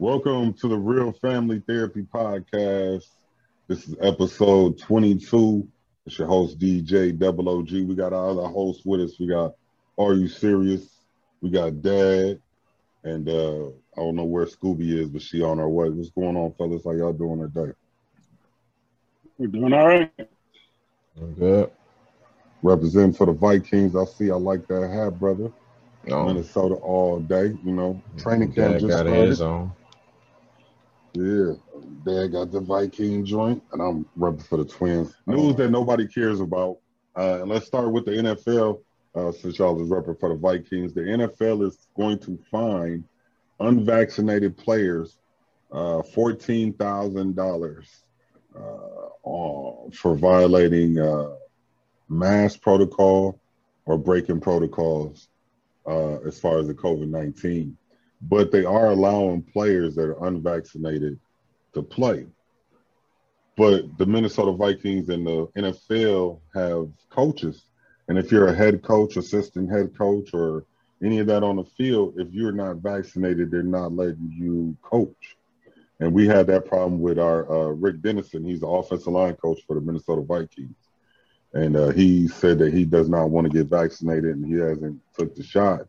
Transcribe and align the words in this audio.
Welcome 0.00 0.54
to 0.54 0.66
the 0.66 0.78
Real 0.78 1.12
Family 1.12 1.62
Therapy 1.66 2.00
Podcast. 2.04 3.04
This 3.68 3.86
is 3.86 3.94
episode 4.00 4.78
22. 4.78 5.68
It's 6.06 6.18
your 6.18 6.26
host, 6.26 6.58
DJ 6.58 7.18
Double 7.18 7.50
OG. 7.50 7.70
We 7.70 7.94
got 7.94 8.14
our 8.14 8.30
other 8.30 8.46
hosts 8.46 8.86
with 8.86 9.02
us. 9.02 9.20
We 9.20 9.26
got 9.26 9.52
Are 9.98 10.14
You 10.14 10.26
Serious? 10.26 10.88
We 11.42 11.50
got 11.50 11.82
Dad. 11.82 12.40
And 13.04 13.28
uh, 13.28 13.66
I 13.66 13.96
don't 13.96 14.16
know 14.16 14.24
where 14.24 14.46
Scooby 14.46 15.02
is, 15.02 15.10
but 15.10 15.20
she 15.20 15.42
on 15.42 15.58
her 15.58 15.68
way. 15.68 15.90
What's 15.90 16.08
going 16.08 16.34
on, 16.34 16.54
fellas? 16.54 16.84
How 16.84 16.92
y'all 16.92 17.12
doing 17.12 17.40
today? 17.40 17.72
We're 19.36 19.48
doing 19.48 19.74
all 19.74 19.86
right. 19.86 20.10
Good. 21.38 21.70
Representing 22.62 23.12
for 23.12 23.26
the 23.26 23.34
Vikings. 23.34 23.94
I 23.94 24.06
see 24.06 24.30
I 24.30 24.36
like 24.36 24.66
that 24.68 24.90
hat, 24.90 25.20
brother. 25.20 25.52
No. 26.06 26.24
Minnesota 26.24 26.76
all 26.76 27.20
day, 27.20 27.54
you 27.62 27.72
know. 27.72 28.02
Training 28.16 28.54
camp 28.54 28.72
Dad 28.72 28.80
just 28.80 28.88
got 28.88 29.00
started. 29.00 29.28
his 29.28 29.42
on. 29.42 29.72
Yeah, 31.12 31.54
Dad 32.04 32.32
got 32.32 32.52
the 32.52 32.60
Viking 32.60 33.24
joint, 33.24 33.62
and 33.72 33.82
I'm 33.82 34.06
repping 34.18 34.46
for 34.46 34.58
the 34.58 34.64
Twins. 34.64 35.14
News 35.26 35.56
that 35.56 35.70
nobody 35.70 36.06
cares 36.06 36.40
about. 36.40 36.78
Uh, 37.16 37.40
and 37.42 37.50
let's 37.50 37.66
start 37.66 37.90
with 37.92 38.04
the 38.04 38.12
NFL. 38.12 38.80
Uh, 39.14 39.32
since 39.32 39.58
y'all 39.58 39.80
is 39.82 39.88
repping 39.88 40.18
for 40.20 40.28
the 40.28 40.36
Vikings, 40.36 40.94
the 40.94 41.00
NFL 41.00 41.66
is 41.66 41.88
going 41.96 42.18
to 42.20 42.38
fine 42.50 43.04
unvaccinated 43.58 44.56
players 44.56 45.16
uh, 45.72 46.02
fourteen 46.02 46.72
thousand 46.72 47.36
dollars 47.36 47.86
uh, 48.56 49.90
for 49.92 50.14
violating 50.16 50.98
uh, 50.98 51.34
mask 52.08 52.60
protocol 52.60 53.38
or 53.84 53.98
breaking 53.98 54.40
protocols 54.40 55.28
uh, 55.86 56.18
as 56.20 56.38
far 56.38 56.58
as 56.58 56.66
the 56.66 56.74
COVID 56.74 57.08
nineteen 57.08 57.76
but 58.22 58.50
they 58.50 58.64
are 58.64 58.90
allowing 58.90 59.42
players 59.42 59.94
that 59.94 60.02
are 60.02 60.26
unvaccinated 60.26 61.18
to 61.74 61.82
play. 61.82 62.26
But 63.56 63.98
the 63.98 64.06
Minnesota 64.06 64.52
Vikings 64.52 65.08
and 65.08 65.26
the 65.26 65.46
NFL 65.56 66.40
have 66.54 66.88
coaches. 67.10 67.64
And 68.08 68.18
if 68.18 68.32
you're 68.32 68.48
a 68.48 68.54
head 68.54 68.82
coach, 68.82 69.16
assistant 69.16 69.70
head 69.70 69.96
coach, 69.96 70.30
or 70.32 70.64
any 71.02 71.18
of 71.18 71.26
that 71.28 71.42
on 71.42 71.56
the 71.56 71.64
field, 71.64 72.14
if 72.18 72.32
you're 72.32 72.52
not 72.52 72.76
vaccinated, 72.76 73.50
they're 73.50 73.62
not 73.62 73.92
letting 73.92 74.34
you 74.36 74.76
coach. 74.82 75.36
And 76.00 76.12
we 76.12 76.26
had 76.26 76.46
that 76.46 76.64
problem 76.64 77.00
with 77.00 77.18
our 77.18 77.50
uh, 77.50 77.68
Rick 77.68 78.00
Dennison. 78.00 78.44
He's 78.44 78.60
the 78.60 78.66
offensive 78.66 79.12
line 79.12 79.36
coach 79.36 79.60
for 79.66 79.74
the 79.74 79.82
Minnesota 79.82 80.22
Vikings. 80.22 80.76
And 81.52 81.76
uh, 81.76 81.90
he 81.90 82.28
said 82.28 82.58
that 82.60 82.72
he 82.72 82.84
does 82.84 83.08
not 83.08 83.30
want 83.30 83.46
to 83.46 83.52
get 83.52 83.68
vaccinated 83.68 84.36
and 84.36 84.46
he 84.46 84.54
hasn't 84.54 85.00
took 85.18 85.34
the 85.34 85.42
shot. 85.42 85.86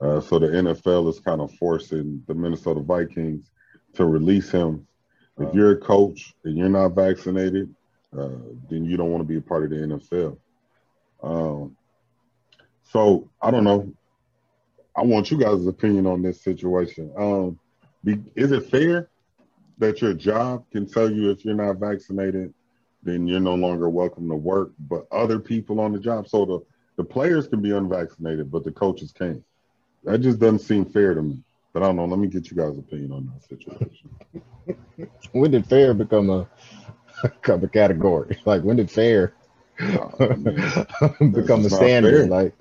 Uh, 0.00 0.20
so 0.20 0.38
the 0.38 0.46
NFL 0.46 1.08
is 1.10 1.20
kind 1.20 1.40
of 1.40 1.52
forcing 1.54 2.22
the 2.26 2.34
Minnesota 2.34 2.80
Vikings 2.80 3.50
to 3.94 4.04
release 4.04 4.50
him. 4.50 4.86
If 5.40 5.54
you're 5.54 5.72
a 5.72 5.76
coach 5.76 6.34
and 6.44 6.56
you're 6.56 6.68
not 6.68 6.96
vaccinated, 6.96 7.72
uh, 8.16 8.28
then 8.68 8.84
you 8.84 8.96
don't 8.96 9.10
want 9.10 9.20
to 9.20 9.28
be 9.28 9.36
a 9.36 9.40
part 9.40 9.64
of 9.64 9.70
the 9.70 9.76
NFL. 9.76 10.36
Um, 11.22 11.76
so 12.82 13.28
I 13.40 13.50
don't 13.50 13.64
know. 13.64 13.92
I 14.96 15.02
want 15.02 15.30
you 15.30 15.38
guys' 15.38 15.66
opinion 15.66 16.06
on 16.06 16.22
this 16.22 16.42
situation. 16.42 17.12
Um, 17.16 17.58
be, 18.02 18.18
is 18.34 18.50
it 18.50 18.68
fair 18.68 19.08
that 19.78 20.00
your 20.00 20.14
job 20.14 20.64
can 20.72 20.86
tell 20.86 21.10
you 21.10 21.30
if 21.30 21.44
you're 21.44 21.54
not 21.54 21.78
vaccinated, 21.78 22.52
then 23.04 23.26
you're 23.26 23.38
no 23.38 23.54
longer 23.54 23.88
welcome 23.88 24.28
to 24.28 24.34
work, 24.34 24.72
but 24.88 25.06
other 25.12 25.38
people 25.38 25.78
on 25.78 25.92
the 25.92 26.00
job? 26.00 26.26
So 26.28 26.44
the, 26.44 26.60
the 26.96 27.04
players 27.04 27.46
can 27.46 27.62
be 27.62 27.70
unvaccinated, 27.70 28.50
but 28.50 28.64
the 28.64 28.72
coaches 28.72 29.12
can't. 29.12 29.42
That 30.04 30.20
just 30.20 30.38
doesn't 30.38 30.60
seem 30.60 30.84
fair 30.84 31.14
to 31.14 31.22
me. 31.22 31.42
But 31.72 31.82
I 31.82 31.86
don't 31.86 31.96
know. 31.96 32.06
Let 32.06 32.18
me 32.18 32.28
get 32.28 32.50
you 32.50 32.56
guys' 32.56 32.78
opinion 32.78 33.12
on 33.12 33.30
that 33.32 33.42
situation. 33.48 34.10
When 35.32 35.50
did 35.50 35.66
fair 35.66 35.94
become 35.94 36.28
a 36.30 36.48
become 37.22 37.62
a 37.64 37.68
category? 37.68 38.38
Like 38.46 38.62
when 38.62 38.76
did 38.76 38.90
fair 38.90 39.34
become 39.78 41.64
a 41.64 41.70
standard? 41.70 42.28
Like 42.28 42.52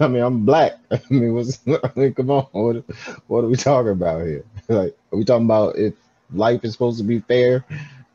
I 0.00 0.08
mean, 0.08 0.22
I'm 0.22 0.44
black. 0.44 0.78
I 0.90 1.00
mean, 1.10 1.34
what's 1.34 1.60
I 1.66 1.90
mean, 1.96 2.14
come 2.14 2.30
on, 2.30 2.46
what 2.52 2.84
what 3.26 3.44
are 3.44 3.48
we 3.48 3.56
talking 3.56 3.92
about 3.92 4.26
here? 4.26 4.44
Like, 4.68 4.96
are 5.12 5.18
we 5.18 5.24
talking 5.24 5.46
about 5.46 5.76
if 5.76 5.94
life 6.32 6.64
is 6.64 6.72
supposed 6.72 6.98
to 6.98 7.04
be 7.04 7.20
fair? 7.20 7.64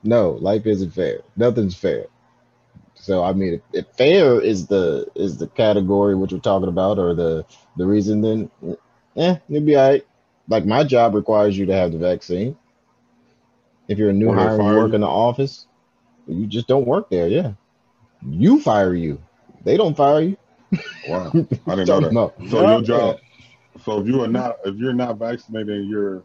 No, 0.03 0.31
life 0.31 0.65
isn't 0.65 0.91
fair. 0.91 1.21
Nothing's 1.35 1.75
fair. 1.75 2.07
So 2.99 3.23
I 3.23 3.33
mean, 3.33 3.53
if, 3.55 3.61
if 3.73 3.87
fair 3.95 4.39
is 4.41 4.67
the 4.67 5.07
is 5.15 5.37
the 5.37 5.47
category 5.47 6.15
what 6.15 6.31
you're 6.31 6.39
talking 6.39 6.69
about, 6.69 6.99
or 6.99 7.13
the 7.15 7.45
the 7.77 7.85
reason, 7.85 8.21
then 8.21 8.51
eh, 9.15 9.37
it'd 9.49 9.65
be 9.65 9.75
all 9.75 9.89
right. 9.89 10.05
Like 10.47 10.65
my 10.65 10.83
job 10.83 11.15
requires 11.15 11.57
you 11.57 11.65
to 11.67 11.73
have 11.73 11.91
the 11.91 11.97
vaccine. 11.97 12.57
If 13.87 13.97
you're 13.97 14.09
a 14.09 14.13
new 14.13 14.31
hire 14.31 14.57
and 14.57 14.65
you 14.67 14.75
work 14.75 14.89
you? 14.89 14.95
in 14.95 15.01
the 15.01 15.07
office, 15.07 15.65
you 16.27 16.45
just 16.45 16.67
don't 16.67 16.85
work 16.85 17.09
there. 17.09 17.27
Yeah, 17.27 17.53
you 18.27 18.59
fire 18.59 18.93
you. 18.93 19.21
They 19.63 19.77
don't 19.77 19.95
fire 19.95 20.21
you. 20.21 20.37
wow, 21.07 21.33
I 21.67 21.75
didn't 21.75 21.87
know 21.87 21.99
that. 22.01 22.11
No. 22.13 22.33
So 22.49 22.61
Yeah. 22.61 22.69
your 22.69 22.81
job. 22.81 23.19
So 23.83 24.01
if 24.01 24.07
you 24.07 24.21
are 24.21 24.27
not, 24.27 24.57
if 24.65 24.75
you're 24.75 24.93
not 24.93 25.17
vaccinated 25.17 25.69
and 25.69 25.89
you're 25.89 26.23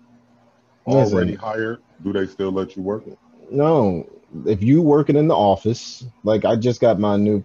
Listen. 0.86 1.16
already 1.16 1.34
hired, 1.34 1.82
do 2.02 2.12
they 2.12 2.26
still 2.26 2.50
let 2.50 2.76
you 2.76 2.82
work? 2.82 3.04
No, 3.50 4.06
if 4.46 4.62
you 4.62 4.82
working 4.82 5.16
in 5.16 5.28
the 5.28 5.34
office, 5.34 6.04
like 6.22 6.44
I 6.44 6.56
just 6.56 6.80
got 6.80 6.98
my 6.98 7.16
new 7.16 7.44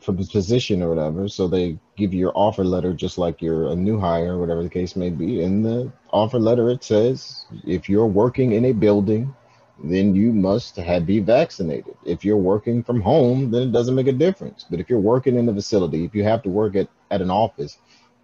position 0.00 0.82
or 0.82 0.90
whatever, 0.90 1.28
so 1.28 1.48
they 1.48 1.78
give 1.96 2.12
you 2.12 2.20
your 2.20 2.32
offer 2.34 2.62
letter 2.62 2.92
just 2.92 3.16
like 3.16 3.40
you're 3.40 3.70
a 3.70 3.76
new 3.76 3.98
hire, 3.98 4.34
or 4.34 4.38
whatever 4.38 4.62
the 4.62 4.68
case 4.68 4.96
may 4.96 5.08
be. 5.08 5.42
In 5.42 5.62
the 5.62 5.90
offer 6.12 6.38
letter, 6.38 6.68
it 6.68 6.84
says 6.84 7.46
if 7.66 7.88
you're 7.88 8.06
working 8.06 8.52
in 8.52 8.66
a 8.66 8.72
building, 8.72 9.34
then 9.82 10.14
you 10.14 10.32
must 10.32 10.76
have 10.76 11.06
be 11.06 11.20
vaccinated. 11.20 11.96
If 12.04 12.24
you're 12.24 12.36
working 12.36 12.82
from 12.82 13.00
home, 13.00 13.50
then 13.50 13.62
it 13.62 13.72
doesn't 13.72 13.94
make 13.94 14.06
a 14.06 14.12
difference. 14.12 14.66
But 14.68 14.78
if 14.78 14.90
you're 14.90 15.00
working 15.00 15.36
in 15.36 15.46
the 15.46 15.54
facility, 15.54 16.04
if 16.04 16.14
you 16.14 16.22
have 16.22 16.42
to 16.42 16.50
work 16.50 16.76
at, 16.76 16.88
at 17.10 17.22
an 17.22 17.30
office, 17.30 17.78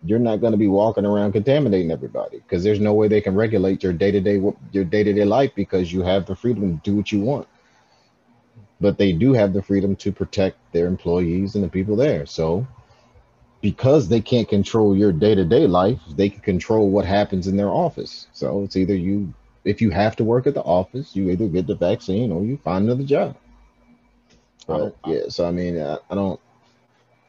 you're 0.04 0.18
not 0.18 0.40
going 0.40 0.52
to 0.52 0.58
be 0.58 0.68
walking 0.68 1.04
around 1.04 1.32
contaminating 1.32 1.90
everybody 1.90 2.38
because 2.38 2.62
there's 2.62 2.80
no 2.80 2.92
way 2.92 3.08
they 3.08 3.20
can 3.20 3.34
regulate 3.34 3.82
your 3.82 3.92
day-to-day 3.92 4.40
your 4.72 4.84
day-to-day 4.84 5.24
life 5.24 5.50
because 5.54 5.92
you 5.92 6.02
have 6.02 6.26
the 6.26 6.36
freedom 6.36 6.78
to 6.78 6.90
do 6.90 6.96
what 6.96 7.12
you 7.12 7.20
want 7.20 7.46
but 8.80 8.98
they 8.98 9.12
do 9.12 9.32
have 9.32 9.52
the 9.52 9.62
freedom 9.62 9.94
to 9.96 10.12
protect 10.12 10.56
their 10.72 10.86
employees 10.86 11.54
and 11.54 11.62
the 11.62 11.68
people 11.68 11.96
there. 11.96 12.26
So 12.26 12.66
because 13.60 14.08
they 14.08 14.20
can't 14.20 14.48
control 14.48 14.96
your 14.96 15.12
day-to-day 15.12 15.66
life 15.66 16.00
they 16.16 16.28
can 16.30 16.40
control 16.40 16.90
what 16.90 17.04
happens 17.04 17.46
in 17.46 17.56
their 17.56 17.68
office. 17.68 18.26
So 18.32 18.62
it's 18.62 18.76
either 18.76 18.94
you 18.94 19.32
if 19.64 19.82
you 19.82 19.90
have 19.90 20.16
to 20.16 20.24
work 20.24 20.46
at 20.46 20.54
the 20.54 20.62
office 20.62 21.14
you 21.14 21.30
either 21.30 21.46
get 21.46 21.66
the 21.66 21.74
vaccine 21.74 22.32
or 22.32 22.42
you 22.42 22.56
find 22.58 22.84
another 22.84 23.04
job. 23.04 23.36
But 24.66 24.96
yeah 25.06 25.24
so 25.28 25.46
i 25.46 25.50
mean 25.50 25.80
i, 25.80 25.98
I 26.10 26.14
don't 26.14 26.40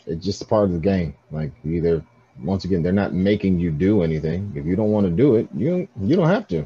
it's 0.08 0.26
just 0.26 0.42
a 0.42 0.46
part 0.46 0.66
of 0.66 0.74
the 0.74 0.80
game. 0.80 1.14
Like 1.32 1.52
either 1.66 2.04
once 2.42 2.66
again 2.66 2.82
they're 2.82 2.94
not 2.94 3.14
making 3.14 3.60
you 3.60 3.72
do 3.72 4.02
anything. 4.04 4.54
If 4.56 4.66
you 4.66 4.76
don't 4.76 4.92
want 4.92 5.06
to 5.08 5.12
do 5.12 5.36
it 5.36 5.50
you 5.56 5.88
you 6.00 6.16
don't 6.16 6.30
have 6.30 6.48
to. 6.50 6.66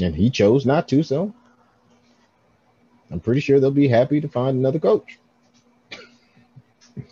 And 0.00 0.14
he 0.14 0.30
chose 0.30 0.66
not 0.66 0.88
to 0.88 1.02
so 1.02 1.32
i'm 3.12 3.20
pretty 3.20 3.40
sure 3.40 3.60
they'll 3.60 3.70
be 3.70 3.88
happy 3.88 4.20
to 4.20 4.28
find 4.28 4.58
another 4.58 4.80
coach 4.80 5.18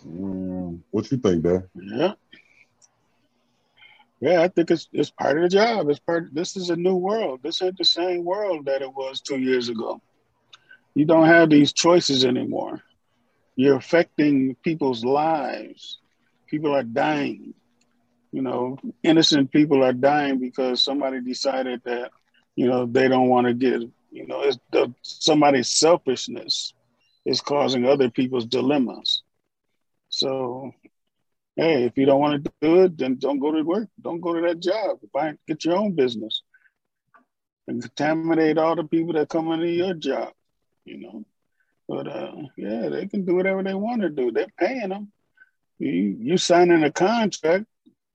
Mm, 0.07 0.79
what 0.91 1.11
you 1.11 1.17
think, 1.17 1.43
Dad? 1.43 1.67
Yeah. 1.75 2.13
Yeah, 4.19 4.43
I 4.43 4.49
think 4.49 4.69
it's 4.69 4.87
it's 4.93 5.09
part 5.09 5.37
of 5.37 5.43
the 5.43 5.49
job. 5.49 5.89
It's 5.89 5.99
part. 5.99 6.33
This 6.33 6.55
is 6.55 6.69
a 6.69 6.75
new 6.75 6.95
world. 6.95 7.41
This 7.41 7.61
ain't 7.61 7.77
the 7.77 7.83
same 7.83 8.23
world 8.23 8.65
that 8.65 8.83
it 8.83 8.93
was 8.93 9.19
two 9.21 9.39
years 9.39 9.69
ago. 9.69 9.99
You 10.93 11.05
don't 11.05 11.25
have 11.25 11.49
these 11.49 11.73
choices 11.73 12.23
anymore. 12.23 12.81
You're 13.55 13.77
affecting 13.77 14.55
people's 14.63 15.03
lives. 15.03 15.99
People 16.47 16.75
are 16.75 16.83
dying. 16.83 17.55
You 18.31 18.43
know, 18.43 18.77
innocent 19.03 19.51
people 19.51 19.83
are 19.83 19.93
dying 19.93 20.39
because 20.39 20.83
somebody 20.83 21.21
decided 21.21 21.81
that, 21.85 22.11
you 22.55 22.67
know, 22.67 22.85
they 22.85 23.07
don't 23.07 23.29
want 23.29 23.47
to 23.47 23.53
get. 23.53 23.81
You 24.11 24.27
know, 24.27 24.41
it's 24.41 24.59
the, 24.71 24.93
somebody's 25.01 25.69
selfishness 25.69 26.73
is 27.25 27.41
causing 27.41 27.85
other 27.85 28.09
people's 28.09 28.45
dilemmas. 28.45 29.23
So 30.09 30.73
hey, 31.55 31.83
if 31.85 31.97
you 31.97 32.05
don't 32.05 32.19
want 32.19 32.43
to 32.43 32.51
do 32.61 32.83
it, 32.83 32.97
then 32.97 33.15
don't 33.15 33.39
go 33.39 33.51
to 33.51 33.61
work. 33.61 33.89
Don't 34.01 34.21
go 34.21 34.33
to 34.33 34.41
that 34.41 34.59
job. 34.59 34.99
Find, 35.13 35.37
get 35.47 35.65
your 35.65 35.77
own 35.77 35.93
business 35.93 36.43
and 37.67 37.81
contaminate 37.81 38.57
all 38.57 38.75
the 38.75 38.83
people 38.83 39.13
that 39.13 39.29
come 39.29 39.51
into 39.51 39.67
your 39.67 39.93
job, 39.93 40.33
you 40.85 40.97
know. 40.99 41.25
But 41.87 42.07
uh, 42.07 42.35
yeah, 42.57 42.89
they 42.89 43.07
can 43.07 43.25
do 43.25 43.35
whatever 43.35 43.63
they 43.63 43.73
want 43.73 44.01
to 44.01 44.09
do. 44.09 44.31
They're 44.31 44.47
paying 44.57 44.89
them. 44.89 45.11
You 45.77 45.91
you 45.91 46.37
signing 46.37 46.83
a 46.83 46.91
contract. 46.91 47.65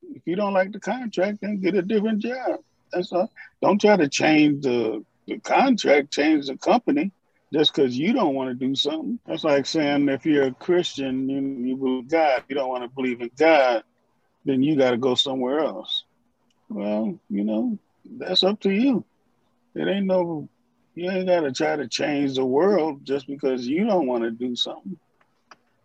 If 0.02 0.22
you 0.24 0.36
don't 0.36 0.54
like 0.54 0.72
the 0.72 0.80
contract, 0.80 1.38
then 1.42 1.60
get 1.60 1.74
a 1.74 1.82
different 1.82 2.20
job. 2.20 2.60
That's 2.92 3.12
all. 3.12 3.30
Don't 3.60 3.80
try 3.80 3.96
to 3.96 4.08
change 4.08 4.62
the, 4.62 5.04
the 5.26 5.38
contract, 5.38 6.12
change 6.12 6.46
the 6.46 6.56
company 6.56 7.12
just 7.52 7.74
because 7.74 7.96
you 7.96 8.12
don't 8.12 8.34
want 8.34 8.50
to 8.50 8.66
do 8.66 8.74
something. 8.74 9.18
That's 9.26 9.44
like 9.44 9.66
saying 9.66 10.08
if 10.08 10.26
you're 10.26 10.48
a 10.48 10.52
Christian, 10.52 11.28
you, 11.28 11.68
you 11.68 11.76
believe 11.76 12.08
God, 12.08 12.44
you 12.48 12.54
don't 12.56 12.68
want 12.68 12.84
to 12.84 12.88
believe 12.88 13.20
in 13.20 13.30
God, 13.36 13.82
then 14.44 14.62
you 14.62 14.76
got 14.76 14.90
to 14.92 14.96
go 14.96 15.14
somewhere 15.14 15.60
else. 15.60 16.04
Well, 16.68 17.18
you 17.30 17.44
know, 17.44 17.78
that's 18.04 18.42
up 18.42 18.60
to 18.60 18.70
you. 18.70 19.04
It 19.74 19.86
ain't 19.86 20.06
no 20.06 20.48
you 20.96 21.10
ain't 21.10 21.26
gotta 21.28 21.52
try 21.52 21.76
to 21.76 21.86
change 21.86 22.34
the 22.34 22.44
world 22.44 23.04
just 23.04 23.26
because 23.26 23.68
you 23.68 23.84
don't 23.84 24.06
want 24.06 24.24
to 24.24 24.30
do 24.30 24.56
something. 24.56 24.98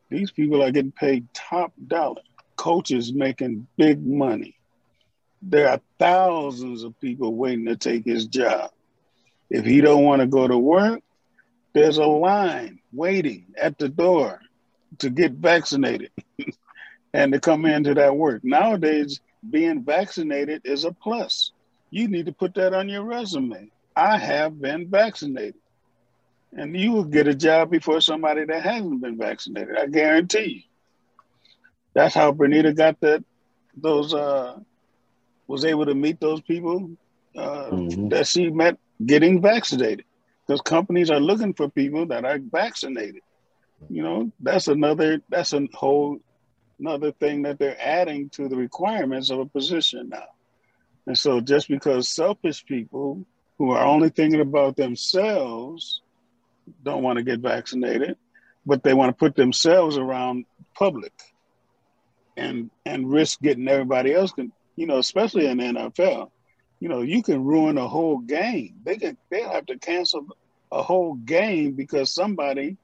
These 0.10 0.32
people 0.32 0.64
are 0.64 0.72
getting 0.72 0.94
paid 0.94 1.28
top 1.34 1.74
dollar. 1.88 2.22
Coaches 2.56 3.14
making 3.14 3.68
big 3.78 4.06
money. 4.06 4.56
There 5.42 5.68
are 5.68 5.82
thousands 6.00 6.84
of 6.84 7.00
people 7.02 7.36
waiting 7.36 7.66
to 7.66 7.76
take 7.76 8.06
his 8.06 8.26
job. 8.26 8.72
If 9.52 9.66
he 9.66 9.82
don't 9.82 10.06
want 10.06 10.22
to 10.22 10.28
go 10.28 10.48
to 10.48 10.58
work, 10.58 11.02
there's 11.74 11.98
a 11.98 12.06
line 12.06 12.80
waiting 12.94 13.48
at 13.58 13.78
the 13.78 13.90
door 13.90 14.40
to 15.00 15.10
get 15.10 15.34
vaccinated 15.34 16.12
and 17.14 17.34
to 17.34 17.40
come 17.40 17.66
into 17.66 17.94
that 17.96 18.16
work. 18.16 18.46
Nowadays, 18.46 19.20
being 19.50 19.84
vaccinated 19.84 20.62
is 20.64 20.86
a 20.86 20.94
plus. 20.94 21.52
You 21.90 22.08
need 22.08 22.28
to 22.28 22.32
put 22.32 22.56
that 22.56 22.74
on 22.74 22.88
your 22.88 23.04
resume. 23.04 23.70
I 23.94 24.18
have 24.18 24.60
been 24.60 24.88
vaccinated. 24.88 25.56
And 26.54 26.78
you 26.78 26.94
will 26.94 27.04
get 27.04 27.28
a 27.28 27.36
job 27.36 27.72
before 27.72 28.00
somebody 28.00 28.46
that 28.46 28.64
hasn't 28.64 29.02
been 29.02 29.18
vaccinated. 29.18 29.78
I 29.78 29.88
guarantee 29.88 30.46
you. 30.46 30.62
That's 31.94 32.16
how 32.16 32.32
Bernita 32.32 32.74
got 32.74 33.02
that 33.02 33.24
those 33.76 34.14
uh 34.14 34.60
was 35.48 35.66
able 35.66 35.86
to 35.86 35.96
meet 35.96 36.22
those 36.22 36.40
people 36.42 36.92
uh, 37.36 37.70
mm-hmm. 37.72 38.10
that 38.10 38.28
she 38.28 38.50
met 38.50 38.78
getting 39.06 39.42
vaccinated. 39.42 40.06
Because 40.46 40.62
companies 40.62 41.10
are 41.10 41.20
looking 41.20 41.54
for 41.54 41.70
people 41.70 42.08
that 42.08 42.26
are 42.26 42.40
vaccinated. 42.40 43.22
You 43.90 44.04
know, 44.04 44.32
that's 44.40 44.68
another 44.68 45.22
that's 45.30 45.54
a 45.54 45.68
whole 45.74 46.20
another 46.80 47.12
thing 47.12 47.44
that 47.44 47.60
they're 47.60 47.78
adding 47.80 48.30
to 48.32 48.48
the 48.48 48.56
requirements 48.56 49.30
of 49.30 49.40
a 49.40 49.46
position 49.46 50.10
now. 50.10 50.28
And 51.08 51.18
so 51.18 51.42
just 51.42 51.68
because 51.68 52.08
selfish 52.08 52.66
people 52.66 53.26
who 53.58 53.72
are 53.72 53.86
only 53.86 54.10
thinking 54.10 54.42
about 54.42 54.76
themselves 54.76 56.02
don't 56.84 57.04
want 57.04 57.18
to 57.18 57.24
get 57.24 57.40
vaccinated, 57.40 58.18
but 58.66 58.84
they 58.84 58.94
want 58.94 59.10
to 59.10 59.20
put 59.20 59.36
themselves 59.36 59.98
around 59.98 60.46
public 60.76 61.14
and 62.38 62.70
and 62.86 63.12
risk 63.12 63.42
getting 63.42 63.68
everybody 63.68 64.14
else 64.14 64.32
can 64.32 64.52
you 64.76 64.88
know, 64.88 64.98
especially 64.98 65.48
in 65.48 65.58
the 65.58 65.64
NFL, 65.64 66.32
you 66.82 66.90
know, 66.90 67.02
you 67.02 67.22
can 67.22 67.46
ruin 67.46 67.78
a 67.78 67.88
whole 67.88 68.18
game. 68.18 68.74
They 68.84 68.98
can 68.98 69.16
they'll 69.30 69.52
have 69.52 69.68
to 69.68 69.78
cancel 69.78 70.26
a 70.72 70.82
whole 70.82 71.14
game 71.14 71.74
because 71.74 72.12
somebody 72.12 72.76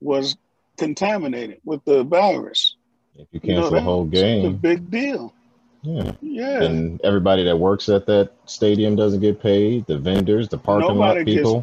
was 0.00 0.36
contaminated 0.78 1.60
with 1.64 1.84
the 1.84 2.02
virus. 2.02 2.76
If 3.14 3.28
you 3.30 3.40
cancel 3.40 3.64
you 3.66 3.70
know, 3.72 3.76
a 3.76 3.80
whole 3.80 4.04
game, 4.06 4.46
it's 4.46 4.54
a 4.54 4.58
big 4.58 4.90
deal. 4.90 5.34
Yeah. 5.82 6.12
Yeah. 6.22 6.62
And 6.62 7.00
everybody 7.04 7.44
that 7.44 7.58
works 7.58 7.90
at 7.90 8.06
that 8.06 8.32
stadium 8.46 8.96
doesn't 8.96 9.20
get 9.20 9.42
paid. 9.42 9.86
The 9.86 9.98
vendors, 9.98 10.48
the 10.48 10.56
parking 10.56 10.96
Nobody 10.96 11.18
lot 11.18 11.26
people, 11.26 11.62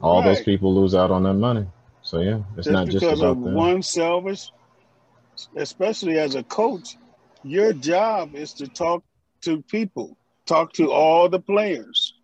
all 0.00 0.20
right. 0.20 0.26
those 0.26 0.42
people 0.42 0.74
lose 0.74 0.96
out 0.96 1.12
on 1.12 1.22
that 1.22 1.34
money. 1.34 1.66
So 2.02 2.20
yeah, 2.20 2.40
it's 2.56 2.66
just 2.66 2.70
not 2.70 2.88
just 2.88 3.00
because 3.04 3.20
about 3.20 3.30
of 3.30 3.38
one 3.38 3.82
selfish, 3.82 4.50
especially 5.54 6.18
as 6.18 6.34
a 6.34 6.42
coach, 6.42 6.96
your 7.44 7.72
job 7.72 8.34
is 8.34 8.54
to 8.54 8.66
talk 8.66 9.04
to 9.42 9.62
people, 9.62 10.16
talk 10.46 10.72
to 10.74 10.92
all 10.92 11.28
the 11.28 11.40
players. 11.40 12.14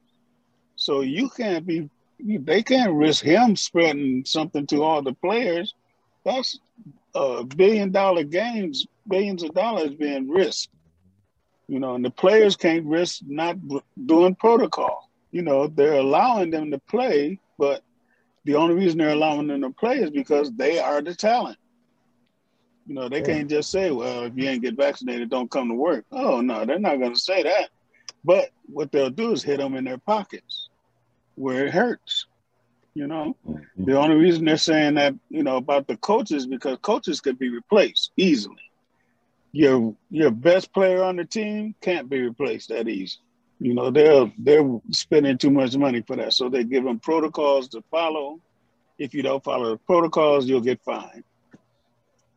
So 0.76 1.00
you 1.00 1.28
can't 1.28 1.66
be, 1.66 1.90
they 2.19 2.62
can't 2.62 2.94
risk 2.94 3.24
him 3.24 3.56
spreading 3.56 4.24
something 4.24 4.66
to 4.69 4.82
all 4.82 5.02
the 5.02 5.12
players. 5.12 5.74
That's 6.24 6.58
a 7.14 7.44
billion 7.44 7.90
dollar 7.90 8.24
games, 8.24 8.86
billions 9.06 9.42
of 9.42 9.54
dollars 9.54 9.94
being 9.94 10.28
risked. 10.28 10.72
You 11.69 11.78
know, 11.78 11.94
and 11.94 12.04
the 12.04 12.10
players 12.10 12.56
can't 12.56 12.84
risk 12.86 13.22
not 13.26 13.56
doing 14.06 14.34
protocol. 14.34 15.08
You 15.30 15.42
know, 15.42 15.66
they're 15.66 15.94
allowing 15.94 16.50
them 16.50 16.70
to 16.70 16.78
play, 16.78 17.38
but 17.58 17.82
the 18.44 18.56
only 18.56 18.75
reason 18.75 18.98
they're 18.98 19.10
allowing 19.10 19.46
them 19.46 19.62
to 19.62 19.70
play 19.70 19.98
is 19.98 20.10
because 20.10 20.52
they 20.52 20.78
are 20.78 21.00
the 21.00 21.14
talent. 21.14 21.58
You 22.86 22.94
know, 22.94 23.08
they 23.08 23.20
yeah. 23.20 23.26
can't 23.26 23.50
just 23.50 23.70
say, 23.70 23.90
well, 23.90 24.25
if 24.25 24.32
you 24.36 24.48
ain't 24.48 24.62
get 24.62 24.76
vaccinated, 24.76 25.30
don't 25.30 25.50
come 25.50 25.68
to 25.68 25.75
work. 25.75 26.04
Oh, 26.10 26.40
no, 26.40 26.64
they're 26.64 26.78
not 26.78 26.98
going 26.98 27.14
to 27.14 27.20
say 27.20 27.42
that. 27.44 27.70
But 28.24 28.50
what 28.66 28.92
they'll 28.92 29.10
do 29.10 29.32
is 29.32 29.42
hit 29.42 29.58
them 29.58 29.74
in 29.74 29.84
their 29.84 29.98
pockets 29.98 30.69
where 31.34 31.66
it 31.66 31.72
hurts. 31.72 32.26
You 32.94 33.06
know, 33.06 33.36
mm-hmm. 33.48 33.84
the 33.84 33.98
only 33.98 34.16
reason 34.16 34.44
they're 34.44 34.58
saying 34.58 34.94
that, 34.94 35.14
you 35.30 35.42
know, 35.42 35.56
about 35.56 35.86
the 35.86 35.96
coaches 35.96 36.46
because 36.46 36.76
coaches 36.82 37.20
could 37.20 37.38
be 37.38 37.48
replaced 37.48 38.12
easily. 38.16 38.56
Your 39.52 39.94
your 40.10 40.30
best 40.30 40.72
player 40.72 41.02
on 41.02 41.16
the 41.16 41.24
team 41.24 41.74
can't 41.80 42.08
be 42.08 42.20
replaced 42.20 42.69
that 42.69 42.88
easy. 42.88 43.19
You 43.60 43.74
know, 43.74 43.90
they're 43.90 44.30
they're 44.38 44.80
spending 44.90 45.38
too 45.38 45.50
much 45.50 45.76
money 45.76 46.02
for 46.02 46.16
that. 46.16 46.34
So 46.34 46.48
they 46.48 46.64
give 46.64 46.84
them 46.84 46.98
protocols 46.98 47.68
to 47.68 47.82
follow. 47.90 48.40
If 48.98 49.14
you 49.14 49.22
don't 49.22 49.42
follow 49.42 49.70
the 49.70 49.78
protocols, 49.78 50.46
you'll 50.46 50.60
get 50.60 50.80
fined 50.84 51.25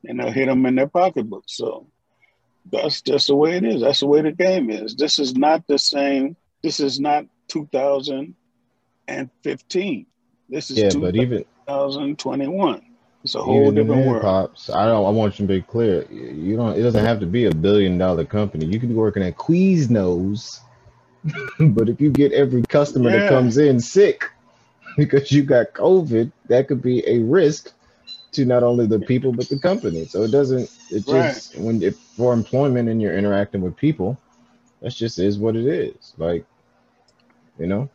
and 0.07 0.19
they'll 0.19 0.31
hit 0.31 0.47
them 0.47 0.65
in 0.65 0.75
their 0.75 0.87
pocketbook. 0.87 1.43
So 1.47 1.87
that's 2.71 3.01
just 3.01 3.27
the 3.27 3.35
way 3.35 3.57
it 3.57 3.63
is. 3.63 3.81
That's 3.81 3.99
the 3.99 4.07
way 4.07 4.21
the 4.21 4.31
game 4.31 4.69
is. 4.69 4.95
This 4.95 5.19
is 5.19 5.35
not 5.35 5.67
the 5.67 5.77
same. 5.77 6.37
This 6.63 6.79
is 6.79 6.99
not 6.99 7.25
2015. 7.49 10.05
This 10.49 10.71
is 10.71 10.77
yeah, 10.77 10.89
but 10.99 11.15
even 11.15 11.45
2021. 11.67 12.81
It's 13.23 13.33
a 13.33 13.41
whole 13.41 13.71
different 13.71 14.05
world. 14.05 14.21
Pops, 14.21 14.69
I 14.69 14.85
don't. 14.85 15.05
I 15.05 15.09
want 15.09 15.39
you 15.39 15.47
to 15.47 15.53
be 15.53 15.61
clear. 15.61 16.05
You 16.11 16.55
don't. 16.55 16.77
It 16.77 16.83
doesn't 16.83 17.03
have 17.03 17.19
to 17.21 17.25
be 17.25 17.45
a 17.45 17.51
billion 17.51 17.97
dollar 17.97 18.23
company. 18.23 18.67
You 18.67 18.79
could 18.79 18.89
be 18.89 18.95
working 18.95 19.23
at 19.23 19.35
Quiznos, 19.35 20.59
but 21.59 21.89
if 21.89 21.99
you 21.99 22.11
get 22.11 22.33
every 22.33 22.61
customer 22.63 23.09
yeah. 23.09 23.21
that 23.21 23.29
comes 23.29 23.57
in 23.57 23.79
sick 23.79 24.29
because 24.95 25.31
you 25.31 25.41
got 25.41 25.73
COVID, 25.73 26.31
that 26.49 26.67
could 26.67 26.83
be 26.83 27.03
a 27.07 27.17
risk 27.19 27.73
to 28.35 28.45
not 28.45 28.63
only 28.63 28.85
the 28.85 28.99
people 28.99 29.31
but 29.31 29.49
the 29.49 29.59
company. 29.59 30.05
So 30.05 30.23
it 30.23 30.31
doesn't. 30.31 30.69
It 30.91 31.05
just 31.05 31.57
when 31.57 31.81
if 31.81 31.97
for 31.97 32.33
employment 32.33 32.89
and 32.89 33.01
you're 33.01 33.17
interacting 33.17 33.61
with 33.61 33.75
people, 33.75 34.17
that 34.81 34.93
just 34.93 35.19
is 35.19 35.37
what 35.39 35.55
it 35.55 35.65
is. 35.65 36.13
Like, 36.17 36.45
you 37.57 37.67
know, 37.67 37.89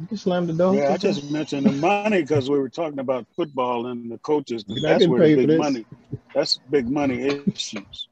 you 0.00 0.06
can 0.06 0.16
slam 0.16 0.46
the 0.46 0.52
door. 0.52 0.74
Yeah, 0.74 0.92
I 0.92 0.96
just 0.96 1.30
mentioned 1.30 1.66
the 1.66 1.72
money 1.72 2.22
because 2.22 2.50
we 2.50 2.58
were 2.58 2.68
talking 2.68 2.98
about 2.98 3.26
football 3.36 3.86
and 3.86 4.10
the 4.10 4.18
coaches. 4.18 4.64
That's 4.82 5.06
where 5.06 5.28
the 5.28 5.46
big 5.46 5.58
money. 5.58 5.86
That's 6.34 6.58
big 6.70 6.88
money 6.88 7.42
issues. 7.46 8.08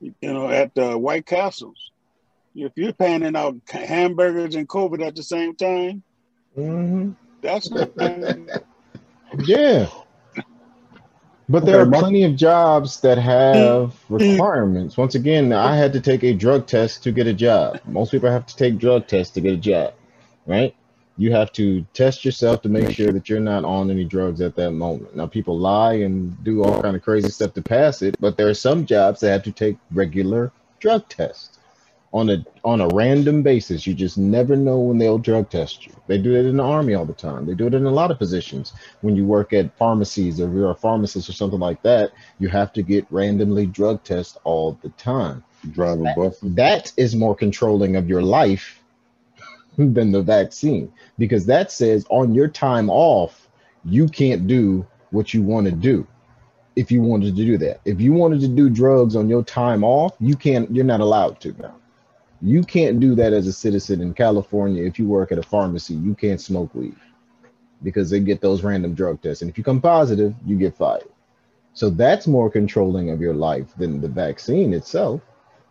You 0.00 0.14
know, 0.20 0.50
at 0.50 0.74
the 0.74 0.98
White 0.98 1.26
Castles, 1.26 1.92
if 2.54 2.72
you're 2.76 2.92
panning 2.92 3.36
out 3.36 3.56
hamburgers 3.68 4.56
and 4.56 4.68
COVID 4.68 5.06
at 5.06 5.16
the 5.16 5.22
same 5.22 5.54
time, 5.54 6.02
mm-hmm. 6.56 7.12
that's 7.40 7.70
yeah. 9.46 9.88
But 11.52 11.66
there 11.66 11.82
okay, 11.82 11.96
are 11.96 12.00
plenty 12.00 12.24
of 12.24 12.34
jobs 12.34 13.00
that 13.02 13.18
have 13.18 13.90
mm. 13.90 13.92
Mm. 14.08 14.30
requirements. 14.30 14.96
Once 14.96 15.14
again, 15.14 15.52
I 15.52 15.76
had 15.76 15.92
to 15.92 16.00
take 16.00 16.24
a 16.24 16.32
drug 16.32 16.66
test 16.66 17.02
to 17.02 17.12
get 17.12 17.26
a 17.26 17.34
job. 17.34 17.78
Most 17.84 18.10
people 18.10 18.30
have 18.30 18.46
to 18.46 18.56
take 18.56 18.78
drug 18.78 19.06
tests 19.06 19.34
to 19.34 19.42
get 19.42 19.52
a 19.52 19.58
job, 19.58 19.92
right? 20.46 20.74
You 21.18 21.32
have 21.32 21.52
to 21.52 21.84
test 21.92 22.24
yourself 22.24 22.62
to 22.62 22.70
make 22.70 22.90
sure 22.90 23.12
that 23.12 23.28
you're 23.28 23.38
not 23.38 23.66
on 23.66 23.90
any 23.90 24.04
drugs 24.04 24.40
at 24.40 24.56
that 24.56 24.70
moment. 24.70 25.14
Now, 25.14 25.26
people 25.26 25.58
lie 25.58 25.92
and 25.92 26.42
do 26.42 26.64
all 26.64 26.80
kind 26.80 26.96
of 26.96 27.02
crazy 27.02 27.28
stuff 27.28 27.52
to 27.52 27.60
pass 27.60 28.00
it, 28.00 28.16
but 28.18 28.38
there 28.38 28.48
are 28.48 28.54
some 28.54 28.86
jobs 28.86 29.20
that 29.20 29.30
have 29.30 29.42
to 29.42 29.52
take 29.52 29.76
regular 29.90 30.52
drug 30.80 31.06
tests 31.10 31.51
on 32.12 32.28
a 32.28 32.44
on 32.64 32.80
a 32.80 32.88
random 32.88 33.42
basis. 33.42 33.86
You 33.86 33.94
just 33.94 34.18
never 34.18 34.54
know 34.56 34.78
when 34.78 34.98
they'll 34.98 35.18
drug 35.18 35.50
test 35.50 35.86
you. 35.86 35.92
They 36.06 36.18
do 36.18 36.34
it 36.34 36.46
in 36.46 36.58
the 36.58 36.62
army 36.62 36.94
all 36.94 37.06
the 37.06 37.12
time. 37.12 37.46
They 37.46 37.54
do 37.54 37.66
it 37.66 37.74
in 37.74 37.86
a 37.86 37.90
lot 37.90 38.10
of 38.10 38.18
positions. 38.18 38.72
When 39.00 39.16
you 39.16 39.24
work 39.24 39.52
at 39.52 39.76
pharmacies 39.76 40.40
or 40.40 40.52
you're 40.52 40.70
a 40.70 40.74
pharmacist 40.74 41.28
or 41.28 41.32
something 41.32 41.60
like 41.60 41.82
that, 41.82 42.12
you 42.38 42.48
have 42.48 42.72
to 42.74 42.82
get 42.82 43.06
randomly 43.10 43.66
drug 43.66 44.04
tests 44.04 44.36
all 44.44 44.78
the 44.82 44.90
time. 44.90 45.42
Driving 45.70 46.08
bus. 46.16 46.38
That 46.42 46.92
is 46.96 47.14
more 47.14 47.34
controlling 47.34 47.96
of 47.96 48.08
your 48.08 48.22
life 48.22 48.82
than 49.78 50.12
the 50.12 50.22
vaccine 50.22 50.92
because 51.18 51.46
that 51.46 51.72
says 51.72 52.04
on 52.10 52.34
your 52.34 52.48
time 52.48 52.90
off, 52.90 53.48
you 53.84 54.08
can't 54.08 54.46
do 54.46 54.86
what 55.10 55.32
you 55.32 55.42
want 55.42 55.66
to 55.66 55.72
do 55.72 56.06
if 56.76 56.90
you 56.90 57.02
wanted 57.02 57.36
to 57.36 57.44
do 57.44 57.58
that. 57.58 57.80
If 57.84 58.00
you 58.00 58.12
wanted 58.12 58.40
to 58.40 58.48
do 58.48 58.70
drugs 58.70 59.14
on 59.16 59.28
your 59.28 59.44
time 59.44 59.84
off, 59.84 60.14
you 60.20 60.36
can't 60.36 60.70
you're 60.74 60.84
not 60.84 61.00
allowed 61.00 61.40
to 61.40 61.52
now. 61.60 61.74
You 62.42 62.62
can't 62.64 62.98
do 62.98 63.14
that 63.14 63.32
as 63.32 63.46
a 63.46 63.52
citizen 63.52 64.00
in 64.00 64.14
California. 64.14 64.84
If 64.84 64.98
you 64.98 65.06
work 65.06 65.30
at 65.30 65.38
a 65.38 65.42
pharmacy, 65.42 65.94
you 65.94 66.14
can't 66.14 66.40
smoke 66.40 66.74
weed 66.74 66.96
because 67.84 68.10
they 68.10 68.18
get 68.18 68.40
those 68.40 68.64
random 68.64 68.94
drug 68.94 69.22
tests. 69.22 69.42
And 69.42 69.50
if 69.50 69.56
you 69.56 69.62
come 69.62 69.80
positive, 69.80 70.34
you 70.44 70.56
get 70.56 70.76
fired. 70.76 71.08
So 71.74 71.88
that's 71.88 72.26
more 72.26 72.50
controlling 72.50 73.10
of 73.10 73.20
your 73.20 73.34
life 73.34 73.74
than 73.76 74.00
the 74.00 74.08
vaccine 74.08 74.74
itself. 74.74 75.20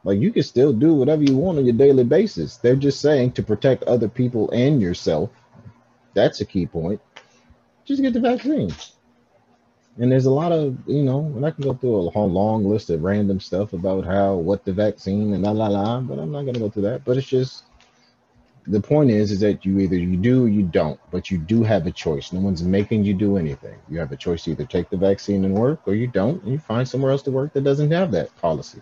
Like 0.03 0.19
you 0.19 0.31
can 0.31 0.43
still 0.43 0.73
do 0.73 0.93
whatever 0.93 1.23
you 1.23 1.35
want 1.35 1.57
on 1.57 1.65
your 1.65 1.75
daily 1.75 2.05
basis. 2.05 2.57
They're 2.57 2.75
just 2.75 3.01
saying 3.01 3.33
to 3.33 3.43
protect 3.43 3.83
other 3.83 4.07
people 4.07 4.49
and 4.51 4.81
yourself. 4.81 5.29
That's 6.13 6.41
a 6.41 6.45
key 6.45 6.65
point. 6.65 7.01
Just 7.85 8.01
get 8.01 8.13
the 8.13 8.19
vaccine. 8.19 8.71
And 9.97 10.11
there's 10.11 10.25
a 10.25 10.31
lot 10.31 10.51
of, 10.51 10.77
you 10.87 11.03
know, 11.03 11.19
and 11.35 11.45
I 11.45 11.51
can 11.51 11.63
go 11.63 11.73
through 11.73 12.07
a 12.07 12.11
whole 12.11 12.29
long 12.29 12.65
list 12.65 12.89
of 12.89 13.03
random 13.03 13.39
stuff 13.39 13.73
about 13.73 14.05
how, 14.05 14.35
what 14.35 14.63
the 14.63 14.71
vaccine 14.71 15.33
and 15.33 15.43
la 15.43 15.51
la 15.51 15.67
la, 15.67 15.99
but 15.99 16.17
I'm 16.17 16.31
not 16.31 16.43
going 16.43 16.53
to 16.53 16.59
go 16.59 16.69
through 16.69 16.83
that. 16.83 17.03
But 17.03 17.17
it's 17.17 17.27
just, 17.27 17.65
the 18.67 18.79
point 18.79 19.09
is, 19.09 19.31
is 19.31 19.39
that 19.41 19.65
you 19.65 19.79
either 19.79 19.97
you 19.97 20.15
do 20.15 20.45
or 20.45 20.47
you 20.47 20.63
don't, 20.63 20.99
but 21.11 21.29
you 21.29 21.37
do 21.37 21.63
have 21.63 21.87
a 21.87 21.91
choice. 21.91 22.31
No 22.31 22.39
one's 22.39 22.63
making 22.63 23.03
you 23.03 23.13
do 23.13 23.37
anything. 23.37 23.77
You 23.89 23.99
have 23.99 24.11
a 24.11 24.17
choice 24.17 24.43
to 24.43 24.51
either 24.51 24.65
take 24.65 24.89
the 24.89 24.97
vaccine 24.97 25.43
and 25.43 25.53
work, 25.53 25.81
or 25.85 25.93
you 25.93 26.07
don't, 26.07 26.41
and 26.43 26.53
you 26.53 26.59
find 26.59 26.87
somewhere 26.87 27.11
else 27.11 27.23
to 27.23 27.31
work 27.31 27.53
that 27.53 27.63
doesn't 27.63 27.91
have 27.91 28.11
that 28.11 28.35
policy. 28.37 28.81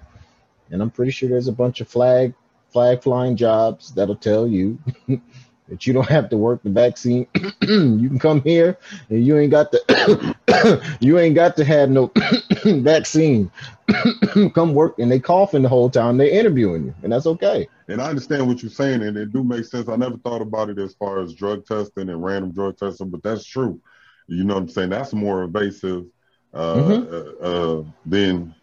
And 0.70 0.82
I'm 0.82 0.92
pretty 0.92 1.12
sure 1.12 1.30
there's 1.30 1.48
a 1.48 1.54
bunch 1.54 1.82
of 1.82 1.88
flag 1.88 2.34
flag 2.70 3.02
flying 3.02 3.36
jobs 3.36 3.92
that'll 3.94 4.16
tell 4.16 4.48
you 4.48 4.78
that 5.70 5.86
you 5.86 5.94
don't 5.94 6.10
have 6.10 6.30
to 6.30 6.38
work 6.38 6.62
the 6.64 6.70
vaccine. 6.70 7.28
you 7.62 8.10
can 8.10 8.20
come 8.20 8.42
here 8.42 8.78
and 9.10 9.26
you 9.26 9.38
ain't 9.38 9.52
got 9.52 9.72
to 9.72 10.82
you 11.00 11.20
ain't 11.20 11.36
got 11.36 11.56
to 11.58 11.66
have 11.66 11.90
no 11.90 12.12
vaccine. 12.64 13.52
come 14.54 14.74
work 14.74 14.98
and 15.00 15.12
they 15.12 15.20
coughing 15.20 15.64
the 15.64 15.70
whole 15.70 15.90
time 15.90 16.18
they 16.18 16.32
interviewing 16.32 16.86
you, 16.86 16.96
and 17.04 17.12
that's 17.12 17.26
okay. 17.26 17.68
And 17.88 18.02
I 18.02 18.10
understand 18.10 18.48
what 18.48 18.62
you're 18.62 18.70
saying, 18.70 19.02
and 19.02 19.18
it 19.18 19.32
do 19.32 19.44
make 19.44 19.66
sense. 19.66 19.90
I 19.90 19.96
never 19.96 20.18
thought 20.18 20.42
about 20.42 20.70
it 20.70 20.78
as 20.78 20.94
far 20.94 21.20
as 21.22 21.34
drug 21.34 21.66
testing 21.66 22.10
and 22.10 22.24
random 22.24 22.52
drug 22.52 22.78
testing, 22.78 23.10
but 23.10 23.24
that's 23.24 23.46
true. 23.46 23.82
You 24.28 24.44
know 24.44 24.56
what 24.56 24.64
I'm 24.64 24.70
saying? 24.70 24.90
That's 24.90 25.14
more 25.14 25.44
invasive 25.44 26.06
uh, 26.54 26.76
mm-hmm. 26.76 27.44
uh, 27.44 27.48
uh, 27.48 27.84
than 28.06 28.56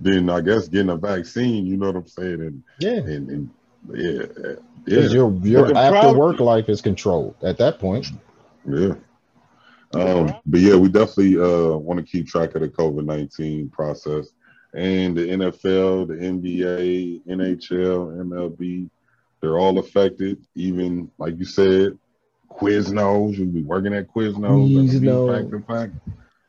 than 0.00 0.28
I 0.28 0.40
guess 0.40 0.68
getting 0.68 0.90
a 0.90 0.96
vaccine. 0.96 1.66
You 1.66 1.76
know 1.76 1.86
what 1.86 1.96
I'm 1.96 2.06
saying? 2.08 2.40
And 2.40 2.62
yeah, 2.80 2.98
and, 2.98 3.30
and 3.30 3.50
yeah, 3.92 4.22
yeah. 4.86 5.00
Your 5.08 5.32
your 5.42 5.76
after 5.76 5.90
problem, 5.90 6.16
work 6.16 6.40
life 6.40 6.68
is 6.68 6.80
controlled 6.80 7.36
at 7.42 7.58
that 7.58 7.78
point. 7.78 8.08
Yeah. 8.66 8.94
Um, 9.94 10.34
but 10.46 10.60
yeah, 10.60 10.74
we 10.74 10.88
definitely 10.88 11.38
uh, 11.38 11.76
want 11.76 12.00
to 12.00 12.04
keep 12.04 12.26
track 12.26 12.54
of 12.54 12.62
the 12.62 12.68
COVID 12.68 13.04
nineteen 13.04 13.68
process 13.68 14.28
and 14.74 15.16
the 15.16 15.28
NFL, 15.28 16.08
the 16.08 16.14
NBA, 16.14 17.24
NHL, 17.26 18.16
MLB, 18.26 18.90
they're 19.40 19.58
all 19.58 19.78
affected. 19.78 20.44
Even 20.56 21.10
like 21.18 21.38
you 21.38 21.44
said, 21.44 21.96
Quiznos, 22.50 23.36
you'll 23.36 23.46
be 23.46 23.62
working 23.62 23.94
at 23.94 24.08
Quiznos. 24.08 24.90
Quiznos. 24.90 25.66
Fact 25.66 25.94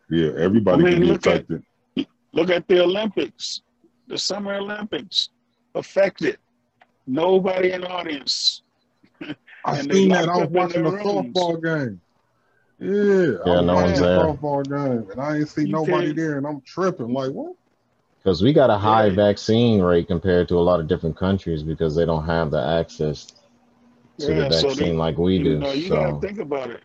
Yeah, 0.10 0.32
everybody 0.38 0.82
I 0.82 0.86
mean, 0.86 0.94
can 0.94 1.02
be 1.02 1.12
affected. 1.12 1.64
At, 1.98 2.08
look 2.34 2.50
at 2.50 2.68
the 2.68 2.84
Olympics, 2.84 3.62
the 4.08 4.18
Summer 4.18 4.56
Olympics, 4.56 5.30
affected. 5.76 6.38
Nobody 7.08 7.72
in 7.72 7.82
the 7.82 7.90
audience. 7.90 8.62
I 9.66 9.82
seen 9.82 10.10
that. 10.10 10.30
I 10.30 10.38
was 10.38 10.50
watching 10.50 10.86
a 10.86 10.92
softball 10.92 11.62
game. 11.64 12.02
Yeah, 12.80 13.38
yeah, 13.46 13.62
no 13.62 13.76
one's 13.76 14.00
there. 14.00 14.20
Softball 14.20 14.64
game, 14.66 15.10
and 15.10 15.22
I 15.22 15.38
ain't 15.38 15.50
see 15.50 15.62
you 15.62 15.70
nobody 15.70 16.14
there, 16.14 16.38
and 16.38 16.46
I'm 16.46 16.62
tripping. 16.62 17.14
Like 17.14 17.32
what? 17.32 17.56
Because 18.22 18.42
we 18.42 18.54
got 18.54 18.70
a 18.70 18.78
high 18.78 19.08
yeah. 19.08 19.16
vaccine 19.16 19.82
rate 19.82 20.08
compared 20.08 20.48
to 20.50 20.56
a 20.56 20.60
lot 20.60 20.80
of 20.80 20.88
different 20.88 21.16
countries 21.16 21.64
because 21.64 21.96
they 21.96 22.06
don't 22.06 22.26
have 22.26 22.52
the 22.52 22.60
access 22.60 23.28
to 24.18 24.28
yeah, 24.28 24.36
the 24.36 24.50
vaccine 24.50 24.70
so 24.72 24.76
they, 24.76 24.94
like 24.94 25.18
we 25.18 25.42
do. 25.42 25.60
Know, 25.60 25.72
you 25.72 25.88
so. 25.88 25.96
gotta 25.96 26.20
think 26.20 26.40
about 26.40 26.72
it. 26.72 26.82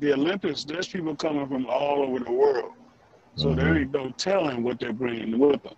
The 0.00 0.12
Olympics, 0.12 0.64
there's 0.64 0.88
people 0.88 1.16
coming 1.16 1.46
from 1.48 1.66
all 1.66 2.02
over 2.02 2.22
the 2.22 2.32
world. 2.32 2.72
So 3.36 3.46
mm-hmm. 3.46 3.58
there 3.58 3.78
ain't 3.78 3.92
no 3.92 4.10
telling 4.10 4.62
what 4.62 4.78
they're 4.78 4.92
bringing 4.92 5.38
with 5.38 5.62
them. 5.62 5.74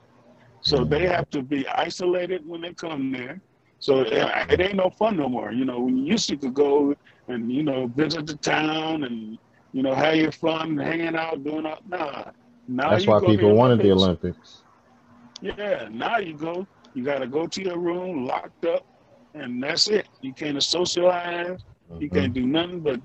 So 0.61 0.79
mm-hmm. 0.79 0.91
they 0.91 1.07
have 1.07 1.31
to 1.31 1.43
be 1.43 1.67
isolated 1.69 2.47
when 2.47 2.61
they 2.61 2.75
come 2.75 3.13
there. 3.13 3.41
So 3.85 4.01
it 4.01 4.61
ain't 4.63 4.77
no 4.77 4.89
fun 4.89 5.19
no 5.19 5.29
more. 5.29 5.53
You 5.53 5.67
know, 5.67 5.81
we 5.81 5.93
used 5.93 6.31
to 6.31 6.37
go 6.37 6.95
and, 7.29 7.53
you 7.53 7.63
know, 7.63 7.87
visit 7.89 8.27
the 8.27 8.37
town 8.37 9.05
and, 9.05 9.37
you 9.75 9.83
know, 9.83 9.95
have 9.95 10.17
your 10.17 10.33
fun, 10.33 10.79
hanging 10.79 11.15
out, 11.15 11.45
doing 11.45 11.67
all, 11.67 11.81
nah. 11.87 12.31
Now 12.67 12.89
That's 12.89 13.07
why 13.07 13.21
people 13.21 13.55
wanted 13.55 13.81
the 13.81 13.93
Olympics. 13.93 14.63
Yeah, 15.43 15.89
now 15.93 16.17
you 16.17 16.33
go, 16.33 16.67
you 16.95 17.05
got 17.05 17.19
to 17.19 17.27
go 17.27 17.47
to 17.47 17.63
your 17.63 17.77
room, 17.77 18.25
locked 18.25 18.65
up, 18.65 18.87
and 19.35 19.63
that's 19.63 19.89
it. 19.89 20.09
You 20.23 20.33
can't 20.33 20.63
socialize. 20.63 21.61
Mm-hmm. 21.93 22.01
You 22.01 22.09
can't 22.09 22.33
do 22.33 22.47
nothing 22.47 22.81
but 22.81 23.03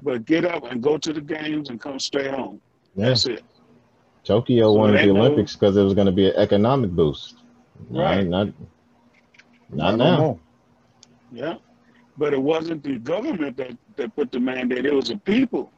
but 0.00 0.24
get 0.26 0.44
up 0.44 0.62
and 0.70 0.80
go 0.80 0.96
to 0.96 1.12
the 1.12 1.20
games 1.20 1.70
and 1.70 1.80
come 1.80 1.98
straight 1.98 2.30
home. 2.30 2.60
Yeah. 2.94 3.08
That's 3.08 3.26
it. 3.26 3.42
Tokyo 4.22 4.66
so 4.66 4.72
wanted 4.74 5.04
the 5.04 5.10
Olympics 5.10 5.56
because 5.56 5.76
it 5.76 5.82
was 5.82 5.94
going 5.94 6.06
to 6.06 6.12
be 6.12 6.28
an 6.28 6.36
economic 6.36 6.90
boost. 6.92 7.34
Right. 7.90 8.24
Not, 8.24 8.46
not, 8.46 8.54
not 9.72 9.96
now. 9.96 10.38
Yeah. 11.32 11.56
But 12.16 12.34
it 12.34 12.42
wasn't 12.42 12.82
the 12.82 12.98
government 12.98 13.56
that, 13.56 13.76
that 13.96 14.14
put 14.14 14.30
the 14.32 14.40
mandate. 14.40 14.84
It 14.84 14.94
was 14.94 15.08
the 15.08 15.16
people 15.16 15.72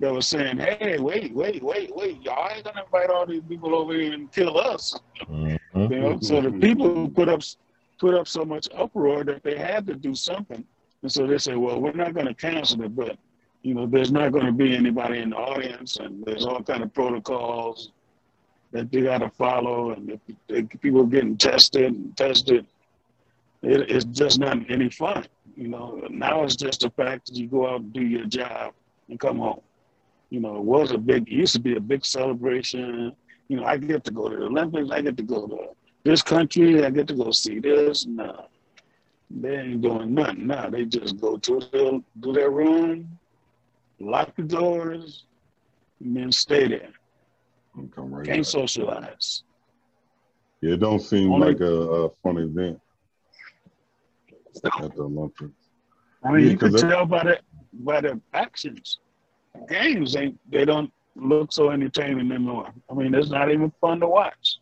that 0.00 0.12
was 0.12 0.28
saying, 0.28 0.58
hey, 0.58 0.98
wait, 0.98 1.34
wait, 1.34 1.62
wait, 1.62 1.94
wait. 1.94 2.22
Y'all 2.22 2.48
ain't 2.52 2.64
going 2.64 2.76
to 2.76 2.84
invite 2.84 3.10
all 3.10 3.26
these 3.26 3.42
people 3.48 3.74
over 3.74 3.94
here 3.94 4.12
and 4.12 4.30
kill 4.30 4.58
us. 4.58 4.98
Mm-hmm. 5.22 5.92
You 5.92 6.00
know, 6.00 6.18
so 6.20 6.40
the 6.40 6.52
people 6.52 7.08
put 7.08 7.28
up 7.28 7.42
put 7.98 8.14
up 8.14 8.28
so 8.28 8.44
much 8.44 8.68
uproar 8.76 9.24
that 9.24 9.42
they 9.42 9.58
had 9.58 9.84
to 9.86 9.94
do 9.94 10.14
something, 10.14 10.64
and 11.02 11.12
so 11.12 11.26
they 11.26 11.38
say, 11.38 11.56
well, 11.56 11.80
we're 11.80 11.92
not 11.92 12.14
going 12.14 12.26
to 12.26 12.34
cancel 12.34 12.82
it, 12.82 12.94
but 12.94 13.18
you 13.62 13.74
know, 13.74 13.86
there's 13.86 14.12
not 14.12 14.30
going 14.30 14.46
to 14.46 14.52
be 14.52 14.76
anybody 14.76 15.18
in 15.18 15.30
the 15.30 15.36
audience, 15.36 15.96
and 15.96 16.24
there's 16.24 16.46
all 16.46 16.62
kind 16.62 16.82
of 16.82 16.94
protocols 16.94 17.90
that 18.70 18.90
they 18.92 19.02
got 19.02 19.18
to 19.18 19.30
follow, 19.30 19.90
and 19.90 20.10
if, 20.10 20.20
if 20.48 20.80
people 20.80 21.04
getting 21.04 21.36
tested 21.36 21.86
and 21.86 22.16
tested, 22.16 22.66
it, 23.62 23.90
it's 23.90 24.04
just 24.04 24.38
not 24.38 24.58
any 24.70 24.90
fun. 24.90 25.26
You 25.56 25.68
know, 25.68 26.06
now 26.10 26.44
it's 26.44 26.56
just 26.56 26.80
the 26.80 26.90
fact 26.90 27.26
that 27.26 27.36
you 27.36 27.48
go 27.48 27.68
out 27.68 27.80
and 27.80 27.92
do 27.92 28.02
your 28.02 28.26
job 28.26 28.74
and 29.08 29.18
come 29.18 29.38
home. 29.38 29.60
You 30.30 30.40
know, 30.40 30.56
it 30.56 30.62
was 30.62 30.92
a 30.92 30.98
big, 30.98 31.22
it 31.28 31.34
used 31.34 31.54
to 31.54 31.60
be 31.60 31.76
a 31.76 31.80
big 31.80 32.04
celebration 32.04 33.14
you 33.48 33.56
know, 33.56 33.64
I 33.64 33.78
get 33.78 34.04
to 34.04 34.10
go 34.10 34.28
to 34.28 34.36
the 34.36 34.44
Olympics. 34.44 34.90
I 34.90 35.00
get 35.00 35.16
to 35.16 35.22
go 35.22 35.46
to 35.46 35.68
this 36.04 36.22
country. 36.22 36.84
I 36.84 36.90
get 36.90 37.08
to 37.08 37.14
go 37.14 37.30
see 37.30 37.58
this. 37.58 38.06
No, 38.06 38.24
uh, 38.24 38.42
they 39.30 39.56
ain't 39.56 39.80
doing 39.80 40.14
nothing. 40.14 40.46
Now 40.46 40.68
they 40.68 40.84
just 40.84 41.18
go 41.18 41.38
to 41.38 41.60
their, 41.72 41.90
to 42.22 42.32
their 42.32 42.50
room, 42.50 43.18
lock 43.98 44.36
the 44.36 44.42
doors, 44.42 45.24
and 46.00 46.16
then 46.16 46.30
stay 46.30 46.68
there. 46.68 46.90
Come 47.94 48.14
right 48.14 48.26
Can't 48.26 48.46
socialize. 48.46 49.44
Yeah, 50.60 50.74
it 50.74 50.80
don't 50.80 51.00
seem 51.00 51.32
Only, 51.32 51.48
like 51.48 51.60
a, 51.60 51.72
a, 51.72 52.10
fun 52.22 52.38
event 52.38 52.80
at 54.64 54.94
the 54.96 55.02
Olympics. 55.02 55.52
I 56.24 56.32
mean, 56.32 56.44
yeah, 56.44 56.50
you 56.52 56.58
can 56.58 56.74
tell 56.74 57.06
by 57.06 57.24
the 57.24 57.40
by 57.72 58.00
the 58.00 58.20
actions. 58.34 58.98
Games 59.68 60.16
ain't 60.16 60.38
they 60.50 60.64
don't 60.64 60.92
look 61.16 61.52
so 61.52 61.70
entertaining 61.70 62.30
anymore. 62.30 62.70
I 62.90 62.94
mean, 62.94 63.14
it's 63.14 63.30
not 63.30 63.50
even 63.50 63.72
fun 63.80 64.00
to 64.00 64.08
watch. 64.08 64.58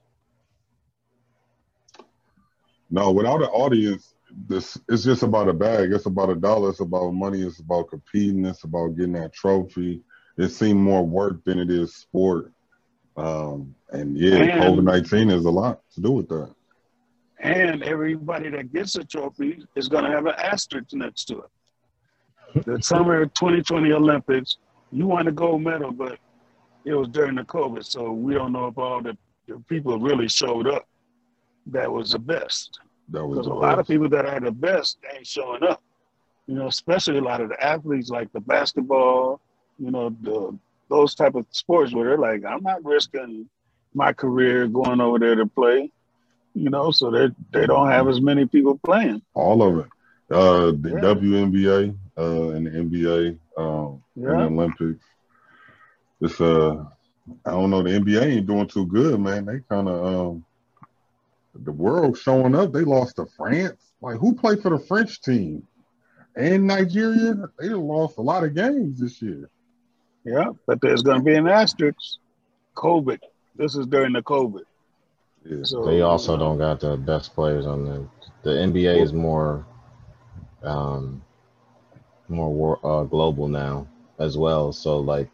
No, 2.91 3.11
without 3.11 3.43
an 3.43 3.49
audience, 3.49 4.15
this 4.49 4.79
it's 4.89 5.05
just 5.05 5.23
about 5.23 5.49
a 5.49 5.53
bag. 5.53 5.93
It's 5.93 6.07
about 6.07 6.31
a 6.31 6.35
dollar. 6.35 6.71
It's 6.71 6.81
about 6.81 7.13
money. 7.13 7.43
It's 7.43 7.61
about 7.61 7.89
competing. 7.89 8.45
It's 8.45 8.65
about 8.65 8.97
getting 8.97 9.13
that 9.15 9.33
trophy. 9.33 10.03
It 10.39 10.49
seemed 10.49 10.81
more 10.81 11.05
work 11.05 11.43
than 11.45 11.59
it 11.59 11.71
is 11.71 11.95
sport. 11.95 12.53
Um, 13.17 13.75
and 13.91 14.17
yeah, 14.17 14.59
COVID 14.59 14.85
nineteen 14.85 15.31
is 15.31 15.47
a 15.47 15.51
lot 15.51 15.81
to 15.95 16.01
do 16.01 16.13
with 16.13 16.29
that. 16.29 16.55
And 17.39 17.83
everybody 17.83 18.49
that 18.51 18.73
gets 18.73 18.97
a 18.97 19.05
trophy 19.05 19.65
is 19.75 19.89
going 19.89 20.05
to 20.05 20.11
have 20.11 20.27
an 20.27 20.35
asterisk 20.39 20.93
next 20.95 21.27
to 21.27 21.41
it. 21.41 22.65
The 22.65 22.83
summer 22.83 23.27
2020 23.27 23.93
Olympics, 23.93 24.57
you 24.91 25.07
won 25.07 25.29
a 25.29 25.33
gold 25.33 25.63
medal, 25.63 25.93
but 25.93 26.19
it 26.85 26.95
was 26.95 27.09
during 27.09 27.35
the 27.35 27.43
COVID, 27.43 27.85
so 27.85 28.13
we 28.13 28.33
don't 28.33 28.53
know 28.53 28.69
if 28.69 28.79
all 28.79 29.03
the, 29.03 29.17
the 29.47 29.59
people 29.69 29.99
really 29.99 30.29
showed 30.29 30.67
up. 30.67 30.87
That 31.67 31.93
was 31.93 32.13
the 32.13 32.19
best. 32.19 32.79
That 33.09 33.27
was 33.27 33.47
a 33.47 33.53
lot 33.53 33.79
of 33.79 33.87
people 33.87 34.09
that 34.09 34.25
are 34.25 34.41
the 34.41 34.53
best 34.53 34.99
ain't 35.15 35.27
showing 35.27 35.63
up. 35.63 35.83
You 36.47 36.55
know, 36.55 36.69
especially 36.69 37.19
a 37.19 37.23
lot 37.23 37.41
of 37.41 37.49
the 37.49 37.63
athletes 37.63 38.09
like 38.09 38.33
the 38.33 38.41
basketball, 38.41 39.41
you 39.79 39.91
know, 39.91 40.11
the 40.23 40.57
those 40.89 41.15
type 41.17 41.35
of 41.35 41.45
sports 41.51 41.93
where 41.93 42.05
they're 42.05 42.19
like, 42.19 42.45
I'm 42.45 42.63
not 42.63 42.85
risking 42.85 43.49
my 43.95 44.13
career 44.13 44.69
going 44.69 45.01
over 45.01 45.19
there 45.19 45.35
to 45.35 45.47
play. 45.47 45.91
You 46.57 46.71
know, 46.71 46.91
so 46.91 47.11
they 47.11 47.29
they 47.53 47.67
don't 47.67 47.91
have 47.91 48.09
as 48.09 48.21
many 48.21 48.47
people 48.47 48.81
playing. 48.85 49.23
All 49.35 49.63
of 49.63 49.79
it. 49.79 49.87
Uh, 50.31 50.73
the 50.73 50.91
yeah. 50.91 51.01
WNBA 51.01 51.97
uh, 52.19 52.49
and 52.51 52.67
the 52.67 52.71
NBA, 52.71 53.39
um, 53.57 54.03
yeah. 54.17 54.31
and 54.31 54.41
the 54.41 54.63
Olympics 54.63 55.05
it's 56.21 56.41
uh 56.41 56.85
I 57.45 57.51
don't 57.51 57.71
know 57.71 57.83
the 57.83 57.91
NBA 57.91 58.23
ain't 58.23 58.47
doing 58.47 58.69
too 58.69 58.87
good, 58.87 59.21
man. 59.21 59.47
They 59.47 59.61
kind 59.69 59.89
of 59.89 60.07
um 60.07 60.45
the 61.55 61.73
world 61.73 62.19
showing 62.19 62.55
up. 62.55 62.73
They 62.73 62.83
lost 62.83 63.17
to 63.17 63.27
France. 63.37 63.93
Like 64.01 64.17
who 64.19 64.35
played 64.35 64.63
for 64.63 64.71
the 64.71 64.79
French 64.79 65.21
team? 65.21 65.67
And 66.37 66.67
Nigeria, 66.67 67.35
they 67.59 67.69
lost 67.69 68.19
a 68.19 68.23
lot 68.23 68.45
of 68.45 68.55
games 68.55 69.01
this 69.01 69.23
year. 69.23 69.49
Yeah, 70.25 70.51
but 70.67 70.81
there's 70.83 71.03
going 71.03 71.19
to 71.19 71.25
be 71.25 71.35
an 71.35 71.49
asterisk. 71.49 72.19
COVID. 72.75 73.21
This 73.55 73.75
is 73.75 73.87
during 73.87 74.13
the 74.13 74.23
COVID. 74.23 74.65
Yeah. 75.49 75.65
So, 75.65 75.85
they 75.85 76.01
also 76.03 76.35
uh, 76.35 76.39
don't 76.39 76.59
got 76.59 76.81
the 76.81 76.97
best 76.97 77.35
players 77.35 77.67
on 77.67 77.85
the. 77.85 78.09
The 78.43 78.61
NBA 78.61 79.03
is 79.03 79.13
more, 79.13 79.67
um, 80.63 81.23
more 82.29 82.53
war, 82.53 82.79
uh, 82.85 83.05
global 83.05 83.49
now 83.49 83.89
as 84.19 84.39
well. 84.39 84.73
So 84.73 84.99
like 85.01 85.29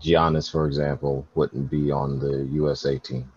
Giannis, 0.00 0.50
for 0.50 0.66
example, 0.66 1.26
wouldn't 1.34 1.70
be 1.70 1.90
on 1.92 2.18
the 2.20 2.46
USA 2.52 2.98
team. 2.98 3.30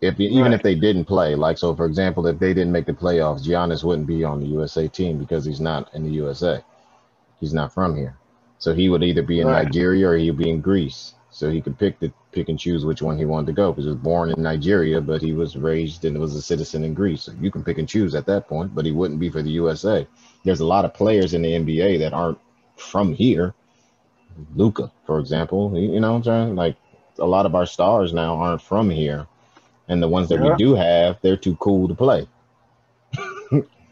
if 0.00 0.18
even 0.20 0.52
Right. 0.52 0.54
if 0.54 0.62
they 0.62 0.74
didn't 0.74 1.04
play, 1.06 1.34
like 1.34 1.58
so, 1.58 1.74
for 1.74 1.86
example, 1.86 2.26
if 2.26 2.38
they 2.38 2.54
didn't 2.54 2.72
make 2.72 2.86
the 2.86 2.92
playoffs, 2.92 3.42
Giannis 3.46 3.84
wouldn't 3.84 4.06
be 4.08 4.24
on 4.24 4.40
the 4.40 4.46
USA 4.48 4.88
team 4.88 5.18
because 5.18 5.44
he's 5.44 5.60
not 5.60 5.92
in 5.94 6.04
the 6.04 6.10
USA. 6.10 6.62
He's 7.40 7.54
not 7.54 7.72
from 7.72 7.96
here, 7.96 8.16
so 8.58 8.74
he 8.74 8.88
would 8.88 9.02
either 9.04 9.22
be 9.22 9.40
in 9.40 9.48
Right. 9.48 9.64
Nigeria 9.64 10.08
or 10.10 10.16
he'd 10.16 10.36
be 10.38 10.50
in 10.50 10.60
Greece. 10.60 11.14
So 11.30 11.50
he 11.50 11.60
could 11.60 11.78
pick 11.78 11.98
the 12.00 12.12
pick 12.32 12.48
and 12.48 12.58
choose 12.58 12.84
which 12.84 13.02
one 13.02 13.18
he 13.18 13.24
wanted 13.24 13.46
to 13.46 13.52
go 13.52 13.70
because 13.70 13.84
he 13.84 13.90
was 13.90 13.98
born 13.98 14.30
in 14.30 14.42
Nigeria, 14.42 15.00
but 15.00 15.22
he 15.22 15.32
was 15.32 15.56
raised 15.56 16.04
and 16.04 16.18
was 16.18 16.34
a 16.34 16.42
citizen 16.42 16.84
in 16.84 16.94
Greece. 16.94 17.24
So 17.24 17.32
you 17.40 17.50
can 17.50 17.62
pick 17.62 17.78
and 17.78 17.88
choose 17.88 18.14
at 18.14 18.26
that 18.26 18.48
point, 18.48 18.74
but 18.74 18.84
he 18.84 18.92
wouldn't 18.92 19.20
be 19.20 19.30
for 19.30 19.42
the 19.42 19.50
USA. 19.50 20.06
There's 20.44 20.60
a 20.60 20.66
lot 20.66 20.84
of 20.84 20.94
players 20.94 21.34
in 21.34 21.42
the 21.42 21.52
NBA 21.52 21.98
that 22.00 22.12
aren't 22.12 22.38
from 22.76 23.12
here. 23.12 23.54
Luka, 24.56 24.90
for 25.06 25.18
example, 25.18 25.72
you 25.78 26.00
know 26.00 26.12
what 26.12 26.18
I'm 26.18 26.24
saying? 26.24 26.56
Like 26.56 26.76
a 27.18 27.26
lot 27.26 27.46
of 27.46 27.54
our 27.54 27.66
stars 27.66 28.12
now 28.12 28.36
aren't 28.36 28.62
from 28.62 28.90
here. 28.90 29.26
And 29.88 30.02
the 30.02 30.08
ones 30.08 30.28
that 30.30 30.40
Yeah. 30.40 30.52
we 30.52 30.56
do 30.56 30.74
have, 30.74 31.18
they're 31.20 31.36
too 31.36 31.56
cool 31.56 31.86
to 31.88 31.94
play. 31.94 32.26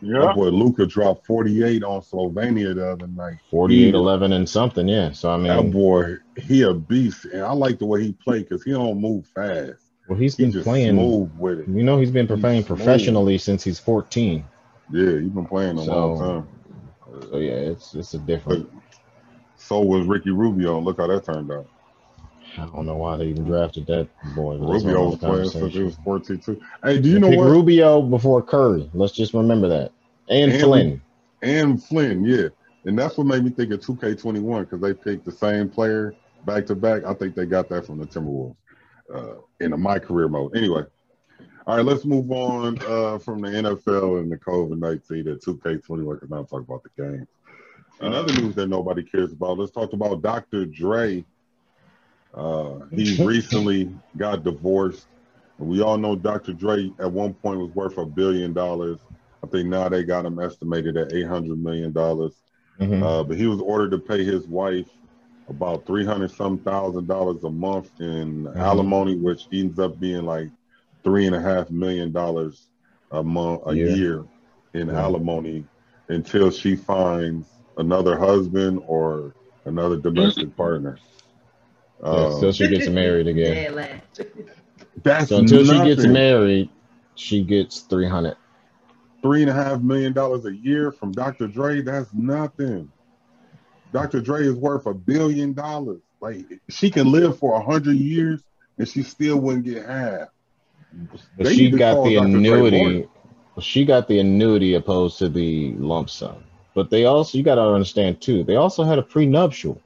Yeah. 0.02 0.20
That 0.20 0.34
boy 0.34 0.48
Luka 0.48 0.86
dropped 0.86 1.26
48 1.26 1.82
on 1.84 2.00
Slovenia 2.00 2.74
the 2.74 2.90
other 2.92 3.06
night. 3.06 3.36
48, 3.50 3.78
He- 3.78 3.88
11, 3.90 4.32
and 4.32 4.48
something. 4.48 4.88
Yeah. 4.88 5.12
So, 5.12 5.30
I 5.30 5.36
mean, 5.36 5.48
That 5.48 5.62
mean, 5.64 5.72
boy, 5.72 6.16
he 6.42 6.62
a 6.62 6.72
beast, 6.72 7.26
and 7.26 7.42
I 7.42 7.52
like 7.52 7.78
the 7.78 7.86
way 7.86 8.02
he 8.02 8.12
play 8.12 8.40
because 8.40 8.62
he 8.62 8.72
don't 8.72 9.00
move 9.00 9.26
fast. 9.26 9.82
well, 10.08 10.18
he's 10.18 10.36
He 10.36 10.44
been 10.44 10.52
just 10.52 10.64
playing. 10.64 10.94
smooth 10.96 11.30
with 11.38 11.60
it. 11.60 11.68
You 11.68 11.82
know, 11.84 11.98
he's 11.98 12.10
been 12.10 12.26
playing 12.26 12.64
smooth. 12.64 12.78
professionally 12.78 13.38
since 13.38 13.62
he's 13.62 13.78
14. 13.78 14.42
Yeah, 14.92 15.18
he's 15.20 15.28
been 15.30 15.46
playing 15.46 15.78
a 15.78 15.84
So- 15.84 15.92
long 16.14 16.18
time. 16.18 16.48
So, 17.30 17.38
yeah, 17.38 17.52
it's 17.52 17.94
it's 17.94 18.14
a 18.14 18.18
different. 18.18 18.68
So 19.56 19.80
was 19.82 20.06
Ricky 20.06 20.30
Rubio. 20.30 20.80
Look 20.80 20.96
how 20.98 21.06
that 21.08 21.24
turned 21.24 21.50
out. 21.52 21.66
I 22.58 22.66
don't 22.66 22.86
know 22.86 22.96
why 22.96 23.16
they 23.16 23.26
even 23.26 23.44
drafted 23.44 23.86
that 23.86 24.08
boy. 24.34 24.56
Rubio 24.56 25.10
was 25.10 25.18
playing 25.18 25.48
since 25.48 25.72
he 25.72 25.82
was 25.82 25.96
14 26.04 26.38
too. 26.38 26.60
Hey, 26.82 27.00
do 27.00 27.08
you 27.08 27.20
They 27.20 27.30
know 27.30 27.36
what? 27.36 27.50
Rubio 27.50 28.02
before 28.02 28.42
Curry. 28.42 28.90
Let's 28.92 29.12
just 29.12 29.34
remember 29.34 29.68
that. 29.68 29.92
And, 30.28 30.52
And- 30.52 30.60
Flynn. 30.62 31.02
and 31.42 31.82
Flynn, 31.82 32.24
yeah. 32.24 32.48
And 32.86 32.98
that's 32.98 33.18
what 33.18 33.26
made 33.26 33.44
me 33.44 33.50
think 33.50 33.72
of 33.72 33.80
2K21 33.80 34.60
because 34.60 34.80
they 34.80 34.94
picked 34.94 35.24
the 35.26 35.32
same 35.32 35.68
player 35.68 36.14
back 36.46 36.66
to 36.66 36.74
back. 36.74 37.04
I 37.04 37.14
think 37.14 37.34
they 37.34 37.46
got 37.46 37.68
that 37.68 37.84
from 37.86 37.98
the 37.98 38.06
Timberwolves 38.06 38.56
uh, 39.14 39.34
in 39.60 39.72
a 39.72 39.76
my 39.76 39.98
career 39.98 40.28
mode. 40.28 40.56
Anyway, 40.56 40.84
all 41.66 41.76
right, 41.76 41.84
let's 41.84 42.04
move 42.04 42.30
on 42.32 42.78
uh, 42.86 43.18
from 43.18 43.42
the 43.42 43.48
NFL 43.48 44.20
and 44.20 44.32
the 44.32 44.38
COVID 44.38 44.78
19 44.78 45.24
to 45.26 45.36
2K21 45.36 46.14
because 46.14 46.30
now 46.30 46.38
I'm 46.38 46.46
talking 46.46 46.66
about 46.68 46.82
the 46.82 47.02
game. 47.02 47.28
Another 48.00 48.32
news 48.40 48.54
that 48.54 48.68
nobody 48.68 49.02
cares 49.02 49.32
about. 49.32 49.58
Let's 49.58 49.72
talk 49.72 49.92
about 49.92 50.22
Dr. 50.22 50.64
Dre. 50.64 51.24
Uh, 52.34 52.78
he 52.92 53.22
recently 53.24 53.92
got 54.16 54.44
divorced. 54.44 55.06
We 55.58 55.82
all 55.82 55.98
know 55.98 56.16
Dr. 56.16 56.52
Dre 56.52 56.90
at 57.00 57.10
one 57.10 57.34
point 57.34 57.60
was 57.60 57.70
worth 57.74 57.98
a 57.98 58.06
billion 58.06 58.52
dollars. 58.52 58.98
I 59.42 59.46
think 59.48 59.68
now 59.68 59.88
they 59.88 60.04
got 60.04 60.24
him 60.26 60.38
estimated 60.38 60.96
at 60.96 61.12
eight 61.12 61.26
hundred 61.26 61.62
million 61.62 61.92
dollars. 61.92 62.32
Mhm. 62.80 63.02
Uh, 63.02 63.24
but 63.24 63.36
he 63.36 63.46
was 63.46 63.60
ordered 63.60 63.90
to 63.90 63.98
pay 63.98 64.24
his 64.24 64.46
wife 64.46 64.88
about 65.48 65.84
three 65.86 66.04
hundred 66.04 66.30
some 66.30 66.58
thousand 66.60 67.08
dollars 67.08 67.42
a 67.44 67.50
month 67.50 67.90
in 68.00 68.44
Mhm. 68.44 68.56
alimony, 68.56 69.16
which 69.16 69.48
ends 69.52 69.78
up 69.78 69.98
being 69.98 70.24
like 70.24 70.48
three 71.02 71.26
and 71.26 71.34
a 71.34 71.40
half 71.40 71.70
million 71.70 72.12
dollars 72.12 72.68
a 73.10 73.22
month 73.22 73.62
a 73.66 73.74
Yeah. 73.74 73.94
year 73.94 74.24
in 74.74 74.86
Yeah. 74.88 75.02
alimony 75.02 75.64
until 76.08 76.50
she 76.50 76.76
finds 76.76 77.48
another 77.76 78.16
husband 78.16 78.80
or 78.86 79.34
another 79.64 79.96
domestic 79.96 80.56
partner. 80.56 80.98
Yeah, 82.02 82.08
Uh, 82.08 82.40
so 82.40 82.52
she 82.52 82.68
gets 82.68 82.88
married 82.88 83.26
again. 83.26 83.54
Dead 83.54 83.74
last. 83.74 84.20
that's 85.02 85.28
So 85.28 85.38
until 85.38 85.64
she 85.64 85.94
gets 85.94 86.06
married, 86.06 86.70
she 87.14 87.42
gets 87.42 87.80
300. 87.80 88.36
three 89.22 89.42
and 89.42 89.50
a 89.50 89.52
half 89.52 89.82
million 89.82 90.12
dollars 90.12 90.46
a 90.46 90.54
year 90.54 90.90
from 90.90 91.12
Dr. 91.12 91.46
Dre, 91.46 91.82
that's 91.82 92.12
nothing. 92.14 92.90
Dr. 93.92 94.20
Dre 94.20 94.44
is 94.44 94.54
worth 94.54 94.86
a 94.86 94.94
billion 94.94 95.52
dollars. 95.52 96.00
Like 96.20 96.46
she 96.68 96.90
can 96.90 97.10
live 97.10 97.38
for 97.38 97.54
a 97.54 97.62
hundred 97.62 97.96
years 97.96 98.42
and 98.78 98.88
she 98.88 99.02
still 99.02 99.38
wouldn't 99.38 99.64
get 99.64 99.84
half. 99.84 100.28
But 101.36 101.44
They 101.44 101.54
she 101.54 101.70
got 101.70 102.04
the 102.04 102.14
Dr. 102.16 102.26
Annuity. 102.26 103.08
She 103.60 103.84
got 103.84 104.08
the 104.08 104.20
annuity 104.20 104.74
opposed 104.74 105.18
to 105.18 105.28
the 105.28 105.72
lump 105.72 106.08
sum. 106.08 106.36
But 106.74 106.88
they 106.88 107.04
also, 107.04 107.36
you 107.36 107.44
got 107.44 107.56
to 107.56 107.62
understand 107.62 108.20
too, 108.20 108.44
they 108.44 108.56
also 108.56 108.84
had 108.84 108.98
a 108.98 109.02
prenuptial. 109.02 109.80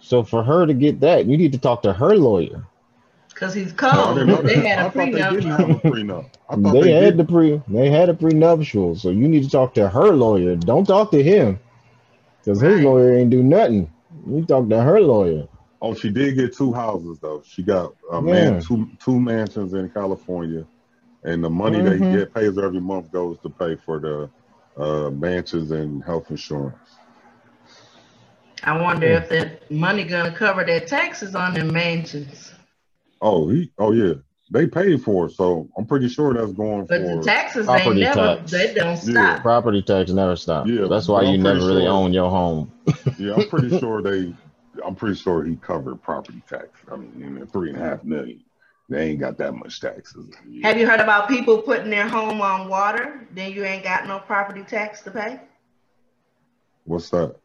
So 0.00 0.24
for 0.24 0.42
her 0.44 0.66
to 0.66 0.74
get 0.74 1.00
that, 1.00 1.26
you 1.26 1.36
need 1.36 1.52
to 1.52 1.58
talk 1.58 1.82
to 1.82 1.92
her 1.92 2.16
lawyer. 2.16 2.64
Because 3.28 3.54
he's 3.54 3.72
No, 3.92 4.06
cold. 4.06 4.14
didn't 4.14 4.44
they 4.46 4.60
had 4.60 4.80
I 4.80 4.88
a 4.88 4.90
thought 4.90 5.12
they 5.12 5.22
didn't 5.24 5.50
have 5.50 5.72
a 5.72 5.78
prenup. 5.80 6.26
They, 6.56 6.70
they, 6.70 6.92
had 6.92 7.16
did. 7.16 7.18
the 7.18 7.24
pre, 7.24 7.62
they 7.68 7.90
had 7.90 8.08
a 8.08 8.14
prenuptial. 8.14 8.96
So 8.96 9.10
you 9.10 9.28
need 9.28 9.44
to 9.44 9.50
talk 9.50 9.74
to 9.74 9.88
her 9.88 10.12
lawyer. 10.12 10.56
Don't 10.56 10.86
talk 10.86 11.10
to 11.12 11.22
him, 11.22 11.60
because 12.42 12.60
his 12.60 12.80
lawyer 12.80 13.14
ain't 13.16 13.30
do 13.30 13.42
nothing. 13.42 13.92
You 14.26 14.44
talk 14.46 14.68
to 14.70 14.82
her 14.82 15.00
lawyer. 15.00 15.48
Oh, 15.80 15.94
she 15.94 16.10
did 16.10 16.36
get 16.36 16.56
two 16.56 16.72
houses 16.72 17.18
though. 17.20 17.42
She 17.46 17.62
got 17.62 17.92
a 18.12 18.20
Yeah. 18.20 18.22
man 18.22 18.58
two 18.58 18.90
two 19.04 19.20
mansions 19.20 19.74
in 19.74 19.90
California, 19.90 20.66
and 21.24 21.44
the 21.44 21.50
money 21.50 21.82
they 21.82 22.00
Mhm. 22.00 22.10
get 22.10 22.34
pays 22.34 22.58
every 22.58 22.80
month 22.80 23.10
goes 23.12 23.38
to 23.40 23.50
pay 23.50 23.76
for 23.76 24.00
the 24.00 24.30
uh, 24.82 25.10
mansions 25.10 25.70
and 25.72 26.04
health 26.04 26.30
insurance. 26.30 26.89
I 28.62 28.80
wonder 28.80 29.06
if 29.06 29.28
that 29.30 29.70
money 29.70 30.04
gonna 30.04 30.32
cover 30.32 30.64
their 30.64 30.80
taxes 30.80 31.34
on 31.34 31.54
their 31.54 31.64
mansions. 31.64 32.52
Oh, 33.20 33.48
he. 33.48 33.72
Oh, 33.78 33.92
yeah. 33.92 34.14
They 34.52 34.66
paid 34.66 35.02
for 35.04 35.26
it, 35.26 35.32
so 35.32 35.68
I'm 35.78 35.86
pretty 35.86 36.08
sure 36.08 36.34
that's 36.34 36.52
going 36.52 36.86
But 36.86 37.02
for. 37.02 37.16
the 37.18 37.22
taxes 37.22 37.68
ain't 37.68 37.82
property 37.82 38.00
never 38.00 38.36
tax. 38.36 38.50
they 38.50 38.74
don't 38.74 39.04
Yeah. 39.04 39.34
stop. 39.34 39.42
Property 39.42 39.82
tax 39.82 40.10
never 40.10 40.34
stops. 40.36 40.68
Yeah, 40.68 40.86
That's 40.88 41.06
why 41.06 41.20
I'm 41.22 41.34
you 41.36 41.40
pretty 41.40 41.58
never 41.60 41.66
really 41.66 41.86
own 41.86 42.12
your 42.12 42.30
home. 42.30 42.72
yeah, 43.18 43.34
I'm 43.36 43.48
pretty 43.48 43.78
sure 43.78 44.02
they. 44.02 44.34
I'm 44.84 44.94
pretty 44.96 45.14
sure 45.16 45.44
he 45.44 45.56
covered 45.56 46.02
property 46.02 46.42
tax. 46.48 46.68
I 46.90 46.96
mean, 46.96 47.22
in 47.22 47.38
the 47.38 47.46
three 47.46 47.70
and 47.70 47.78
a 47.78 47.82
half 47.82 48.02
million, 48.02 48.42
they 48.88 49.10
ain't 49.10 49.20
got 49.20 49.36
that 49.38 49.52
much 49.54 49.80
taxes. 49.80 50.26
Have 50.62 50.78
you 50.78 50.86
heard 50.86 51.00
about 51.00 51.28
people 51.28 51.58
putting 51.62 51.90
their 51.90 52.08
home 52.08 52.40
on 52.40 52.68
water? 52.68 53.26
Then 53.32 53.52
you 53.52 53.64
ain't 53.64 53.84
got 53.84 54.06
no 54.06 54.18
property 54.20 54.62
tax 54.62 55.02
to 55.02 55.10
pay. 55.10 55.40
What's 56.84 57.10
that? 57.10 57.36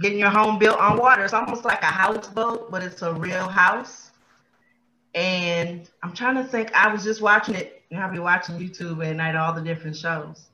Getting 0.00 0.18
your 0.18 0.30
home 0.30 0.58
built 0.58 0.78
on 0.78 0.98
water. 0.98 1.24
It's 1.24 1.34
almost 1.34 1.64
like 1.64 1.82
a 1.82 1.86
houseboat, 1.86 2.70
but 2.70 2.82
it's 2.82 3.02
a 3.02 3.12
real 3.12 3.46
house. 3.48 4.10
And 5.14 5.88
I'm 6.02 6.12
trying 6.12 6.34
to 6.34 6.44
think. 6.44 6.72
I 6.74 6.92
was 6.92 7.04
just 7.04 7.20
watching 7.20 7.54
it. 7.54 7.82
You 7.90 7.98
know, 7.98 8.04
I 8.04 8.10
be 8.10 8.18
watching 8.18 8.58
YouTube 8.58 9.06
at 9.06 9.14
night, 9.14 9.36
all 9.36 9.52
the 9.52 9.60
different 9.60 9.96
shows. 9.96 10.48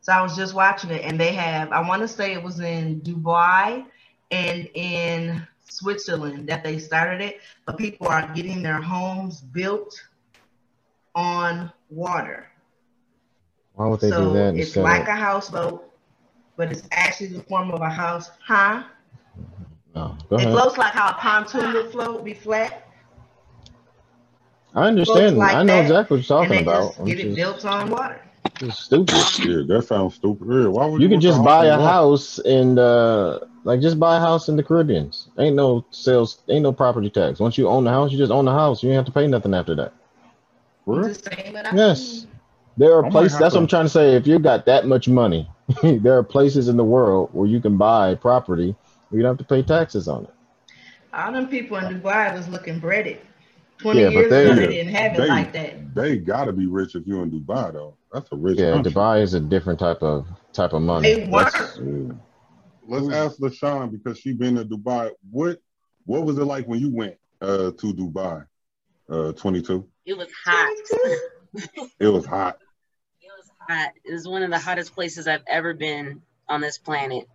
So 0.00 0.12
I 0.12 0.20
was 0.20 0.36
just 0.36 0.52
watching 0.52 0.90
it, 0.90 1.02
and 1.02 1.18
they 1.18 1.32
have. 1.32 1.72
I 1.72 1.80
want 1.86 2.02
to 2.02 2.08
say 2.08 2.34
it 2.34 2.42
was 2.42 2.60
in 2.60 3.00
Dubai 3.00 3.86
and 4.30 4.68
in 4.74 5.46
Switzerland 5.66 6.46
that 6.50 6.62
they 6.62 6.78
started 6.78 7.22
it. 7.22 7.40
But 7.64 7.78
people 7.78 8.08
are 8.08 8.30
getting 8.34 8.62
their 8.62 8.82
homes 8.82 9.40
built 9.40 9.98
on 11.14 11.72
water. 11.88 12.48
Why 13.74 13.86
would 13.86 14.00
they 14.00 14.10
so 14.10 14.24
do 14.24 14.32
that 14.34 14.56
it's 14.56 14.76
like 14.76 15.08
a 15.08 15.16
houseboat, 15.16 15.90
but 16.56 16.70
it's 16.70 16.82
actually 16.92 17.28
the 17.28 17.42
form 17.42 17.70
of 17.70 17.80
a 17.80 17.90
house. 17.90 18.30
Huh? 18.46 18.82
no, 19.94 20.16
go 20.30 20.36
It 20.36 20.42
ahead. 20.42 20.52
floats 20.52 20.76
like 20.78 20.92
how 20.92 21.10
a 21.10 21.14
pontoon 21.14 21.72
would 21.74 21.90
float, 21.92 22.24
be 22.24 22.34
flat, 22.34 22.88
I 24.74 24.86
understand. 24.88 25.38
like 25.38 25.54
I 25.54 25.62
know 25.62 25.74
that, 25.74 25.82
exactly 25.82 26.16
what 26.18 26.28
you're 26.28 26.38
and 26.40 26.48
talking 26.48 26.64
they 26.64 26.70
about. 26.70 26.88
just 26.88 26.98
I'm 27.00 27.04
get 27.06 27.20
it 27.20 27.22
just- 27.24 27.36
built 27.36 27.64
on 27.64 27.90
water. 27.90 28.20
it's 28.60 28.78
stupid. 28.80 29.14
Yeah, 29.38 29.62
that 29.68 29.84
sounds 29.86 30.14
stupid. 30.16 30.48
Yeah, 30.48 30.66
why 30.68 30.86
would 30.86 31.00
You 31.00 31.08
can 31.08 31.14
want 31.16 31.22
just 31.22 31.44
buy 31.44 31.66
a 31.66 31.78
house 31.78 32.38
and 32.40 32.78
uh 32.78 33.40
like 33.62 33.80
just 33.80 33.98
buy 34.00 34.16
a 34.16 34.20
house 34.20 34.48
in 34.48 34.56
the 34.56 34.62
Caribbeans. 34.62 35.28
Ain't 35.38 35.54
no 35.56 35.84
sales, 35.90 36.42
ain't 36.48 36.62
no 36.64 36.72
property 36.72 37.08
tax. 37.08 37.38
Once 37.40 37.56
you 37.56 37.68
own 37.68 37.84
the 37.84 37.90
house, 37.90 38.10
you 38.12 38.18
just 38.18 38.32
own 38.32 38.44
the 38.44 38.52
house. 38.52 38.82
You 38.82 38.88
don't 38.90 38.96
have 38.96 39.06
to 39.06 39.12
pay 39.12 39.26
nothing 39.26 39.54
after 39.54 39.74
that. 39.76 39.92
For 40.84 40.98
real? 40.98 41.08
Just 41.08 41.24
saying 41.24 41.52
what 41.52 41.66
I 41.66 41.74
Yes. 41.76 42.26
There 42.76 42.92
are 42.94 43.00
I 43.04 43.08
might 43.08 43.12
places 43.12 43.32
have 43.34 43.40
that's 43.42 43.54
what 43.54 43.60
I'm 43.62 43.66
trying 43.68 43.84
to 43.86 43.90
say. 43.90 44.14
If 44.16 44.26
you 44.26 44.38
got 44.40 44.66
that 44.66 44.86
much 44.86 45.06
money, 45.08 45.48
there 45.82 46.16
are 46.16 46.22
places 46.22 46.68
in 46.68 46.76
the 46.76 46.84
world 46.84 47.30
where 47.32 47.46
you 47.48 47.60
can 47.60 47.76
buy 47.76 48.14
property 48.14 48.74
where 49.08 49.18
you 49.18 49.22
don't 49.22 49.38
have 49.38 49.46
to 49.46 49.54
pay 49.54 49.62
taxes 49.62 50.08
on 50.08 50.24
it. 50.24 50.34
All 51.12 51.32
them 51.32 51.48
people 51.48 51.76
in 51.76 51.84
Dubai 52.00 52.34
was 52.34 52.48
looking 52.48 52.78
breaded. 52.78 53.18
Twenty 53.78 54.00
Yeah, 54.00 54.08
but 54.08 54.12
years 54.14 54.30
they- 54.30 54.50
ago, 54.50 54.54
they 54.56 54.66
didn't 54.68 54.94
have 54.94 55.14
it 55.14 55.18
They- 55.18 55.28
like 55.28 55.52
that. 55.52 55.94
They 55.94 56.16
got 56.18 56.46
to 56.46 56.52
be 56.52 56.66
rich 56.66 56.94
if 56.96 57.06
you 57.06 57.22
in 57.22 57.30
Dubai 57.30 57.72
though. 57.72 57.96
That's 58.12 58.30
a 58.32 58.36
rich 58.36 58.58
Yeah, 58.58 58.72
country. 58.72 58.92
Dubai 58.92 59.22
is 59.22 59.34
a 59.34 59.40
different 59.40 59.78
type 59.78 60.02
of 60.02 60.26
type 60.52 60.72
of 60.72 60.82
money. 60.82 61.14
They 61.14 61.28
weren't. 61.28 61.54
Yeah. 61.80 62.14
Let's 62.86 63.08
ask 63.14 63.38
LaShawn 63.38 63.90
because 63.92 64.18
she 64.18 64.32
been 64.32 64.56
to 64.56 64.64
Dubai. 64.64 65.10
What 65.30 65.58
what 66.04 66.24
was 66.24 66.38
it 66.38 66.44
like 66.44 66.66
when 66.66 66.80
you 66.80 66.90
went 66.90 67.16
uh, 67.40 67.70
to 67.70 67.94
Dubai? 67.94 68.44
Uh, 69.08 69.32
22. 69.32 69.86
It 70.06 70.16
was 70.16 70.28
hot. 70.44 70.76
It 72.00 72.08
was 72.08 72.24
hot. 72.26 72.58
It 73.68 73.72
was 73.72 73.78
hot. 73.78 73.90
It 74.04 74.12
was 74.12 74.28
one 74.28 74.42
of 74.42 74.50
the 74.50 74.58
hottest 74.58 74.94
places 74.94 75.26
I've 75.26 75.42
ever 75.46 75.74
been 75.74 76.22
on 76.48 76.60
this 76.60 76.78
planet. 76.78 77.26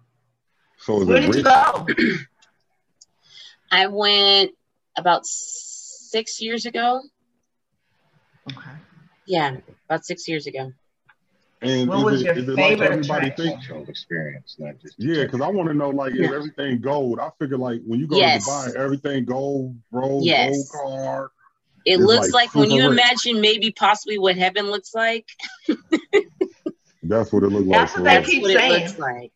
So 0.77 1.03
Where 1.03 1.17
it 1.17 1.21
did 1.21 1.35
you 1.35 1.43
go? 1.43 1.87
I 3.71 3.87
went 3.87 4.51
about 4.97 5.25
six 5.25 6.41
years 6.41 6.65
ago. 6.65 7.01
Okay. 8.49 8.69
Yeah, 9.27 9.57
about 9.87 10.05
six 10.05 10.27
years 10.27 10.47
ago. 10.47 10.71
And 11.61 11.89
What 11.89 11.97
is 11.97 12.03
was 12.03 12.21
it- 12.21 12.47
your 12.47 12.55
favorite 12.55 12.81
everybody 12.91 13.27
attraction? 13.27 13.75
think? 13.75 13.89
Experience, 13.89 14.55
not 14.59 14.79
just 14.79 14.95
Yeah, 14.97 15.23
because 15.23 15.41
I 15.41 15.49
want 15.49 15.67
to 15.67 15.73
know 15.73 15.89
like 15.89 16.13
is 16.13 16.19
Yeah. 16.19 16.35
everything 16.35 16.79
gold? 16.81 17.19
I 17.19 17.29
figure 17.37 17.57
like 17.57 17.81
when 17.85 17.99
you 17.99 18.07
go 18.07 18.17
Yes. 18.17 18.45
to 18.45 18.49
Dubai, 18.49 18.75
everything 18.75 19.25
gold, 19.25 19.75
bro, 19.91 20.21
Yes. 20.23 20.47
gold 20.49 20.69
car. 20.69 21.31
It 21.89 21.99
looks 21.99 22.31
like 22.31 22.53
like, 22.53 22.55
when 22.55 22.69
you 22.69 22.81
super 22.81 22.91
rich. 22.91 22.99
imagine 22.99 23.41
maybe 23.41 23.71
possibly 23.71 24.19
what 24.19 24.37
heaven 24.37 24.67
looks 24.67 24.93
like. 24.93 25.25
That's 27.01 27.33
what 27.33 27.43
it 27.43 27.47
looks 27.47 27.65
like. 27.65 27.79
That's 27.79 27.97
what 27.97 28.03
they 28.03 28.23
keep 28.23 28.43
what 28.43 28.51
saying. 28.51 28.73
it 28.73 28.85
looks 28.85 28.99
like. 28.99 29.31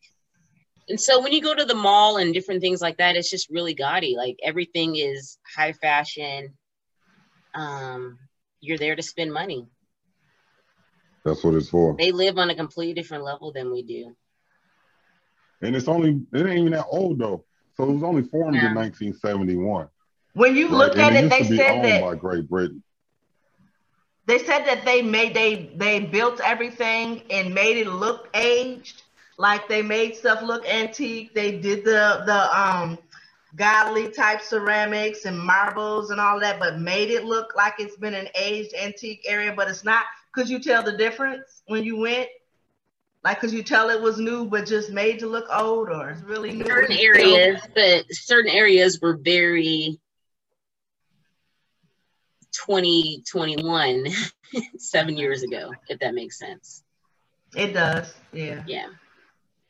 And 0.88 1.00
so 1.00 1.20
when 1.22 1.34
you 1.34 1.42
go 1.42 1.56
to 1.56 1.66
the 1.66 1.74
mall 1.74 2.18
and 2.18 2.32
different 2.32 2.62
things 2.62 2.80
like 2.80 2.98
that, 2.98 3.16
it's 3.16 3.30
just 3.30 3.50
really 3.50 3.74
gaudy. 3.74 4.16
Like 4.16 4.38
everything 4.44 4.98
is 4.98 5.40
high 5.56 5.74
fashion. 5.74 6.54
Um, 7.56 8.20
you're 8.62 8.78
there 8.78 8.96
to 8.96 9.02
spend 9.02 9.34
money. 9.34 9.68
That's 11.26 11.44
what 11.44 11.56
it's 11.56 11.70
for. 11.70 11.96
They 11.98 12.12
live 12.12 12.38
on 12.38 12.52
a 12.52 12.56
completely 12.56 12.94
different 12.94 13.24
level 13.24 13.52
than 13.52 13.72
we 13.72 13.82
do. 13.82 14.16
And 15.62 15.76
it's 15.76 15.88
only 15.88 16.22
it 16.34 16.46
ain't 16.46 16.60
even 16.60 16.74
that 16.74 16.86
old 16.88 17.18
though. 17.18 17.46
So 17.76 17.86
it 17.86 17.94
was 17.94 18.04
only 18.04 18.22
formed 18.22 18.58
in 18.58 18.76
1971. 18.76 19.88
When 20.34 20.56
you 20.56 20.70
right? 20.70 20.76
look 20.76 20.98
And 20.98 21.00
at 21.00 21.16
it, 21.16 21.30
used 21.30 21.30
they 21.30 21.44
said 21.44 21.82
that 21.84 22.02
by 22.02 22.16
Great 22.16 22.50
Britain. 22.50 22.84
they 24.26 24.40
said 24.40 24.66
that 24.66 24.86
they 24.86 25.02
made 25.02 25.34
they 25.34 25.72
they 25.76 26.00
built 26.00 26.40
everything 26.44 27.22
and 27.30 27.54
made 27.54 27.78
it 27.78 27.88
look 27.88 28.30
aged 28.36 29.04
like 29.38 29.68
they 29.68 29.82
made 29.82 30.16
stuff 30.16 30.42
look 30.42 30.66
antique 30.68 31.34
they 31.34 31.60
did 31.60 31.84
the 31.84 32.24
the 32.26 32.60
um 32.60 32.98
godly 33.56 34.10
type 34.10 34.42
ceramics 34.42 35.26
and 35.26 35.40
marbles 35.40 36.10
and 36.12 36.20
all 36.20 36.40
that 36.40 36.60
but 36.60 36.80
made 36.80 37.10
it 37.10 37.24
look 37.26 37.56
like 37.56 37.74
it's 37.80 37.98
been 37.98 38.14
an 38.14 38.28
aged 38.36 38.74
antique 38.76 39.24
area 39.28 39.54
but 39.56 39.70
it's 39.70 39.84
not 39.84 40.06
could 40.34 40.50
you 40.50 40.60
tell 40.60 40.84
the 40.84 40.96
difference 40.98 41.64
when 41.68 41.84
you 41.84 41.98
went 41.98 42.28
like 43.24 43.40
could 43.40 43.52
you 43.52 43.64
tell 43.64 43.90
it 43.90 44.02
was 44.02 44.18
new 44.20 44.46
but 44.46 44.66
just 44.66 44.90
made 44.92 45.20
to 45.20 45.28
look 45.28 45.46
old 45.52 45.90
or 45.90 46.10
it's 46.10 46.22
really 46.24 46.52
new 46.52 46.66
Certain 46.66 46.98
areas, 46.98 47.62
but 47.76 48.06
certain 48.12 48.52
areas 48.52 49.00
were 49.02 49.18
very 49.18 50.00
2021, 52.54 54.08
seven 54.78 55.18
years 55.18 55.44
ago, 55.44 55.72
if 55.88 56.00
that 56.00 56.14
makes 56.14 56.40
sense. 56.40 56.84
it 57.56 57.74
does 57.74 58.14
yeah 58.32 58.64
Yeah. 58.68 58.88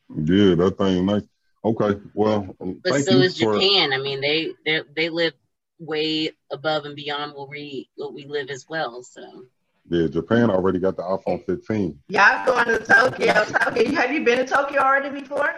Yeah, 0.10 0.56
that 0.56 0.78
thing 0.78 1.06
nice. 1.06 1.24
Okay, 1.66 2.00
well, 2.14 2.56
um, 2.60 2.82
But 2.84 2.94
thank 2.94 3.06
so 3.06 3.16
you 3.16 3.22
is 3.24 3.38
for 3.38 3.54
Japan. 3.54 3.94
I 3.94 3.98
mean, 3.98 4.20
they 4.22 4.52
they 4.66 4.82
they 4.96 5.10
live 5.10 5.34
way 5.80 6.32
above 6.52 6.86
and 6.86 6.96
beyond 6.96 7.34
what 7.34 7.50
we 7.50 7.90
what 7.96 8.14
we 8.14 8.26
live 8.26 8.50
as 8.50 8.66
well. 8.70 9.02
So 9.02 9.46
yeah. 9.90 10.08
Japan 10.08 10.52
already 10.52 10.80
got 10.80 10.98
the 10.98 11.04
iPhone 11.04 11.44
15. 11.46 12.00
y'all 12.10 12.46
going 12.46 12.68
to 12.68 12.80
tokyo 12.80 13.46
tokyo 13.46 13.92
have 13.96 14.12
you 14.14 14.24
been 14.24 14.38
to 14.38 14.46
tokyo 14.46 14.80
already 14.80 15.10
before 15.10 15.56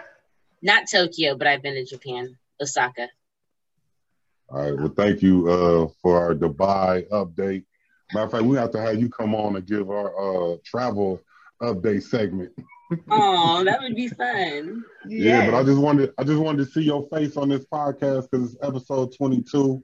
not 0.66 0.90
Tokyo, 0.92 1.38
but 1.38 1.46
I've 1.46 1.62
been 1.62 1.76
to 1.76 1.86
Japan, 1.86 2.38
Osaka. 2.60 3.08
All 4.50 4.62
right. 4.62 4.78
Well, 4.78 4.94
thank 4.96 5.22
you 5.22 5.50
uh, 5.50 5.88
for 6.02 6.18
our 6.18 6.36
Dubai 6.36 7.08
update. 7.10 7.64
Matter 8.14 8.26
of 8.26 8.32
fact, 8.32 8.44
we 8.44 8.58
have 8.58 8.72
to 8.72 8.82
have 8.82 9.00
you 9.00 9.10
come 9.10 9.34
on 9.34 9.56
and 9.56 9.66
give 9.66 9.90
our 9.90 10.54
uh, 10.54 10.58
travel 10.64 11.20
update 11.62 12.04
segment. 12.04 12.52
Oh, 13.10 13.64
that 13.66 13.82
would 13.82 13.96
be 13.96 14.08
fun. 14.08 14.84
Yeah, 15.08 15.50
but 15.50 15.58
I 15.58 15.64
just 15.64 15.80
wanted 15.80 16.14
I 16.18 16.24
just 16.24 16.40
wanted 16.40 16.66
to 16.66 16.72
see 16.72 16.84
your 16.84 17.08
face 17.10 17.38
on 17.38 17.50
this 17.50 17.66
podcast 17.66 18.30
because 18.30 18.54
it's 18.54 18.64
episode 18.64 19.16
22, 19.18 19.84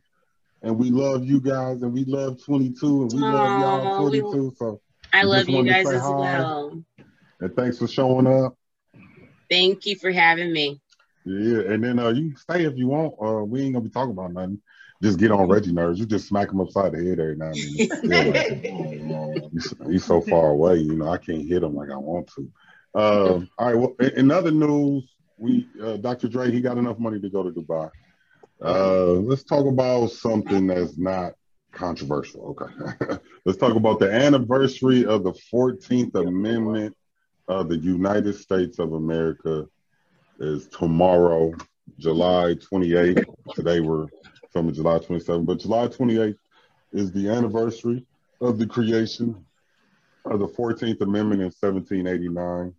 and 0.62 0.78
we 0.78 0.92
love 0.92 1.26
you 1.26 1.42
guys, 1.42 1.82
and 1.82 1.92
we 1.92 2.06
love 2.06 2.44
22, 2.44 3.02
and 3.04 3.14
we 3.14 3.20
love 3.20 3.84
y'all 3.84 4.10
we- 4.10 4.20
22. 4.20 4.54
So, 4.58 4.80
I 5.12 5.24
love 5.24 5.50
you 5.50 5.64
guys 5.64 5.90
as 5.90 6.02
hi. 6.02 6.10
well. 6.10 6.84
and 7.40 7.56
thanks 7.56 7.80
for 7.80 7.88
showing 7.88 8.28
up. 8.28 8.56
Thank 9.50 9.86
you 9.86 9.98
for 9.98 10.12
having 10.12 10.54
me. 10.54 10.80
Yeah, 11.26 11.72
and 11.72 11.84
then 11.84 12.00
uh, 12.00 12.10
you 12.10 12.30
can 12.30 12.38
stay 12.38 12.66
if 12.66 12.78
you 12.78 12.88
want. 12.88 13.14
Uh, 13.22 13.44
we 13.44 13.62
ain't 13.62 13.74
gonna 13.74 13.86
be 13.86 13.92
talking 13.92 14.12
about 14.12 14.34
nothing. 14.34 14.62
Just 15.02 15.20
get 15.20 15.32
on 15.32 15.50
Reggie 15.50 15.72
nerves. 15.72 16.00
You 16.00 16.06
just 16.06 16.28
smack 16.28 16.52
him 16.52 16.62
upside 16.62 16.92
the 16.92 17.04
head 17.04 17.20
every 17.20 17.36
now 17.36 17.52
and 17.52 18.12
then. 18.12 19.50
He's, 19.52 19.74
he's 19.90 20.06
so 20.06 20.22
far 20.22 20.52
away, 20.52 20.78
you 20.78 20.96
know. 20.96 21.10
I 21.10 21.18
can't 21.18 21.48
hit 21.48 21.64
him 21.64 21.76
like 21.76 21.90
I 21.90 21.98
want 21.98 22.32
to. 22.36 22.42
Um, 22.94 23.50
all 23.58 23.68
right. 23.68 23.76
Well, 23.76 23.96
in, 24.16 24.32
other 24.32 24.52
news, 24.52 25.10
we 25.38 25.68
uh, 25.82 25.98
Dr. 25.98 26.28
Dre 26.28 26.52
he 26.52 26.62
got 26.62 26.78
enough 26.78 27.00
money 27.00 27.20
to 27.20 27.30
go 27.30 27.44
to 27.44 27.52
Dubai. 27.52 27.90
Uh, 28.64 29.14
let's 29.14 29.44
talk 29.44 29.66
about 29.66 30.12
something 30.12 30.68
that's 30.68 30.98
not 30.98 31.34
controversial. 31.72 32.56
Okay, 32.60 33.18
let's 33.46 33.58
talk 33.58 33.76
about 33.76 34.00
the 34.00 34.12
anniversary 34.12 35.06
of 35.06 35.24
the 35.24 35.34
Fourteenth 35.50 36.16
Amendment 36.16 36.96
of 37.48 37.70
the 37.70 37.78
United 37.78 38.36
States 38.36 38.78
of 38.78 38.94
America 38.94 39.66
is 40.42 40.68
tomorrow, 40.68 41.54
July 42.00 42.56
28th. 42.56 43.26
Today 43.54 43.80
we're 43.80 44.08
filming 44.52 44.74
July 44.74 44.98
27th, 44.98 45.46
but 45.46 45.60
July 45.60 45.88
28th 45.88 46.36
is 46.94 47.12
the 47.12 47.30
anniversary 47.30 48.06
of 48.42 48.58
the 48.58 48.66
creation 48.66 49.46
of 50.26 50.40
the 50.40 50.48
14th 50.48 51.00
Amendment 51.02 51.42
in 51.42 51.52
1789. 51.60 52.74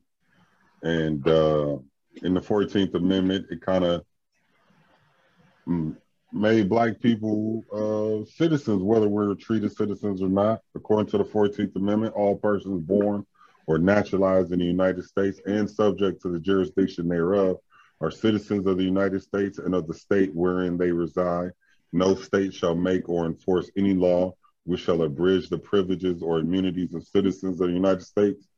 And 0.82 1.28
uh, 1.28 1.78
in 2.22 2.34
the 2.34 2.40
14th 2.40 2.94
Amendment, 2.94 3.46
it 3.50 3.62
kind 3.62 3.84
of 3.84 4.04
made 6.32 6.68
black 6.68 7.00
people 7.00 7.62
uh, 7.72 8.28
citizens, 8.28 8.82
whether 8.82 9.08
we're 9.08 9.34
treated 9.36 9.74
citizens 9.74 10.20
or 10.20 10.28
not. 10.28 10.62
According 10.74 11.12
to 11.12 11.18
the 11.18 11.24
14th 11.24 11.76
Amendment, 11.76 12.14
all 12.14 12.36
persons 12.36 12.82
born 12.82 13.24
or 13.66 13.78
naturalized 13.78 14.52
in 14.52 14.58
the 14.58 14.64
United 14.64 15.04
States 15.04 15.40
and 15.46 15.70
subject 15.70 16.22
to 16.22 16.28
the 16.28 16.40
jurisdiction 16.40 17.08
thereof 17.08 17.58
are 18.00 18.10
citizens 18.10 18.66
of 18.66 18.76
the 18.76 18.84
United 18.84 19.22
States 19.22 19.58
and 19.58 19.74
of 19.74 19.86
the 19.86 19.94
state 19.94 20.34
wherein 20.34 20.76
they 20.76 20.90
reside. 20.90 21.50
No 21.92 22.14
state 22.14 22.52
shall 22.52 22.74
make 22.74 23.08
or 23.08 23.26
enforce 23.26 23.70
any 23.76 23.94
law 23.94 24.34
which 24.64 24.80
shall 24.80 25.02
abridge 25.02 25.48
the 25.48 25.58
privileges 25.58 26.22
or 26.22 26.38
immunities 26.38 26.94
of 26.94 27.06
citizens 27.06 27.60
of 27.60 27.68
the 27.68 27.74
United 27.74 28.02
States, 28.02 28.48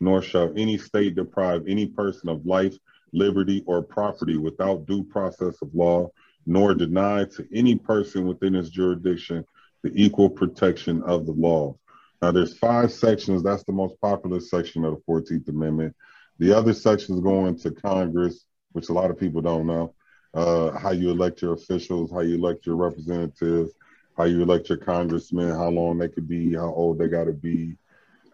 nor 0.00 0.22
shall 0.22 0.52
any 0.56 0.78
state 0.78 1.14
deprive 1.14 1.64
any 1.66 1.86
person 1.86 2.28
of 2.28 2.46
life, 2.46 2.76
liberty, 3.12 3.62
or 3.66 3.82
property 3.82 4.36
without 4.36 4.86
due 4.86 5.02
process 5.04 5.60
of 5.62 5.74
law, 5.74 6.08
nor 6.46 6.74
deny 6.74 7.24
to 7.24 7.46
any 7.52 7.76
person 7.76 8.26
within 8.26 8.54
its 8.54 8.68
jurisdiction 8.70 9.44
the 9.82 9.92
equal 9.94 10.28
protection 10.30 11.02
of 11.02 11.26
the 11.26 11.32
law. 11.32 11.76
Now, 12.24 12.32
there's 12.32 12.56
five 12.56 12.90
sections. 12.90 13.42
That's 13.42 13.64
the 13.64 13.72
most 13.72 14.00
popular 14.00 14.40
section 14.40 14.82
of 14.86 14.94
the 14.94 15.12
14th 15.12 15.46
Amendment. 15.46 15.94
The 16.38 16.56
other 16.56 16.72
sections 16.72 17.20
go 17.20 17.44
into 17.44 17.70
Congress, 17.70 18.46
which 18.72 18.88
a 18.88 18.94
lot 18.94 19.10
of 19.10 19.20
people 19.20 19.42
don't 19.42 19.66
know. 19.66 19.94
Uh, 20.32 20.70
how 20.70 20.92
you 20.92 21.10
elect 21.10 21.42
your 21.42 21.52
officials, 21.52 22.10
how 22.10 22.20
you 22.20 22.36
elect 22.36 22.64
your 22.64 22.76
representatives, 22.76 23.72
how 24.16 24.24
you 24.24 24.40
elect 24.40 24.70
your 24.70 24.78
congressmen, 24.78 25.50
how 25.50 25.68
long 25.68 25.98
they 25.98 26.08
could 26.08 26.26
be, 26.26 26.54
how 26.54 26.72
old 26.72 26.98
they 26.98 27.08
got 27.08 27.24
to 27.24 27.34
be, 27.34 27.76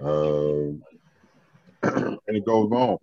uh, 0.00 0.70
and 1.82 2.20
it 2.28 2.46
goes 2.46 2.70
on. 2.70 2.96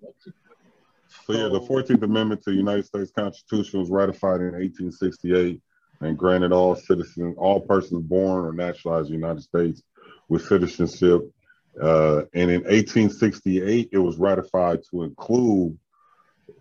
So 1.25 1.33
yeah, 1.33 1.49
the 1.49 1.59
14th 1.59 2.01
Amendment 2.01 2.43
to 2.43 2.51
the 2.51 2.55
United 2.55 2.85
States 2.85 3.11
Constitution 3.11 3.81
was 3.81 3.89
ratified 3.89 4.39
in 4.39 4.53
1868 4.53 5.61
and 5.99 6.17
granted 6.17 6.53
all 6.53 6.77
citizens, 6.77 7.35
all 7.37 7.59
persons 7.59 8.03
born 8.03 8.45
or 8.45 8.53
naturalized 8.53 9.09
in 9.09 9.19
the 9.19 9.27
United 9.27 9.43
States 9.43 9.83
with 10.29 10.45
citizenship. 10.45 11.21
Uh, 11.81 12.23
and 12.33 12.49
in 12.49 12.61
1868, 12.63 13.89
it 13.91 13.97
was 13.97 14.17
ratified 14.17 14.79
to 14.89 15.03
include 15.03 15.77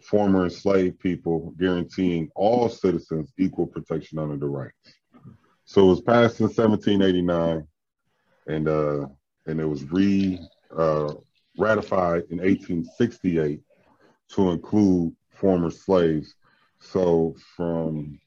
former 0.03 0.45
enslaved 0.45 0.99
people, 1.01 1.55
guaranteeing 1.59 2.31
all 2.35 2.69
citizens 2.69 3.33
equal 3.39 3.67
protection 3.67 4.19
under 4.19 4.37
the 4.37 4.47
rights. 4.47 4.95
So 5.65 5.87
it 5.87 5.89
was 5.89 6.01
passed 6.01 6.41
in 6.41 6.47
1789, 6.47 7.67
and 8.47 8.69
uh, 8.69 9.07
and 9.47 9.61
it 9.61 9.65
was 9.65 9.85
re 9.91 10.39
uh, 10.77 11.15
ratified 11.59 12.25
in 12.31 12.39
1868 12.39 13.61
to 14.35 14.51
include 14.51 15.15
former 15.31 15.71
slaves. 15.71 16.35
So 16.81 17.35
from 17.57 18.19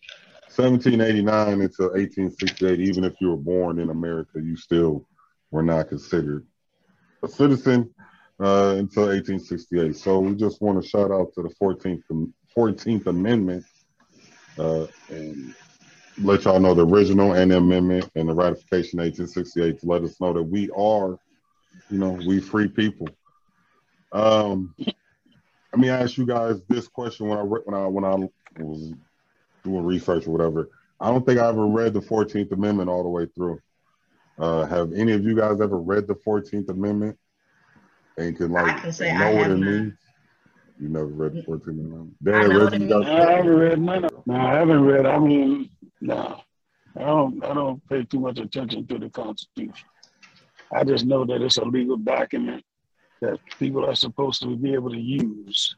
1789 0.56 1.62
until 1.62 1.86
1868, 1.91 2.80
even 2.80 3.04
if 3.04 3.13
you 3.21 3.30
were 3.30 3.38
born 3.38 3.80
in 3.80 3.89
America, 3.89 4.41
you 4.41 4.58
still 4.58 5.08
were 5.51 5.63
not 5.63 5.89
considered 5.89 6.45
a 7.23 7.27
citizen 7.27 7.93
uh, 8.39 8.75
until 8.77 9.07
1868. 9.07 9.95
So 9.95 10.19
we 10.19 10.35
just 10.35 10.62
want 10.62 10.81
to 10.81 10.88
shout 10.88 11.12
out 11.12 11.33
to 11.35 11.41
the 11.41 11.53
14th 11.62 12.03
14th 12.57 13.07
Amendment 13.07 13.65
uh, 14.57 14.88
and 15.09 15.53
let 16.21 16.43
y'all 16.43 16.59
know 16.59 16.73
the 16.73 16.85
original 16.85 17.33
and 17.33 17.51
the 17.51 17.57
amendment 17.57 18.09
and 18.15 18.27
the 18.27 18.33
ratification 18.33 18.99
1868 18.99 19.79
to 19.79 19.85
let 19.85 20.03
us 20.03 20.19
know 20.19 20.33
that 20.33 20.43
we 20.43 20.69
are, 20.71 21.17
you 21.89 21.97
know, 21.97 22.17
we 22.27 22.39
free 22.39 22.67
people. 22.67 23.07
Um, 24.12 24.73
let 24.77 25.79
me 25.79 25.89
ask 25.89 26.17
you 26.17 26.25
guys 26.25 26.62
this 26.67 26.88
question 26.88 27.27
when 27.27 27.38
I 27.38 27.43
when 27.43 27.75
I 27.75 27.88
when 27.88 28.03
I 28.03 28.15
was 28.62 28.93
doing 29.63 29.83
research 29.85 30.27
or 30.27 30.31
whatever. 30.31 30.69
I 30.99 31.09
don't 31.09 31.25
think 31.25 31.39
I 31.39 31.47
ever 31.47 31.67
read 31.67 31.93
the 31.93 32.01
Fourteenth 32.01 32.51
Amendment 32.51 32.89
all 32.89 33.03
the 33.03 33.09
way 33.09 33.27
through. 33.35 33.59
Uh, 34.39 34.65
have 34.67 34.93
any 34.93 35.12
of 35.12 35.23
you 35.23 35.36
guys 35.36 35.60
ever 35.60 35.78
read 35.78 36.08
the 36.08 36.15
Fourteenth 36.15 36.69
Amendment 36.69 37.17
and 38.17 38.38
can 38.38 38.52
like 38.52 38.67
I 38.78 38.80
can 38.80 38.93
say 38.93 39.12
I 39.12 39.17
know 39.32 39.36
what 39.36 39.52
it 39.52 39.58
not. 39.58 39.69
means? 39.69 39.93
You 40.80 40.88
never 40.89 41.08
read 41.08 41.34
the 41.34 41.43
Fourteenth 41.43 41.78
Amendment. 41.80 42.13
I 42.25 42.32
Dan, 42.32 42.49
know 42.49 42.63
what 42.63 42.73
it 42.73 42.82
you 42.82 42.88
means. 42.88 43.06
got- 43.06 43.06
I 43.28 43.32
haven't 43.34 43.56
read 43.58 43.82
none 43.82 44.06
of. 44.06 44.12
No, 44.25 44.36
I 44.36 44.54
haven't 44.54 44.84
read. 44.86 45.06
I 45.06 45.19
mean, 45.19 45.69
no, 45.99 46.39
I 46.97 47.02
don't. 47.02 47.43
I 47.43 47.54
don't 47.54 47.86
pay 47.89 48.04
too 48.06 48.19
much 48.21 48.39
attention 48.39 48.88
to 48.88 48.97
the 48.97 49.10
Constitution. 49.10 49.73
I 50.73 50.84
just 50.86 51.06
know 51.06 51.25
that 51.25 51.41
it's 51.41 51.58
a 51.58 51.65
legal 51.65 51.97
document 51.97 52.63
that 53.21 53.39
people 53.60 53.86
are 53.86 53.95
supposed 53.95 54.41
to 54.43 54.56
be 54.56 54.73
able 54.73 54.91
to 54.91 54.99
use. 54.99 55.75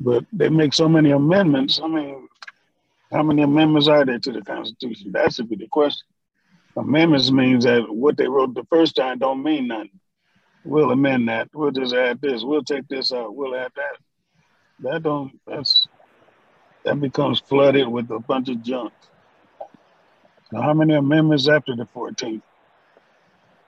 But 0.00 0.24
they 0.32 0.48
make 0.48 0.74
so 0.74 0.88
many 0.88 1.12
amendments. 1.12 1.80
I 1.80 1.86
mean, 1.86 2.26
how 3.12 3.22
many 3.22 3.42
amendments 3.42 3.86
are 3.86 4.04
there 4.04 4.18
to 4.18 4.32
the 4.32 4.42
Constitution? 4.42 5.12
That 5.12 5.32
should 5.32 5.48
be 5.48 5.54
the 5.54 5.68
question. 5.68 6.08
Amendments 6.76 7.30
means 7.30 7.64
that 7.64 7.88
what 7.88 8.16
they 8.16 8.28
wrote 8.28 8.54
the 8.54 8.64
first 8.70 8.96
time 8.96 9.18
don't 9.18 9.42
mean 9.42 9.68
nothing. 9.68 10.00
We'll 10.64 10.90
amend 10.90 11.28
that. 11.28 11.48
We'll 11.52 11.70
just 11.70 11.94
add 11.94 12.20
this. 12.20 12.44
We'll 12.44 12.64
take 12.64 12.88
this 12.88 13.12
out. 13.12 13.34
We'll 13.34 13.54
add 13.54 13.72
that. 13.76 13.96
That 14.80 15.02
don't. 15.02 15.38
That's 15.46 15.86
that 16.84 17.00
becomes 17.00 17.40
flooded 17.40 17.88
with 17.88 18.10
a 18.10 18.18
bunch 18.18 18.48
of 18.48 18.62
junk. 18.62 18.92
So 20.50 20.60
how 20.60 20.74
many 20.74 20.94
amendments 20.94 21.48
after 21.48 21.76
the 21.76 21.84
14th? 21.84 22.42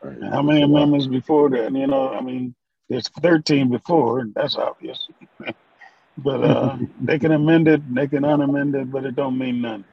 And 0.03 0.25
how 0.25 0.43
many 0.43 0.62
amendments 0.62 1.07
before 1.07 1.49
that? 1.51 1.73
You 1.73 1.87
know, 1.87 2.11
I 2.11 2.21
mean, 2.21 2.55
there's 2.88 3.09
13 3.09 3.71
before. 3.71 4.29
That's 4.35 4.57
obvious. 4.57 5.09
but 6.19 6.45
uh, 6.45 6.77
they 7.01 7.19
can 7.19 7.33
amend 7.33 7.69
it, 7.69 7.95
they 7.95 8.07
can 8.07 8.23
unamend 8.23 8.81
it, 8.81 8.90
but 8.90 9.05
it 9.05 9.17
don't 9.17 9.38
mean 9.38 9.62
nothing. 9.62 9.85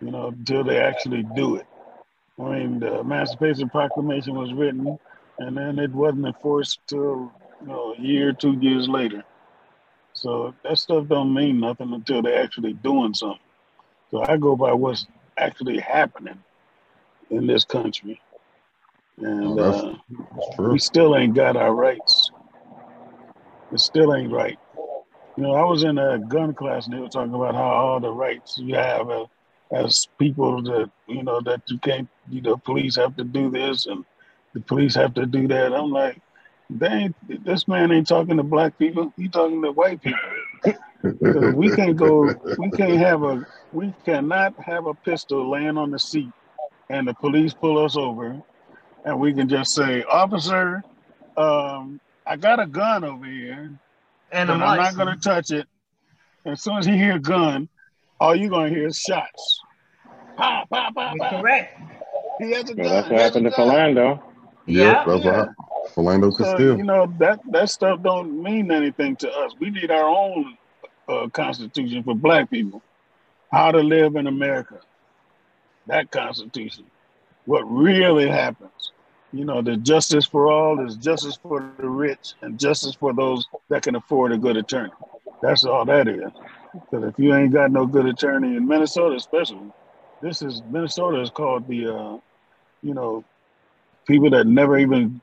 You 0.00 0.10
know, 0.10 0.28
until 0.28 0.64
they 0.64 0.78
actually 0.78 1.24
do 1.34 1.56
it. 1.56 1.66
I 2.40 2.58
mean, 2.58 2.80
the 2.80 3.00
Emancipation 3.00 3.68
Proclamation 3.70 4.34
was 4.34 4.52
written, 4.54 4.98
and 5.38 5.56
then 5.56 5.78
it 5.78 5.92
wasn't 5.92 6.26
enforced 6.26 6.80
till 6.88 7.32
you 7.60 7.66
know 7.68 7.94
a 7.98 8.00
year, 8.00 8.32
two 8.32 8.52
years 8.60 8.88
later. 8.88 9.24
So 10.14 10.54
that 10.64 10.78
stuff 10.78 11.08
don't 11.08 11.34
mean 11.34 11.60
nothing 11.60 11.92
until 11.92 12.22
they're 12.22 12.42
actually 12.42 12.74
doing 12.74 13.14
something. 13.14 13.40
So 14.10 14.24
I 14.26 14.36
go 14.36 14.56
by 14.56 14.72
what's 14.72 15.06
actually 15.38 15.78
happening 15.78 16.38
in 17.30 17.46
this 17.46 17.64
country, 17.64 18.20
and 19.18 19.46
Oh, 19.46 19.56
that's- 19.56 19.84
uh, 19.84 20.62
we 20.62 20.78
still 20.78 21.16
ain't 21.16 21.34
got 21.34 21.56
our 21.56 21.74
rights. 21.74 22.30
It 23.72 23.80
still 23.80 24.14
ain't 24.14 24.32
right. 24.32 24.58
You 25.36 25.44
know, 25.44 25.54
I 25.54 25.64
was 25.64 25.84
in 25.84 25.98
a 25.98 26.18
gun 26.18 26.54
class 26.54 26.86
and 26.86 26.94
they 26.96 27.00
were 27.00 27.08
talking 27.08 27.34
about 27.34 27.54
how 27.54 27.62
all 27.70 28.00
the 28.00 28.12
rights 28.12 28.58
you 28.58 28.74
have 28.74 29.10
as, 29.10 29.26
as 29.72 30.08
people 30.18 30.62
that, 30.62 30.90
you 31.08 31.22
know, 31.22 31.40
that 31.42 31.62
you 31.68 31.78
can't, 31.78 32.08
you 32.30 32.40
know, 32.40 32.56
police 32.56 32.96
have 32.96 33.16
to 33.16 33.24
do 33.24 33.50
this 33.50 33.86
and 33.86 34.04
the 34.54 34.60
police 34.60 34.94
have 34.94 35.14
to 35.14 35.26
do 35.26 35.46
that. 35.48 35.72
I'm 35.72 35.90
like, 35.90 36.20
they 36.68 36.86
ain't, 36.86 37.44
this 37.44 37.66
man 37.66 37.92
ain't 37.92 38.08
talking 38.08 38.36
to 38.36 38.42
black 38.42 38.78
people. 38.78 39.12
He 39.16 39.28
talking 39.28 39.62
to 39.62 39.72
white 39.72 40.00
people. 40.02 40.18
We 41.54 41.74
can't 41.74 41.96
go, 41.96 42.34
we 42.58 42.70
can't 42.70 42.98
have 42.98 43.22
a, 43.22 43.46
we 43.72 43.94
cannot 44.04 44.54
have 44.62 44.86
a 44.86 44.94
pistol 44.94 45.50
laying 45.50 45.76
on 45.78 45.90
the 45.90 45.98
seat 45.98 46.30
and 46.90 47.08
the 47.08 47.14
police 47.14 47.54
pull 47.54 47.82
us 47.84 47.96
over 47.96 48.40
and 49.04 49.18
we 49.18 49.32
can 49.32 49.48
just 49.48 49.74
say, 49.74 50.02
officer, 50.04 50.82
um, 51.36 52.00
I 52.26 52.36
got 52.36 52.60
a 52.60 52.66
gun 52.66 53.02
over 53.02 53.24
here, 53.24 53.72
And 54.30 54.50
I'm 54.50 54.58
not 54.58 54.94
going 54.94 55.14
to 55.14 55.20
touch 55.20 55.50
it. 55.50 55.66
As 56.44 56.62
soon 56.62 56.78
as 56.78 56.86
he 56.86 56.96
hear 56.96 57.16
a 57.16 57.20
gun, 57.20 57.68
all 58.20 58.34
you're 58.34 58.50
going 58.50 58.72
to 58.72 58.78
hear 58.78 58.88
is 58.88 58.98
shots. 58.98 59.60
Pow, 60.36 60.64
pow, 60.70 60.90
pow, 60.94 61.12
you're 61.14 61.24
pow. 61.24 61.40
correct. 61.40 61.80
He 62.40 62.52
has 62.52 62.70
a 62.70 62.74
gun. 62.74 62.84
Yeah, 62.86 62.90
that's 62.92 63.10
what 63.10 63.20
happened 63.20 63.44
to 63.46 63.50
gun. 63.50 63.68
Philando. 63.68 64.20
Yeah, 64.66 64.84
Yeah. 64.84 65.04
that's 65.06 65.24
Yeah. 65.24 65.44
what 65.46 65.94
Philando 65.94 66.36
So, 66.36 66.38
Castile. 66.38 66.76
you 66.78 66.84
know, 66.84 67.12
that, 67.18 67.40
that 67.50 67.70
stuff 67.70 68.02
don't 68.02 68.42
mean 68.42 68.70
anything 68.72 69.16
to 69.16 69.30
us. 69.30 69.54
We 69.60 69.70
need 69.70 69.90
our 69.90 70.08
own 70.08 70.56
uh, 71.08 71.28
constitution 71.28 72.02
for 72.02 72.14
black 72.14 72.50
people. 72.50 72.82
How 73.52 73.72
to 73.72 73.78
live 73.80 74.16
in 74.16 74.26
America. 74.26 74.80
That 75.86 76.10
constitution. 76.10 76.84
What 77.46 77.62
really 77.64 78.28
happens. 78.28 78.92
You 79.32 79.44
know, 79.44 79.62
the 79.62 79.76
justice 79.76 80.26
for 80.26 80.50
all 80.50 80.84
is 80.86 80.96
justice 80.96 81.36
for 81.42 81.72
the 81.78 81.88
rich 81.88 82.34
and 82.42 82.58
justice 82.58 82.94
for 82.94 83.12
those 83.12 83.46
that 83.68 83.82
can 83.82 83.94
afford 83.96 84.32
a 84.32 84.38
good 84.38 84.56
attorney. 84.56 84.92
That's 85.42 85.64
all 85.64 85.84
that 85.86 86.08
is. 86.08 86.30
Because 86.72 87.08
if 87.08 87.18
you 87.18 87.34
ain't 87.34 87.52
got 87.52 87.70
no 87.70 87.86
good 87.86 88.06
attorney 88.06 88.56
in 88.56 88.66
Minnesota, 88.66 89.16
especially, 89.16 89.72
this 90.22 90.42
is 90.42 90.62
Minnesota 90.70 91.20
is 91.20 91.30
called 91.30 91.66
the, 91.68 91.94
uh, 91.94 92.16
you 92.82 92.94
know, 92.94 93.24
people 94.06 94.30
that 94.30 94.46
never 94.46 94.78
even 94.78 95.20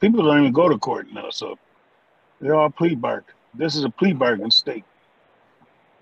people 0.00 0.24
don't 0.24 0.40
even 0.40 0.52
go 0.52 0.68
to 0.68 0.78
court 0.78 1.08
in 1.08 1.14
Minnesota? 1.14 1.60
They're 2.40 2.54
all 2.54 2.70
plea 2.70 2.94
bargain. 2.94 3.34
This 3.54 3.76
is 3.76 3.84
a 3.84 3.90
plea 3.90 4.12
bargain 4.12 4.50
state. 4.50 4.84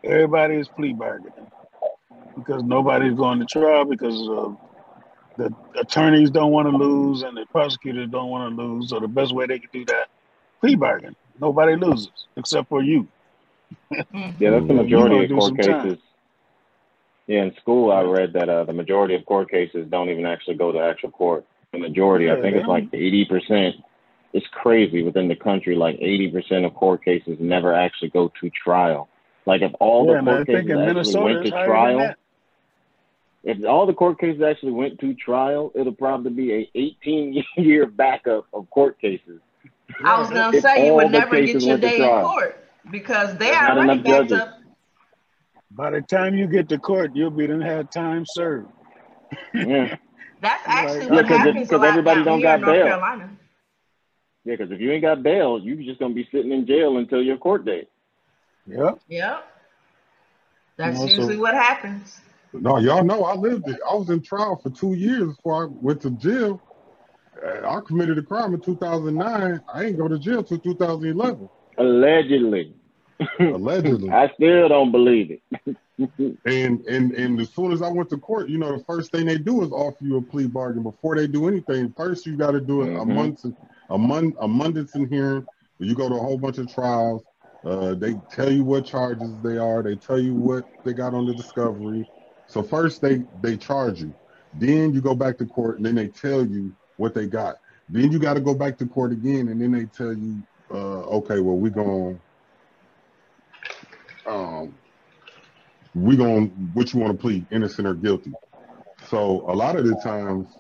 Everybody 0.05 0.57
is 0.57 0.69
plea 0.69 0.93
bargaining 0.93 1.51
because 2.37 2.63
nobody's 2.63 3.15
going 3.15 3.41
to 3.41 3.47
trial 3.47 3.85
because 3.85 4.17
uh, 4.29 4.55
the 5.37 5.55
attorneys 5.81 6.31
don't 6.31 6.53
want 6.53 6.71
to 6.71 6.77
lose 6.77 7.23
and 7.23 7.37
the 7.37 7.47
prosecutors 7.47 8.09
don't 8.11 8.31
want 8.31 8.57
to 8.57 8.63
lose. 8.63 8.91
So 8.91 9.01
the 9.01 9.09
best 9.09 9.35
way 9.35 9.47
they 9.47 9.59
can 9.59 9.71
do 9.73 9.85
that, 9.87 10.09
plea 10.61 10.77
bargain. 10.77 11.17
Nobody 11.41 11.77
loses 11.77 12.11
except 12.37 12.69
for 12.69 12.83
you. 12.83 13.09
Yeah, 14.41 14.51
that's 14.51 14.67
the 14.67 14.75
majority 14.75 15.25
of 15.25 15.31
court 15.31 15.57
cases. 15.57 15.67
time. 15.67 15.99
Cases. 17.29 17.35
Yeah, 17.35 17.43
in 17.45 17.55
school 17.61 17.93
I 17.93 18.03
read 18.03 18.33
that 18.35 18.49
uh, 18.49 18.65
the 18.65 18.73
majority 18.73 19.15
of 19.15 19.25
court 19.27 19.51
cases 19.51 19.87
don't 19.91 20.09
even 20.11 20.27
actually 20.27 20.57
go 20.57 20.73
to 20.73 20.79
actual 20.79 21.11
court. 21.11 21.45
The 21.73 21.79
majority, 21.79 22.27
Yeah, 22.27 22.33
I 22.33 22.41
think 22.41 22.55
they 22.55 22.61
it's 22.61 22.69
like 22.69 22.85
eighty 22.93 23.27
percent. 23.29 23.77
It's 24.33 24.47
crazy 24.53 25.03
within 25.03 25.29
the 25.29 25.37
country. 25.37 25.77
Like 25.77 25.97
eighty 26.01 26.31
percent 26.31 26.65
of 26.65 26.75
court 26.75 27.05
cases 27.05 27.37
never 27.41 27.75
actually 27.75 28.11
go 28.11 28.33
to 28.41 28.51
trial. 28.51 29.09
Like 29.47 29.63
if 29.63 29.73
all 29.81 30.07
yeah, 30.07 30.21
the 30.21 30.25
court 30.25 30.47
think 30.47 30.67
cases 30.67 30.71
actually 30.71 30.87
Minnesota 30.95 31.25
went 31.25 31.45
to 31.45 31.51
trial, 31.65 32.15
if 33.45 33.65
all 33.65 33.87
the 33.87 33.95
court 33.95 34.19
cases 34.21 34.43
actually 34.43 34.73
went 34.73 34.99
to 35.01 35.15
trial, 35.15 35.73
it'll 35.75 35.93
probably 35.95 36.33
be 36.33 36.53
a 36.53 36.71
eighteen 36.75 37.43
year 37.57 37.87
backup 38.03 38.47
of 38.53 38.69
court 38.71 39.01
cases. 39.01 39.41
I 40.05 40.19
was 40.19 40.31
gonna 40.31 40.57
If 40.57 40.63
say 40.63 40.87
you 40.87 40.95
would 40.95 41.11
never 41.13 41.41
get 41.41 41.63
your 41.63 41.79
day 41.79 41.97
in 41.97 42.21
court 42.21 42.65
because 42.91 43.37
they 43.37 43.51
There's 43.51 43.61
not 43.61 43.79
already 43.79 43.93
enough 43.95 44.05
backed 44.05 44.31
judges. 44.31 44.41
up. 44.41 44.58
By 45.71 45.91
the 45.91 46.01
time 46.01 46.35
you 46.35 46.47
get 46.47 46.69
to 46.71 46.79
court, 46.79 47.15
you'll 47.15 47.31
be 47.31 47.47
done 47.47 47.61
had 47.61 47.91
time 47.93 48.25
served. 48.27 48.69
Yeah. 49.55 49.97
That's 50.41 50.63
actually 50.67 51.01
Like- 51.01 51.11
what 51.11 51.17
Yeah, 51.17 51.23
'cause 51.23 51.31
it- 51.31 51.39
happens 51.39 51.67
a 51.67 51.71
'cause 51.71 51.81
lot 51.81 51.89
everybody 51.91 52.25
don't 52.25 52.41
got 52.41 52.61
bail. 52.61 52.85
Carolina. 52.87 53.31
Yeah, 54.45 54.55
because 54.57 54.71
if 54.73 54.81
you 54.81 54.93
ain't 54.93 55.03
got 55.03 55.23
bail, 55.23 55.59
you 55.59 55.77
just 55.85 55.99
gonna 56.01 56.15
be 56.15 56.27
sitting 56.33 56.53
in 56.53 56.65
jail 56.67 56.97
until 56.99 57.23
your 57.23 57.37
court 57.37 57.65
date. 57.65 57.89
Yep. 58.67 59.01
Yep. 59.09 59.45
That's 60.77 60.99
Also- 61.01 61.09
usually 61.17 61.37
what 61.37 61.55
happens. 61.55 62.21
No, 62.55 62.79
y'all 62.79 63.05
know 63.05 63.25
I 63.25 63.35
lived 63.35 63.69
it. 63.69 63.79
I 63.91 63.95
was 63.95 64.09
in 64.09 64.23
trial 64.23 64.57
for 64.63 64.71
two 64.71 64.95
years 64.95 65.37
before 65.37 65.65
I 65.65 65.67
went 65.71 66.01
to 66.03 66.11
jail. 66.13 66.63
Uh, 67.45 67.69
I 67.69 67.81
committed 67.87 68.17
a 68.17 68.23
crime 68.23 68.55
in 68.55 68.61
2009. 68.61 69.61
I 69.73 69.85
ain't 69.85 69.99
go 69.99 70.09
to 70.09 70.19
jail 70.19 70.43
till 70.43 70.59
2011, 70.59 71.49
Allegedly. 71.77 72.75
Allegedly. 73.41 74.11
I 74.11 74.31
still 74.35 74.69
don't 74.69 74.93
believe 74.93 75.31
it. 75.31 75.43
And 76.45 76.81
and 76.87 77.13
and 77.13 77.41
as 77.41 77.51
soon 77.51 77.73
as 77.73 77.83
I 77.83 77.89
went 77.89 78.11
to 78.11 78.19
court, 78.19 78.49
you 78.49 78.59
know, 78.59 78.77
the 78.77 78.85
first 78.85 79.13
thing 79.13 79.27
they 79.27 79.39
do 79.39 79.63
is 79.63 79.71
offer 79.71 79.99
you 80.01 80.17
a 80.17 80.23
plea 80.23 80.47
bargain 80.47 80.83
before 80.83 81.17
they 81.17 81.27
do 81.27 81.49
anything. 81.49 81.93
First, 81.97 82.27
you 82.27 82.37
got 82.37 82.53
to 82.53 82.61
do 82.61 82.83
it 82.83 82.89
a 82.97 83.05
Mhm. 83.05 83.15
month, 83.15 83.45
a 83.91 83.99
month, 83.99 84.35
a 84.41 84.49
Mundenson 84.49 85.09
hearing. 85.09 85.47
You 85.79 85.95
go 85.95 86.09
to 86.09 86.15
a 86.15 86.21
whole 86.21 86.39
bunch 86.39 86.59
of 86.59 86.69
trials. 86.73 87.25
Uh, 87.65 87.95
they 87.95 88.15
tell 88.31 88.51
you 88.51 88.65
what 88.65 88.85
charges 88.85 89.41
they 89.41 89.59
are. 89.59 89.83
They 89.83 89.97
tell 89.97 90.19
you 90.19 90.35
what 90.35 90.65
they 90.85 90.95
got 90.95 91.15
on 91.15 91.27
the 91.27 91.35
discovery. 91.35 92.09
So 92.47 92.63
first 92.63 93.03
they 93.03 93.25
they 93.41 93.57
charge 93.57 94.01
you. 94.01 94.15
Then 94.55 94.95
you 94.95 95.01
go 95.01 95.15
back 95.15 95.39
to 95.39 95.47
court, 95.47 95.77
and 95.77 95.87
then 95.87 95.97
they 95.97 96.09
tell 96.09 96.47
you 96.47 96.73
what 96.97 97.15
they 97.15 97.27
got. 97.27 97.57
Then 97.89 98.13
you 98.13 98.19
got 98.19 98.35
to 98.35 98.41
go 98.41 98.55
back 98.55 98.79
to 98.79 98.87
court 98.87 99.13
again, 99.13 99.49
and 99.49 99.61
then 99.61 99.73
they 99.73 99.87
tell 99.87 100.15
you, 100.15 100.43
uh, 100.71 101.03
okay, 101.19 101.41
well 101.41 101.57
we're 101.57 101.71
going 101.71 102.21
um 104.29 104.75
we 105.95 106.17
going 106.17 106.49
what 106.75 106.93
you 106.93 107.01
want 107.01 107.13
to 107.13 107.19
plead 107.19 107.47
innocent 107.51 107.87
or 107.87 107.95
guilty 107.95 108.33
so 109.09 109.45
a 109.49 109.55
lot 109.55 109.77
of 109.77 109.85
the 109.87 109.95
times 109.97 110.59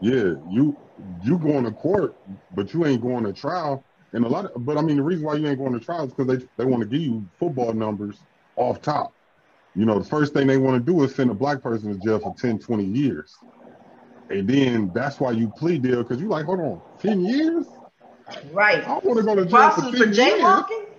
yeah 0.00 0.34
you 0.46 0.76
you 1.20 1.38
going 1.38 1.64
to 1.64 1.72
court 1.72 2.16
but 2.52 2.72
you 2.72 2.84
ain't 2.86 3.02
going 3.02 3.24
to 3.24 3.32
trial 3.32 3.84
and 4.12 4.24
a 4.24 4.28
lot 4.28 4.44
of, 4.44 4.64
but 4.64 4.76
i 4.76 4.82
mean 4.82 4.96
the 4.96 5.02
reason 5.02 5.24
why 5.24 5.34
you 5.34 5.46
ain't 5.46 5.58
going 5.58 5.72
to 5.72 5.80
trial 5.80 6.04
is 6.04 6.12
because 6.12 6.26
they, 6.38 6.46
they 6.56 6.64
want 6.64 6.82
to 6.82 6.88
give 6.88 7.00
you 7.00 7.26
football 7.38 7.72
numbers 7.72 8.18
off 8.56 8.80
top 8.82 9.14
you 9.74 9.84
know 9.84 9.98
the 9.98 10.04
first 10.08 10.32
thing 10.32 10.46
they 10.46 10.58
want 10.58 10.76
to 10.84 10.92
do 10.92 11.02
is 11.02 11.14
send 11.14 11.30
a 11.30 11.34
black 11.34 11.62
person 11.62 11.92
to 11.92 11.98
jail 11.98 12.20
for 12.20 12.34
10 12.38 12.58
20 12.58 12.84
years 12.84 13.34
and 14.30 14.48
then 14.48 14.90
that's 14.92 15.18
why 15.20 15.30
you 15.30 15.48
plea 15.48 15.78
deal 15.78 16.02
because 16.02 16.20
you 16.20 16.28
like 16.28 16.44
hold 16.44 16.60
on 16.60 16.80
10 17.00 17.24
years 17.24 17.66
Right. 18.52 18.86
i 18.86 18.98
want 19.02 19.18
to 19.18 19.22
go 19.24 19.34
to 19.34 19.46
jail 19.46 19.70
for 19.70 19.82
10 19.82 19.90
for 19.92 19.96
years 20.04 20.18
jaywalking? 20.18 20.68
Right. 20.70 20.93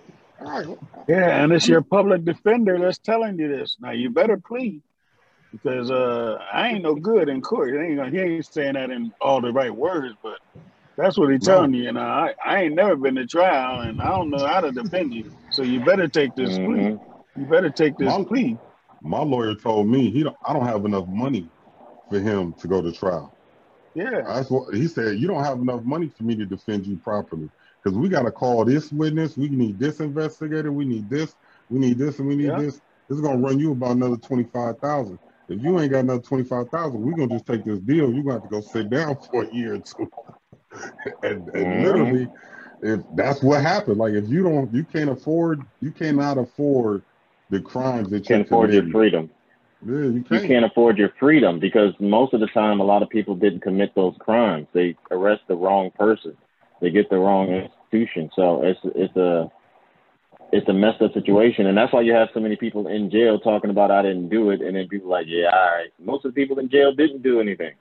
Yeah, 1.08 1.42
and 1.42 1.52
it's 1.52 1.68
your 1.68 1.82
public 1.82 2.24
defender 2.24 2.78
that's 2.78 2.98
telling 2.98 3.38
you 3.38 3.48
this. 3.48 3.76
Now 3.80 3.92
you 3.92 4.10
better 4.10 4.36
plead. 4.36 4.82
because 5.52 5.90
uh, 5.90 6.38
I 6.52 6.68
ain't 6.68 6.82
no 6.82 6.94
good 6.94 7.28
in 7.28 7.40
court. 7.40 7.70
He 7.72 7.78
ain't, 7.78 8.12
he 8.14 8.20
ain't 8.20 8.46
saying 8.46 8.74
that 8.74 8.90
in 8.90 9.12
all 9.20 9.40
the 9.40 9.52
right 9.52 9.74
words, 9.74 10.14
but 10.22 10.38
that's 10.96 11.16
what 11.18 11.30
he's 11.30 11.40
telling 11.44 11.74
you. 11.74 11.84
You 11.84 11.92
know, 11.92 12.00
I, 12.00 12.34
I 12.44 12.62
ain't 12.62 12.74
never 12.74 12.96
been 12.96 13.14
to 13.16 13.26
trial, 13.26 13.82
and 13.82 14.00
I 14.00 14.08
don't 14.08 14.30
know 14.30 14.46
how 14.46 14.60
to 14.60 14.72
defend 14.72 15.12
you. 15.14 15.30
So 15.52 15.62
you 15.62 15.80
better 15.84 16.08
take 16.08 16.34
this 16.34 16.50
Mhm. 16.58 16.66
plea. 16.66 16.98
You 17.36 17.46
better 17.46 17.70
take 17.70 17.96
this 17.98 18.16
My- 18.18 18.24
plea. 18.24 18.58
My 19.02 19.22
lawyer 19.22 19.54
told 19.54 19.88
me 19.88 20.10
he 20.10 20.22
don't. 20.24 20.36
I 20.44 20.52
don't 20.52 20.66
have 20.66 20.84
enough 20.84 21.06
money 21.06 21.50
for 22.10 22.18
him 22.18 22.54
to 22.54 22.66
go 22.68 22.80
to 22.82 22.90
trial. 22.92 23.32
Yeah, 23.94 24.22
That's 24.22 24.50
what 24.50 24.74
he 24.74 24.88
said. 24.88 25.18
You 25.18 25.28
don't 25.28 25.44
have 25.44 25.60
enough 25.60 25.84
money 25.84 26.08
for 26.08 26.24
me 26.24 26.34
to 26.36 26.46
defend 26.46 26.86
you 26.86 26.96
properly 26.96 27.48
because 27.86 27.98
we 27.98 28.08
got 28.08 28.22
to 28.22 28.32
call 28.32 28.64
this 28.64 28.90
witness. 28.90 29.36
We 29.36 29.48
need 29.48 29.78
this 29.78 30.00
investigator. 30.00 30.72
We 30.72 30.84
need 30.84 31.08
this. 31.08 31.36
We 31.70 31.78
need 31.78 31.98
this, 31.98 32.18
and 32.18 32.26
we 32.26 32.34
need 32.34 32.48
Yeah. 32.48 32.56
this. 32.56 32.80
This 33.08 33.18
is 33.18 33.20
gonna 33.20 33.38
run 33.38 33.60
you 33.60 33.72
about 33.72 33.92
another 33.92 34.16
twenty 34.16 34.42
five 34.42 34.78
thousand. 34.78 35.20
If 35.48 35.62
you 35.62 35.78
ain't 35.78 35.92
got 35.92 36.00
another 36.00 36.22
twenty 36.22 36.42
five 36.42 36.68
thousand, 36.70 37.00
we're 37.00 37.14
gonna 37.14 37.28
just 37.28 37.46
take 37.46 37.64
this 37.64 37.78
deal. 37.78 38.12
You're 38.12 38.24
gonna 38.24 38.34
have 38.34 38.42
to 38.42 38.48
go 38.48 38.60
sit 38.60 38.90
down 38.90 39.16
for 39.30 39.44
a 39.44 39.54
year 39.54 39.74
or 39.74 39.78
two. 39.78 40.10
and, 41.22 41.48
and 41.50 41.66
Mhm. 41.66 41.84
literally, 41.84 42.28
if 42.82 43.00
that's 43.14 43.42
what 43.42 43.62
happened, 43.62 43.98
like 43.98 44.14
if 44.14 44.28
you 44.28 44.42
don't, 44.42 44.72
you 44.74 44.82
can't 44.82 45.10
afford, 45.10 45.62
you 45.80 45.92
cannot 45.92 46.38
afford 46.38 47.02
the 47.50 47.60
crimes 47.60 48.10
that 48.10 48.18
you 48.18 48.24
Can't 48.24 48.46
afford 48.46 48.72
your 48.72 48.88
freedom. 48.90 49.30
Yeah, 49.86 49.92
you 49.94 50.10
You 50.12 50.22
can't. 50.24 50.42
you 50.42 50.48
can't 50.48 50.64
afford 50.64 50.98
your 50.98 51.10
freedom 51.20 51.60
because 51.60 51.94
most 52.00 52.34
of 52.34 52.40
the 52.40 52.48
time, 52.48 52.80
a 52.80 52.84
lot 52.84 53.02
of 53.04 53.08
people 53.08 53.36
didn't 53.36 53.60
commit 53.60 53.94
those 53.94 54.16
crimes. 54.18 54.66
They 54.72 54.96
arrest 55.12 55.42
the 55.46 55.54
wrong 55.54 55.92
person. 55.92 56.36
They 56.80 56.90
get 56.90 57.08
the 57.08 57.18
wrong 57.18 57.68
institution. 57.92 58.30
So 58.34 58.62
it's 58.62 58.80
it's 58.94 59.16
a 59.16 59.50
it's 60.52 60.68
a 60.68 60.72
messed 60.72 61.02
up 61.02 61.12
situation, 61.12 61.66
and 61.66 61.76
that's 61.76 61.92
why 61.92 62.02
you 62.02 62.12
have 62.12 62.28
so 62.32 62.40
many 62.40 62.56
people 62.56 62.86
in 62.86 63.10
jail 63.10 63.38
talking 63.38 63.70
about 63.70 63.90
I 63.90 64.02
didn't 64.02 64.28
do 64.28 64.50
it, 64.50 64.60
and 64.60 64.76
then 64.76 64.86
people 64.88 65.10
like, 65.10 65.26
yeah, 65.28 65.48
all 65.52 65.76
right. 65.76 65.90
Most 65.98 66.24
of 66.24 66.34
the 66.34 66.40
people 66.40 66.58
in 66.60 66.70
jail 66.70 66.94
didn't 66.94 67.22
do 67.22 67.40
anything. 67.40 67.72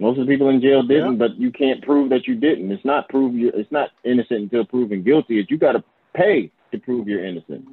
Most 0.00 0.18
of 0.18 0.26
the 0.26 0.32
people 0.32 0.48
in 0.48 0.60
jail 0.60 0.82
didn't, 0.82 1.12
Yeah. 1.12 1.28
but 1.28 1.36
you 1.38 1.50
can't 1.50 1.82
prove 1.82 2.10
that 2.10 2.26
you 2.26 2.34
didn't. 2.36 2.70
It's 2.70 2.84
not 2.84 3.08
prove 3.08 3.34
you. 3.34 3.50
It's 3.54 3.70
not 3.72 3.90
innocent 4.04 4.42
until 4.42 4.64
proven 4.64 5.02
guilty. 5.02 5.38
It's 5.40 5.50
you 5.50 5.58
got 5.58 5.72
to 5.72 5.84
pay 6.14 6.50
to 6.72 6.78
prove 6.78 7.08
you're 7.08 7.24
innocent. 7.24 7.64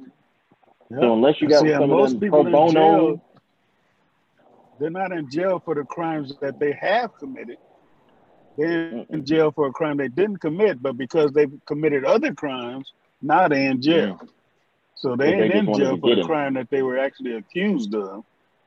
yeah. 0.90 1.00
So 1.00 1.12
unless 1.12 1.40
you 1.40 1.48
got 1.48 1.62
See, 1.62 1.70
some 1.72 1.82
of 1.84 1.88
most 1.90 2.12
them 2.12 2.20
people 2.20 2.42
pro 2.42 2.46
in 2.46 2.52
bono, 2.52 2.72
jail, 2.72 3.22
they're 4.78 4.90
not 4.90 5.12
in 5.12 5.30
jail 5.30 5.60
for 5.64 5.74
the 5.74 5.84
crimes 5.84 6.32
that 6.40 6.58
they 6.60 6.72
have 6.80 7.16
committed. 7.18 7.58
They're 8.56 9.04
in 9.10 9.24
Mm-mm. 9.24 9.24
jail 9.24 9.52
for 9.52 9.66
a 9.68 9.72
crime 9.72 9.98
they 9.98 10.08
didn't 10.08 10.38
commit, 10.38 10.82
but 10.82 10.96
because 10.96 11.32
they've 11.32 11.52
committed 11.66 12.04
other 12.04 12.34
crimes, 12.34 12.92
now 13.22 13.48
they're 13.48 13.70
in 13.70 13.80
jail. 13.82 14.18
So 14.94 15.16
they 15.16 15.26
Because 15.26 15.36
they 15.36 15.48
ain't 15.48 15.54
in 15.54 15.72
jail 15.72 15.96
for 15.98 16.10
get 16.10 16.18
the 16.18 16.18
crime 16.18 16.54
that 16.54 16.68
they 16.70 16.82
were 16.82 16.98
actually 16.98 17.34
accused 17.36 17.94
of. 17.94 18.24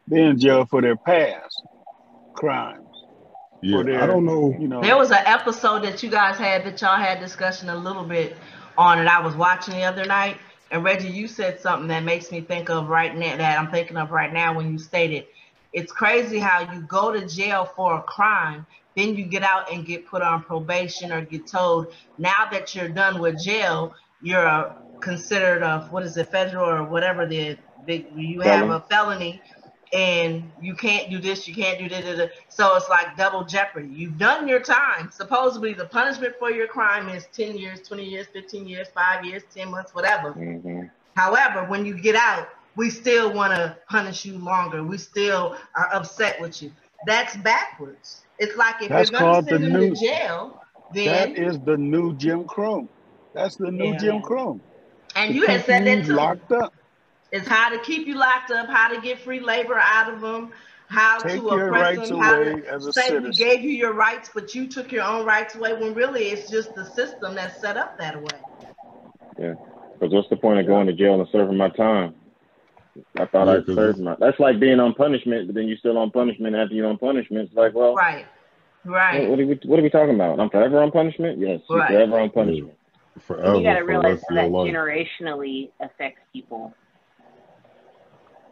They're 0.08 0.30
in 0.30 0.40
jail 0.40 0.66
for 0.66 0.82
their 0.82 0.98
past 0.98 1.64
crimes. 2.34 2.88
Yeah, 3.62 3.84
their, 3.84 4.04
I 4.04 4.08
don't 4.08 4.26
know. 4.26 4.56
You 4.60 4.68
know, 4.68 4.82
There 4.82 4.98
was 4.98 5.12
an 5.12 5.24
episode 5.26 5.84
that 5.84 6.04
you 6.04 6.10
guys 6.10 6.38
had 6.38 6.64
that 6.66 6.82
y'all 6.82 6.98
had 6.98 7.20
discussion 7.20 7.70
a 7.70 7.76
little 7.76 8.04
bit 8.04 8.38
on, 8.78 9.00
and 9.00 9.10
I 9.10 9.22
was 9.22 9.36
watching 9.36 9.76
the 9.76 9.84
other 9.84 10.06
night. 10.06 10.38
And 10.72 10.84
Reggie, 10.84 11.10
you 11.10 11.28
said 11.28 11.60
something 11.60 11.88
that 11.90 12.04
makes 12.04 12.32
me 12.32 12.42
think 12.42 12.70
of 12.70 12.90
right 12.90 13.16
now 13.16 13.38
that 13.38 13.60
I'm 13.60 13.70
thinking 13.70 13.98
of 13.98 14.12
right 14.12 14.32
now 14.32 14.56
when 14.56 14.72
you 14.72 14.78
stated 14.78 15.26
it's 15.74 15.92
crazy 15.92 16.40
how 16.40 16.72
you 16.74 16.82
go 16.82 17.12
to 17.12 17.28
jail 17.28 17.66
for 17.76 17.98
a 17.98 18.02
crime, 18.04 18.66
then 18.96 19.16
you 19.16 19.26
get 19.26 19.44
out 19.44 19.72
and 19.72 19.86
get 19.86 20.06
put 20.08 20.22
on 20.22 20.44
probation 20.44 21.12
or 21.12 21.22
get 21.22 21.48
told 21.48 21.88
now 22.18 22.48
that 22.52 22.76
you're 22.76 22.90
done 22.90 23.20
with 23.20 23.42
jail, 23.44 23.94
you're 24.22 24.48
uh, 24.48 24.74
considered 25.02 25.62
a 25.62 25.88
what 25.92 26.04
is 26.04 26.18
it, 26.18 26.28
federal 26.28 26.68
or 26.70 26.84
whatever 26.84 27.26
the 27.26 27.58
big 27.86 28.08
you 28.16 28.42
have 28.42 28.70
Felon. 28.70 28.72
a 28.72 28.80
felony 28.90 29.42
and 29.94 30.52
you 30.62 30.76
can't 30.76 31.10
do 31.10 31.20
this, 31.20 31.48
you 31.48 31.56
can't 31.56 31.80
do 31.80 31.90
that. 31.90 32.32
So 32.50 32.76
it's 32.76 32.90
like 32.90 33.16
double 33.18 33.44
jeopardy. 33.46 33.90
You've 33.90 34.18
done 34.18 34.48
your 34.48 34.60
time. 34.60 35.10
Supposedly, 35.12 35.74
the 35.74 35.86
punishment 35.86 36.36
for 36.40 36.52
your 36.52 36.68
crime 36.68 37.10
is 37.10 37.28
10 37.34 37.58
years, 37.58 37.82
20 37.88 38.04
years, 38.04 38.28
15 38.34 38.68
years, 38.68 38.88
five 38.94 39.26
years, 39.26 39.44
10 39.54 39.70
months, 39.72 39.94
whatever. 39.94 40.34
hmm 40.34 40.84
However, 41.16 41.66
when 41.66 41.86
you 41.86 42.00
get 42.00 42.16
out, 42.16 42.48
we 42.76 42.90
still 42.90 43.34
want 43.34 43.54
to 43.54 43.78
punish 43.90 44.26
you 44.26 44.38
longer. 44.38 44.84
We 44.84 44.98
still 44.98 45.56
are 45.76 45.94
upset 45.94 46.40
with 46.40 46.62
you. 46.62 46.72
That's 47.06 47.36
backwards. 47.38 48.22
It's 48.40 48.56
like 48.56 48.82
if 48.82 48.90
That's 48.90 49.12
you're 49.12 49.20
going 49.20 49.32
called 49.34 49.48
to 49.48 49.52
send 49.54 49.64
the 49.66 49.70
them 49.70 49.82
new- 49.82 49.96
to 49.96 50.02
jail, 50.02 50.62
that 50.94 51.36
then 51.36 51.36
is 51.36 51.60
the 51.60 51.78
new 51.78 52.16
Jim 52.16 52.46
Crow. 52.46 52.88
That's 53.34 53.56
the 53.58 53.72
new 53.72 53.92
Yeah. 53.92 53.98
Jim 53.98 54.22
Crow. 54.22 54.60
and 55.16 55.32
To 55.32 55.36
you 55.36 55.46
had 55.46 55.58
keep 55.58 55.66
said 55.66 55.86
that 55.86 55.98
you 56.00 56.04
too. 56.06 56.14
locked 56.14 56.52
up. 56.52 56.74
It's 57.32 57.48
how 57.48 57.70
to 57.70 57.78
keep 57.80 58.08
you 58.08 58.16
locked 58.16 58.52
up, 58.52 58.68
how 58.70 58.88
to 58.94 59.00
get 59.02 59.20
free 59.20 59.40
labor 59.40 59.78
out 59.78 60.12
of 60.12 60.20
them, 60.22 60.52
how 60.88 61.20
Take 61.20 61.42
to 61.42 61.46
your 61.52 61.68
oppress 61.68 61.98
rights 61.98 62.10
them, 62.10 62.20
how 62.20 62.42
away 62.42 62.62
to 62.62 62.68
as 62.74 62.88
a 62.88 62.94
say 62.94 63.20
we 63.20 63.32
gave 63.32 63.62
you 63.62 63.70
your 63.70 63.94
rights, 63.94 64.32
but 64.34 64.56
you 64.56 64.68
took 64.68 64.92
your 64.92 65.04
own 65.04 65.26
rights 65.26 65.54
away. 65.56 65.74
When 65.74 65.94
really 65.94 66.30
it's 66.30 66.50
just 66.50 66.74
the 66.74 66.86
system 66.86 67.36
that's 67.36 67.60
set 67.62 67.78
up 67.78 67.98
that 68.00 68.20
way. 68.20 68.40
Yeah, 69.38 69.54
because 69.94 70.12
what's 70.14 70.30
the 70.30 70.38
point 70.38 70.60
of 70.60 70.66
going 70.66 70.88
to 70.88 70.94
jail 70.94 71.20
and 71.20 71.30
serving 71.32 71.56
my 71.56 71.70
time? 71.70 72.16
I 73.18 73.26
thought 73.26 73.48
Yeah, 73.48 73.54
I'd 73.54 73.66
'cause 73.66 73.76
served 73.76 74.00
my. 74.00 74.16
That's 74.20 74.40
like 74.40 74.60
being 74.60 74.80
on 74.80 74.94
punishment, 74.94 75.48
but 75.48 75.56
then 75.56 75.68
you're 75.68 75.78
still 75.78 75.98
on 75.98 76.12
punishment 76.12 76.56
after 76.56 76.74
you're 76.76 76.88
on 76.88 76.98
punishment. 76.98 77.48
It's 77.48 77.56
like, 77.56 77.74
well, 77.74 77.96
Right. 77.96 78.26
Right. 78.86 79.30
what 79.30 79.40
are 79.40 79.46
we 79.46 79.60
what 79.66 79.80
are 79.80 79.84
we 79.84 79.90
talking 79.90 80.16
about? 80.16 80.40
I'm 80.40 80.50
forever 80.50 80.82
on 80.82 80.92
punishment. 80.92 81.38
Yes, 81.40 81.62
you're 81.70 81.80
Right. 81.80 81.88
forever 81.92 82.20
on 82.20 82.30
punishment. 82.30 82.74
Forever 83.20 83.58
you 83.58 83.64
got 83.64 83.74
to 83.76 83.82
realize 83.82 84.12
rest 84.14 84.26
that 84.30 84.52
life. 84.52 84.74
generationally 84.74 85.70
affects 85.80 86.22
people. 86.32 86.74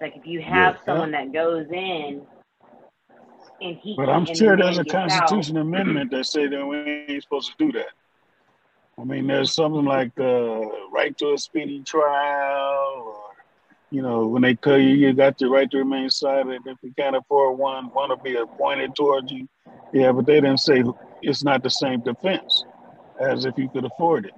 Like 0.01 0.15
if 0.15 0.25
you 0.27 0.41
have 0.41 0.75
Yeah. 0.75 0.83
someone 0.85 1.11
that 1.11 1.31
goes 1.31 1.67
in 1.71 2.21
and 3.61 3.77
he 3.77 3.95
But 3.95 4.09
I'm 4.09 4.25
and 4.27 4.37
sure 4.37 4.57
there's 4.57 4.77
a 4.77 4.83
man 4.83 5.07
gets 5.07 5.21
out, 5.31 5.49
amendment 5.55 6.11
that 6.11 6.25
say 6.25 6.47
that 6.47 6.65
we 6.65 6.77
ain't 6.77 7.23
supposed 7.23 7.51
to 7.57 7.65
do 7.65 7.71
that. 7.79 7.89
I 8.99 9.03
mean, 9.03 9.27
there's 9.27 9.53
something 9.53 9.85
like 9.85 10.13
the 10.15 10.87
right 10.91 11.15
to 11.19 11.33
a 11.33 11.37
speedy 11.37 11.83
trial, 11.83 13.03
or 13.05 13.16
you 13.91 14.01
know, 14.01 14.27
when 14.27 14.41
they 14.41 14.55
tell 14.55 14.77
you 14.77 14.89
you 14.89 15.13
got 15.13 15.37
the 15.37 15.47
right 15.47 15.69
to 15.71 15.77
remain 15.77 16.09
silent 16.09 16.63
if 16.65 16.77
you 16.83 16.93
can't 16.97 17.15
afford 17.15 17.57
one, 17.57 17.85
one 17.93 18.09
will 18.09 18.17
be 18.17 18.35
appointed 18.35 18.95
towards 18.95 19.31
you. 19.31 19.47
Yeah, 19.93 20.11
but 20.11 20.25
they 20.25 20.35
didn't 20.35 20.59
say 20.59 20.83
it's 21.21 21.43
not 21.43 21.63
the 21.63 21.69
same 21.69 22.01
defense 22.01 22.63
as 23.21 23.45
if 23.45 23.57
you 23.57 23.69
could 23.69 23.85
afford 23.85 24.25
it. 24.25 24.33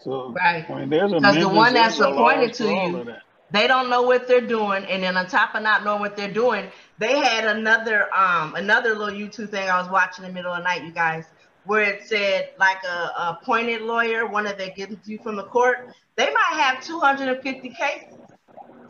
So 0.00 0.32
Right. 0.32 0.68
I 0.68 0.74
mean, 0.80 0.88
there's 0.90 1.10
the 1.10 1.48
one 1.48 1.74
that's 1.74 1.98
appointed 2.00 2.52
to 2.54 2.64
you- 2.74 3.06
They 3.50 3.66
don't 3.68 3.88
know 3.88 4.02
what 4.02 4.26
they're 4.26 4.40
doing, 4.40 4.84
and 4.86 5.02
then 5.02 5.16
on 5.16 5.26
top 5.26 5.54
of 5.54 5.62
not 5.62 5.84
knowing 5.84 6.00
what 6.00 6.16
they're 6.16 6.32
doing, 6.32 6.70
they 6.98 7.18
had 7.18 7.44
another 7.44 8.08
um 8.16 8.54
another 8.56 8.94
little 8.96 9.14
YouTube 9.14 9.50
thing 9.50 9.68
I 9.68 9.78
was 9.80 9.88
watching 9.90 10.24
in 10.24 10.30
the 10.30 10.34
middle 10.34 10.52
of 10.52 10.58
the 10.58 10.64
night, 10.64 10.82
you 10.82 10.92
guys, 10.92 11.24
where 11.64 11.82
it 11.82 12.02
said 12.04 12.50
like 12.58 12.82
a, 12.84 12.88
a 12.88 13.38
appointed 13.40 13.82
lawyer, 13.82 14.26
one 14.26 14.44
that 14.44 14.58
they 14.58 14.70
give 14.70 14.96
you 15.04 15.18
from 15.18 15.36
the 15.36 15.44
court, 15.44 15.88
they 16.16 16.26
might 16.26 16.60
have 16.60 16.82
250 16.84 17.68
cases. 17.70 18.18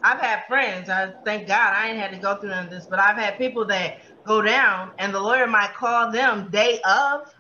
I've 0.05 0.21
had 0.21 0.45
friends, 0.47 0.91
I 0.91 1.13
thank 1.25 1.49
God 1.49 1.73
I 1.75 1.89
ain't 1.89 1.99
had 1.99 2.11
to 2.13 2.19
go 2.19 2.37
through 2.37 2.51
none 2.51 2.67
of 2.67 2.71
this, 2.71 2.87
but 2.87 2.99
I've 2.99 3.17
had 3.17 3.39
people 3.39 3.65
that 3.67 4.01
go 4.27 4.43
down 4.43 4.93
and 4.99 5.15
the 5.15 5.21
lawyer 5.21 5.47
might 5.47 5.73
call 5.73 6.13
them 6.13 6.51
day 6.51 6.79
of, 6.85 7.33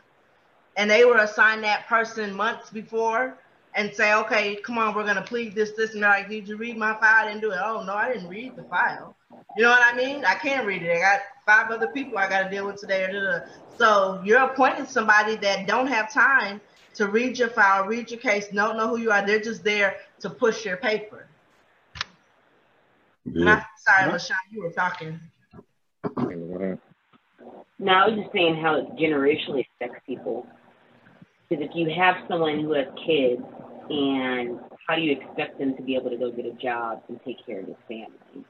and 0.76 0.90
they 0.90 1.04
were 1.04 1.18
assigned 1.18 1.62
that 1.64 1.86
person 1.86 2.34
months 2.34 2.70
before 2.70 3.38
and 3.76 3.92
say, 3.94 4.14
okay, 4.14 4.56
come 4.56 4.78
on, 4.78 4.94
we're 4.94 5.04
gonna 5.04 5.22
plead 5.22 5.54
this, 5.54 5.72
this, 5.76 5.92
and 5.92 6.02
they're 6.02 6.10
like, 6.10 6.30
did 6.30 6.48
you 6.48 6.56
read 6.56 6.78
my 6.78 6.94
file? 6.94 7.26
I 7.26 7.28
didn't 7.28 7.42
do 7.42 7.50
it. 7.50 7.58
Oh 7.62 7.82
no, 7.84 7.94
I 7.94 8.12
didn't 8.14 8.28
read 8.28 8.56
the 8.56 8.64
file. 8.64 9.14
You 9.56 9.64
know 9.64 9.70
what 9.70 9.82
I 9.82 9.94
mean? 9.94 10.24
I 10.24 10.34
can't 10.34 10.66
read 10.66 10.82
it. 10.82 10.96
I 10.96 11.00
got 11.00 11.20
five 11.46 11.70
other 11.70 11.88
people 11.88 12.16
I 12.16 12.28
got 12.30 12.44
to 12.44 12.50
deal 12.50 12.66
with 12.66 12.80
today. 12.80 13.06
da, 13.06 13.12
da, 13.12 13.38
da. 13.38 13.44
So 13.76 14.22
you're 14.24 14.42
appointing 14.42 14.86
somebody 14.86 15.36
that 15.36 15.66
don't 15.66 15.88
have 15.88 16.12
time 16.12 16.60
to 16.94 17.08
read 17.08 17.38
your 17.38 17.50
file, 17.50 17.84
read 17.84 18.10
your 18.10 18.20
case, 18.20 18.48
don't 18.48 18.76
know 18.76 18.88
who 18.88 18.98
you 18.98 19.10
are. 19.10 19.26
They're 19.26 19.40
just 19.40 19.64
there 19.64 19.96
to 20.20 20.30
push 20.30 20.64
your 20.64 20.76
paper. 20.78 21.28
And 23.26 23.36
Yeah. 23.36 23.54
I, 23.54 23.64
sorry, 23.76 24.10
Yeah. 24.10 24.16
LaShawn, 24.16 24.36
you 24.50 24.62
were 24.62 24.72
talking. 24.72 25.20
No, 27.78 27.92
I 27.92 28.08
was 28.08 28.18
just 28.18 28.32
saying 28.32 28.56
how 28.56 28.76
it 28.76 28.86
generationally 28.96 29.66
affects 29.74 30.00
people. 30.06 30.46
Because 31.48 31.64
if 31.68 31.74
you 31.74 31.90
have 31.90 32.16
someone 32.28 32.60
who 32.60 32.72
has 32.72 32.86
kids, 33.04 33.42
and 33.90 34.58
how 34.86 34.94
do 34.96 35.02
you 35.02 35.12
expect 35.12 35.58
them 35.58 35.76
to 35.76 35.82
be 35.82 35.94
able 35.94 36.10
to 36.10 36.16
go 36.16 36.30
get 36.30 36.46
a 36.46 36.52
job 36.52 37.02
and 37.08 37.20
take 37.24 37.44
care 37.44 37.60
of 37.60 37.66
his 37.66 37.76
family? 37.88 38.44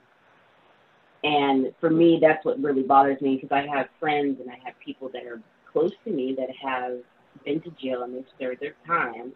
And 1.24 1.72
for 1.80 1.90
me, 1.90 2.18
that's 2.20 2.44
what 2.44 2.61
really 2.62 2.82
bothers 2.82 3.20
me 3.20 3.36
because 3.40 3.51
I 3.51 3.66
have 3.74 3.88
friends 3.99 4.40
and 4.40 4.51
I 4.51 4.59
have 4.64 4.74
people 4.84 5.09
that 5.12 5.24
are 5.24 5.40
close 5.72 5.92
to 6.05 6.11
me 6.11 6.36
that 6.38 6.49
have 6.62 6.99
been 7.44 7.61
to 7.62 7.70
jail 7.82 8.03
and 8.03 8.14
they've 8.14 8.24
served 8.38 8.61
their 8.61 8.74
time, 8.86 9.32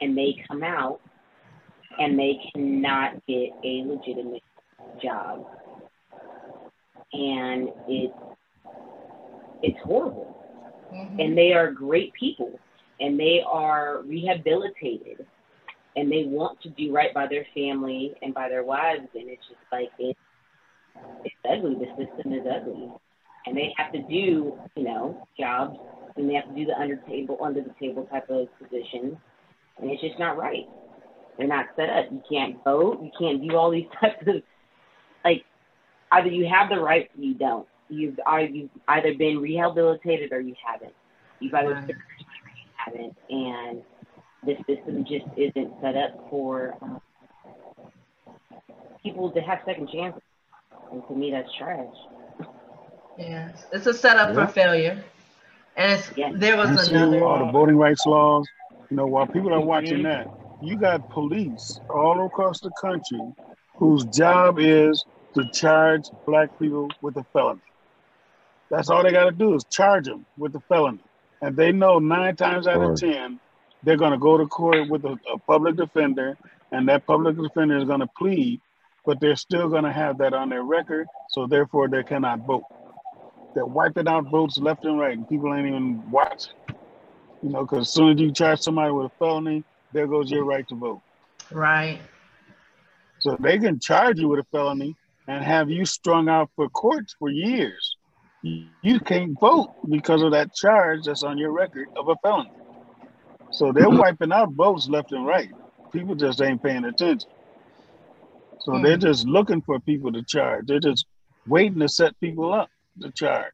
and 0.00 0.16
they 0.16 0.42
come 0.48 0.62
out 0.62 1.00
and 1.98 2.18
they 2.18 2.38
cannot 2.52 3.14
get 3.26 3.50
a 3.64 3.84
legitimate 3.86 4.42
job. 5.02 5.46
And 7.12 7.68
it's 7.88 8.14
it's 9.62 9.78
horrible. 9.84 10.36
Mhm. 10.92 11.24
And 11.24 11.38
they 11.38 11.52
are 11.52 11.70
great 11.72 12.12
people 12.12 12.58
and 13.00 13.18
they 13.18 13.42
are 13.46 14.02
rehabilitated 14.02 15.26
and 15.96 16.12
they 16.12 16.24
want 16.24 16.60
to 16.62 16.70
do 16.70 16.92
right 16.92 17.12
by 17.14 17.26
their 17.26 17.46
family 17.54 18.14
and 18.22 18.34
by 18.34 18.48
their 18.48 18.64
wives 18.64 19.08
and 19.14 19.28
it's 19.28 19.46
just 19.48 19.60
like 19.72 19.90
it 19.98 20.16
it's 21.24 21.34
ugly. 21.48 21.74
The 21.74 21.86
system 21.96 22.32
is 22.32 22.46
ugly, 22.46 22.90
and 23.46 23.56
they 23.56 23.72
have 23.76 23.92
to 23.92 24.02
do 24.02 24.58
you 24.76 24.84
know 24.84 25.26
jobs, 25.38 25.78
and 26.16 26.28
they 26.28 26.34
have 26.34 26.48
to 26.48 26.54
do 26.54 26.66
the 26.66 26.78
under 26.78 26.96
table 27.08 27.38
under 27.42 27.62
the 27.62 27.74
table 27.80 28.06
type 28.06 28.28
of 28.30 28.48
positions, 28.58 29.16
and 29.78 29.90
it's 29.90 30.02
just 30.02 30.18
not 30.18 30.36
right. 30.36 30.66
They're 31.38 31.46
not 31.46 31.66
set 31.76 31.90
up. 31.90 32.06
You 32.10 32.22
can't 32.30 32.62
vote. 32.64 33.02
You 33.02 33.10
can't 33.18 33.46
do 33.46 33.56
all 33.56 33.70
these 33.70 33.86
types 34.00 34.22
of 34.26 34.36
like 35.24 35.44
either 36.12 36.28
you 36.28 36.46
have 36.46 36.68
the 36.70 36.78
right 36.80 37.10
or 37.16 37.22
you 37.22 37.34
don't. 37.34 37.66
You've 37.88 38.18
either, 38.26 38.48
you've 38.50 38.70
either 38.88 39.14
been 39.14 39.38
rehabilitated 39.38 40.32
or 40.32 40.40
you 40.40 40.54
haven't. 40.64 40.94
You've 41.40 41.54
either 41.54 41.74
Right. 41.74 41.80
survived 41.82 42.00
or 42.90 42.96
you 42.98 43.04
haven't, 43.04 43.16
and 43.30 43.82
the 44.44 44.56
system 44.66 45.04
just 45.04 45.26
isn't 45.36 45.72
set 45.80 45.96
up 45.96 46.26
for 46.30 46.74
um, 46.82 47.00
people 49.02 49.30
to 49.32 49.40
have 49.40 49.60
second 49.66 49.88
chances. 49.92 50.22
And 50.92 51.02
to 51.08 51.14
me, 51.14 51.30
that's 51.30 51.48
trash. 51.58 51.86
Yeah, 53.18 53.50
it's 53.72 53.86
a 53.86 53.94
setup 53.94 54.34
Yeah. 54.34 54.46
for 54.46 54.52
failure. 54.52 55.04
And 55.76 55.92
it's 55.92 56.16
Yeah. 56.16 56.30
there 56.34 56.56
was 56.56 56.70
And 56.70 56.80
see 56.80 56.94
another. 56.94 57.24
all 57.24 57.38
the 57.44 57.52
voting 57.52 57.76
rights 57.76 58.06
laws. 58.06 58.48
You 58.90 58.96
know, 58.96 59.06
while 59.06 59.26
people 59.26 59.52
are 59.52 59.60
watching 59.60 60.02
that, 60.04 60.28
you 60.62 60.76
got 60.76 61.08
police 61.10 61.80
all 61.90 62.24
across 62.26 62.60
the 62.60 62.70
country 62.80 63.20
whose 63.76 64.04
job 64.06 64.58
is 64.58 65.04
to 65.34 65.44
charge 65.52 66.04
black 66.26 66.58
people 66.58 66.88
with 67.02 67.16
a 67.16 67.24
felony. 67.32 67.60
That's 68.70 68.88
all 68.88 69.02
they 69.02 69.12
got 69.12 69.24
to 69.24 69.32
do 69.32 69.54
is 69.54 69.64
charge 69.70 70.06
them 70.06 70.24
with 70.38 70.54
a 70.54 70.60
felony, 70.68 71.00
and 71.42 71.56
they 71.56 71.72
know 71.72 71.98
nine 71.98 72.36
times 72.36 72.66
out 72.66 72.82
of 72.82 72.98
ten 72.98 73.38
they're 73.82 73.96
going 73.96 74.12
to 74.12 74.18
go 74.18 74.36
to 74.36 74.46
court 74.46 74.88
with 74.88 75.04
a, 75.04 75.16
a 75.32 75.38
public 75.46 75.76
defender, 75.76 76.36
and 76.72 76.88
that 76.88 77.06
public 77.06 77.36
defender 77.36 77.76
is 77.76 77.84
going 77.84 78.00
to 78.00 78.08
plead, 78.18 78.60
but 79.04 79.20
they're 79.20 79.36
still 79.36 79.68
going 79.68 79.84
to 79.84 79.92
have 79.92 80.18
that 80.18 80.34
on 80.34 80.48
their 80.48 80.64
record, 80.64 81.06
so 81.30 81.46
therefore 81.46 81.88
they 81.88 82.02
cannot 82.02 82.40
vote. 82.40 82.64
They're 83.54 83.64
wiping 83.64 84.08
out 84.08 84.28
votes 84.28 84.58
left 84.58 84.84
and 84.84 84.98
right, 84.98 85.16
and 85.16 85.28
people 85.28 85.54
ain't 85.54 85.68
even 85.68 86.10
watching. 86.10 86.52
You 87.42 87.50
know, 87.50 87.60
because 87.62 87.86
as 87.86 87.94
soon 87.94 88.12
as 88.14 88.20
you 88.20 88.32
charge 88.32 88.60
somebody 88.60 88.90
with 88.90 89.06
a 89.06 89.10
felony, 89.18 89.62
there 89.96 90.06
goes 90.06 90.30
your 90.30 90.44
right 90.44 90.68
to 90.68 90.74
vote. 90.74 91.00
Right. 91.50 92.00
So 93.18 93.36
they 93.40 93.58
can 93.58 93.80
charge 93.80 94.18
you 94.18 94.28
with 94.28 94.40
a 94.40 94.44
felony 94.52 94.94
and 95.26 95.42
have 95.42 95.70
you 95.70 95.86
strung 95.86 96.28
out 96.28 96.50
for 96.54 96.68
courts 96.68 97.16
for 97.18 97.30
years. 97.30 97.96
You 98.42 98.66
you 98.82 99.00
can't 99.00 99.38
vote 99.40 99.74
because 99.88 100.22
of 100.22 100.32
that 100.32 100.54
charge 100.54 101.04
that's 101.04 101.22
on 101.22 101.38
your 101.38 101.50
record 101.50 101.88
of 101.96 102.08
a 102.08 102.16
felony. 102.22 102.52
So 103.50 103.72
they're 103.72 103.88
wiping 104.04 104.32
out 104.32 104.52
votes 104.52 104.88
left 104.88 105.12
and 105.12 105.26
right. 105.26 105.50
People 105.92 106.14
just 106.14 106.42
ain't 106.42 106.62
paying 106.62 106.84
attention. 106.84 107.30
So 108.60 108.72
they're 108.82 108.98
mm. 108.98 109.02
just 109.02 109.26
looking 109.26 109.62
for 109.62 109.80
people 109.80 110.12
to 110.12 110.22
charge. 110.22 110.66
They're 110.66 110.80
just 110.80 111.06
waiting 111.46 111.78
to 111.78 111.88
set 111.88 112.18
people 112.20 112.52
up 112.52 112.68
to 113.00 113.10
charge. 113.12 113.52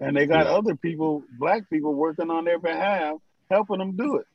And 0.00 0.14
they 0.16 0.26
got 0.26 0.46
other 0.46 0.74
people, 0.74 1.22
black 1.38 1.68
people, 1.70 1.94
working 1.94 2.30
on 2.30 2.44
their 2.44 2.58
behalf, 2.58 3.16
helping 3.50 3.78
them 3.78 3.96
do 3.96 4.16
it. 4.16 4.26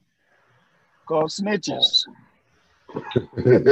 Called 1.08 1.30
snitches. 1.30 2.06
You 2.96 3.02
It 3.36 3.66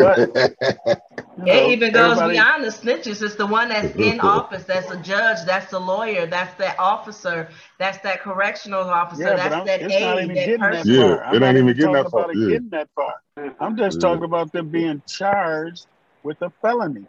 know, 1.46 1.70
even 1.70 1.94
goes 1.94 2.18
everybody- 2.18 2.34
beyond 2.34 2.64
the 2.64 2.68
snitches. 2.70 3.22
It's 3.24 3.36
the 3.36 3.46
one 3.46 3.70
that's 3.70 3.96
in 3.96 4.20
office. 4.38 4.64
That's 4.64 4.90
a 4.92 4.98
judge. 4.98 5.46
That's 5.46 5.70
the 5.72 5.80
lawyer. 5.80 6.26
That's 6.28 6.54
that 6.56 6.78
officer. 6.80 7.48
That's 7.80 8.00
that 8.00 8.22
correctional 8.22 8.82
officer. 8.82 9.24
Yeah, 9.24 9.36
that's 9.36 9.56
I'm, 9.56 9.66
that 9.66 9.82
it's 9.82 9.94
not 9.94 10.18
aide. 10.18 10.24
even 10.24 10.36
That 10.36 10.46
getting 10.46 10.60
person. 10.60 10.92
Yeah, 10.92 11.02
far. 11.02 11.14
it 11.16 11.20
I'm 11.28 11.34
ain't 11.34 11.42
not 11.42 11.50
even 11.56 11.64
even 11.70 11.78
getting 11.78 11.94
that 11.94 12.10
far, 12.12 12.34
yeah. 12.34 12.50
getting 12.50 12.70
that 12.70 12.90
far. 12.96 13.14
Mm-hmm. 13.38 13.64
I'm 13.64 13.78
just 13.78 13.98
Yeah. 13.98 14.02
talking 14.10 14.24
about 14.24 14.52
them 14.52 14.70
being 14.70 15.02
charged 15.08 15.86
with 16.24 16.42
a 16.42 16.50
felony 16.62 17.06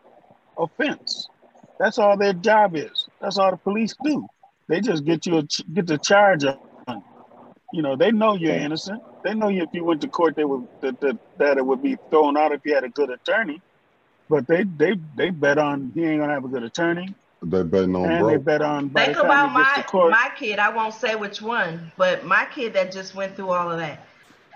offense. 0.59 1.29
That's 1.79 1.99
all 1.99 2.16
their 2.16 2.33
job 2.35 2.77
is. 2.77 3.09
That's 3.20 3.39
all 3.39 3.51
the 3.51 3.57
police 3.57 3.95
do. 4.05 4.27
They 4.68 4.81
just 4.81 5.05
get 5.05 5.27
you 5.27 5.39
a, 5.39 5.43
ch- 5.45 5.62
get 5.73 5.87
the 5.87 5.99
charge 5.99 6.45
on. 6.45 6.59
you. 6.89 7.03
You 7.75 7.83
know, 7.83 7.97
they 7.97 8.12
know 8.12 8.35
you're 8.35 8.55
innocent. 8.55 9.03
They 9.25 9.35
know 9.35 9.49
you, 9.49 9.62
if 9.62 9.70
you 9.73 9.85
went 9.85 10.03
to 10.03 10.09
court, 10.09 10.37
they 10.37 10.45
would 10.45 10.66
that, 10.83 11.01
that, 11.01 11.18
that 11.37 11.59
it 11.59 11.66
would 11.66 11.83
be 11.83 11.99
thrown 12.11 12.37
out 12.37 12.53
if 12.53 12.61
you 12.64 12.75
had 12.75 12.85
a 12.85 12.91
good 12.91 13.11
attorney. 13.11 13.62
But 14.29 14.47
they 14.49 14.64
they 14.64 14.95
they 15.14 15.31
bet 15.31 15.59
on 15.59 15.93
he 15.95 16.05
ain't 16.05 16.20
gonna 16.20 16.35
have 16.35 16.45
a 16.45 16.49
good 16.49 16.64
attorney, 16.64 17.14
they 17.45 17.62
betting 17.64 17.97
on 17.97 18.16
and 18.18 18.29
they 18.29 18.39
bet 18.39 18.62
on 18.62 18.89
by 18.89 19.07
Think 19.07 19.14
the 19.14 19.16
time 19.16 19.41
about 19.41 19.43
he 19.43 19.55
gets 19.55 19.73
my 19.73 19.75
to 19.75 19.85
court. 19.85 20.12
my 20.12 20.31
kid. 20.39 20.59
I 20.59 20.70
won't 20.70 20.95
say 20.95 21.14
which 21.16 21.43
one, 21.43 21.93
but 21.97 22.25
my 22.25 22.47
kid 22.55 22.75
that 22.75 22.93
just 22.93 23.14
went 23.14 23.37
through 23.37 23.51
all 23.51 23.70
of 23.70 23.79
that. 23.79 24.09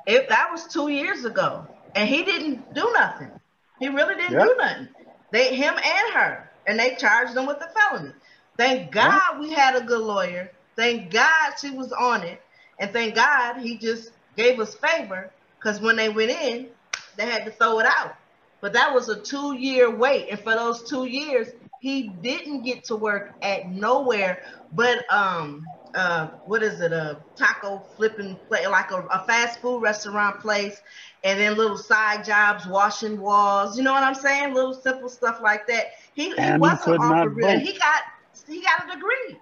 If 0.06 0.28
that 0.28 0.50
was 0.52 0.66
two 0.72 0.88
years 0.88 1.24
ago, 1.24 1.66
and 1.94 2.08
he 2.08 2.24
didn't 2.24 2.74
do 2.74 2.90
nothing. 2.94 3.32
He 3.78 3.88
really 3.88 4.16
didn't 4.16 4.38
Yeah. 4.38 4.40
do 4.40 4.56
nothing. 4.58 4.88
They 5.32 5.56
him 5.56 5.74
and 5.74 6.14
her, 6.14 6.50
and 6.66 6.78
they 6.78 6.96
charged 6.96 7.36
him 7.36 7.46
with 7.46 7.58
a 7.58 7.68
felony. 7.80 8.12
Thank 8.58 8.92
God 8.92 9.40
we 9.40 9.52
had 9.52 9.76
a 9.76 9.84
good 9.84 10.02
lawyer. 10.02 10.50
Thank 10.76 11.12
God 11.12 11.54
she 11.60 11.70
was 11.70 11.92
on 11.92 12.22
it, 12.22 12.40
and 12.80 12.92
thank 12.92 13.14
God 13.14 13.58
he 13.60 13.78
just 13.78 14.10
gave 14.36 14.60
us 14.60 14.74
favor 14.74 15.30
because 15.58 15.80
when 15.80 15.96
they 15.96 16.08
went 16.08 16.30
in, 16.30 16.68
they 17.16 17.26
had 17.26 17.44
to 17.46 17.50
throw 17.52 17.80
it 17.80 17.86
out. 17.86 18.14
But 18.60 18.72
that 18.74 18.92
was 18.94 19.08
a 19.08 19.20
two 19.20 19.54
year 19.56 19.94
wait. 19.94 20.28
And 20.30 20.40
for 20.40 20.54
those 20.54 20.88
two 20.88 21.04
years, 21.06 21.48
he 21.78 22.08
didn't 22.22 22.62
get 22.62 22.84
to 22.84 22.96
work 22.96 23.34
at 23.42 23.68
nowhere 23.68 24.40
but 24.72 25.10
um 25.12 25.66
uh 25.94 26.28
what 26.44 26.62
is 26.62 26.80
it, 26.80 26.92
a 26.92 27.24
taco 27.36 27.78
flipping 27.96 28.36
place 28.48 28.66
like 28.68 28.90
a, 28.90 29.02
a 29.12 29.24
fast 29.26 29.60
food 29.60 29.80
restaurant 29.82 30.40
place 30.40 30.80
and 31.24 31.38
then 31.40 31.56
little 31.56 31.78
side 31.78 32.24
jobs, 32.24 32.66
washing 32.66 33.20
walls, 33.20 33.76
you 33.76 33.82
know 33.82 33.92
what 33.92 34.02
I'm 34.02 34.14
saying? 34.14 34.54
Little 34.54 34.74
simple 34.74 35.08
stuff 35.08 35.40
like 35.42 35.66
that. 35.68 35.86
He, 36.14 36.30
he 36.30 36.52
wasn't 36.52 37.00
offered 37.00 37.34
real. 37.34 37.58
vote. 37.58 37.60
He 37.60 37.72
got 37.78 38.02
he 38.46 38.62
got 38.62 38.88
a 38.88 38.94
degree. 38.94 39.40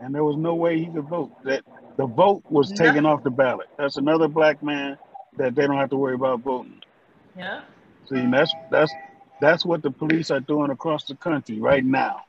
and 0.00 0.14
there 0.14 0.24
was 0.24 0.36
no 0.36 0.54
way 0.54 0.78
he 0.78 0.86
could 0.86 1.04
vote. 1.04 1.32
That 1.44 1.64
the 1.98 2.06
vote 2.06 2.44
was 2.48 2.70
taken 2.70 3.04
off 3.04 3.24
the 3.24 3.30
ballot. 3.30 3.66
That's 3.76 3.96
another 3.96 4.28
black 4.28 4.62
man 4.62 4.96
that 5.36 5.54
they 5.56 5.66
don't 5.66 5.76
have 5.76 5.90
to 5.90 5.96
worry 5.96 6.14
about 6.14 6.40
voting. 6.40 6.80
Yeah. 7.36 7.62
See, 8.08 8.24
that's 8.30 8.54
that's 8.70 8.92
that's 9.40 9.66
what 9.66 9.82
the 9.82 9.90
police 9.90 10.30
are 10.30 10.40
doing 10.40 10.70
across 10.70 11.04
the 11.04 11.16
country 11.16 11.60
right 11.60 11.84
now. 11.84 12.22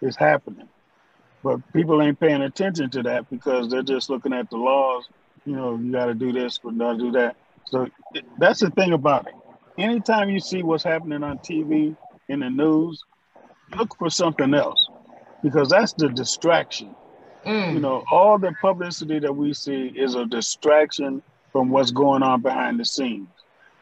It's 0.00 0.16
happening, 0.16 0.68
but 1.42 1.60
people 1.72 2.00
ain't 2.00 2.18
paying 2.20 2.42
attention 2.42 2.90
to 2.90 3.02
that 3.02 3.28
because 3.28 3.68
they're 3.68 3.82
just 3.82 4.08
looking 4.08 4.32
at 4.32 4.48
the 4.50 4.56
laws. 4.56 5.08
You 5.44 5.56
know, 5.56 5.76
you 5.76 5.90
got 5.90 6.06
to 6.06 6.14
do 6.14 6.32
this, 6.32 6.58
but 6.58 6.74
not 6.74 6.98
do 6.98 7.10
that. 7.12 7.36
So 7.66 7.88
that's 8.38 8.60
the 8.60 8.70
thing 8.70 8.92
about 8.92 9.26
it. 9.26 9.34
Anytime 9.76 10.30
you 10.30 10.38
see 10.38 10.62
what's 10.62 10.84
happening 10.84 11.24
on 11.24 11.38
TV 11.38 11.96
in 12.28 12.40
the 12.40 12.50
news, 12.50 13.04
look 13.76 13.96
for 13.98 14.10
something 14.10 14.54
else 14.54 14.88
because 15.42 15.68
that's 15.70 15.92
the 15.94 16.08
distraction. 16.08 16.94
Mm. 17.46 17.74
You 17.74 17.80
know, 17.80 18.04
all 18.10 18.38
the 18.38 18.54
publicity 18.60 19.18
that 19.20 19.32
we 19.32 19.54
see 19.54 19.92
is 19.94 20.14
a 20.14 20.26
distraction 20.26 21.22
from 21.52 21.70
what's 21.70 21.90
going 21.90 22.22
on 22.22 22.42
behind 22.42 22.78
the 22.78 22.84
scenes. 22.84 23.28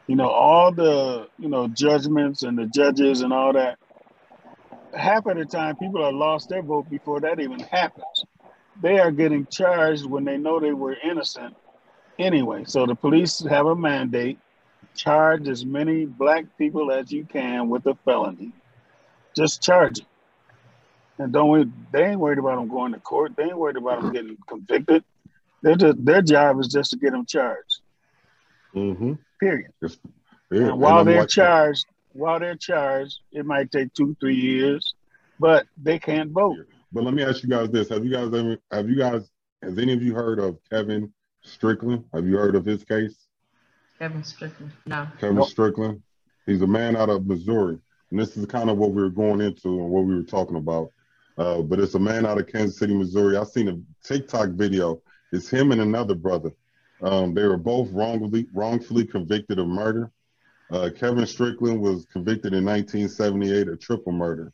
You 0.07 0.17
know, 0.17 0.29
all 0.29 0.73
the, 0.73 1.29
you 1.39 1.49
know, 1.49 1.69
judgments 1.69 2.43
and 2.43 2.57
the 2.57 2.67
judges 2.67 3.23
and 3.23 3.33
all 3.33 3.53
that. 3.55 3.79
Half 4.95 5.27
of 5.27 5.37
the 5.37 5.45
time, 5.45 5.77
people 5.77 6.05
have 6.05 6.15
lost 6.15 6.49
their 6.49 6.63
vote 6.63 6.89
before 6.89 7.21
that 7.21 7.41
even 7.41 7.59
happens. 7.61 8.25
They 8.81 8.99
are 8.99 9.11
getting 9.11 9.47
charged 9.47 10.07
when 10.07 10.25
they 10.25 10.37
know 10.37 10.61
they 10.61 10.73
were 10.73 10.97
innocent 11.03 11.57
anyway. 12.19 12.65
So 12.67 12.87
the 12.87 12.95
police 12.95 13.45
have 13.49 13.67
a 13.67 13.75
mandate 13.75 14.39
charge 14.95 15.49
as 15.49 15.65
many 15.65 16.07
black 16.07 16.45
people 16.57 16.91
as 16.91 17.13
you 17.13 17.25
can 17.25 17.69
with 17.69 17.87
a 17.87 17.95
felony. 18.05 18.53
Just 19.35 19.63
charge 19.63 19.99
it. 19.99 20.07
And 21.19 21.33
don't 21.33 21.51
we, 21.51 21.65
they 21.93 22.05
ain't 22.11 22.21
worried 22.21 22.39
about 22.39 22.57
them 22.57 22.69
going 22.69 22.93
to 22.93 23.01
court. 23.01 23.33
They 23.37 23.45
ain't 23.45 23.57
worried 23.57 23.77
about 23.77 24.03
them 24.03 24.13
getting 24.13 24.37
convicted. 24.47 25.03
They're 25.63 25.77
just, 25.77 26.05
their 26.05 26.23
job 26.23 26.61
is 26.61 26.69
just 26.69 26.91
to 26.91 26.97
get 26.99 27.13
them 27.13 27.25
charged. 27.25 27.81
Mm-hmm. 28.75 29.15
Period. 29.41 29.71
Yeah, 29.81 29.89
and 30.51 30.69
and 30.71 30.81
while 30.81 30.99
I'm 30.99 31.07
they're 31.07 31.17
watching- 31.19 31.43
charged, 31.43 31.87
while 32.13 32.39
they're 32.39 32.55
charged, 32.57 33.21
it 33.33 33.45
might 33.47 33.71
take 33.73 33.93
two, 33.95 34.17
three 34.21 34.37
years, 34.37 34.95
but 35.41 35.67
they 35.83 35.99
can't 35.99 36.31
vote. 36.31 36.57
But 36.93 37.05
let 37.05 37.15
me 37.15 37.23
ask 37.25 37.43
you 37.43 37.49
guys 37.49 37.69
this: 37.71 37.89
Have 37.89 38.05
you 38.05 38.13
guys 38.13 38.33
ever? 38.33 38.59
Have 38.71 38.89
you 38.89 38.97
guys? 38.97 39.29
Has 39.63 39.79
any 39.79 39.93
of 39.93 40.03
you 40.03 40.15
heard 40.15 40.39
of 40.39 40.59
Kevin 40.71 41.13
Strickland? 41.43 42.05
Have 42.15 42.27
you 42.27 42.37
heard 42.37 42.55
of 42.55 42.65
his 42.65 42.85
case? 42.85 43.27
Kevin 43.99 44.23
Strickland. 44.23 44.73
No. 44.87 45.07
Kevin 45.21 45.37
Nope. 45.37 45.49
Strickland. 45.49 46.03
He's 46.47 46.63
a 46.63 46.67
man 46.67 46.97
out 46.97 47.11
of 47.11 47.27
Missouri, 47.27 47.79
and 48.11 48.21
this 48.21 48.37
is 48.37 48.47
kind 48.47 48.71
of 48.71 48.77
what 48.79 48.93
we 48.93 49.03
were 49.03 49.11
going 49.11 49.41
into 49.41 49.69
and 49.69 49.91
what 49.91 50.05
we 50.05 50.15
were 50.15 50.23
talking 50.23 50.57
about. 50.57 50.91
Uh, 51.39 51.61
but 51.63 51.79
it's 51.79 51.95
a 51.95 51.99
man 51.99 52.25
out 52.27 52.39
of 52.39 52.47
Kansas 52.47 52.79
City, 52.79 52.95
Missouri. 52.95 53.37
I 53.37 53.45
seen 53.45 53.69
a 53.69 53.79
TikTok 54.07 54.51
video. 54.51 55.03
It's 55.33 55.49
him 55.49 55.73
and 55.73 55.81
another 55.81 56.15
brother. 56.15 56.53
Um, 57.03 57.35
they 57.35 57.45
were 57.45 57.59
both 57.59 57.91
wrongly 57.93 58.47
wrongfully 58.55 59.05
convicted 59.05 59.59
of 59.59 59.67
murder. 59.67 60.11
Uh, 60.71 60.91
Kevin 60.99 61.27
Strickland 61.27 61.81
was 61.81 62.07
convicted 62.07 62.55
in 62.55 62.65
1978 62.65 63.69
of 63.69 63.81
triple 63.81 64.13
murder. 64.13 64.53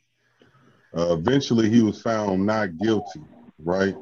Uh, 0.95 1.15
eventually, 1.17 1.69
he 1.69 1.81
was 1.81 2.01
found 2.01 2.45
not 2.45 2.77
guilty. 2.77 3.21
Right. 3.59 3.95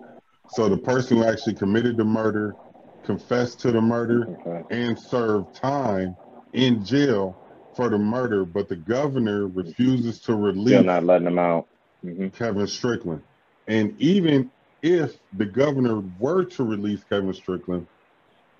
So 0.49 0.67
the 0.67 0.77
person 0.77 1.17
who 1.17 1.23
actually 1.23 1.53
committed 1.53 1.97
the 1.97 2.03
murder 2.03 2.55
confessed 3.03 3.59
to 3.61 3.71
the 3.71 3.79
murder 3.81 4.27
Okay. 4.45 4.63
and 4.75 4.99
served 4.99 5.55
time 5.55 6.15
in 6.53 6.83
jail 6.83 7.37
for 7.75 7.89
the 7.89 7.97
murder, 7.97 8.43
but 8.43 8.67
the 8.67 8.75
governor 8.75 9.47
refuses 9.47 10.19
to 10.21 10.35
release 10.35 10.67
Still 10.73 10.83
not 10.83 11.05
letting 11.05 11.25
them 11.25 11.39
out. 11.39 11.67
Hmm 12.01 12.27
Kevin 12.29 12.67
Strickland. 12.67 13.21
And 13.67 13.99
even 14.01 14.51
if 14.81 15.15
the 15.33 15.45
governor 15.45 16.01
were 16.19 16.43
to 16.43 16.63
release 16.63 17.03
Kevin 17.03 17.33
Strickland, 17.33 17.87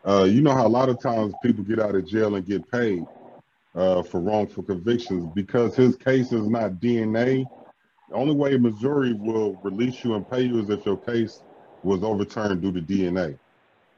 uh, 0.06 0.24
you 0.24 0.42
know 0.42 0.54
how 0.54 0.66
a 0.66 0.70
lot 0.70 0.90
of 0.90 1.02
times 1.02 1.34
people 1.44 1.64
get 1.64 1.80
out 1.80 1.96
of 1.96 2.08
jail 2.08 2.36
and 2.36 2.46
get 2.46 2.70
paid 2.72 3.04
uh, 3.76 4.04
for 4.04 4.20
wrongful 4.20 4.64
convictions 4.64 5.26
because 5.34 5.76
his 5.76 5.96
case 5.96 6.32
is 6.32 6.48
not 6.48 6.74
DNA. 6.74 7.46
The 8.10 8.16
only 8.16 8.36
way 8.36 8.58
Missouri 8.58 9.14
will 9.14 9.60
release 9.64 10.04
you 10.04 10.16
and 10.16 10.30
pay 10.30 10.42
you 10.42 10.60
is 10.60 10.70
if 10.70 10.86
your 10.86 10.98
case 10.98 11.42
was 11.84 12.04
overturned 12.04 12.62
due 12.62 12.72
to 12.74 12.82
DNA. 12.82 13.38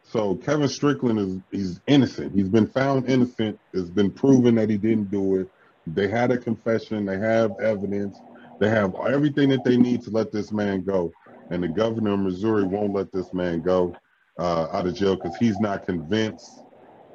So 0.03 0.35
Kevin 0.35 0.67
Strickland 0.67 1.19
is 1.19 1.39
he's 1.51 1.81
innocent. 1.87 2.33
He's 2.35 2.49
been 2.49 2.67
found 2.67 3.09
innocent. 3.09 3.59
It's 3.73 3.89
been 3.89 4.11
proven 4.11 4.55
that 4.55 4.69
he 4.69 4.77
didn't 4.77 5.09
do 5.09 5.37
it. 5.37 5.49
They 5.87 6.07
had 6.07 6.31
a 6.31 6.37
confession. 6.37 7.05
They 7.05 7.17
have 7.17 7.51
evidence. 7.61 8.17
They 8.59 8.69
have 8.69 8.95
everything 8.95 9.49
that 9.49 9.63
they 9.63 9.77
need 9.77 10.03
to 10.03 10.11
let 10.11 10.31
this 10.31 10.51
man 10.51 10.83
go. 10.83 11.11
And 11.49 11.63
the 11.63 11.67
governor 11.67 12.13
of 12.13 12.19
Missouri 12.19 12.63
won't 12.63 12.93
let 12.93 13.11
this 13.11 13.33
man 13.33 13.61
go 13.61 13.93
uh, 14.39 14.67
out 14.71 14.87
of 14.87 14.95
jail 14.95 15.15
because 15.15 15.35
he's 15.35 15.59
not 15.59 15.85
convinced 15.85 16.63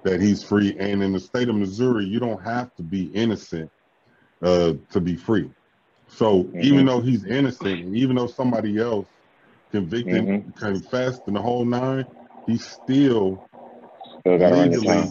that 0.04 0.20
he's 0.20 0.44
free. 0.44 0.76
And 0.78 1.02
in 1.02 1.12
the 1.12 1.20
state 1.20 1.48
of 1.48 1.56
Missouri, 1.56 2.04
you 2.04 2.20
don't 2.20 2.42
have 2.42 2.74
to 2.76 2.82
be 2.82 3.06
innocent 3.06 3.70
uh, 4.42 4.74
to 4.90 5.00
be 5.00 5.16
free. 5.16 5.50
So 6.08 6.44
Mhm. 6.44 6.62
even 6.64 6.86
though 6.86 7.00
he's 7.00 7.24
innocent, 7.24 7.84
and 7.84 7.96
even 7.96 8.16
though 8.16 8.26
somebody 8.26 8.78
else 8.78 9.08
convicted, 9.70 10.24
Mhm. 10.24 10.54
confessed, 10.56 11.22
and 11.26 11.36
the 11.36 11.42
whole 11.42 11.64
nine, 11.64 12.06
he's 12.46 12.66
still 12.66 13.42
Still 14.20 14.38
got 14.38 14.50
to 14.50 14.54
run 14.56 14.70
your 14.72 14.80
legally, 14.80 15.10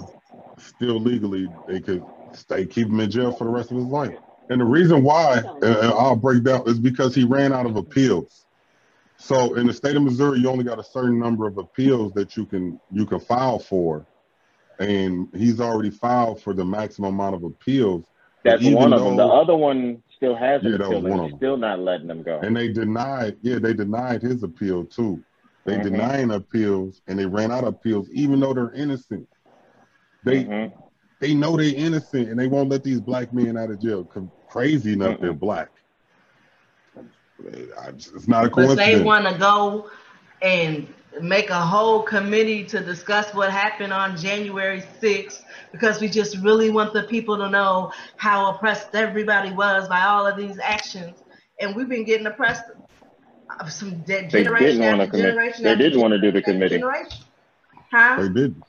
still 0.59 0.99
legally, 0.99 1.49
they 1.67 1.80
could 1.80 2.05
stay 2.34 2.65
keep 2.65 2.88
him 2.88 2.99
in 2.99 3.09
jail 3.09 3.32
for 3.32 3.43
the 3.43 3.49
rest 3.49 3.71
of 3.71 3.78
his 3.78 3.86
life. 3.88 4.17
And 4.50 4.62
the 4.62 4.66
reason 4.66 5.04
why, 5.04 5.39
and 5.62 5.64
and 5.64 5.91
I'll 5.91 6.16
break 6.16 6.43
down, 6.43 6.64
is 6.68 6.80
because 6.80 7.14
he 7.14 7.24
ran 7.26 7.52
out 7.52 7.66
of 7.66 7.76
appeals. 7.76 8.45
So 9.18 9.56
in 9.56 9.68
the 9.68 9.74
state 9.74 9.95
of 9.95 10.04
Missouri, 10.04 10.39
you 10.39 10.50
only 10.50 10.64
got 10.64 10.80
a 10.80 10.84
certain 10.84 11.20
number 11.20 11.48
of 11.48 11.58
appeals 11.58 12.14
that 12.14 12.38
you 12.38 12.45
can 12.45 12.80
you 12.91 13.06
can 13.06 13.20
file 13.20 13.60
for, 13.60 14.06
and 14.80 15.28
he's 15.36 15.60
already 15.60 15.89
filed 15.89 16.41
for 16.41 16.54
the 16.54 16.64
maximum 16.64 17.16
amount 17.16 17.36
of 17.36 17.43
appeals. 17.43 18.06
That's 18.43 18.64
one 18.64 18.93
of 18.93 19.04
them. 19.04 19.18
The 19.18 19.26
other 19.26 19.56
one 19.56 20.02
still 20.16 20.36
has 20.36 20.62
an 20.62 20.72
Yeah, 20.72 20.78
that 20.78 20.86
appeal, 20.86 20.98
was 21.02 21.06
and 21.06 21.10
one 21.10 21.20
of 21.20 21.30
them. 21.32 21.38
still 21.38 21.58
not 21.58 21.80
letting 21.80 22.08
them 22.08 22.24
go. 22.24 22.39
And 22.39 22.56
they 22.56 22.70
denied, 22.70 23.38
yeah, 23.41 23.60
they 23.60 23.74
denied 23.74 24.22
his 24.22 24.43
appeal 24.43 24.86
too. 24.86 25.24
They 25.66 25.78
Mhm. 25.78 25.84
denying 25.84 26.32
appeals, 26.32 27.02
and 27.08 27.20
they 27.20 27.26
ran 27.26 27.52
out 27.52 27.66
of 27.66 27.74
appeals, 27.74 28.10
even 28.12 28.39
though 28.39 28.54
they're 28.54 28.72
innocent. 28.72 29.28
They 30.24 30.45
Mhm. 30.45 30.72
they 31.20 31.34
know 31.34 31.58
they're 31.58 31.74
innocent 31.76 32.30
and 32.30 32.39
they 32.39 32.48
won't 32.48 32.70
let 32.70 32.84
these 32.84 33.02
black 33.02 33.34
men 33.34 33.58
out 33.58 33.72
of 33.72 33.80
jail. 33.80 34.04
'Cause 34.06 34.30
Crazy 34.50 34.93
enough, 34.93 35.20
they're 35.20 35.34
black. 35.34 35.70
Just- 37.95 38.14
It's 38.16 38.28
not 38.28 38.45
a 38.45 38.50
coincidence. 38.50 38.80
But 38.80 38.98
they 38.98 39.04
want 39.04 39.28
to 39.28 39.38
go 39.38 39.89
and 40.41 40.88
make 41.22 41.50
a 41.50 41.60
whole 41.60 42.02
committee 42.04 42.64
to 42.66 42.80
discuss 42.80 43.34
what 43.34 43.52
happened 43.52 43.93
on 43.93 44.18
January 44.18 44.84
6th 45.02 45.43
because 45.72 46.00
we 46.02 46.08
just 46.10 46.38
really 46.38 46.70
want 46.70 46.93
the 46.93 47.04
people 47.04 47.38
to 47.38 47.50
know 47.50 47.91
how 48.18 48.52
oppressed 48.52 48.93
everybody 48.93 49.52
was 49.52 49.88
by 49.88 50.02
all 50.04 50.26
of 50.26 50.38
these 50.38 50.60
actions. 50.60 51.24
And 51.60 51.76
we've 51.76 51.89
been 51.89 52.04
getting 52.04 52.28
oppressed 52.28 52.64
of 53.60 53.72
some 53.72 54.00
de- 54.02 54.28
They 54.28 54.43
generation 54.43 54.66
didn't 54.68 54.86
wanna 54.86 55.04
after 55.04 55.12
commit- 55.12 55.26
generation. 55.26 55.64
they 55.64 55.76
didn't 55.76 56.00
wanna 56.02 56.20
do 56.22 56.32
the 56.32 56.41
committee. 56.41 56.76
generation. 56.78 57.24
Huh? 57.91 58.22
They 58.22 58.30
did. 58.30 58.64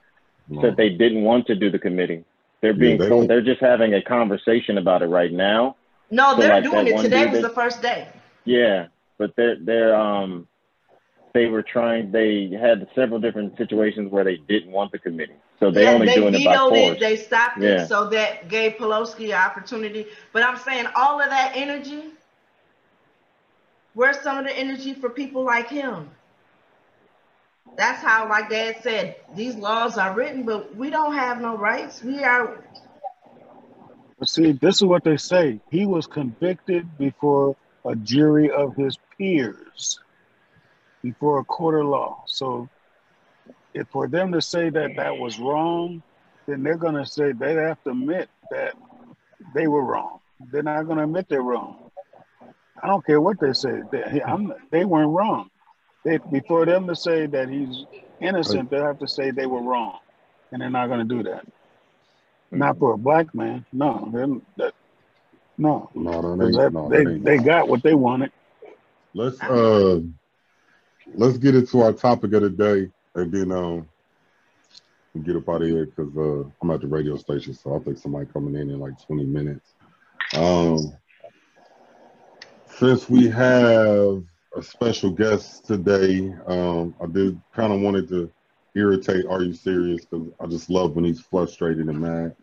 Said 0.63 0.77
they 0.79 0.89
didn't 0.91 1.25
want 1.25 1.47
to 1.49 1.55
do 1.55 1.71
the 1.71 1.79
committee. 1.79 2.25
They're 2.61 2.73
Yeah, 2.73 2.97
they, 2.97 3.27
they're 3.27 3.43
just 3.43 3.61
having 3.61 3.95
a 3.95 4.03
conversation 4.03 4.79
about 4.79 5.03
it 5.03 5.07
right 5.07 5.33
now. 5.33 5.77
No, 6.11 6.33
So 6.35 6.41
they're 6.41 6.49
like 6.55 6.65
doing 6.65 6.87
it. 6.87 7.01
Today 7.01 7.27
was 7.27 7.35
that- 7.35 7.43
the 7.43 7.55
first 7.55 7.83
day. 7.83 8.09
Yeah, 8.45 8.87
but 9.19 9.35
they're 9.37 9.57
they're 9.61 9.95
um 9.95 10.49
they 11.35 11.47
were 11.47 11.63
trying. 11.63 12.11
They 12.11 12.49
had 12.59 12.89
several 12.95 13.21
different 13.21 13.57
situations 13.59 14.11
where 14.11 14.25
they 14.25 14.37
didn't 14.37 14.73
want 14.73 14.91
the 14.91 14.99
committee, 14.99 15.37
so 15.61 15.71
they 15.71 15.83
yeah, 15.85 15.93
only 15.93 16.07
they 16.07 16.15
doing 16.15 16.35
it 16.35 16.45
by 16.45 16.57
force. 16.57 16.97
it. 16.97 17.01
They 17.01 17.17
stopped 17.17 17.59
Yeah. 17.59 17.83
it, 17.85 17.89
so 17.89 18.09
that 18.09 18.49
gave 18.49 18.73
Pelosi 18.73 19.27
an 19.27 19.33
opportunity. 19.35 20.07
But 20.33 20.43
I'm 20.43 20.57
saying 20.57 20.87
all 20.97 21.21
of 21.21 21.29
that 21.29 21.53
energy. 21.55 22.05
Where's 23.95 24.21
some 24.21 24.39
of 24.39 24.45
the 24.47 24.57
energy 24.57 24.95
for 24.95 25.11
people 25.11 25.45
like 25.45 25.69
him? 25.69 26.11
That's 27.77 28.03
how, 28.03 28.29
like 28.29 28.51
Dad 28.51 28.77
said, 28.83 29.17
these 29.35 29.55
laws 29.55 29.99
are 29.99 30.15
written, 30.15 30.45
but 30.45 30.75
we 30.75 30.91
don't 30.91 31.15
have 31.15 31.41
no 31.41 31.57
rights. 31.57 32.03
We 32.03 32.25
are. 32.25 32.65
See, 34.25 34.53
this 34.53 34.77
is 34.77 34.85
what 34.85 35.05
they 35.05 35.17
say. 35.17 35.61
He 35.71 35.87
was 35.87 36.07
convicted 36.07 36.99
before 36.99 37.57
a 37.85 37.95
jury 37.95 38.51
of 38.51 38.75
his 38.75 38.99
peers, 39.17 40.01
before 41.03 41.39
a 41.39 41.45
court 41.45 41.81
of 41.81 41.87
law. 41.87 42.25
So, 42.27 42.69
if 43.75 43.87
for 43.89 44.09
them 44.09 44.33
to 44.33 44.43
say 44.43 44.71
that 44.71 44.97
that 44.97 45.17
was 45.17 45.39
wrong, 45.39 46.03
then 46.47 46.63
they're 46.65 46.77
going 46.77 46.95
to 46.95 47.07
say 47.07 47.33
they 47.33 47.55
have 47.55 47.83
to 47.85 47.91
admit 47.91 48.29
that 48.51 48.75
they 49.55 49.69
were 49.69 49.85
wrong. 49.85 50.19
They're 50.51 50.63
not 50.63 50.85
going 50.85 50.99
to 50.99 51.05
admit 51.05 51.29
they're 51.29 51.43
wrong. 51.43 51.91
I 52.83 52.87
don't 52.87 53.05
care 53.05 53.21
what 53.21 53.39
they 53.41 53.53
say. 53.53 53.83
They, 53.93 54.23
they 54.71 54.85
weren't 54.85 55.11
wrong. 55.11 55.51
They, 56.05 56.19
before 56.31 56.65
them 56.65 56.87
to 56.87 56.97
say 56.97 57.27
that 57.27 57.49
he's 57.49 57.85
innocent, 58.21 58.71
they 58.71 58.79
have 58.79 58.99
to 59.01 59.09
say 59.09 59.31
they 59.31 59.47
were 59.47 59.63
wrong, 59.63 59.99
and 60.53 60.63
they're 60.63 60.71
not 60.71 60.89
going 60.89 61.07
to 61.07 61.15
do 61.17 61.23
that. 61.25 61.45
Not 62.51 62.79
for 62.79 62.95
a 62.95 62.99
black 62.99 63.35
man. 63.35 63.65
No, 63.73 64.11
that, 64.57 64.73
no. 65.59 65.91
No, 65.95 66.23
that 66.23 66.39
'Cause 66.39 66.49
ain't, 66.49 66.57
that- 66.57 66.73
no, 66.73 66.89
they, 66.89 67.05
they 67.19 67.39
got 67.39 67.69
what 67.69 67.83
they 67.83 67.95
wanted. 67.95 68.33
Let's 69.15 69.43
uh 69.43 70.01
let's 71.15 71.39
get 71.39 71.55
into 71.57 71.81
our 71.81 71.93
topic 71.93 72.33
of 72.35 72.43
the 72.43 72.51
day 72.51 72.91
and 73.15 73.33
then 73.33 73.51
um 73.53 73.89
get 75.25 75.37
up 75.37 75.49
out 75.49 75.63
of 75.63 75.69
here 75.69 75.87
because 75.87 76.17
uh 76.17 76.49
I'm 76.63 76.71
at 76.71 76.81
the 76.81 76.87
radio 76.87 77.17
station, 77.17 77.55
so 77.55 77.75
I 77.75 77.79
think 77.81 77.99
somebody 77.99 78.27
coming 78.27 78.55
in 78.55 78.71
in 78.71 78.79
like 78.79 78.95
20 79.07 79.25
minutes. 79.25 79.75
Um 80.37 80.93
since 82.79 83.09
we 83.11 83.29
have 83.29 84.23
a 84.59 84.63
special 84.63 85.11
guest 85.11 85.67
today, 85.67 86.33
um 86.47 86.95
I 87.01 87.07
did 87.07 87.41
kind 87.55 87.73
of 87.73 87.81
wanted 87.81 88.09
to 88.09 88.31
irritate 88.75 89.25
Are 89.27 89.43
You 89.43 89.53
Serious? 89.53 90.05
Because 90.05 90.29
I 90.41 90.47
just 90.47 90.69
love 90.69 90.95
when 90.97 91.05
he's 91.05 91.21
frustrated 91.21 91.87
and 91.89 92.01
mad. 92.01 92.35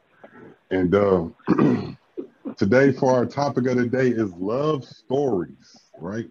And 0.71 0.95
uh 0.95 1.27
today 2.57 2.91
for 2.93 3.11
our 3.13 3.25
topic 3.25 3.67
of 3.67 3.77
the 3.77 3.85
day 3.87 4.07
is 4.09 4.33
love 4.35 4.85
stories, 4.85 5.91
right? 5.99 6.27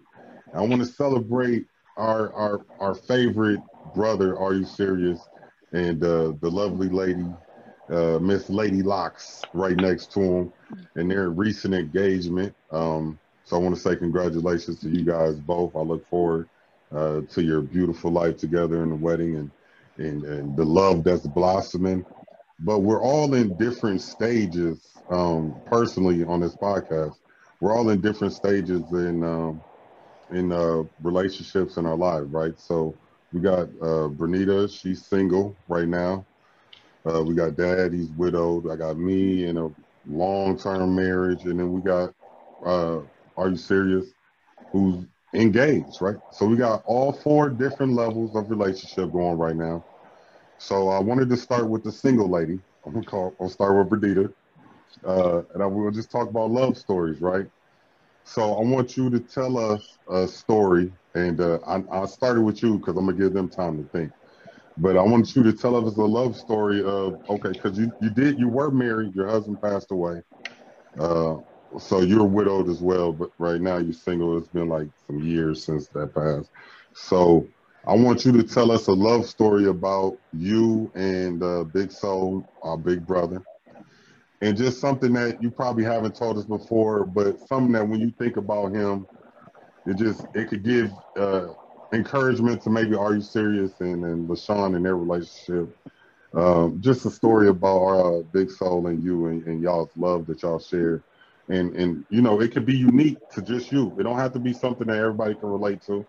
I 0.53 0.61
want 0.61 0.81
to 0.81 0.87
celebrate 0.87 1.67
our 1.97 2.33
our 2.33 2.61
our 2.79 2.95
favorite 2.95 3.61
brother. 3.93 4.39
Are 4.39 4.53
you 4.53 4.65
serious? 4.65 5.29
And 5.71 6.03
uh, 6.03 6.33
the 6.39 6.49
lovely 6.49 6.89
lady, 6.89 7.33
uh, 7.91 8.17
Miss 8.19 8.49
Lady 8.49 8.81
Locks, 8.81 9.41
right 9.53 9.75
next 9.75 10.11
to 10.13 10.21
him, 10.21 10.53
and 10.95 11.11
their 11.11 11.29
recent 11.29 11.73
engagement. 11.73 12.55
Um, 12.71 13.19
so 13.45 13.55
I 13.55 13.59
want 13.59 13.75
to 13.75 13.81
say 13.81 13.95
congratulations 13.95 14.79
to 14.81 14.89
you 14.89 15.05
guys 15.05 15.39
both. 15.39 15.75
I 15.75 15.79
look 15.81 16.07
forward 16.09 16.49
uh, 16.93 17.21
to 17.29 17.43
your 17.43 17.61
beautiful 17.61 18.11
life 18.11 18.37
together 18.37 18.83
in 18.83 18.89
the 18.89 18.95
wedding 18.95 19.35
and, 19.37 19.51
and 19.97 20.23
and 20.25 20.57
the 20.57 20.65
love 20.65 21.03
that's 21.03 21.27
blossoming. 21.27 22.05
But 22.59 22.79
we're 22.79 23.01
all 23.01 23.33
in 23.35 23.55
different 23.55 24.01
stages. 24.01 24.81
Um, 25.09 25.61
personally, 25.65 26.23
on 26.23 26.39
this 26.39 26.55
podcast, 26.55 27.15
we're 27.61 27.75
all 27.75 27.89
in 27.89 28.01
different 28.01 28.33
stages 28.33 28.91
in 28.91 29.23
um, 29.23 29.61
in 30.31 30.51
uh, 30.51 30.83
relationships 31.03 31.77
in 31.77 31.85
our 31.85 31.95
life, 31.95 32.23
right? 32.27 32.59
So 32.59 32.95
we 33.31 33.41
got 33.41 33.63
uh, 33.81 34.09
Bernita, 34.09 34.69
she's 34.71 35.05
single 35.05 35.55
right 35.67 35.87
now. 35.87 36.25
Uh, 37.05 37.23
we 37.23 37.35
got 37.35 37.55
Dad, 37.55 37.93
he's 37.93 38.09
widowed. 38.11 38.69
I 38.71 38.75
got 38.75 38.97
me 38.97 39.45
in 39.45 39.57
a 39.57 39.69
long-term 40.07 40.95
marriage, 40.95 41.45
and 41.45 41.59
then 41.59 41.71
we 41.71 41.81
got 41.81 42.13
uh, 42.65 43.01
Are 43.37 43.49
You 43.49 43.57
Serious, 43.57 44.13
who's 44.71 45.05
engaged, 45.33 46.01
right? 46.01 46.17
So 46.29 46.45
we 46.45 46.57
got 46.57 46.83
all 46.85 47.11
four 47.13 47.49
different 47.49 47.93
levels 47.93 48.35
of 48.35 48.49
relationship 48.49 49.11
going 49.11 49.37
right 49.37 49.55
now. 49.55 49.85
So 50.57 50.89
I 50.89 50.99
wanted 50.99 51.29
to 51.29 51.37
start 51.37 51.69
with 51.69 51.83
the 51.83 51.91
single 51.91 52.29
lady. 52.29 52.59
I'm 52.85 52.93
gonna 52.93 53.05
call. 53.05 53.35
I'll 53.39 53.49
start 53.49 53.75
with 53.77 53.89
Bernita, 54.01 54.33
uh, 55.05 55.41
and 55.53 55.63
I 55.63 55.65
will 55.67 55.91
just 55.91 56.11
talk 56.11 56.29
about 56.29 56.51
love 56.51 56.77
stories, 56.77 57.21
right? 57.21 57.45
So 58.23 58.53
I 58.55 58.63
want 58.63 58.97
you 58.97 59.09
to 59.09 59.19
tell 59.19 59.57
us 59.57 59.99
a 60.09 60.27
story, 60.27 60.91
and 61.15 61.39
uh, 61.39 61.59
I, 61.65 61.83
I 61.91 62.05
started 62.05 62.41
with 62.43 62.61
you 62.63 62.77
because 62.79 62.97
I'm 62.97 63.05
gonna 63.05 63.17
give 63.17 63.33
them 63.33 63.49
time 63.49 63.77
to 63.77 63.89
think. 63.89 64.11
But 64.77 64.97
I 64.97 65.03
want 65.03 65.35
you 65.35 65.43
to 65.43 65.53
tell 65.53 65.75
us 65.75 65.97
a 65.97 66.01
love 66.03 66.35
story 66.35 66.83
of 66.83 67.19
okay, 67.29 67.49
because 67.49 67.77
you 67.77 67.91
you 67.99 68.09
did 68.09 68.39
you 68.39 68.49
were 68.49 68.71
married, 68.71 69.15
your 69.15 69.27
husband 69.27 69.61
passed 69.61 69.91
away, 69.91 70.21
uh, 70.99 71.37
so 71.79 72.01
you're 72.01 72.25
widowed 72.25 72.69
as 72.69 72.81
well. 72.81 73.11
But 73.11 73.31
right 73.37 73.61
now 73.61 73.77
you're 73.77 73.93
single. 73.93 74.37
It's 74.37 74.47
been 74.47 74.69
like 74.69 74.87
some 75.07 75.19
years 75.19 75.63
since 75.63 75.87
that 75.89 76.13
passed. 76.13 76.49
So 76.93 77.47
I 77.87 77.95
want 77.95 78.25
you 78.25 78.31
to 78.33 78.43
tell 78.43 78.71
us 78.71 78.87
a 78.87 78.93
love 78.93 79.25
story 79.25 79.67
about 79.67 80.17
you 80.33 80.91
and 80.95 81.43
uh, 81.43 81.63
Big 81.65 81.91
Soul, 81.91 82.47
our 82.63 82.77
big 82.77 83.05
brother, 83.05 83.43
and 84.41 84.57
just 84.57 84.79
something 84.79 85.13
that 85.13 85.41
you 85.41 85.51
probably 85.51 85.83
haven't 85.83 86.15
told 86.15 86.37
us 86.37 86.45
before, 86.45 87.05
but 87.05 87.39
something 87.47 87.71
that 87.73 87.87
when 87.87 87.99
you 87.99 88.11
think 88.17 88.37
about 88.37 88.73
him, 88.73 89.05
it 89.85 89.97
just 89.97 90.25
it 90.33 90.49
could 90.49 90.63
give 90.63 90.91
uh, 91.15 91.47
encouragement 91.93 92.61
to 92.63 92.69
maybe 92.69 92.95
Are 92.95 93.13
You 93.13 93.21
Serious 93.21 93.71
and 93.79 94.03
and 94.03 94.27
LaShawn 94.27 94.75
and 94.75 94.83
their 94.83 94.97
relationship. 94.97 95.75
Um, 96.33 96.81
just 96.81 97.05
a 97.05 97.11
story 97.11 97.47
about 97.47 97.85
uh, 97.85 98.21
Big 98.33 98.49
Soul 98.49 98.87
and 98.87 99.03
you 99.03 99.27
and, 99.27 99.45
and 99.45 99.61
y'all's 99.61 99.95
love 99.95 100.25
that 100.27 100.41
y'all 100.41 100.59
share. 100.59 101.03
And 101.49 101.75
and 101.75 102.05
you 102.09 102.21
know, 102.21 102.41
it 102.41 102.51
could 102.53 102.65
be 102.65 102.75
unique 102.75 103.19
to 103.33 103.41
just 103.41 103.71
you. 103.71 103.95
It 103.99 104.03
don't 104.03 104.17
have 104.17 104.33
to 104.33 104.39
be 104.39 104.53
something 104.53 104.87
that 104.87 104.97
everybody 104.97 105.35
can 105.35 105.49
relate 105.49 105.81
to. 105.85 106.05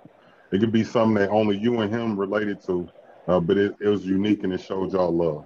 It 0.52 0.60
could 0.60 0.72
be 0.72 0.84
something 0.84 1.14
that 1.14 1.30
only 1.30 1.58
you 1.58 1.80
and 1.80 1.92
him 1.92 2.18
related 2.18 2.64
to. 2.66 2.88
Uh, 3.28 3.40
but 3.40 3.58
it, 3.58 3.74
it 3.80 3.88
was 3.88 4.06
unique 4.06 4.44
and 4.44 4.52
it 4.52 4.60
showed 4.60 4.92
y'all 4.92 5.10
love. 5.14 5.44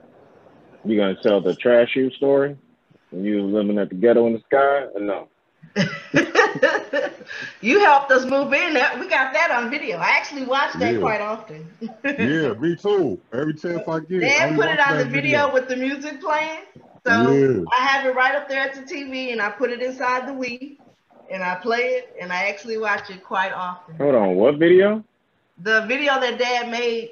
You 0.85 0.97
gonna 0.97 1.17
tell 1.23 1.41
the 1.41 1.55
trash 1.55 1.97
you 1.97 2.11
story? 2.11 2.57
When 3.11 3.25
you 3.25 3.43
was 3.43 3.53
living 3.53 3.79
at 3.79 3.89
the 3.89 3.97
ghetto 3.97 4.27
in 4.27 4.35
the 4.35 4.41
sky, 4.41 4.87
or 4.95 5.01
no? 5.01 5.29
you 7.61 7.81
helped 7.81 8.11
us 8.13 8.25
move 8.25 8.53
in. 8.53 8.75
That 8.75 8.99
we 8.99 9.09
got 9.09 9.33
that 9.33 9.51
on 9.51 9.71
video. 9.71 9.99
I 9.99 10.11
actually 10.11 10.45
watch 10.45 10.73
that 10.75 10.95
Yeah. 10.95 11.01
quite 11.01 11.21
often. 11.21 11.69
Yeah, 12.05 12.55
me 12.55 12.77
too. 12.77 13.21
Every 13.33 13.55
chance 13.55 13.87
I 13.89 14.01
get. 14.01 14.21
They 14.21 14.39
I 14.39 14.53
put 14.55 14.69
it 14.69 14.81
on 14.81 14.99
the 14.99 15.05
that 15.05 15.13
video 15.13 15.53
with 15.53 15.69
the 15.69 15.77
music 15.77 16.21
playing. 16.21 16.61
So 17.07 17.33
Yeah. 17.33 17.65
I 17.79 17.83
have 17.87 18.07
it 18.07 18.15
right 18.15 18.35
up 18.35 18.49
there 18.49 18.61
at 18.61 18.75
the 18.75 18.83
TV 18.83 19.33
and 19.33 19.41
I 19.41 19.51
put 19.51 19.71
it 19.71 19.83
inside 19.83 20.27
the 20.27 20.33
Wii 20.33 20.77
and 21.31 21.43
I 21.43 21.55
play 21.57 21.95
it 21.99 22.15
and 22.21 22.33
I 22.33 22.49
actually 22.49 22.79
watch 22.79 23.11
it 23.11 23.25
quite 23.25 23.53
often. 23.53 23.95
Hold 23.97 24.15
on, 24.15 24.35
what 24.37 24.57
video? 24.57 25.05
The 25.59 25.83
video 25.87 26.21
that 26.21 26.39
dad 26.39 26.71
made 26.71 27.11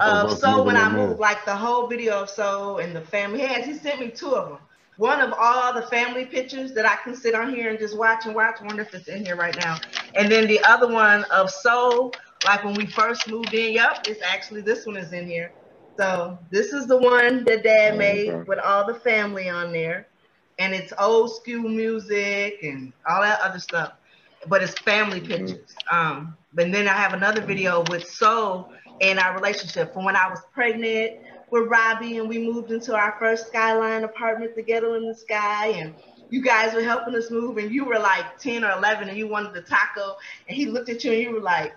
Oh, 0.00 0.22
of 0.22 0.30
that's 0.30 0.40
Soul 0.40 0.64
when 0.64 0.76
I 0.76 0.84
on 0.86 0.94
there. 0.94 1.08
moved, 1.08 1.20
like 1.20 1.44
the 1.44 1.54
whole 1.56 1.86
video 1.86 2.22
of 2.22 2.30
Soul 2.30 2.78
and 2.78 2.94
the 2.94 3.00
family. 3.00 3.40
He 3.40 3.46
has, 3.46 3.64
he 3.64 3.74
sent 3.74 4.00
me 4.00 4.10
two 4.10 4.34
of 4.36 4.48
them. 4.48 4.58
One 4.98 5.20
of 5.20 5.32
all 5.36 5.72
the 5.72 5.82
family 5.82 6.26
pictures 6.26 6.72
that 6.74 6.86
I 6.86 6.96
can 7.02 7.16
sit 7.16 7.34
on 7.34 7.52
here 7.54 7.70
and 7.70 7.78
just 7.78 7.96
watch 7.96 8.26
and 8.26 8.34
watch. 8.34 8.56
I 8.60 8.66
wonder 8.66 8.82
if 8.82 8.94
it's 8.94 9.08
in 9.08 9.24
here 9.24 9.34
right 9.36 9.56
now. 9.60 9.76
And 10.14 10.30
then 10.30 10.46
the 10.46 10.60
other 10.64 10.86
one 10.92 11.24
of 11.32 11.50
Soul, 11.50 12.12
like 12.44 12.62
when 12.64 12.74
we 12.74 12.86
first 12.86 13.28
moved 13.28 13.52
in. 13.54 13.72
Yep, 13.72 14.06
it's 14.06 14.22
actually 14.22 14.60
this 14.60 14.86
one 14.86 14.96
is 14.96 15.12
in 15.12 15.26
here. 15.26 15.52
So 15.98 16.38
this 16.50 16.72
is 16.72 16.86
the 16.86 16.96
one 16.96 17.44
that 17.44 17.62
Dad 17.62 17.96
Oh, 17.96 17.98
made 17.98 18.28
okay. 18.28 18.44
with 18.46 18.58
all 18.58 18.86
the 18.86 18.94
family 18.94 19.48
on 19.48 19.72
there, 19.72 20.08
and 20.58 20.74
it's 20.74 20.92
old 20.98 21.34
school 21.34 21.68
music 21.68 22.58
and 22.62 22.92
all 23.08 23.22
that 23.22 23.40
other 23.40 23.58
stuff. 23.58 23.92
But 24.48 24.62
it's 24.62 24.74
family 24.80 25.20
pictures. 25.20 25.74
Um, 25.90 26.36
but 26.52 26.72
then 26.72 26.88
I 26.88 26.92
have 26.94 27.12
another 27.12 27.42
video 27.42 27.84
with 27.90 28.08
Soul 28.08 28.70
and 29.00 29.18
our 29.18 29.34
relationship 29.34 29.92
from 29.92 30.04
when 30.04 30.16
I 30.16 30.28
was 30.28 30.40
pregnant 30.52 31.12
with 31.50 31.68
Robbie 31.68 32.18
and 32.18 32.28
we 32.28 32.38
moved 32.38 32.70
into 32.70 32.94
our 32.94 33.16
first 33.18 33.48
skyline 33.48 34.04
apartment 34.04 34.54
together 34.54 34.96
in 34.96 35.06
the 35.06 35.14
sky 35.14 35.68
and 35.68 35.94
you 36.30 36.42
guys 36.42 36.74
were 36.74 36.82
helping 36.82 37.14
us 37.14 37.30
move 37.30 37.58
and 37.58 37.72
you 37.72 37.84
were 37.84 37.98
like 37.98 38.38
10 38.38 38.64
or 38.64 38.70
11 38.72 39.08
and 39.08 39.18
you 39.18 39.28
wanted 39.28 39.52
the 39.54 39.62
taco 39.62 40.16
and 40.48 40.56
he 40.56 40.66
looked 40.66 40.88
at 40.88 41.04
you 41.04 41.12
and 41.12 41.20
you 41.22 41.32
were 41.32 41.40
like 41.40 41.72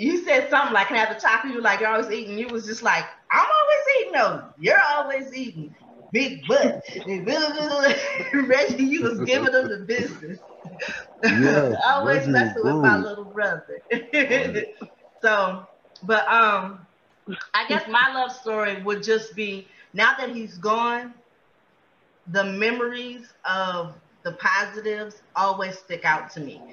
you 0.00 0.24
said 0.24 0.48
something 0.50 0.74
like 0.74 0.88
can 0.88 0.96
I 0.96 1.00
have 1.00 1.14
the 1.14 1.20
taco? 1.20 1.48
You 1.48 1.60
like 1.60 1.80
you're 1.80 1.88
always 1.90 2.10
eating. 2.10 2.38
You 2.38 2.48
was 2.48 2.66
just 2.66 2.82
like 2.82 3.04
i'm 3.30 3.46
always 3.46 3.84
eating 4.00 4.12
no 4.12 4.52
you're 4.58 4.82
always 4.94 5.34
eating. 5.34 5.74
Big 6.12 6.46
butt. 6.46 6.82
Reggie 8.34 8.84
you 8.84 9.02
was 9.02 9.20
giving 9.22 9.52
them 9.52 9.68
the 9.68 9.84
business. 9.86 10.38
Yes, 11.24 11.76
always 11.86 12.26
Reggie 12.26 12.28
messing 12.28 12.64
with 12.64 12.80
my 12.80 12.96
little 12.98 13.24
brother. 13.24 13.80
So 15.22 15.66
but 16.02 16.26
um 16.28 16.86
I 17.54 17.68
guess 17.68 17.86
my 17.88 18.12
love 18.14 18.32
story 18.32 18.82
would 18.82 19.02
just 19.02 19.34
be 19.36 19.68
now 19.92 20.14
that 20.18 20.30
he's 20.30 20.58
gone, 20.58 21.14
the 22.26 22.44
memories 22.44 23.32
of 23.48 23.94
the 24.24 24.32
positives 24.32 25.22
always 25.36 25.78
stick 25.78 26.04
out 26.04 26.30
to 26.32 26.40
me. 26.40 26.64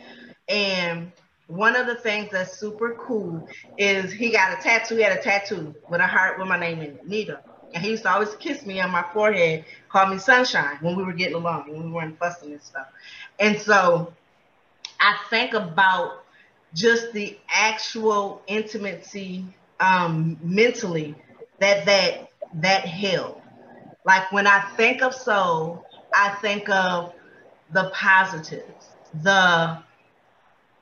And 0.48 1.12
one 1.48 1.76
of 1.76 1.88
the 1.88 1.96
things 1.96 2.30
that's 2.32 2.58
super 2.60 2.96
cool 3.00 3.44
is 3.78 4.12
he 4.12 4.32
got 4.32 4.58
a 4.58 4.62
tattoo. 4.62 4.96
He 4.98 5.04
had 5.04 5.18
a 5.18 5.22
tattoo 5.22 5.76
with 5.88 6.02
a 6.02 6.08
heart 6.08 6.40
with 6.40 6.48
my 6.48 6.60
name 6.60 6.82
in 6.82 6.92
it, 6.92 7.08
Nita. 7.08 7.42
And 7.74 7.84
he 7.84 7.92
used 7.92 8.04
to 8.04 8.12
always 8.12 8.36
kiss 8.36 8.66
me 8.66 8.80
on 8.82 8.92
my 8.92 9.04
forehead, 9.14 9.66
call 9.90 10.08
me 10.08 10.18
Sunshine 10.18 10.78
when 10.82 10.96
we 10.96 11.04
were 11.04 11.14
getting 11.14 11.36
along, 11.36 11.72
when 11.72 11.86
we 11.86 11.92
weren't 11.92 12.18
fussing 12.20 12.52
and 12.54 12.62
stuff. 12.62 12.88
And 13.40 13.60
so 13.60 14.14
I 15.00 15.18
think 15.30 15.54
about 15.54 16.24
just 16.74 17.14
the 17.14 17.38
actual 17.50 18.44
intimacy 18.48 19.46
um, 19.80 20.38
mentally 20.42 21.16
that 21.60 21.86
that 21.86 22.30
that 22.54 22.86
held. 22.86 23.42
Like 24.06 24.32
when 24.32 24.48
I 24.48 24.60
think 24.78 25.02
of 25.02 25.14
soul, 25.14 25.86
I 26.14 26.30
think 26.42 26.70
of 26.70 27.14
the 27.70 27.90
positives, 27.94 28.96
the 29.14 29.84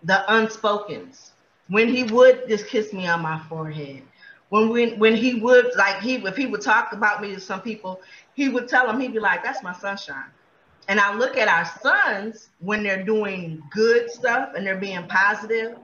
the 0.05 0.23
unspokens. 0.29 1.31
When 1.67 1.89
he 1.89 2.03
would 2.03 2.47
just 2.47 2.67
kiss 2.67 2.93
me 2.93 3.07
on 3.07 3.21
my 3.21 3.39
forehead, 3.49 4.03
when 4.49 4.69
we, 4.69 4.93
when 4.93 5.15
he 5.15 5.41
would 5.41 5.71
like 5.75 6.01
he 6.01 6.15
if 6.17 6.37
he 6.37 6.45
would 6.45 6.61
talk 6.61 6.93
about 6.93 7.21
me 7.21 7.33
to 7.33 7.41
some 7.41 7.61
people, 7.61 7.99
he 8.35 8.49
would 8.49 8.67
tell 8.67 8.85
them 8.85 8.99
he'd 8.99 9.13
be 9.13 9.19
like, 9.19 9.43
"That's 9.43 9.63
my 9.63 9.73
sunshine." 9.73 10.31
And 10.87 10.99
I 10.99 11.15
look 11.15 11.35
at 11.37 11.47
our 11.47 11.65
sons 11.81 12.49
when 12.59 12.83
they're 12.83 13.03
doing 13.03 13.63
good 13.71 14.11
stuff 14.11 14.49
and 14.55 14.65
they're 14.65 14.77
being 14.77 15.07
positive, 15.07 15.77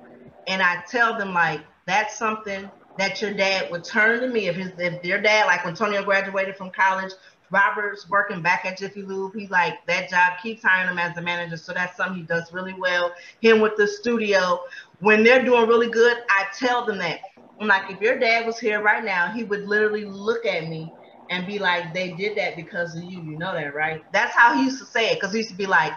and 0.45 0.61
I 0.61 0.84
tell 0.88 1.17
them 1.17 1.34
like, 1.34 1.61
"That's 1.88 2.15
something 2.15 2.69
that 2.97 3.22
your 3.24 3.34
dad 3.34 3.72
would 3.72 3.84
turn 3.84 4.19
to 4.22 4.28
me 4.28 4.47
if 4.47 4.55
his 4.55 4.72
if 4.78 5.03
your 5.03 5.19
dad 5.19 5.47
like 5.47 5.65
when 5.65 5.74
Tonio 5.74 6.03
graduated 6.03 6.55
from 6.55 6.69
college." 6.69 7.11
Robert's 7.52 8.10
working 8.10 8.41
back 8.41 8.66
at 8.66 8.78
Jiffy 8.78 9.04
Lube. 9.04 9.36
He 9.36 9.47
like 9.47 9.86
that 9.88 10.10
job 10.10 10.34
keeps 10.41 10.64
hiring 10.64 10.89
him 10.89 10.97
as 10.99 11.16
the 11.16 11.22
manager, 11.22 11.58
so 11.58 11.74
that's 11.74 11.97
something 11.97 12.18
he 12.18 12.24
does 12.24 12.52
really 12.54 12.74
well. 12.74 13.14
Him 13.41 13.60
with 13.60 13.76
the 13.78 13.88
studio, 13.88 14.60
when 14.99 15.24
they're 15.24 15.43
doing 15.43 15.68
really 15.68 15.89
good, 15.89 16.18
I 16.30 16.45
tell 16.58 16.86
them 16.86 16.97
that. 16.99 17.20
I'm 17.60 17.68
like, 17.68 17.91
if 17.91 18.02
your 18.02 18.18
dad 18.18 18.47
was 18.47 18.60
here 18.60 18.82
right 18.82 19.04
now, 19.04 19.32
he 19.32 19.43
would 19.43 19.68
literally 19.68 20.06
look 20.06 20.45
at 20.45 20.68
me 20.68 20.91
and 21.30 21.45
be 21.45 21.60
like, 21.60 21.93
they 21.93 22.14
did 22.14 22.38
that 22.38 22.56
because 22.56 22.95
of 22.95 23.04
you. 23.04 23.22
You 23.22 23.38
know 23.38 23.54
that, 23.54 23.76
right? 23.76 24.02
That's 24.12 24.34
how 24.36 24.56
he 24.56 24.64
used 24.64 24.80
to 24.80 24.86
say 24.86 25.12
it, 25.12 25.16
because 25.16 25.32
he 25.32 25.39
used 25.39 25.52
to 25.52 25.56
be 25.56 25.68
like, 25.68 25.93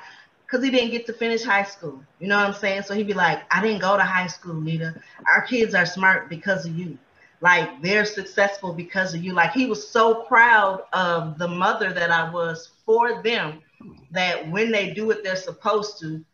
because 0.47 0.65
he 0.65 0.71
didn't 0.71 0.91
get 0.91 1.07
to 1.07 1.13
finish 1.15 1.43
high 1.43 1.65
school. 1.65 2.03
You 2.19 2.29
know 2.29 2.37
what 2.37 2.47
I'm 2.47 2.55
saying? 2.55 2.83
So 2.83 2.95
he'd 2.95 3.07
be 3.07 3.15
like, 3.15 3.43
I 3.51 3.63
didn't 3.63 3.81
go 3.81 3.97
to 3.97 4.03
high 4.03 4.27
school, 4.27 4.61
Nita. 4.61 4.95
Our 5.33 5.43
kids 5.43 5.75
are 5.75 5.87
smart 5.87 6.29
because 6.29 6.67
of 6.67 6.77
you 6.77 6.99
like 7.45 7.83
they're 7.83 8.07
successful 8.07 8.73
because 8.73 9.13
of 9.13 9.23
you. 9.23 9.35
Like 9.35 9.53
he 9.53 9.67
was 9.67 9.87
so 9.87 10.23
proud 10.23 10.85
of 10.95 11.37
the 11.37 11.47
mother 11.47 11.93
that 11.93 12.11
I 12.11 12.31
was 12.31 12.71
for 12.87 13.23
them 13.23 13.61
that 14.13 14.51
when 14.51 14.73
they 14.73 14.95
do 14.95 15.07
what 15.07 15.23
they're 15.23 15.37
supposed 15.37 16.01
to, 16.01 16.25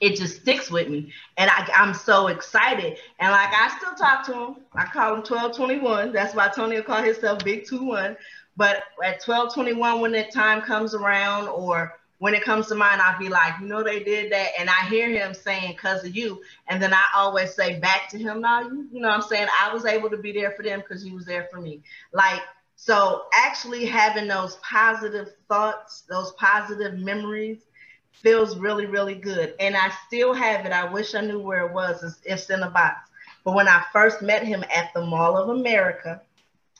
it 0.00 0.16
just 0.16 0.40
sticks 0.40 0.68
with 0.68 0.88
me. 0.88 1.12
And 1.36 1.48
I, 1.48 1.70
I'm 1.76 1.94
so 1.94 2.26
excited. 2.26 2.98
And 3.20 3.30
like 3.30 3.50
I 3.52 3.72
still 3.78 3.94
talk 3.94 4.26
to 4.26 4.32
him. 4.32 4.56
I 4.74 4.84
call 4.86 5.10
him 5.14 5.20
1221. 5.20 6.12
That's 6.12 6.34
why 6.34 6.48
Tony 6.48 6.74
will 6.74 6.82
call 6.82 7.04
himself 7.04 7.44
Big 7.44 7.68
21. 7.68 8.16
But 8.56 8.82
at 9.04 9.22
1221, 9.24 10.00
when 10.00 10.10
that 10.10 10.32
time 10.32 10.60
comes 10.60 10.92
around 10.92 11.46
or 11.46 12.00
when 12.22 12.34
it 12.34 12.44
comes 12.44 12.68
to 12.68 12.76
mine, 12.76 13.00
I'll 13.02 13.18
be 13.18 13.28
like, 13.28 13.54
you 13.60 13.66
know, 13.66 13.82
they 13.82 14.00
did 14.00 14.30
that. 14.30 14.50
And 14.56 14.70
I 14.70 14.86
hear 14.88 15.08
him 15.10 15.34
saying, 15.34 15.72
because 15.72 16.04
of 16.04 16.14
you. 16.14 16.40
And 16.68 16.80
then 16.80 16.94
I 16.94 17.02
always 17.16 17.52
say 17.52 17.80
back 17.80 18.08
to 18.10 18.16
him, 18.16 18.42
no, 18.42 18.60
you, 18.60 18.86
you 18.92 19.00
know 19.00 19.08
I'm 19.08 19.22
saying? 19.22 19.48
I 19.60 19.74
was 19.74 19.86
able 19.86 20.08
to 20.08 20.16
be 20.16 20.30
there 20.30 20.52
for 20.52 20.62
them 20.62 20.78
because 20.78 21.04
you 21.04 21.16
was 21.16 21.24
there 21.24 21.48
for 21.50 21.60
me. 21.60 21.82
Like, 22.12 22.40
so 22.76 23.24
actually 23.34 23.86
having 23.86 24.28
those 24.28 24.54
positive 24.62 25.30
thoughts, 25.48 26.04
those 26.08 26.30
positive 26.34 26.94
memories 26.94 27.64
feels 28.12 28.56
really, 28.56 28.86
really 28.86 29.16
good. 29.16 29.56
And 29.58 29.76
I 29.76 29.90
still 30.06 30.32
have 30.32 30.64
it. 30.64 30.70
I 30.70 30.92
wish 30.92 31.16
I 31.16 31.22
knew 31.22 31.40
where 31.40 31.66
it 31.66 31.72
was. 31.72 32.04
It's, 32.04 32.20
it's 32.22 32.50
in 32.50 32.62
a 32.62 32.70
box. 32.70 33.10
But 33.42 33.56
when 33.56 33.66
I 33.66 33.82
first 33.92 34.22
met 34.22 34.44
him 34.44 34.62
at 34.72 34.94
the 34.94 35.04
Mall 35.04 35.36
of 35.36 35.48
America, 35.48 36.22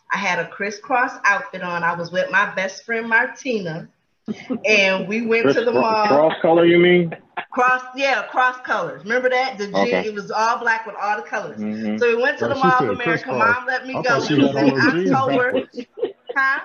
I 0.09 0.19
had 0.19 0.39
a 0.39 0.47
crisscross 0.47 1.15
outfit 1.25 1.63
on. 1.63 1.83
I 1.83 1.97
was 1.97 2.13
with 2.13 2.31
my 2.31 2.55
best 2.55 2.85
friend 2.85 3.09
Martina 3.09 3.89
and 4.67 5.09
we 5.09 5.27
went 5.27 5.51
to 5.53 5.65
the 5.65 5.73
mall. 5.73 6.07
cross 6.07 6.35
color, 6.43 6.65
you 6.65 6.79
mean? 6.79 7.13
Cross, 7.53 7.83
yeah, 7.97 8.23
cross 8.31 8.57
colors. 8.65 9.03
Remember 9.03 9.29
that? 9.29 9.59
The 9.59 9.67
G, 9.67 9.73
Okay. 9.75 10.07
it 10.07 10.15
was 10.15 10.31
all 10.31 10.59
black 10.59 10.87
with 10.87 10.97
all 11.01 11.17
the 11.17 11.23
colors. 11.23 11.61
Mhm. 11.61 11.99
So 11.99 12.17
we 12.17 12.23
went 12.23 12.39
to 12.39 12.49
the 12.49 12.55
she 12.55 12.61
Mall 12.61 12.71
said 12.79 12.89
of 12.89 12.95
America. 12.95 13.25
crisscross. 13.25 13.39
Mom 13.57 13.67
let 13.67 13.87
me 13.87 13.95
I 13.95 14.03
go. 14.03 14.09
thought 14.21 14.23
she 14.29 14.35
It 14.35 14.41
was 14.41 14.53
had 14.53 14.65
on 14.65 14.71
in 14.71 14.77
her 14.77 15.15
October. 15.15 15.63
Huh? 16.37 16.61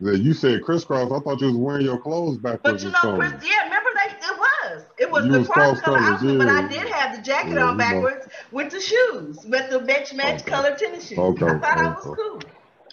Yeah, 0.00 0.12
You 0.12 0.32
said 0.32 0.62
crisscross. 0.62 1.12
I 1.12 1.18
thought 1.20 1.40
you 1.40 1.48
was 1.48 1.56
wearing 1.56 1.84
your 1.84 1.98
clothes 1.98 2.38
backwards. 2.38 2.82
But 2.82 2.82
you 2.82 2.90
know, 2.90 2.98
something. 3.02 3.20
Chris, 3.38 3.44
yeah, 3.48 3.64
remember 3.64 3.90
that 3.94 4.16
it 4.22 4.38
was. 4.38 4.84
It 4.98 5.10
was 5.10 5.26
You 5.26 5.32
the 5.32 5.38
was 5.40 5.48
cross 5.48 5.78
cross 5.78 5.82
color 5.82 5.98
colors, 5.98 6.22
outfit, 6.22 6.38
but 6.38 6.48
I 6.48 6.68
did 6.68 6.88
have 6.88 7.16
the 7.16 7.22
jacket 7.22 7.52
Yeah, 7.54 7.64
on 7.64 7.72
you 7.72 7.76
know. 7.76 7.76
backwards 7.78 8.26
with 8.50 8.70
the 8.72 8.80
shoes, 8.80 9.44
with 9.46 9.70
the 9.70 9.80
match 9.82 10.14
match 10.14 10.40
Okay. 10.40 10.50
color 10.50 10.74
tennis 10.74 11.06
shoes. 11.06 11.18
Okay, 11.18 11.44
I 11.48 11.58
thought 11.58 11.78
I 11.78 11.88
was 11.90 12.16
cool. 12.16 12.40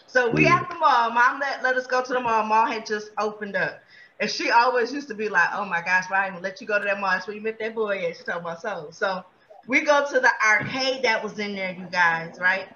So 0.08 0.32
we 0.32 0.47
at 0.47 0.68
the 0.70 0.76
mall. 0.76 1.12
Mom 1.12 1.39
let, 1.39 1.64
let 1.64 1.76
us 1.76 1.88
go 1.88 2.01
to 2.01 2.14
the 2.14 2.20
mall. 2.20 2.43
Mall 2.45 2.66
had 2.66 2.86
just 2.86 3.10
opened 3.20 3.55
up. 3.55 3.80
And 4.20 4.30
she 4.30 4.49
always 4.49 4.91
used 4.91 5.10
to 5.10 5.14
be 5.16 5.30
like, 5.30 5.49
oh 5.53 5.66
my 5.66 5.82
gosh, 5.82 6.05
why 6.10 6.26
I 6.26 6.30
didn't 6.30 6.43
let 6.43 6.60
you 6.62 6.68
go 6.68 6.80
to 6.80 6.86
that 6.86 6.99
mall? 6.99 7.12
That's 7.12 7.28
where 7.28 7.36
you 7.36 7.41
met 7.43 7.60
that 7.60 7.76
boy 7.76 8.05
at. 8.05 8.18
She 8.18 8.24
talking 8.24 8.41
about 8.41 8.62
soul. 8.62 8.91
So 8.91 9.24
we 9.68 9.82
go 9.82 10.05
to 10.10 10.20
the 10.20 10.32
arcade 10.45 11.03
that 11.03 11.24
was 11.24 11.38
in 11.39 11.55
there, 11.55 11.74
you 11.74 11.88
guys, 11.88 12.36
right? 12.39 12.68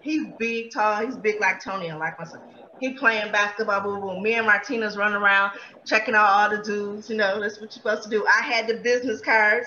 He's 0.00 0.28
big, 0.38 0.72
tall. 0.72 1.04
He's 1.04 1.16
big 1.16 1.40
like 1.40 1.62
Tony 1.62 1.88
and 1.88 1.98
like 1.98 2.18
myself. 2.18 2.42
He 2.78 2.94
playing 2.94 3.32
basketball, 3.32 3.80
boo 3.82 4.00
boo. 4.00 4.20
Me 4.20 4.34
and 4.34 4.46
Martina's 4.46 4.96
running 4.96 5.16
around 5.16 5.52
checking 5.84 6.14
out 6.14 6.28
all 6.28 6.50
the 6.50 6.62
dudes. 6.62 7.10
You 7.10 7.16
know, 7.16 7.40
that's 7.40 7.60
what 7.60 7.74
you're 7.74 7.82
supposed 7.82 8.04
to 8.04 8.10
do. 8.10 8.26
I 8.26 8.42
had 8.42 8.68
the 8.68 8.74
business 8.82 9.20
cards 9.20 9.66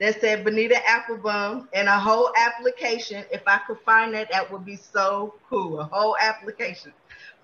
that 0.00 0.20
said 0.20 0.44
Bonita 0.44 0.76
Applebum 0.86 1.68
and 1.72 1.88
a 1.88 1.98
whole 1.98 2.32
application. 2.36 3.24
If 3.30 3.42
I 3.46 3.58
could 3.66 3.78
find 3.84 4.14
that, 4.14 4.30
that 4.30 4.50
would 4.50 4.64
be 4.64 4.76
so 4.76 5.34
cool. 5.48 5.80
A 5.80 5.84
whole 5.84 6.16
application 6.20 6.92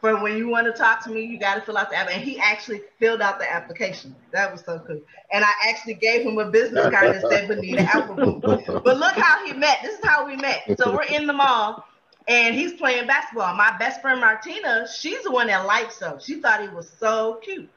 for 0.01 0.17
when 0.23 0.37
you 0.37 0.49
want 0.49 0.67
to 0.67 0.73
talk 0.73 1.05
to 1.05 1.11
me, 1.11 1.23
you 1.25 1.39
got 1.39 1.57
to 1.57 1.61
fill 1.61 1.77
out 1.77 1.91
the 1.91 1.97
app. 1.97 2.09
And 2.11 2.23
he 2.23 2.39
actually 2.39 2.81
filled 2.99 3.21
out 3.21 3.39
the 3.39 3.51
application. 3.51 4.15
That 4.33 4.51
was 4.51 4.63
so 4.63 4.79
cool. 4.87 5.01
And 5.31 5.45
I 5.45 5.51
actually 5.69 5.95
gave 5.95 6.23
him 6.23 6.39
a 6.39 6.51
business 6.51 6.91
card 6.91 7.15
that 7.15 7.23
said 7.31 7.49
Bonita 7.49 7.83
Applebum. 7.83 8.41
but 8.85 8.97
look 8.97 9.13
how 9.13 9.45
he 9.45 9.53
met. 9.53 9.79
This 9.83 9.99
is 9.99 10.05
how 10.05 10.27
we 10.27 10.37
met. 10.37 10.63
So 10.79 10.93
we're 10.93 11.03
in 11.05 11.27
the 11.27 11.33
mall 11.33 11.85
and 12.29 12.55
he's 12.55 12.73
playing 12.75 13.07
basketball. 13.07 13.55
My 13.57 13.77
best 13.79 14.01
friend 14.01 14.21
Martina, 14.21 14.87
she's 14.89 15.23
the 15.23 15.31
one 15.31 15.49
that 15.49 15.67
likes 15.67 16.01
him. 16.01 16.19
She 16.19 16.41
thought 16.41 16.63
he 16.63 16.69
was 16.69 16.91
so 16.99 17.39
cute. 17.43 17.69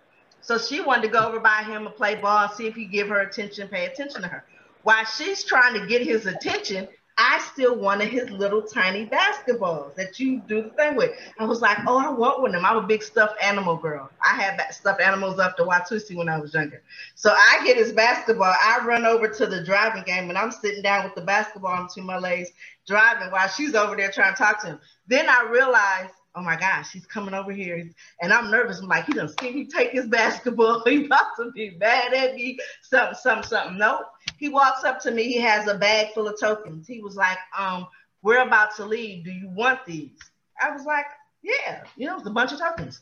So 0.41 0.57
she 0.57 0.81
wanted 0.81 1.03
to 1.03 1.07
go 1.09 1.25
over 1.27 1.39
by 1.39 1.63
him 1.63 1.85
and 1.87 1.95
play 1.95 2.15
ball 2.15 2.45
and 2.45 2.51
see 2.53 2.67
if 2.67 2.75
he 2.75 2.85
give 2.85 3.09
her 3.09 3.21
attention, 3.21 3.67
pay 3.67 3.85
attention 3.85 4.21
to 4.21 4.27
her. 4.27 4.45
While 4.83 5.05
she's 5.05 5.43
trying 5.43 5.73
to 5.79 5.87
get 5.87 6.01
his 6.01 6.25
attention, 6.25 6.87
I 7.17 7.39
still 7.53 7.75
wanted 7.75 8.09
his 8.09 8.29
little 8.31 8.61
tiny 8.61 9.05
basketballs 9.05 9.93
that 9.95 10.19
you 10.19 10.41
do 10.47 10.63
the 10.63 10.69
thing 10.71 10.95
with. 10.95 11.11
I 11.39 11.45
was 11.45 11.61
like, 11.61 11.77
oh, 11.85 11.99
I 11.99 12.09
want 12.09 12.41
one 12.41 12.49
of 12.49 12.55
them. 12.55 12.65
I'm 12.65 12.83
a 12.83 12.87
big 12.87 13.03
stuffed 13.03 13.41
animal 13.41 13.77
girl. 13.77 14.09
I 14.25 14.35
had 14.35 14.59
stuffed 14.71 14.99
animals 14.99 15.39
up 15.39 15.55
to 15.57 15.63
Watusi 15.63 16.15
when 16.15 16.27
I 16.27 16.39
was 16.39 16.53
younger. 16.53 16.81
So 17.15 17.31
I 17.31 17.61
get 17.65 17.77
his 17.77 17.91
basketball. 17.91 18.53
I 18.59 18.83
run 18.83 19.05
over 19.05 19.27
to 19.27 19.45
the 19.45 19.63
driving 19.63 20.03
game 20.03 20.29
and 20.29 20.37
I'm 20.37 20.51
sitting 20.51 20.81
down 20.81 21.05
with 21.05 21.13
the 21.13 21.21
basketball 21.21 21.85
between 21.85 22.07
my 22.07 22.17
legs, 22.17 22.49
driving 22.87 23.31
while 23.31 23.47
she's 23.47 23.75
over 23.75 23.95
there 23.95 24.11
trying 24.11 24.33
to 24.33 24.37
talk 24.37 24.61
to 24.61 24.67
him. 24.67 24.79
Then 25.07 25.29
I 25.29 25.47
realized 25.49 26.13
oh 26.35 26.41
my 26.41 26.55
gosh, 26.55 26.91
he's 26.91 27.05
coming 27.05 27.33
over 27.33 27.51
here. 27.51 27.87
And 28.21 28.33
I'm 28.33 28.49
nervous. 28.49 28.79
I'm 28.79 28.87
like, 28.87 29.05
he 29.05 29.13
doesn't 29.13 29.39
see 29.39 29.51
me 29.51 29.65
take 29.65 29.91
his 29.91 30.07
basketball. 30.07 30.83
He 30.93 31.05
about 31.05 31.27
to 31.37 31.51
be 31.51 31.77
mad 31.79 32.13
at 32.13 32.35
me. 32.35 32.57
Something, 32.81 33.17
something, 33.21 33.47
something. 33.47 33.77
Nope. 33.77 34.01
He 34.37 34.49
walks 34.49 34.83
up 34.83 34.99
to 35.01 35.11
me. 35.11 35.23
He 35.23 35.39
has 35.39 35.67
a 35.67 35.75
bag 35.75 36.13
full 36.13 36.27
of 36.27 36.39
tokens. 36.39 36.87
He 36.87 37.01
was 37.01 37.15
like, 37.15 37.37
um, 37.57 37.87
we're 38.21 38.45
about 38.45 38.75
to 38.77 38.85
leave. 38.85 39.23
Do 39.23 39.31
you 39.31 39.49
want 39.49 39.85
these? 39.85 40.17
I 40.61 40.71
was 40.71 40.85
like, 40.85 41.05
yeah, 41.41 41.83
you 41.95 42.07
know, 42.07 42.17
it's 42.17 42.27
a 42.27 42.31
bunch 42.31 42.51
of 42.51 42.59
tokens. 42.59 43.01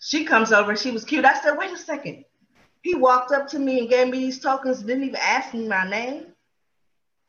She 0.00 0.24
comes 0.24 0.52
over. 0.52 0.76
She 0.76 0.90
was 0.90 1.04
cute. 1.04 1.24
I 1.24 1.40
said, 1.40 1.56
wait 1.56 1.72
a 1.72 1.78
second. 1.78 2.24
He 2.82 2.94
walked 2.94 3.32
up 3.32 3.48
to 3.48 3.58
me 3.58 3.80
and 3.80 3.88
gave 3.88 4.08
me 4.08 4.18
these 4.18 4.40
tokens, 4.40 4.82
didn't 4.82 5.04
even 5.04 5.20
ask 5.20 5.52
me 5.52 5.68
my 5.68 5.88
name. 5.88 6.26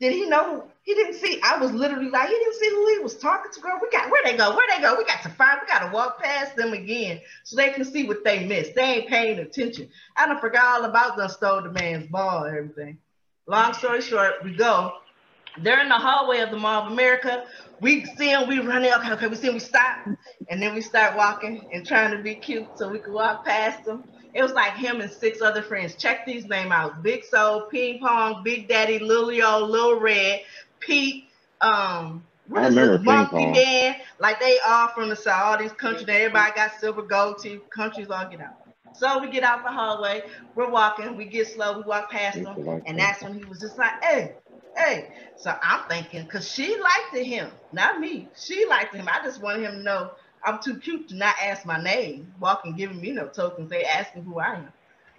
Did 0.00 0.14
he 0.14 0.26
know 0.28 0.72
he 0.82 0.94
didn't 0.94 1.14
see. 1.14 1.40
I 1.44 1.58
was 1.58 1.70
literally 1.72 2.10
like, 2.10 2.28
he 2.28 2.34
didn't 2.34 2.54
see 2.54 2.70
who 2.70 2.94
he 2.94 2.98
was 2.98 3.16
talking 3.16 3.52
to. 3.52 3.60
Girl, 3.60 3.78
we 3.80 3.88
got 3.90 4.10
where 4.10 4.22
they 4.24 4.36
go, 4.36 4.54
where 4.54 4.66
they 4.74 4.82
go. 4.82 4.96
We 4.96 5.04
got 5.04 5.22
to 5.22 5.28
find. 5.28 5.60
We 5.60 5.68
got 5.68 5.86
to 5.86 5.92
walk 5.92 6.20
past 6.20 6.56
them 6.56 6.72
again 6.72 7.20
so 7.44 7.54
they 7.54 7.70
can 7.70 7.84
see 7.84 8.04
what 8.04 8.24
they 8.24 8.44
missed. 8.44 8.74
They 8.74 8.82
ain't 8.82 9.08
paying 9.08 9.38
attention. 9.38 9.88
I 10.16 10.26
don't 10.26 10.40
forgot 10.40 10.80
all 10.80 10.90
about 10.90 11.16
them 11.16 11.28
stole 11.28 11.62
the 11.62 11.70
man's 11.70 12.08
ball 12.08 12.44
and 12.44 12.56
everything. 12.56 12.98
Long 13.46 13.74
story 13.74 14.00
short, 14.00 14.34
we 14.44 14.54
go. 14.54 14.92
They're 15.58 15.80
in 15.80 15.88
the 15.88 15.96
hallway 15.96 16.40
of 16.40 16.50
the 16.50 16.56
Mall 16.56 16.86
of 16.86 16.92
America. 16.92 17.44
We 17.80 18.04
see 18.04 18.30
them, 18.30 18.48
we 18.48 18.60
run 18.60 18.84
in. 18.84 18.92
Okay, 18.94 19.12
okay, 19.12 19.26
we 19.26 19.36
see 19.36 19.48
them, 19.48 19.54
we 19.54 19.60
stop, 19.60 19.96
and 20.48 20.62
then 20.62 20.74
we 20.74 20.80
start 20.80 21.16
walking 21.16 21.66
and 21.72 21.86
trying 21.86 22.16
to 22.16 22.22
be 22.22 22.36
cute 22.36 22.68
so 22.78 22.88
we 22.88 23.00
can 23.00 23.12
walk 23.12 23.44
past 23.44 23.84
them. 23.84 24.04
It 24.34 24.42
was 24.42 24.52
like 24.52 24.74
him 24.74 25.00
and 25.00 25.10
six 25.10 25.42
other 25.42 25.62
friends. 25.62 25.96
Check 25.96 26.24
these 26.24 26.46
names 26.46 26.70
out: 26.72 27.02
Big 27.02 27.24
Soul, 27.24 27.62
Ping 27.70 28.00
Pong, 28.00 28.42
Big 28.44 28.68
Daddy, 28.68 28.98
Lilio, 29.00 29.68
Lil 29.68 30.00
Red, 30.00 30.40
Pete, 30.80 31.26
um, 31.60 32.24
what 32.48 32.64
is 32.64 32.74
this 32.74 32.90
monkey 33.00 33.46
man? 33.46 33.96
Like 34.18 34.40
they 34.40 34.58
all 34.66 34.88
from 34.88 35.08
the 35.10 35.16
south, 35.16 35.42
all 35.44 35.58
these 35.58 35.72
countries. 35.72 36.08
Everybody 36.08 36.52
got 36.54 36.72
silver 36.80 37.02
gold 37.02 37.38
teeth. 37.42 37.62
Countries 37.70 38.10
all 38.10 38.28
get 38.28 38.40
out. 38.40 38.61
So 38.92 39.20
we 39.20 39.30
get 39.30 39.42
out 39.44 39.64
the 39.64 39.72
hallway. 39.72 40.22
We're 40.54 40.70
walking. 40.70 41.16
We 41.16 41.26
get 41.26 41.48
slow. 41.48 41.78
We 41.78 41.84
walk 41.84 42.10
past 42.10 42.44
him, 42.44 42.58
and 42.86 42.98
that's 42.98 43.22
when 43.22 43.34
he 43.34 43.44
was 43.44 43.60
just 43.60 43.78
like, 43.78 43.92
"Hey, 44.02 44.36
hey." 44.76 45.08
So 45.36 45.54
I'm 45.62 45.88
thinking, 45.88 46.26
cause 46.28 46.48
she 46.50 46.76
liked 46.80 47.26
him, 47.26 47.50
not 47.72 48.00
me. 48.00 48.32
She 48.36 48.66
liked 48.66 48.94
him. 48.94 49.08
I 49.08 49.22
just 49.24 49.42
wanted 49.42 49.64
him 49.64 49.72
to 49.76 49.82
know 49.82 50.10
I'm 50.44 50.60
too 50.62 50.78
cute 50.78 51.08
to 51.10 51.16
not 51.16 51.36
ask 51.42 51.66
my 51.66 51.82
name. 51.82 52.34
Walking, 52.40 52.76
giving 52.76 53.00
me 53.00 53.12
no 53.12 53.28
tokens. 53.28 53.70
They 53.70 53.84
asking 53.84 54.24
who 54.24 54.38
I 54.40 54.54
am. 54.56 54.72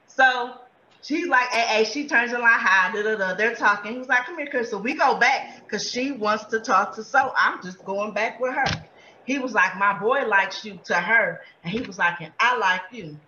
So 0.08 0.56
She's 1.02 1.28
like, 1.28 1.50
hey, 1.50 1.80
hey, 1.80 1.84
she 1.84 2.08
turns 2.08 2.32
in 2.34 2.42
like, 2.42 2.60
hi, 2.62 2.94
da, 2.94 3.04
da, 3.04 3.16
da. 3.18 3.36
They're 3.36 3.56
talking. 3.56 3.98
He's 3.98 4.08
like, 4.08 4.26
come 4.26 4.38
here, 4.38 4.48
Chris. 4.50 4.70
So 4.72 4.78
we 4.78 4.96
go 4.96 5.18
back 5.20 5.42
because 5.68 5.90
she 5.90 6.12
wants 6.14 6.46
to 6.46 6.62
talk 6.62 6.96
to 6.96 7.04
So. 7.04 7.32
I'm 7.38 7.62
just 7.62 7.84
going 7.84 8.14
back 8.14 8.40
with 8.40 8.56
her. 8.56 8.86
He 9.26 9.38
was 9.40 9.54
like, 9.54 9.78
my 9.78 10.00
boy 10.00 10.26
likes 10.28 10.64
you 10.66 10.80
to 10.86 10.96
her. 10.96 11.42
And 11.64 11.74
he 11.74 11.82
was 11.82 11.98
like, 11.98 12.22
and 12.22 12.34
I 12.40 12.58
like 12.58 12.84
you. 12.92 13.20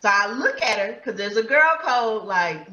So 0.00 0.10
I 0.12 0.32
look 0.32 0.62
at 0.62 0.78
her 0.78 0.92
because 0.94 1.16
there's 1.16 1.36
a 1.36 1.42
girl 1.42 1.78
code, 1.82 2.24
like, 2.24 2.66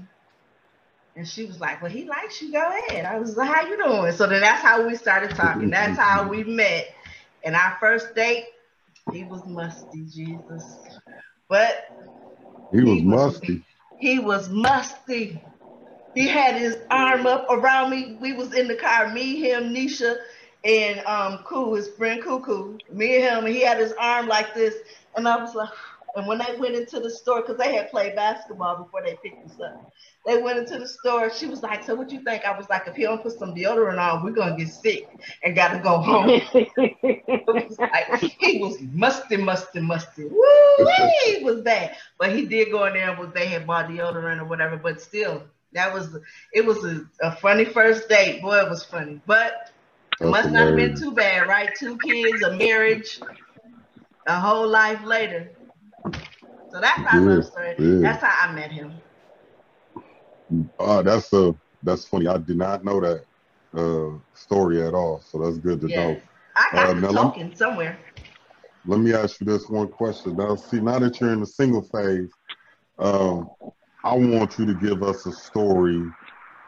and 1.16 1.28
she 1.28 1.46
was 1.46 1.60
like, 1.60 1.82
well, 1.82 1.92
he 1.92 2.06
likes 2.06 2.42
you. 2.42 2.52
Go 2.52 2.60
ahead. 2.90 3.06
I 3.06 3.20
was 3.20 3.36
like, 3.36 3.50
how 3.54 3.68
you 3.68 3.82
doing? 3.84 4.12
So 4.14 4.28
then 4.28 4.42
that's 4.42 4.62
how 4.62 4.88
we 4.88 4.96
started 4.96 5.36
talking. 5.36 5.70
That's 5.70 5.98
how 5.98 6.28
we 6.28 6.44
met. 6.44 6.88
And 7.44 7.56
our 7.56 7.78
first 7.80 8.16
date, 8.16 8.46
he 9.12 9.24
was 9.26 9.46
musty, 9.46 10.06
Jesus. 10.10 10.78
But 11.50 11.84
he 12.72 12.82
was 12.82 13.02
musty. 13.02 13.66
He 13.98 14.20
was 14.20 14.50
musty. 14.50 15.44
He 16.14 16.28
had 16.28 16.56
his 16.56 16.78
arm 16.90 17.26
up 17.28 17.46
around 17.50 17.90
me. 17.92 18.18
We 18.22 18.34
was 18.34 18.54
in 18.54 18.68
the 18.68 18.76
car, 18.76 19.10
me, 19.14 19.36
him, 19.36 19.74
Nisha, 19.74 20.16
and 20.64 21.00
um 21.06 21.40
Koo, 21.46 21.76
his 21.76 21.90
friend 21.90 22.22
Cuckoo. 22.22 22.78
Me 22.92 23.16
and 23.18 23.24
him, 23.24 23.46
and 23.46 23.54
he 23.56 23.62
had 23.62 23.80
his 23.80 23.94
arm 24.00 24.28
like 24.28 24.54
this. 24.54 24.76
And 25.16 25.28
I 25.28 25.38
was 25.38 25.56
like, 25.56 25.70
and 26.16 26.28
when 26.28 26.40
they 26.40 26.56
went 26.58 26.76
into 26.76 27.00
the 27.00 27.10
store, 27.10 27.42
because 27.42 27.58
they 27.58 27.74
had 27.74 27.90
played 27.90 28.16
basketball 28.16 28.84
before 28.84 29.02
they 29.04 29.18
picked 29.24 29.46
us 29.46 29.60
up, 29.60 29.92
they 30.26 30.42
went 30.42 30.60
into 30.60 30.78
the 30.78 30.88
store. 30.88 31.32
She 31.32 31.48
was 31.48 31.64
like, 31.64 31.84
So 31.84 31.96
what 31.96 32.12
you 32.12 32.22
think? 32.24 32.46
I 32.46 32.58
was 32.58 32.70
like, 32.70 32.88
If 32.88 32.96
he 32.96 33.04
don't 33.04 33.22
put 33.22 33.38
some 33.38 33.56
deodorant 33.56 34.00
on, 34.00 34.24
we're 34.24 34.32
gonna 34.32 34.58
get 34.58 34.70
sick 34.70 35.08
and 35.44 35.56
gotta 35.56 35.80
go 35.80 35.98
home. 36.00 36.42
was 37.48 37.80
like, 37.80 38.20
he 38.40 38.60
was 38.60 38.78
musty, 38.94 39.38
musty, 39.38 39.80
musty. 39.80 40.26
Woo, 40.26 40.88
he 41.24 41.44
was 41.44 41.62
bad. 41.62 41.96
But 42.18 42.36
he 42.36 42.46
did 42.46 42.72
go 42.72 42.86
in 42.86 42.94
there 42.94 43.10
and 43.10 43.34
they 43.34 43.48
had 43.48 43.66
bought 43.66 43.88
deodorant 43.88 44.42
or 44.42 44.46
whatever, 44.46 44.78
but 44.78 45.02
still, 45.02 45.44
that 45.74 45.94
was 45.94 46.18
it 46.54 46.66
was 46.66 46.84
a, 46.84 47.02
a 47.22 47.36
funny 47.38 47.66
first 47.66 48.10
date. 48.10 48.42
Boy, 48.42 48.60
it 48.60 48.70
was 48.70 48.84
funny. 48.84 49.22
But 49.26 49.72
it 50.20 50.28
must 50.28 50.52
not 50.52 50.68
have 50.68 50.76
been 50.76 50.96
too 50.96 51.12
bad, 51.12 51.48
right? 51.48 51.74
Two 51.74 51.98
kids, 51.98 52.42
a 52.44 52.52
marriage, 52.56 53.20
a 54.28 54.40
whole 54.40 54.68
life 54.68 55.04
later. 55.04 55.52
So 56.70 56.80
that's 56.80 57.00
our 57.00 57.20
yeah, 57.20 57.36
love 57.36 57.46
story. 57.46 57.76
Yeah. 57.78 58.00
That's 58.02 58.24
how 58.24 58.50
I 58.50 58.54
met 58.54 58.72
him. 58.72 58.94
Uh, 60.80 61.02
that's 61.02 61.32
a 61.34 61.50
uh, 61.50 61.52
that's 61.84 62.06
funny. 62.06 62.28
I 62.28 62.38
did 62.38 62.58
not 62.58 62.84
know 62.86 63.00
that 63.02 63.26
uh, 63.76 64.18
story 64.34 64.82
at 64.82 64.94
all. 64.94 65.22
So 65.22 65.40
that's 65.40 65.58
good 65.58 65.82
to 65.82 65.88
yes. 65.88 65.98
know. 65.98 66.22
I 66.56 66.70
got 66.74 66.90
uh, 66.90 66.94
the 67.00 67.14
token 67.14 67.50
let, 67.50 67.58
somewhere. 67.58 68.00
Let 68.86 69.00
me 69.00 69.14
ask 69.14 69.40
you 69.40 69.46
this 69.46 69.70
one 69.70 69.88
question. 69.88 70.36
Now, 70.36 70.56
see, 70.56 70.80
now 70.80 71.00
that 71.00 71.20
you're 71.20 71.34
in 71.34 71.40
the 71.40 71.46
single 71.46 71.82
phase, 71.82 72.32
um, 73.00 73.50
I 74.04 74.16
want 74.16 74.58
you 74.58 74.66
to 74.66 74.74
give 74.76 75.04
us 75.04 75.26
a 75.26 75.32
story 75.32 76.04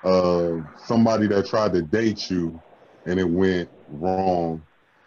of 0.04 0.64
somebody 0.86 1.28
that 1.28 1.48
tried 1.48 1.74
to 1.74 1.82
date 1.82 2.30
you 2.30 2.60
and 3.06 3.20
it 3.20 3.30
went 3.30 3.70
wrong 3.90 4.62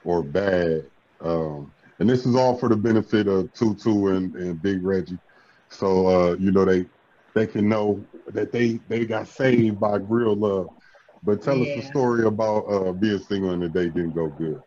or 0.05 0.23
bad. 0.23 0.87
Um, 1.21 1.73
and 1.99 2.09
this 2.09 2.27
is 2.27 2.35
all 2.35 2.57
for 2.57 2.69
the 2.69 2.77
benefit 2.77 3.27
of 3.27 3.53
Tutu 3.55 4.09
and, 4.09 4.35
and 4.35 4.61
Big 4.61 4.85
Reggie. 4.85 5.19
So 5.69 6.07
uh, 6.07 6.37
you 6.37 6.51
know 6.53 6.65
they 6.65 6.87
they 7.35 7.47
can 7.47 7.69
know 7.69 8.05
that 8.29 8.53
they 8.53 8.81
they 8.89 9.05
got 9.05 9.29
saved 9.29 9.81
by 9.81 9.97
real 9.97 10.35
love. 10.35 10.69
But 11.23 11.43
tell 11.43 11.57
yeah. 11.57 11.75
us 11.75 11.85
the 11.85 11.91
story 11.91 12.27
about 12.27 12.65
uh, 12.67 12.93
being 12.93 13.19
single 13.19 13.51
and 13.51 13.63
the 13.63 13.69
date 13.69 13.95
didn't 13.95 14.15
go 14.15 14.29
good. 14.29 14.63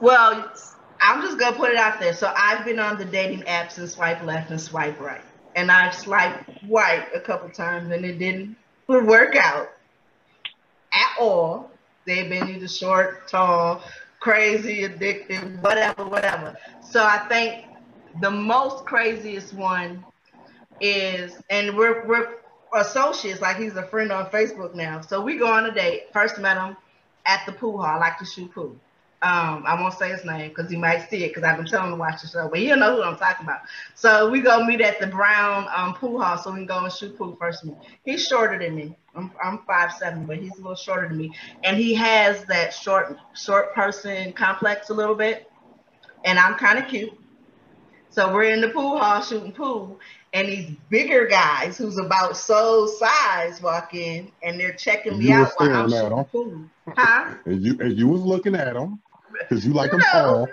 Well, 0.00 0.52
I'm 1.00 1.22
just 1.22 1.38
gonna 1.38 1.56
put 1.56 1.70
it 1.70 1.76
out 1.76 1.98
there. 2.00 2.12
So 2.12 2.32
I've 2.36 2.64
been 2.64 2.78
on 2.78 2.98
the 2.98 3.04
dating 3.04 3.42
apps 3.42 3.78
and 3.78 3.88
swipe 3.88 4.22
left 4.24 4.50
and 4.50 4.60
swipe 4.60 5.00
right, 5.00 5.22
and 5.54 5.70
I've 5.70 5.94
swiped 5.94 6.50
right 6.68 7.06
a 7.14 7.20
couple 7.20 7.48
times 7.50 7.90
and 7.90 8.04
it 8.04 8.18
didn't 8.18 8.56
work 8.86 9.36
out 9.36 9.70
at 10.92 11.16
all. 11.20 11.70
They've 12.06 12.28
been 12.28 12.48
either 12.48 12.68
short, 12.68 13.28
tall, 13.28 13.82
crazy, 14.20 14.84
addicted, 14.84 15.62
whatever, 15.62 16.04
whatever. 16.04 16.56
So 16.80 17.02
I 17.04 17.18
think 17.28 17.64
the 18.20 18.30
most 18.30 18.84
craziest 18.84 19.54
one 19.54 20.04
is, 20.80 21.36
and 21.50 21.76
we're 21.76 22.06
we're 22.06 22.38
associates, 22.74 23.40
like 23.40 23.56
he's 23.56 23.76
a 23.76 23.84
friend 23.84 24.12
on 24.12 24.26
Facebook 24.26 24.74
now. 24.74 25.00
So 25.00 25.20
we 25.20 25.36
go 25.36 25.46
on 25.46 25.66
a 25.66 25.74
date. 25.74 26.12
First 26.12 26.38
met 26.38 26.56
him 26.56 26.76
at 27.26 27.44
the 27.46 27.52
pool 27.52 27.78
hall. 27.78 27.86
I 27.86 27.98
like 27.98 28.18
to 28.18 28.24
shoot 28.24 28.52
pool. 28.52 28.76
Um, 29.20 29.64
I 29.66 29.80
won't 29.80 29.94
say 29.94 30.10
his 30.10 30.24
name 30.24 30.50
because 30.50 30.70
he 30.70 30.76
might 30.76 31.10
see 31.10 31.24
it 31.24 31.28
because 31.28 31.42
I've 31.42 31.56
been 31.56 31.66
telling 31.66 31.86
him 31.88 31.94
to 31.94 31.98
watch 31.98 32.22
the 32.22 32.28
show, 32.28 32.48
but 32.48 32.60
he'll 32.60 32.76
know 32.76 32.96
who 32.96 33.02
I'm 33.02 33.16
talking 33.16 33.46
about. 33.46 33.62
So 33.96 34.30
we 34.30 34.40
go 34.40 34.64
meet 34.64 34.80
at 34.80 35.00
the 35.00 35.08
Brown 35.08 35.66
um, 35.74 35.94
pool 35.94 36.22
hall 36.22 36.38
so 36.38 36.52
we 36.52 36.58
can 36.58 36.66
go 36.66 36.84
and 36.84 36.92
shoot 36.92 37.18
pool 37.18 37.34
first 37.34 37.64
meet. 37.64 37.74
He's 38.04 38.24
shorter 38.24 38.58
than 38.58 38.76
me. 38.76 38.96
I'm 39.18 39.32
I'm 39.42 39.58
five 39.66 39.92
seven, 39.92 40.26
but 40.26 40.38
he's 40.38 40.58
a 40.58 40.62
little 40.62 40.76
shorter 40.76 41.08
than 41.08 41.18
me, 41.18 41.34
and 41.64 41.76
he 41.76 41.94
has 41.94 42.44
that 42.46 42.74
short 42.74 43.16
short 43.34 43.74
person 43.74 44.32
complex 44.32 44.90
a 44.90 44.94
little 44.94 45.16
bit. 45.16 45.46
and 46.24 46.38
I'm 46.38 46.54
kind 46.56 46.78
of 46.78 46.88
cute. 46.88 47.12
So 48.10 48.32
we're 48.32 48.44
in 48.52 48.60
the 48.62 48.70
pool 48.70 48.98
hall 48.98 49.22
shooting 49.22 49.52
pool, 49.52 50.00
and 50.32 50.48
these 50.48 50.70
bigger 50.90 51.26
guys 51.26 51.78
who's 51.78 51.98
about 51.98 52.36
so 52.36 52.86
size 52.86 53.60
walk 53.62 53.94
in, 53.94 54.32
and 54.42 54.58
they're 54.60 54.74
checking 54.74 55.18
me 55.18 55.32
out 55.32 55.52
while 55.56 55.68
I'm 55.72 55.88
shooting 55.88 56.18
'em. 56.18 56.24
pool. 56.32 56.70
Huh? 56.96 57.34
And 57.46 57.62
you 57.62 57.76
and 57.80 57.92
you 57.98 58.08
was 58.08 58.22
looking 58.22 58.54
at 58.54 58.74
them 58.74 59.02
because 59.48 59.64
you 59.66 59.72
like 59.72 59.90
You 59.92 59.98
them 59.98 60.00
know. 60.00 60.12
tall. 60.24 60.48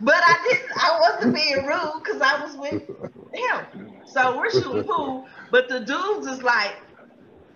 But 0.00 0.16
I 0.16 0.38
didn't. 0.44 0.70
I 0.78 1.00
wasn't 1.00 1.34
being 1.34 1.66
rude 1.66 2.02
because 2.04 2.20
I 2.22 2.44
was 2.44 2.56
with 2.56 2.80
him. 3.34 3.66
So 4.06 4.38
we're 4.38 4.50
shooting 4.50 4.84
pool, 4.84 5.26
but 5.50 5.68
the 5.68 5.80
dudes 5.80 6.26
is 6.26 6.42
like, 6.42 6.74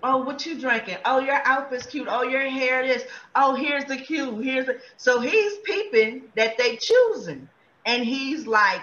"Oh, 0.03 0.19
what 0.19 0.45
you 0.47 0.59
drinking? 0.59 0.99
Oh, 1.05 1.19
your 1.21 1.41
outfit's 1.45 1.87
cute. 1.87 2.09
Oh, 2.11 2.23
your 2.23 2.49
hair 2.49 2.83
is. 2.83 3.05
Oh, 3.35 3.55
here's 3.55 3.85
the 3.85 3.97
cue. 3.97 4.39
Here's 4.39 4.67
the." 4.67 4.81
So 4.97 5.21
he's 5.21 5.59
peeping 5.65 6.25
that 6.37 6.57
they 6.59 6.77
choosing, 6.77 7.49
and 7.85 8.05
he's 8.05 8.47
like 8.47 8.83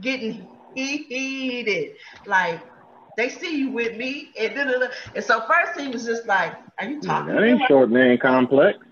getting 0.00 0.46
heated, 0.74 1.96
like. 2.26 2.60
They 3.16 3.28
see 3.28 3.58
you 3.60 3.70
with 3.70 3.96
me, 3.96 4.32
and 4.36 4.56
da, 4.56 4.64
da, 4.64 4.78
da. 4.80 4.86
and 5.14 5.24
so 5.24 5.40
first 5.46 5.78
he 5.78 5.86
was 5.86 6.04
just 6.04 6.26
like, 6.26 6.52
"Are 6.80 6.84
you 6.84 7.00
talking?" 7.00 7.32
That 7.32 7.44
ain't 7.44 7.60
me?" 7.60 7.66
short 7.68 7.88
man 7.88 8.18
complex. 8.18 8.83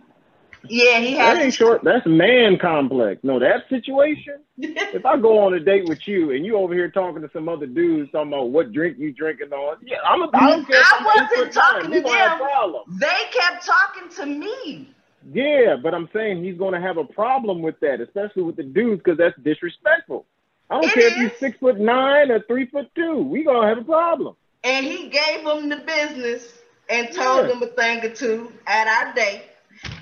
Yeah, 0.68 1.00
he 1.00 1.14
has. 1.14 1.36
That 1.38 1.44
ain't 1.44 1.54
short. 1.54 1.82
That's 1.84 2.06
man 2.06 2.58
complex. 2.58 3.20
No, 3.24 3.38
that 3.38 3.68
situation. 3.68 4.40
If 4.94 5.06
I 5.06 5.16
go 5.18 5.38
on 5.38 5.54
a 5.54 5.60
date 5.60 5.88
with 5.88 6.06
you 6.06 6.32
and 6.32 6.44
you 6.44 6.56
over 6.56 6.74
here 6.74 6.90
talking 6.90 7.22
to 7.22 7.30
some 7.32 7.48
other 7.48 7.66
dudes 7.66 8.12
talking 8.12 8.30
about 8.32 8.50
what 8.50 8.72
drink 8.72 8.98
you 8.98 9.10
drinking 9.12 9.50
on, 9.52 9.78
yeah, 9.82 9.96
I'm. 10.06 10.20
A, 10.22 10.28
I 10.34 10.50
don't 10.50 10.66
care. 10.66 10.76
I 10.76 11.02
wasn't 11.30 11.52
talking 11.52 11.90
nine, 11.90 12.02
to 12.02 12.08
them. 12.08 12.98
they 13.00 13.20
kept 13.32 13.64
talking 13.66 14.08
to 14.16 14.26
me. 14.26 14.94
Yeah, 15.32 15.76
but 15.82 15.94
I'm 15.94 16.08
saying 16.12 16.44
he's 16.44 16.58
going 16.58 16.74
to 16.74 16.80
have 16.80 16.98
a 16.98 17.04
problem 17.04 17.62
with 17.62 17.80
that, 17.80 18.00
especially 18.00 18.42
with 18.42 18.56
the 18.56 18.64
dudes, 18.64 19.00
because 19.02 19.18
that's 19.18 19.36
disrespectful. 19.42 20.26
I 20.68 20.74
don't 20.80 20.84
It 20.84 20.94
care 20.94 21.06
if 21.08 21.12
is. 21.14 21.18
you're 21.20 21.30
six 21.38 21.58
foot 21.58 21.78
nine 21.78 22.30
or 22.30 22.40
three 22.42 22.66
foot 22.66 22.88
two. 22.94 23.18
We 23.18 23.44
gonna 23.44 23.68
have 23.68 23.78
a 23.78 23.84
problem. 23.84 24.36
And 24.64 24.84
he 24.86 25.08
gave 25.08 25.44
them 25.44 25.68
the 25.68 25.76
business 25.78 26.62
and 26.88 27.12
told 27.12 27.42
Yeah. 27.42 27.54
them 27.54 27.62
a 27.62 27.66
thing 27.66 28.04
or 28.04 28.14
two 28.14 28.52
at 28.66 28.86
our 28.86 29.14
date. 29.14 29.42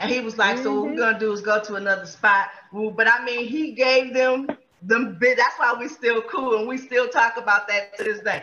And 0.00 0.10
he 0.10 0.20
was 0.20 0.38
like, 0.38 0.58
"So 0.58 0.74
what 0.74 0.90
we're 0.90 0.94
Mhm. 0.94 0.98
gonna 0.98 1.18
do 1.18 1.32
is 1.32 1.40
go 1.40 1.60
to 1.60 1.74
another 1.76 2.06
spot." 2.06 2.48
But 2.72 3.08
I 3.08 3.24
mean, 3.24 3.46
he 3.46 3.72
gave 3.72 4.12
them 4.14 4.48
them 4.82 5.16
bit. 5.18 5.36
That's 5.38 5.58
why 5.58 5.74
we 5.78 5.88
still 5.88 6.22
cool 6.22 6.58
and 6.58 6.68
we 6.68 6.78
still 6.78 7.08
talk 7.08 7.36
about 7.36 7.68
that 7.68 7.90
to 7.90 8.04
this 8.04 8.20
day. 8.20 8.36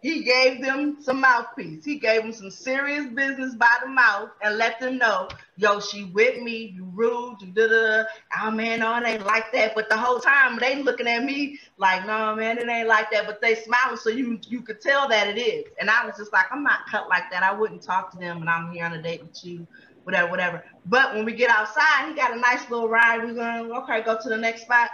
He 0.00 0.22
gave 0.22 0.62
them 0.62 0.96
some 1.00 1.20
mouthpiece. 1.20 1.84
He 1.84 1.96
gave 1.98 2.22
them 2.22 2.32
some 2.32 2.50
serious 2.50 3.06
business 3.06 3.54
by 3.54 3.74
the 3.82 3.88
mouth 3.88 4.28
and 4.42 4.56
let 4.56 4.78
them 4.78 4.98
know, 4.98 5.28
yo, 5.56 5.80
she 5.80 6.04
with 6.04 6.40
me, 6.40 6.72
you 6.74 6.84
rude, 6.94 7.38
you 7.40 7.48
da 7.52 7.66
da. 7.68 8.02
da. 8.02 8.04
Oh 8.42 8.50
man, 8.50 8.80
no, 8.80 8.96
it 8.96 9.06
ain't 9.06 9.24
like 9.26 9.52
that. 9.52 9.74
But 9.74 9.88
the 9.88 9.96
whole 9.96 10.18
time 10.20 10.58
they 10.58 10.82
looking 10.82 11.08
at 11.08 11.24
me 11.24 11.58
like, 11.78 12.06
no, 12.06 12.34
man, 12.34 12.58
it 12.58 12.68
ain't 12.68 12.88
like 12.88 13.10
that. 13.12 13.26
But 13.26 13.40
they 13.40 13.54
smiling, 13.54 13.96
so 13.96 14.10
you 14.10 14.38
you 14.48 14.62
could 14.62 14.80
tell 14.80 15.08
that 15.08 15.28
it 15.28 15.38
is. 15.40 15.64
And 15.80 15.90
I 15.90 16.04
was 16.06 16.16
just 16.16 16.32
like, 16.32 16.46
I'm 16.50 16.62
not 16.62 16.86
cut 16.90 17.08
like 17.08 17.30
that. 17.30 17.42
I 17.42 17.52
wouldn't 17.52 17.82
talk 17.82 18.10
to 18.12 18.18
them, 18.18 18.40
and 18.40 18.50
I'm 18.50 18.70
here 18.72 18.84
on 18.84 18.92
a 18.92 19.02
date 19.02 19.22
with 19.22 19.44
you, 19.44 19.66
whatever, 20.04 20.30
whatever. 20.30 20.64
But 20.86 21.14
when 21.14 21.24
we 21.24 21.32
get 21.32 21.50
outside, 21.50 22.08
he 22.08 22.14
got 22.14 22.32
a 22.32 22.40
nice 22.40 22.70
little 22.70 22.88
ride. 22.88 23.24
We're 23.24 23.34
gonna 23.34 23.68
okay, 23.80 24.02
go 24.02 24.18
to 24.20 24.28
the 24.28 24.36
next 24.36 24.62
spot. 24.62 24.90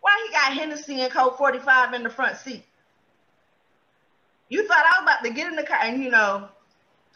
Why 0.00 0.26
he 0.26 0.32
got 0.32 0.52
Hennessy 0.52 1.00
and 1.00 1.12
Colt 1.12 1.38
45 1.38 1.94
in 1.94 2.02
the 2.02 2.10
front 2.10 2.36
seat? 2.36 2.64
You 4.48 4.66
thought 4.66 4.84
I 4.84 5.00
was 5.00 5.04
about 5.04 5.24
to 5.24 5.30
get 5.32 5.48
in 5.48 5.56
the 5.56 5.62
car, 5.62 5.78
and 5.82 6.02
you 6.02 6.10
know, 6.10 6.48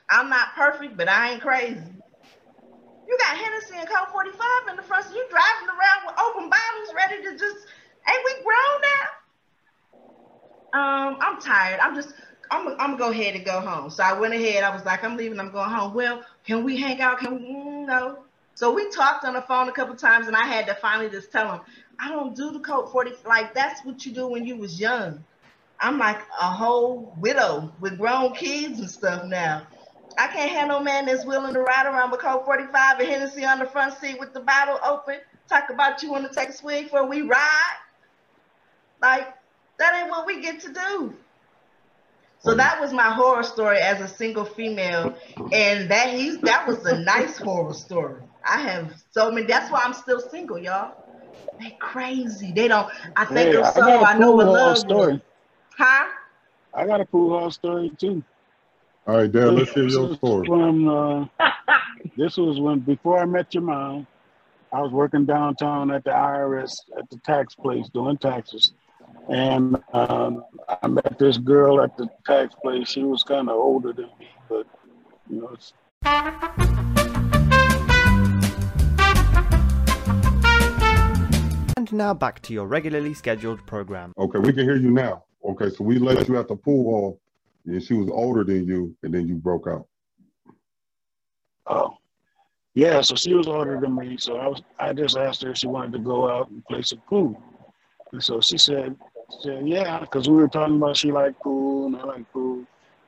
I'm 0.09 0.31
not 0.31 0.55
perfect, 0.55 0.97
but 0.97 1.09
I 1.09 1.33
ain't 1.33 1.43
crazy. 1.43 1.83
You 3.09 3.19
got 3.19 3.37
Hennessy 3.37 3.75
and 3.77 3.89
Colt 3.89 4.09
45 4.11 4.41
in 4.71 4.77
the 4.77 4.83
front 4.83 5.05
seat. 5.05 5.15
You 5.15 5.27
driving 5.29 5.69
around 5.69 6.07
with 6.07 6.19
open 6.19 6.51
bottles, 6.51 6.95
ready 6.95 7.23
to 7.23 7.33
just, 7.33 7.67
ain't 8.09 8.25
we 8.25 8.35
grown 8.43 8.81
now? 8.83 9.07
Um, 10.79 11.17
I'm 11.21 11.41
tired. 11.41 11.81
I'm 11.81 11.95
just, 11.95 12.15
I'm, 12.51 12.69
I'm 12.81 12.97
gonna 12.97 12.99
go 12.99 13.11
ahead 13.11 13.35
and 13.35 13.45
go 13.45 13.61
home. 13.61 13.91
So 13.91 14.03
I 14.03 14.13
went 14.19 14.35
ahead. 14.35 14.65
I 14.65 14.75
was 14.75 14.85
like, 14.85 15.05
I'm 15.05 15.17
leaving. 15.17 15.41
I'm 15.41 15.51
going 15.51 15.71
home. 15.71 15.95
Well, 15.95 16.25
can 16.45 16.65
we 16.65 16.77
hang 16.77 17.01
out? 17.01 17.19
Can 17.19 17.37
we? 17.37 17.41
Mm, 17.43 17.87
no. 17.87 18.25
So 18.55 18.73
we 18.73 18.91
talked 18.91 19.25
on 19.25 19.35
the 19.35 19.43
phone 19.43 19.69
a 19.69 19.73
couple 19.73 19.95
times, 19.97 20.29
and 20.29 20.37
I 20.37 20.47
had 20.47 20.67
to 20.67 20.75
finally 20.75 21.11
just 21.11 21.31
tell 21.31 21.53
him, 21.53 21.61
I 22.01 22.09
don't 22.11 22.35
do 22.35 22.53
the 22.53 22.61
Colt 22.61 22.91
40. 22.93 23.13
Like 23.27 23.55
that's 23.55 23.85
what 23.85 24.05
you 24.07 24.13
do 24.13 24.29
when 24.29 24.47
you 24.47 24.57
was 24.57 24.81
young. 24.81 25.25
I'm 25.81 25.99
like 25.99 26.21
a 26.41 26.51
whole 26.51 27.15
widow 27.19 27.73
with 27.81 27.99
grown 27.99 28.35
kids 28.35 28.79
and 28.81 28.91
stuff 28.91 29.25
now. 29.25 29.67
I 30.19 30.29
can't 30.29 30.51
have 30.53 30.69
no 30.69 30.81
man 30.81 31.05
that's 31.05 31.27
willing 31.27 31.53
to 31.53 31.61
ride 31.61 31.87
around 31.87 32.11
with 32.11 32.21
Colt 32.21 32.47
45 32.47 33.01
and 33.01 33.09
Hennessy 33.09 33.45
on 33.45 33.59
the 33.59 33.67
front 33.67 33.93
seat 33.99 34.19
with 34.19 34.33
the 34.33 34.41
bottle 34.41 34.79
open. 34.83 35.17
Talk 35.49 35.69
about 35.71 36.03
you 36.03 36.11
want 36.11 36.27
to 36.27 36.35
take 36.35 36.49
a 36.49 36.53
swig 36.53 36.85
before 36.85 37.07
we 37.07 37.23
ride. 37.23 37.77
Like 39.03 39.35
that 39.79 40.01
ain't 40.01 40.09
what 40.11 40.27
we 40.27 40.41
get 40.41 40.61
to 40.61 40.73
do. 40.73 41.15
So 42.47 42.55
that 42.55 42.81
was 42.81 42.93
my 42.93 43.11
horror 43.13 43.43
story 43.43 43.79
as 43.79 44.01
a 44.01 44.09
single 44.09 44.45
female, 44.45 45.15
and 45.53 45.91
that 45.91 46.11
he's 46.11 46.41
that 46.43 46.67
was 46.67 46.85
a 46.87 46.99
nice 46.99 47.39
horror 47.39 47.75
story. 47.75 48.23
I 48.49 48.61
have 48.61 48.95
so 49.13 49.31
many. 49.31 49.47
That's 49.47 49.71
why 49.71 49.83
I'm 49.85 49.95
still 49.95 50.21
single, 50.21 50.59
y'all. 50.59 50.93
They 51.61 51.77
crazy. 51.81 52.53
They 52.53 52.69
don't. 52.69 52.89
I 53.17 53.25
think 53.27 53.55
Hey, 53.55 53.55
of 53.55 53.67
I 53.75 53.81
so. 53.81 53.83
got 53.83 54.13
know 54.15 54.33
pool 54.33 54.33
what 54.33 54.47
hall 54.47 54.75
love 54.75 54.79
story. 54.79 55.19
was. 55.19 55.21
Huh? 55.79 56.07
I 56.75 56.87
got 56.87 57.01
a 57.01 57.07
pool 57.07 57.31
hall 57.39 57.51
story 57.51 57.91
too. 57.99 58.23
All 59.07 59.17
right, 59.17 59.31
Dad, 59.31 59.53
let's 59.55 59.73
hear 59.73 59.85
This 59.85 59.97
your 59.97 60.09
was 60.09 60.19
story. 60.19 60.49
When, 60.49 60.89
uh, 60.89 61.27
this 62.17 62.37
was 62.37 62.61
when 62.61 62.81
before 62.81 63.19
I 63.19 63.25
met 63.27 63.55
your 63.55 63.63
mom, 63.65 64.07
I 64.73 64.81
was 64.81 64.93
working 64.93 65.25
downtown 65.27 65.91
at 65.91 66.05
the 66.05 66.11
IRS 66.11 66.73
at 66.99 67.09
the 67.11 67.19
tax 67.25 67.55
place 67.55 67.89
doing 67.91 68.19
taxes, 68.19 68.73
and 69.29 69.77
um, 69.93 70.45
I 70.83 70.87
met 70.87 71.19
this 71.19 71.39
girl 71.39 71.81
at 71.81 71.97
the 71.97 72.09
tax 72.25 72.55
place. 72.63 72.89
She 72.89 73.03
was 73.03 73.23
kind 73.23 73.49
of 73.49 73.57
older 73.57 73.93
than 73.93 74.11
me, 74.19 74.29
but 74.49 74.67
you 75.29 75.41
know, 75.41 75.51
it's, 75.53 75.73
And 81.77 81.93
now 81.93 82.15
back 82.15 82.41
to 82.43 82.53
your 82.53 82.67
regularly 82.67 83.15
scheduled 83.15 83.65
program. 83.67 84.13
Okay, 84.19 84.39
we 84.39 84.53
can 84.53 84.65
hear 84.65 84.77
you 84.77 84.91
now. 84.91 85.25
Okay, 85.45 85.71
so 85.71 85.85
we 85.85 85.99
let 85.99 86.27
you 86.29 86.39
at 86.39 86.49
the 86.49 86.57
pool 86.57 86.85
hall, 86.85 87.21
and 87.67 87.83
she 87.83 87.95
was 87.95 88.09
older 88.11 88.45
than 88.45 88.67
you, 88.67 88.97
and 89.03 89.13
then 89.13 89.29
you 89.29 89.37
broke 89.37 89.67
out. 89.69 89.87
oh, 91.67 91.97
yeah. 92.75 93.01
So 93.01 93.15
she 93.15 93.35
was 93.35 93.47
older 93.47 93.79
than 93.81 93.95
me, 93.95 94.17
so 94.19 94.37
I 94.37 94.49
was. 94.49 94.63
I 94.79 94.93
just 94.93 95.17
asked 95.17 95.43
her 95.43 95.51
if 95.51 95.59
she 95.59 95.67
wanted 95.67 95.93
to 95.93 95.99
go 95.99 96.29
out 96.29 96.51
and 96.51 96.65
play 96.65 96.83
some 96.83 97.01
pool, 97.09 97.41
and 98.13 98.23
so 98.23 98.41
she 98.41 98.59
said, 98.59 98.97
she 99.31 99.49
said 99.49 99.69
yeah, 99.69 100.01
because 100.01 100.29
we 100.29 100.37
were 100.37 100.49
talking 100.49 100.77
about 100.77 100.97
she 100.97 101.13
liked 101.13 101.41
pool 101.41 101.87
and 101.87 101.97
I 101.97 102.05
like 102.05 102.33
pool. 102.33 102.65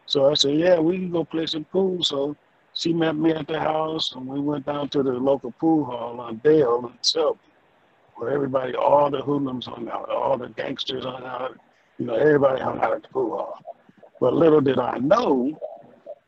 So 0.06 0.30
I 0.30 0.34
said, 0.34 0.54
yeah, 0.54 0.78
we 0.78 0.96
can 0.96 1.10
go 1.10 1.24
play 1.24 1.46
some 1.46 1.64
pool. 1.64 2.02
So 2.02 2.34
she 2.74 2.92
met 2.92 3.16
me 3.16 3.32
at 3.32 3.46
the 3.46 3.60
house, 3.60 4.12
and 4.14 4.26
we 4.26 4.40
went 4.40 4.64
down 4.64 4.88
to 4.90 5.02
the 5.02 5.12
local 5.12 5.50
pool 5.52 5.84
hall 5.84 6.20
on 6.20 6.36
Dale 6.38 6.86
and 6.86 6.98
Selby, 7.02 7.40
where 8.16 8.30
everybody, 8.30 8.74
all 8.74 9.10
the 9.10 9.20
hoodlums 9.20 9.66
hung 9.66 9.88
out, 9.88 10.08
all 10.08 10.38
the 10.38 10.48
gangsters 10.48 11.04
hung 11.04 11.24
out. 11.24 11.58
You 11.98 12.06
know, 12.06 12.14
everybody 12.14 12.62
hung 12.62 12.80
out 12.80 12.94
at 12.94 13.02
the 13.02 13.08
pool 13.08 13.36
hall. 13.36 13.58
But 14.20 14.34
little 14.34 14.60
did 14.60 14.78
I 14.78 14.98
know, 14.98 15.58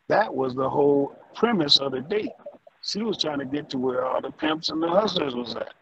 that 0.09 0.33
was 0.33 0.55
the 0.55 0.69
whole 0.69 1.17
premise 1.35 1.79
of 1.79 1.93
the 1.93 2.01
date. 2.01 2.33
She 2.83 3.03
was 3.03 3.17
trying 3.19 3.39
to 3.39 3.45
get 3.45 3.71
to 3.71 3.79
where 3.79 4.05
all 4.05 4.21
the 4.21 4.31
pimps 4.31 4.71
and 4.71 4.83
the 4.83 4.89
hustlers 4.89 5.35
was 5.35 5.55
at. 5.55 5.73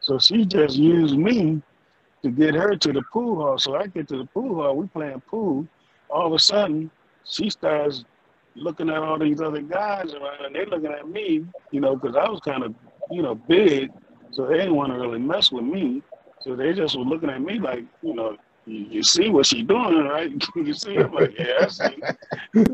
So 0.00 0.18
she 0.18 0.44
just 0.44 0.76
used 0.76 1.16
me 1.16 1.62
to 2.22 2.30
get 2.30 2.54
her 2.54 2.76
to 2.76 2.92
the 2.92 3.02
pool 3.12 3.36
hall. 3.36 3.58
So 3.58 3.76
I 3.76 3.86
get 3.86 4.08
to 4.08 4.18
the 4.18 4.24
pool 4.26 4.56
hall, 4.56 4.76
we 4.76 4.86
playing 4.88 5.20
pool. 5.22 5.66
All 6.10 6.26
of 6.26 6.32
a 6.32 6.38
sudden, 6.38 6.90
she 7.24 7.50
starts 7.50 8.04
looking 8.54 8.90
at 8.90 8.96
all 8.96 9.18
these 9.18 9.40
other 9.40 9.60
guys 9.60 10.12
around, 10.14 10.44
and 10.44 10.54
they 10.54 10.64
looking 10.64 10.92
at 10.92 11.08
me, 11.08 11.44
you 11.70 11.80
know, 11.80 11.96
because 11.96 12.16
I 12.16 12.28
was 12.28 12.40
kind 12.40 12.64
of, 12.64 12.74
you 13.10 13.22
know, 13.22 13.34
big, 13.34 13.90
so 14.32 14.46
they 14.46 14.58
didn't 14.58 14.74
want 14.74 14.92
to 14.92 14.98
really 14.98 15.18
mess 15.18 15.52
with 15.52 15.64
me. 15.64 16.02
So 16.40 16.56
they 16.56 16.72
just 16.72 16.96
were 16.96 17.04
looking 17.04 17.30
at 17.30 17.40
me 17.40 17.58
like, 17.58 17.84
you 18.02 18.14
know, 18.14 18.36
you, 18.66 19.02
see 19.02 19.28
what 19.30 19.46
she 19.46 19.62
doing, 19.62 20.04
right? 20.04 20.30
you 20.56 20.74
see? 20.74 20.96
I'm 20.96 21.12
like, 21.12 21.34
yeah, 21.38 21.54
I 21.60 21.68
see. 21.68 22.02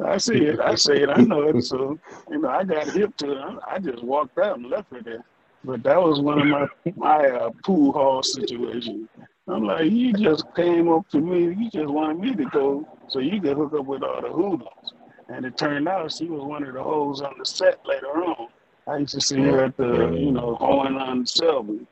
I 0.05 0.17
see 0.19 0.39
it. 0.39 0.61
I 0.61 0.75
see 0.75 0.95
it. 0.95 1.09
I 1.09 1.21
know 1.21 1.49
it. 1.49 1.63
So, 1.63 1.99
you 2.31 2.41
know, 2.41 2.49
I 2.49 2.65
got 2.65 2.89
hip 2.91 3.17
to 3.19 3.33
it. 3.33 3.39
I, 3.39 3.75
I 3.75 3.79
just 3.79 4.03
walked 4.03 4.39
out 4.39 4.59
and 4.59 4.69
left 4.69 4.93
her 4.93 5.03
there. 5.03 5.25
But 5.63 5.83
that 5.85 6.03
was 6.03 6.21
one 6.21 6.41
of 6.41 6.47
my 6.47 6.69
my 6.97 7.27
uh, 7.27 7.51
pool 7.65 7.93
hall 7.93 8.23
situations. 8.23 9.09
I'm 9.49 9.65
like, 9.65 9.91
you 9.91 10.13
just 10.13 10.45
came 10.55 10.89
up 10.89 11.09
to 11.11 11.21
me. 11.21 11.55
You 11.55 11.71
just 11.71 11.89
wanted 11.89 12.19
me 12.19 12.35
to 12.35 12.45
go 12.51 12.89
so 13.09 13.19
you 13.19 13.41
could 13.41 13.57
hook 13.57 13.75
up 13.79 13.85
with 13.87 14.03
all 14.03 14.23
the 14.23 14.29
hoodlums. 14.31 14.93
And 15.29 15.45
it 15.45 15.57
turned 15.57 15.89
out 15.89 16.13
she 16.13 16.27
was 16.27 16.43
one 16.45 16.65
of 16.65 16.75
the 16.75 16.83
hoes 16.83 17.21
on 17.23 17.35
the 17.39 17.45
set 17.45 17.79
later 17.87 18.09
on. 18.09 18.49
I 18.87 18.99
used 18.99 19.15
to 19.15 19.21
see 19.21 19.41
her 19.43 19.65
at 19.65 19.77
the, 19.77 20.11
you 20.19 20.33
know, 20.33 20.57
hoeing 20.61 20.97
on 20.97 21.27
Selby. 21.27 21.87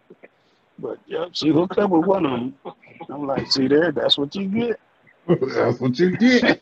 But 0.78 0.98
yep, 1.06 1.30
she 1.32 1.48
hooked 1.50 1.78
up 1.78 1.90
with 1.90 2.06
one 2.06 2.26
of 2.26 2.32
them. 2.32 2.54
I'm 3.10 3.26
like, 3.26 3.50
see 3.50 3.68
there, 3.68 3.92
that's 3.92 4.18
what 4.18 4.34
you 4.34 4.48
get. 4.48 4.80
That's 5.28 5.80
what 5.80 5.98
you 5.98 6.16
get. 6.16 6.60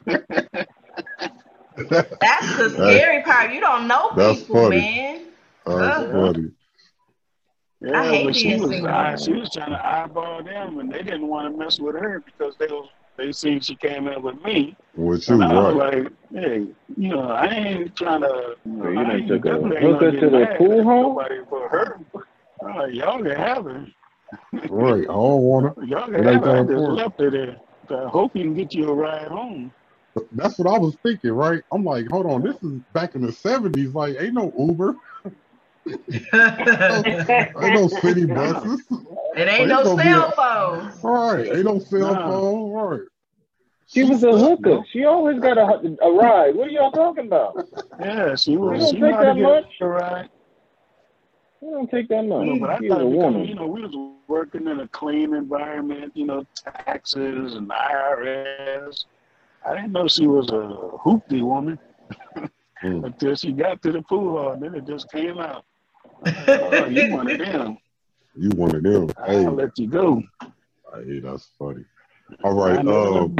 That's 2.21 2.57
the 2.57 2.71
scary 2.71 3.23
part. 3.23 3.53
You 3.53 3.61
don't 3.61 3.87
know 3.89 4.17
That's 4.17 4.41
people, 4.41 4.57
funny. 4.57 4.81
man. 4.81 5.29
That's 5.67 5.99
Uh-huh. 5.99 6.05
funny. 6.11 6.51
Yeah, 7.81 8.11
hate 8.11 8.27
but 8.27 8.37
she 8.37 8.49
being 8.49 8.61
was 8.61 8.71
single. 8.71 8.89
eye, 8.91 9.17
she 9.17 9.33
was 9.33 9.51
trying 9.51 9.71
to 9.71 9.87
eyeball 9.87 10.43
them, 10.43 10.81
and 10.81 10.93
they 10.93 11.03
didn't 11.03 11.29
want 11.29 11.53
to 11.53 11.59
mess 11.59 11.81
with 11.81 11.95
her 11.97 12.23
because 12.25 12.55
they 12.59 12.67
was 12.67 12.89
they 13.17 13.33
seen 13.33 13.61
she 13.61 13.75
came 13.75 14.09
in 14.09 14.23
with 14.23 14.43
me, 14.43 14.77
With 14.95 15.29
you, 15.29 15.35
and 15.35 15.45
I 15.45 15.61
was 15.61 15.75
like, 15.77 16.13
hey, 16.33 16.67
you 16.97 17.09
know, 17.09 17.21
I 17.23 17.47
ain't 17.47 17.97
trying 17.97 18.23
to. 18.23 18.57
So 18.65 18.89
you 18.89 18.99
I 18.99 19.03
done 19.05 19.11
ain't 19.11 19.29
took 19.29 19.45
a 19.45 19.49
definitely 19.49 19.77
ain't 19.77 20.01
hooker 20.01 20.11
gonna 20.13 20.31
the 20.51 20.57
pool 20.57 20.81
at 20.81 20.85
home? 20.87 21.03
nobody 21.03 21.41
but 21.51 21.69
her. 21.69 22.01
I'm 22.67 22.77
like, 22.77 22.95
y'all 22.95 23.23
can 23.23 23.37
have 23.37 23.65
her. 23.65 23.87
Right. 24.69 25.03
I 25.03 25.05
don't 25.05 25.43
want 25.43 25.77
to. 25.77 25.87
Y'all 25.87 26.07
can 26.07 26.17
ain't 26.17 26.25
have 26.27 26.43
her. 26.45 26.51
I 26.51 26.59
just 26.59 26.71
important. 26.71 26.97
left 26.99 27.21
her 27.21 27.31
there. 27.31 27.57
So 27.89 28.07
I 28.07 28.09
hope 28.09 28.37
you 28.37 28.45
can 28.45 28.55
get 28.55 28.75
you 28.75 28.89
a 28.89 28.95
ride 28.95 29.29
home. 29.29 29.73
That's 30.33 30.59
what 30.59 30.69
I 30.69 30.79
was 30.79 30.97
thinking, 31.03 31.33
right? 31.33 31.63
I'm 31.73 31.85
like, 31.85 32.07
hold 32.11 32.27
on, 32.27 32.43
this 32.43 32.57
is 32.63 32.81
back 32.93 33.15
in 33.15 33.23
the 33.23 33.33
'70s. 33.33 33.95
Like, 33.95 34.17
ain't 34.21 34.35
no 34.35 34.53
Uber, 34.59 34.95
ain't 36.33 37.75
no 37.75 37.89
city 37.89 38.27
buses. 38.27 38.83
it 39.37 39.49
ain't 39.49 39.63
It's 39.63 39.69
no 39.69 39.85
gonna 39.85 39.97
be 39.97 40.03
cell 40.03 40.29
a- 40.29 40.33
phones. 40.33 41.05
Right. 41.05 41.47
Ain't 41.49 41.65
no 41.65 41.79
cell 41.79 42.13
Nah. 42.15 42.29
phone. 42.29 42.71
Right. 42.73 43.01
She 43.87 44.05
was 44.05 44.23
a 44.23 44.31
hooker. 44.31 44.85
She 44.93 45.05
always 45.05 45.41
got 45.41 45.59
a, 45.59 45.65
a 46.03 46.13
ride. 46.13 46.55
What 46.55 46.69
are 46.69 46.71
y'all 46.71 46.93
talking 46.93 47.27
about? 47.27 47.69
Yeah, 47.99 48.37
she 48.37 48.53
You 48.53 48.61
was. 48.61 48.81
don't 48.81 48.93
take 48.93 49.01
know 49.01 49.13
how 49.13 49.21
to 49.21 49.27
that 49.27 49.37
much. 49.41 49.65
a 49.81 49.87
ride. 49.87 50.29
You 51.61 51.71
don't 51.73 51.91
take 51.91 52.09
that 52.09 52.23
much. 52.25 52.47
No, 52.47 52.59
but 52.59 52.71
I 52.71 52.79
She's 52.79 52.89
thought 52.89 53.03
a 53.03 53.05
because 53.05 53.23
woman. 53.35 53.45
you 53.47 53.55
know 53.55 53.67
we 53.67 53.83
was 53.83 53.95
working 54.29 54.67
in 54.69 54.81
a 54.81 54.89
clean 54.89 55.35
environment, 55.35 56.13
you 56.15 56.25
know, 56.25 56.47
taxes 56.65 57.55
and 57.55 57.69
IRS. 57.69 59.05
I 59.67 59.75
didn't 59.75 59.93
know 59.93 60.07
she 60.09 60.27
was 60.27 60.49
a 60.51 60.99
hoopty 61.05 61.43
woman 61.43 61.79
Mm. 62.83 63.05
until 63.05 63.35
she 63.35 63.53
got 63.53 63.83
to 63.83 63.93
the 63.93 64.01
pool 64.03 64.39
hall. 64.39 64.53
And 64.53 64.63
then 64.63 64.75
it 64.75 64.87
just 64.87 65.11
came 65.13 65.39
out. 65.39 65.65
Oh, 66.27 66.87
you 66.87 67.13
one 67.13 67.31
of 67.31 67.39
them. 67.39 67.79
You 68.37 68.51
one 68.51 68.75
of 68.75 68.83
them. 68.83 69.09
Hey, 69.27 69.45
I'll 69.45 69.55
let 69.55 69.79
you 69.79 69.87
go. 69.87 70.23
hey, 70.95 71.21
that's 71.21 71.49
funny. 71.59 71.85
All 72.45 72.55
right. 72.55 72.87
Um, 72.87 73.37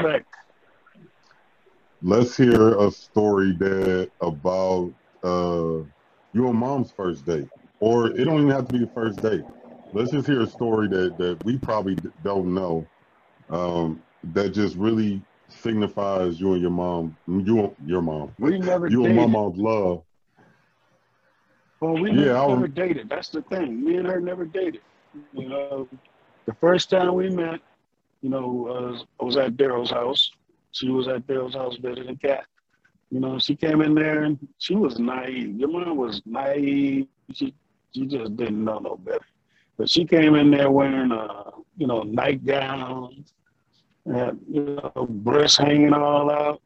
let's 2.03 2.37
hear 2.37 2.79
a 2.79 2.91
story 2.91 3.57
that 3.59 4.11
about 4.21 4.93
uh 5.23 5.85
you 6.33 6.49
and 6.49 6.59
mom's 6.59 6.93
first 6.93 7.25
date, 7.27 7.49
or 7.81 8.07
it 8.07 8.25
don't 8.25 8.43
even 8.43 8.51
have 8.51 8.67
to 8.67 8.73
be 8.73 8.79
the 8.79 8.91
first 8.95 9.21
date. 9.21 9.45
Let's 9.93 10.13
just 10.13 10.27
hear 10.27 10.41
a 10.43 10.47
story 10.47 10.89
that 10.89 11.19
that 11.19 11.39
we 11.45 11.59
probably 11.59 11.97
don't 12.23 12.55
know, 12.55 12.87
um, 13.51 14.03
that 14.33 14.51
just 14.51 14.77
really 14.77 15.23
signifies 15.49 16.41
you 16.41 16.53
and 16.53 16.63
your 16.63 16.71
mom, 16.71 17.17
you 17.27 17.75
your 17.85 18.03
mom, 18.03 18.33
We 18.39 18.59
never 18.59 18.89
you 18.89 19.05
and 19.05 19.15
my 19.15 19.23
dated. 19.23 19.33
mom's 19.33 19.59
love. 19.59 20.03
Well, 21.81 21.97
we 21.99 22.13
Yeah, 22.13 22.47
never 22.47 22.69
dated. 22.69 23.09
That's 23.09 23.31
the 23.31 23.43
thing. 23.43 23.85
Me 23.85 23.97
and 23.97 24.07
her 24.07 24.21
never 24.21 24.45
dated. 24.45 24.83
You 25.33 25.49
know, 25.49 25.89
the 26.47 26.55
first 26.55 26.91
time 26.91 27.15
we 27.15 27.31
met, 27.31 27.61
you 28.23 28.31
know, 28.31 28.67
uh, 28.69 29.03
I 29.21 29.25
was 29.25 29.37
at 29.37 29.57
Daryl's 29.57 29.91
house. 29.91 30.31
She 30.73 30.89
was 30.91 31.09
at 31.09 31.27
Daryl's 31.27 31.55
house 31.55 31.77
visiting 31.77 32.17
cat. 32.17 32.45
You 33.11 33.21
know, 33.21 33.39
she 33.39 33.57
came 33.57 33.81
in 33.83 33.95
there 33.95 34.23
and 34.25 34.39
she 34.59 34.75
was 34.75 34.99
naive. 34.99 35.57
Your 35.57 35.69
mom 35.69 35.97
was 35.97 36.23
naive. 36.27 37.07
She 37.33 37.55
she 37.95 38.07
just 38.07 38.37
didn't 38.37 38.65
know 38.65 38.79
no 38.79 38.97
better. 38.97 39.25
But 39.77 39.89
she 39.89 40.05
came 40.05 40.35
in 40.35 40.51
there 40.51 40.71
wearing 40.71 41.13
a 41.13 41.51
you 41.77 41.87
know 41.87 42.03
nightgown, 42.03 43.25
and 44.07 44.41
you 44.49 44.63
know 44.77 45.07
breasts 45.09 45.59
hanging 45.59 45.93
all 45.93 46.31
out. 46.31 46.61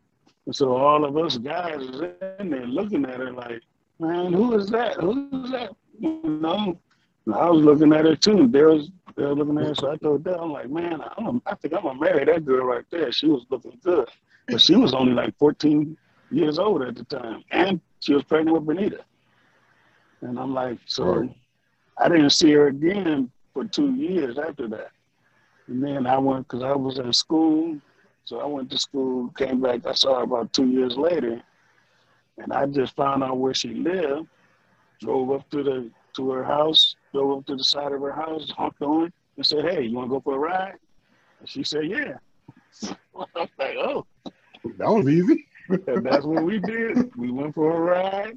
And 0.46 0.54
so 0.54 0.76
all 0.76 1.04
of 1.04 1.16
us 1.16 1.38
guys 1.38 1.78
was 1.78 2.02
in 2.38 2.50
there 2.50 2.66
looking 2.66 3.04
at 3.04 3.18
her 3.18 3.32
like, 3.32 3.62
man, 3.98 4.32
who 4.32 4.54
is 4.56 4.68
that? 4.70 4.96
Who's 5.00 5.50
that? 5.50 5.74
You 5.98 6.20
know. 6.24 6.78
And 7.26 7.34
I 7.34 7.48
was 7.48 7.64
looking 7.64 7.92
at 7.92 8.04
her 8.04 8.16
too. 8.16 8.46
There 8.48 8.68
was 8.68 8.90
they 9.16 9.24
were 9.24 9.34
looking 9.34 9.58
at 9.58 9.66
her. 9.66 9.74
So 9.74 9.90
I 9.90 9.96
told 9.96 10.24
Dale, 10.24 10.40
I'm 10.42 10.52
like, 10.52 10.70
man, 10.70 11.00
I'm, 11.18 11.40
I 11.46 11.54
think 11.54 11.74
I'm 11.74 11.82
gonna 11.82 11.98
marry 11.98 12.24
that 12.24 12.44
girl 12.44 12.66
right 12.66 12.84
there. 12.90 13.10
She 13.12 13.26
was 13.26 13.44
looking 13.50 13.78
good, 13.82 14.08
but 14.48 14.60
she 14.60 14.76
was 14.76 14.92
only 14.94 15.12
like 15.12 15.36
14 15.38 15.96
years 16.30 16.58
old 16.58 16.82
at 16.82 16.96
the 16.96 17.04
time, 17.04 17.42
and 17.50 17.80
she 18.00 18.14
was 18.14 18.24
pregnant 18.24 18.56
with 18.56 18.66
Benita. 18.66 19.04
And 20.20 20.38
I'm 20.38 20.52
like, 20.54 20.78
so 20.86 21.04
Right. 21.04 21.36
I 21.98 22.08
didn't 22.08 22.30
see 22.30 22.52
her 22.52 22.66
again 22.68 23.30
for 23.52 23.64
two 23.64 23.94
years 23.94 24.38
after 24.38 24.66
that. 24.68 24.90
And 25.68 25.82
then 25.82 26.06
I 26.06 26.18
went 26.18 26.48
because 26.48 26.62
I 26.62 26.74
was 26.74 26.98
in 26.98 27.12
school, 27.12 27.78
so 28.24 28.40
I 28.40 28.46
went 28.46 28.70
to 28.70 28.78
school, 28.78 29.30
came 29.38 29.60
back. 29.60 29.86
I 29.86 29.92
saw 29.92 30.16
her 30.18 30.24
about 30.24 30.52
two 30.52 30.66
years 30.66 30.96
later, 30.96 31.40
and 32.38 32.52
I 32.52 32.66
just 32.66 32.96
found 32.96 33.22
out 33.22 33.38
where 33.38 33.54
she 33.54 33.74
lived. 33.74 34.28
Drove 35.00 35.30
up 35.32 35.50
to 35.50 35.62
the 35.62 35.90
to 36.16 36.30
her 36.30 36.44
house, 36.44 36.94
drove 37.12 37.38
up 37.38 37.46
to 37.46 37.56
the 37.56 37.64
side 37.64 37.92
of 37.92 38.00
her 38.00 38.12
house, 38.12 38.50
honked 38.56 38.82
on, 38.82 39.12
and 39.36 39.46
said, 39.46 39.64
"Hey, 39.64 39.82
you 39.82 39.96
want 39.96 40.08
to 40.08 40.14
go 40.14 40.20
for 40.20 40.34
a 40.34 40.38
ride?" 40.38 40.76
And 41.40 41.48
she 41.48 41.64
said, 41.64 41.86
"Yeah." 41.86 42.14
I'm 43.16 43.48
like, 43.58 43.76
"Oh." 43.76 44.06
That 44.78 44.88
was 44.88 45.08
easy. 45.08 45.46
And 45.86 46.04
that's 46.04 46.26
what 46.26 46.42
we 46.42 46.58
did. 46.58 47.16
We 47.16 47.30
went 47.30 47.54
for 47.54 47.74
a 47.74 47.80
ride. 47.80 48.36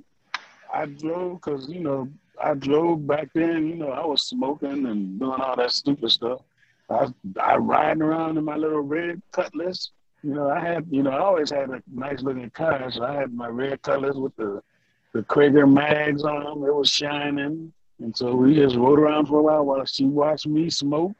I 0.74 0.86
drove 0.86 1.42
because, 1.42 1.68
you 1.68 1.82
know, 1.82 2.10
I 2.42 2.54
drove 2.54 3.06
back 3.06 3.30
then, 3.34 3.68
you 3.68 3.76
know, 3.76 3.90
I 3.90 4.06
was 4.06 4.24
smoking 4.24 4.86
and 4.86 5.20
doing 5.20 5.42
all 5.42 5.58
that 5.58 5.72
stupid 5.72 6.10
stuff. 6.10 6.40
I 6.90 7.08
I 7.42 7.58
riding 7.58 8.02
around 8.02 8.38
in 8.38 8.46
my 8.46 8.56
little 8.56 8.80
red 8.80 9.22
cutlass. 9.34 9.92
You 10.24 10.34
know, 10.34 10.50
I 10.50 10.60
had, 10.60 10.86
you 10.90 11.04
know, 11.04 11.12
I 11.12 11.20
always 11.20 11.52
had 11.52 11.70
a 11.70 11.82
nice 11.92 12.22
looking 12.22 12.50
car, 12.50 12.92
so 12.92 13.04
I 13.04 13.14
had 13.14 13.34
my 13.34 13.48
red 13.48 13.82
cutlass 13.82 14.16
with 14.16 14.36
the 14.36 14.62
the 15.14 15.24
Cragar 15.24 15.72
mags 15.72 16.24
on 16.24 16.44
them. 16.44 16.64
It 16.68 16.76
was 16.76 16.90
shining, 16.90 17.72
and 18.00 18.16
so 18.16 18.36
we 18.36 18.56
just 18.56 18.76
rode 18.76 19.00
around 19.00 19.28
for 19.28 19.40
a 19.40 19.42
while 19.42 19.66
while 19.66 19.86
she 19.86 20.06
watched 20.06 20.48
me 20.48 20.70
smoke. 20.70 21.14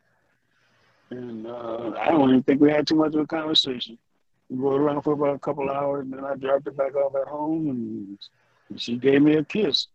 And 1.10 1.48
uh, 1.48 1.94
I 2.00 2.10
don't 2.10 2.30
even 2.30 2.44
think 2.44 2.60
we 2.60 2.72
had 2.72 2.86
too 2.86 2.96
much 2.96 3.16
of 3.16 3.22
a 3.22 3.26
conversation. 3.26 3.98
We 4.50 4.58
rode 4.58 4.82
around 4.82 5.02
for 5.04 5.14
about 5.14 5.36
a 5.36 5.40
couple 5.40 5.70
hours, 5.70 6.04
and 6.04 6.14
then 6.14 6.26
I 6.26 6.36
dropped 6.36 6.66
her 6.66 6.72
back 6.72 6.96
off 6.96 7.16
at 7.16 7.28
home, 7.28 7.70
and, 7.70 8.18
and 8.70 8.82
she 8.82 8.98
gave 8.98 9.22
me 9.22 9.36
a 9.36 9.44
kiss. 9.44 9.88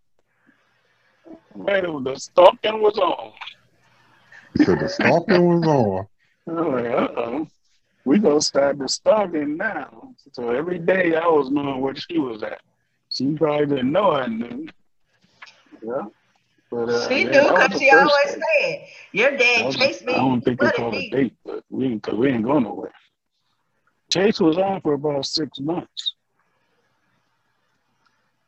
Man, 1.55 2.03
the 2.03 2.17
stalking 2.17 2.81
was 2.81 2.99
on. 2.99 3.33
So 4.57 4.75
the 4.75 4.89
stalking 4.89 5.61
was 5.61 5.67
on. 5.67 6.07
Uh 6.49 6.53
oh, 7.17 7.49
we 8.05 8.19
gonna 8.19 8.41
start 8.41 8.79
the 8.79 8.89
stalking 8.89 9.57
now. 9.57 10.15
So 10.33 10.51
every 10.51 10.79
day 10.79 11.15
I 11.15 11.27
was 11.27 11.51
knowing 11.51 11.81
where 11.81 11.95
she 11.95 12.19
was 12.19 12.43
at. 12.43 12.61
She 13.11 13.35
probably 13.35 13.67
didn't 13.67 13.93
know 13.93 14.13
I 14.13 14.27
knew. 14.27 14.67
Yeah, 15.83 16.03
but 16.71 16.89
uh, 16.89 17.09
She 17.09 17.25
knew 17.25 17.31
because 17.31 17.79
she 17.79 17.91
always 17.91 18.35
date. 18.35 18.43
said, 18.61 18.87
Your 19.13 19.37
dad 19.37 19.67
was- 19.67 19.77
chased 19.77 20.05
me. 20.05 20.15
I 20.15 20.19
don't 20.19 20.41
think 20.41 20.59
they 20.61 20.67
flooded 20.67 20.77
called 20.77 20.95
it 20.95 21.05
a 21.07 21.11
date, 21.11 21.35
but 21.45 21.65
we 21.71 21.87
ain't, 21.87 22.03
cause 22.03 22.15
we 22.15 22.29
ain't 22.31 22.45
going 22.45 22.65
nowhere. 22.65 22.93
Chase 24.13 24.41
was 24.41 24.59
on 24.59 24.81
for 24.83 24.95
about 24.95 25.25
six 25.27 25.59
months. 25.61 26.15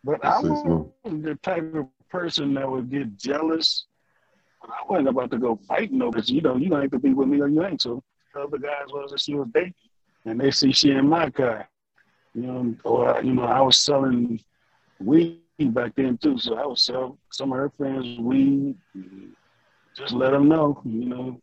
But 0.05 0.25
I 0.25 0.39
wasn't 0.41 1.23
the 1.25 1.39
type 1.43 1.75
of 1.75 1.87
person 2.11 2.55
that 2.55 2.71
would 2.71 2.91
get 2.91 3.17
jealous. 3.17 3.87
I 4.63 4.83
wasn't 4.89 5.09
about 5.09 5.31
to 5.31 5.39
go 5.39 5.59
fight 5.67 5.91
over 6.01 6.19
this. 6.19 6.31
You 6.31 6.43
know, 6.43 6.57
you 6.57 6.69
don't 6.69 6.83
have 6.83 6.91
to 6.91 6.99
be 6.99 7.15
with 7.15 7.29
me 7.29 7.41
or 7.41 7.49
you 7.49 7.65
ain't. 7.65 7.81
So 7.81 8.03
the 8.35 8.41
other 8.41 8.59
guys 8.59 8.89
was 8.93 9.11
that 9.13 9.21
she 9.21 9.35
was 9.35 9.49
dating, 9.55 9.75
and 10.25 10.41
they 10.41 10.51
see 10.51 10.73
she 10.73 10.91
in 10.91 11.09
my 11.09 11.31
car. 11.31 11.69
You 12.35 12.43
know, 12.43 12.75
or 12.85 13.21
you 13.23 13.35
know, 13.35 13.45
I 13.45 13.61
was 13.61 13.79
selling 13.79 14.41
weed 15.01 15.41
back 15.73 15.93
then 15.97 16.19
too. 16.19 16.39
So 16.39 16.57
I 16.57 16.67
would 16.67 16.79
sell 16.79 17.19
some 17.31 17.53
of 17.53 17.59
her 17.59 17.71
friends 17.71 18.19
weed. 18.19 18.77
Just 19.97 20.13
let 20.13 20.33
them 20.33 20.49
know, 20.49 20.81
you 20.85 21.07
know. 21.07 21.41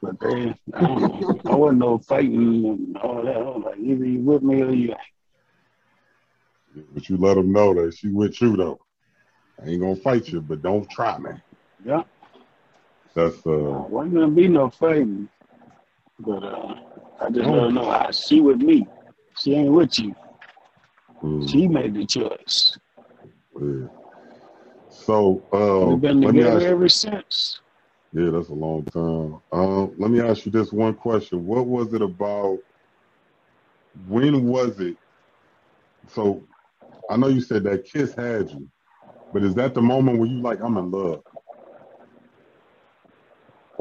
But 0.00 0.18
they, 0.20 0.54
I 0.74 0.80
don't 0.80 1.00
know. 1.00 1.40
I 1.44 1.54
wasn't 1.54 1.78
no 1.78 1.98
fighting 1.98 2.64
and 2.66 2.96
all 2.96 3.22
that. 3.22 3.36
I 3.36 3.40
was 3.40 3.62
like, 3.64 3.78
either 3.78 4.04
you 4.04 4.20
with 4.20 4.42
me 4.42 4.62
or 4.62 4.72
you. 4.72 4.94
But 6.94 7.08
you 7.08 7.18
let 7.18 7.34
them 7.34 7.52
know 7.52 7.74
that 7.74 7.94
she 7.94 8.08
with 8.08 8.40
you 8.40 8.56
though. 8.56 8.80
I 9.62 9.68
ain't 9.68 9.80
gonna 9.80 9.96
fight 9.96 10.28
you, 10.28 10.40
but 10.40 10.62
don't 10.62 10.88
try 10.90 11.18
me. 11.18 11.30
Yeah. 11.84 12.02
That's 13.14 13.46
uh 13.46 13.84
wasn't 13.88 14.14
gonna 14.14 14.28
be 14.28 14.48
no 14.48 14.70
fighting. 14.70 15.28
But 16.24 16.44
uh, 16.44 16.74
I 17.20 17.30
just 17.30 17.48
let 17.48 17.62
her 17.62 17.72
know 17.72 17.84
ah, 17.86 18.10
she 18.10 18.40
with 18.40 18.58
me. 18.58 18.86
She 19.38 19.54
ain't 19.54 19.72
with 19.72 19.98
you. 19.98 20.14
mm, 21.22 21.48
She 21.50 21.66
made 21.68 21.94
the 21.94 22.06
choice. 22.06 22.78
yeah. 23.60 23.86
So 24.88 25.42
uh 25.52 25.86
We've 25.86 26.00
been 26.00 26.20
together 26.20 26.66
ever 26.66 26.88
since. 26.88 27.60
Yeah, 28.12 28.30
that's 28.30 28.50
a 28.50 28.54
long 28.54 28.84
time. 28.84 29.40
Um, 29.52 29.94
let 29.98 30.10
me 30.10 30.20
ask 30.20 30.44
you 30.44 30.52
this 30.52 30.70
one 30.72 30.94
question. 30.94 31.46
What 31.46 31.66
was 31.66 31.94
it 31.94 32.02
about? 32.02 32.58
When 34.06 34.44
was 34.44 34.80
it? 34.80 34.96
So 36.08 36.46
I 37.10 37.16
know 37.16 37.28
you 37.28 37.40
said 37.40 37.64
that 37.64 37.84
kiss 37.84 38.14
had 38.14 38.50
you, 38.50 38.68
but 39.32 39.42
is 39.42 39.54
that 39.54 39.74
the 39.74 39.82
moment 39.82 40.18
where 40.18 40.28
you 40.28 40.40
like, 40.42 40.60
I'm 40.62 40.76
in 40.76 40.90
love? 40.90 41.22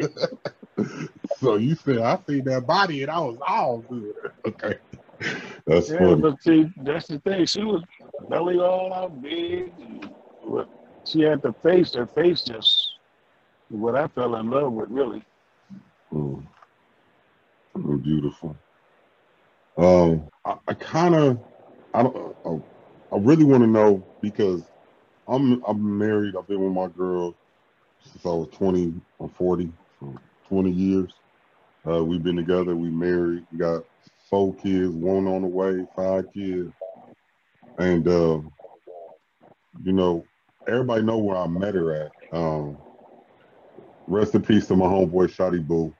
so 1.38 1.56
you 1.56 1.74
said 1.74 1.98
I 1.98 2.18
seen 2.28 2.44
that 2.44 2.66
body 2.66 3.02
and 3.02 3.10
I 3.10 3.18
was 3.20 3.38
all 3.46 3.78
good. 3.88 4.14
Okay. 4.46 4.74
That's 5.66 5.90
Yeah, 5.90 5.98
funny. 5.98 6.22
but 6.22 6.40
see, 6.42 6.66
that's 6.82 7.06
the 7.08 7.18
thing. 7.20 7.46
She 7.46 7.62
was 7.62 7.82
belly 8.28 8.58
all 8.58 8.92
out 8.92 9.20
big. 9.22 9.72
But 10.48 10.68
she 11.04 11.22
had 11.22 11.42
the 11.42 11.52
face. 11.62 11.94
Her 11.94 12.06
face 12.06 12.42
just 12.42 12.92
what 13.70 13.96
I 13.96 14.08
fell 14.08 14.36
in 14.36 14.50
love 14.50 14.72
with, 14.72 14.88
really. 14.90 15.22
Mm. 16.12 16.42
Beautiful. 18.02 18.56
Um, 19.76 20.28
I, 20.44 20.56
I 20.68 20.74
kind 20.74 21.14
of, 21.14 21.38
I 21.94 22.02
don't, 22.02 22.36
I, 22.46 23.14
I 23.14 23.18
really 23.18 23.44
want 23.44 23.62
to 23.62 23.66
know 23.66 24.04
because 24.20 24.62
I'm 25.28 25.62
I'm 25.66 25.98
married. 25.98 26.36
I've 26.36 26.46
been 26.48 26.62
with 26.62 26.72
my 26.72 26.88
girl 26.88 27.34
since 28.04 28.24
I 28.24 28.30
was 28.30 28.48
20. 28.52 28.94
I'm 29.20 29.28
40, 29.30 29.72
so 30.00 30.14
20 30.48 30.70
years. 30.70 31.12
Uh, 31.88 32.04
we've 32.04 32.22
been 32.22 32.36
together. 32.36 32.76
We 32.76 32.90
married. 32.90 33.46
We 33.52 33.58
got 33.58 33.84
four 34.30 34.54
kids. 34.54 34.90
One 34.90 35.26
on 35.26 35.42
the 35.42 35.48
way. 35.48 35.86
Five 35.96 36.32
kids. 36.32 36.72
And 37.78 38.06
uh, 38.08 38.40
you 39.84 39.92
know, 39.92 40.24
everybody 40.68 41.02
know 41.02 41.18
where 41.18 41.36
I 41.36 41.46
met 41.46 41.74
her 41.74 41.92
at. 41.94 42.12
Um, 42.32 42.78
rest 44.06 44.34
in 44.34 44.42
peace 44.42 44.66
to 44.68 44.76
my 44.76 44.86
homeboy 44.86 45.28
Shotty 45.28 45.66
Boo. 45.66 45.94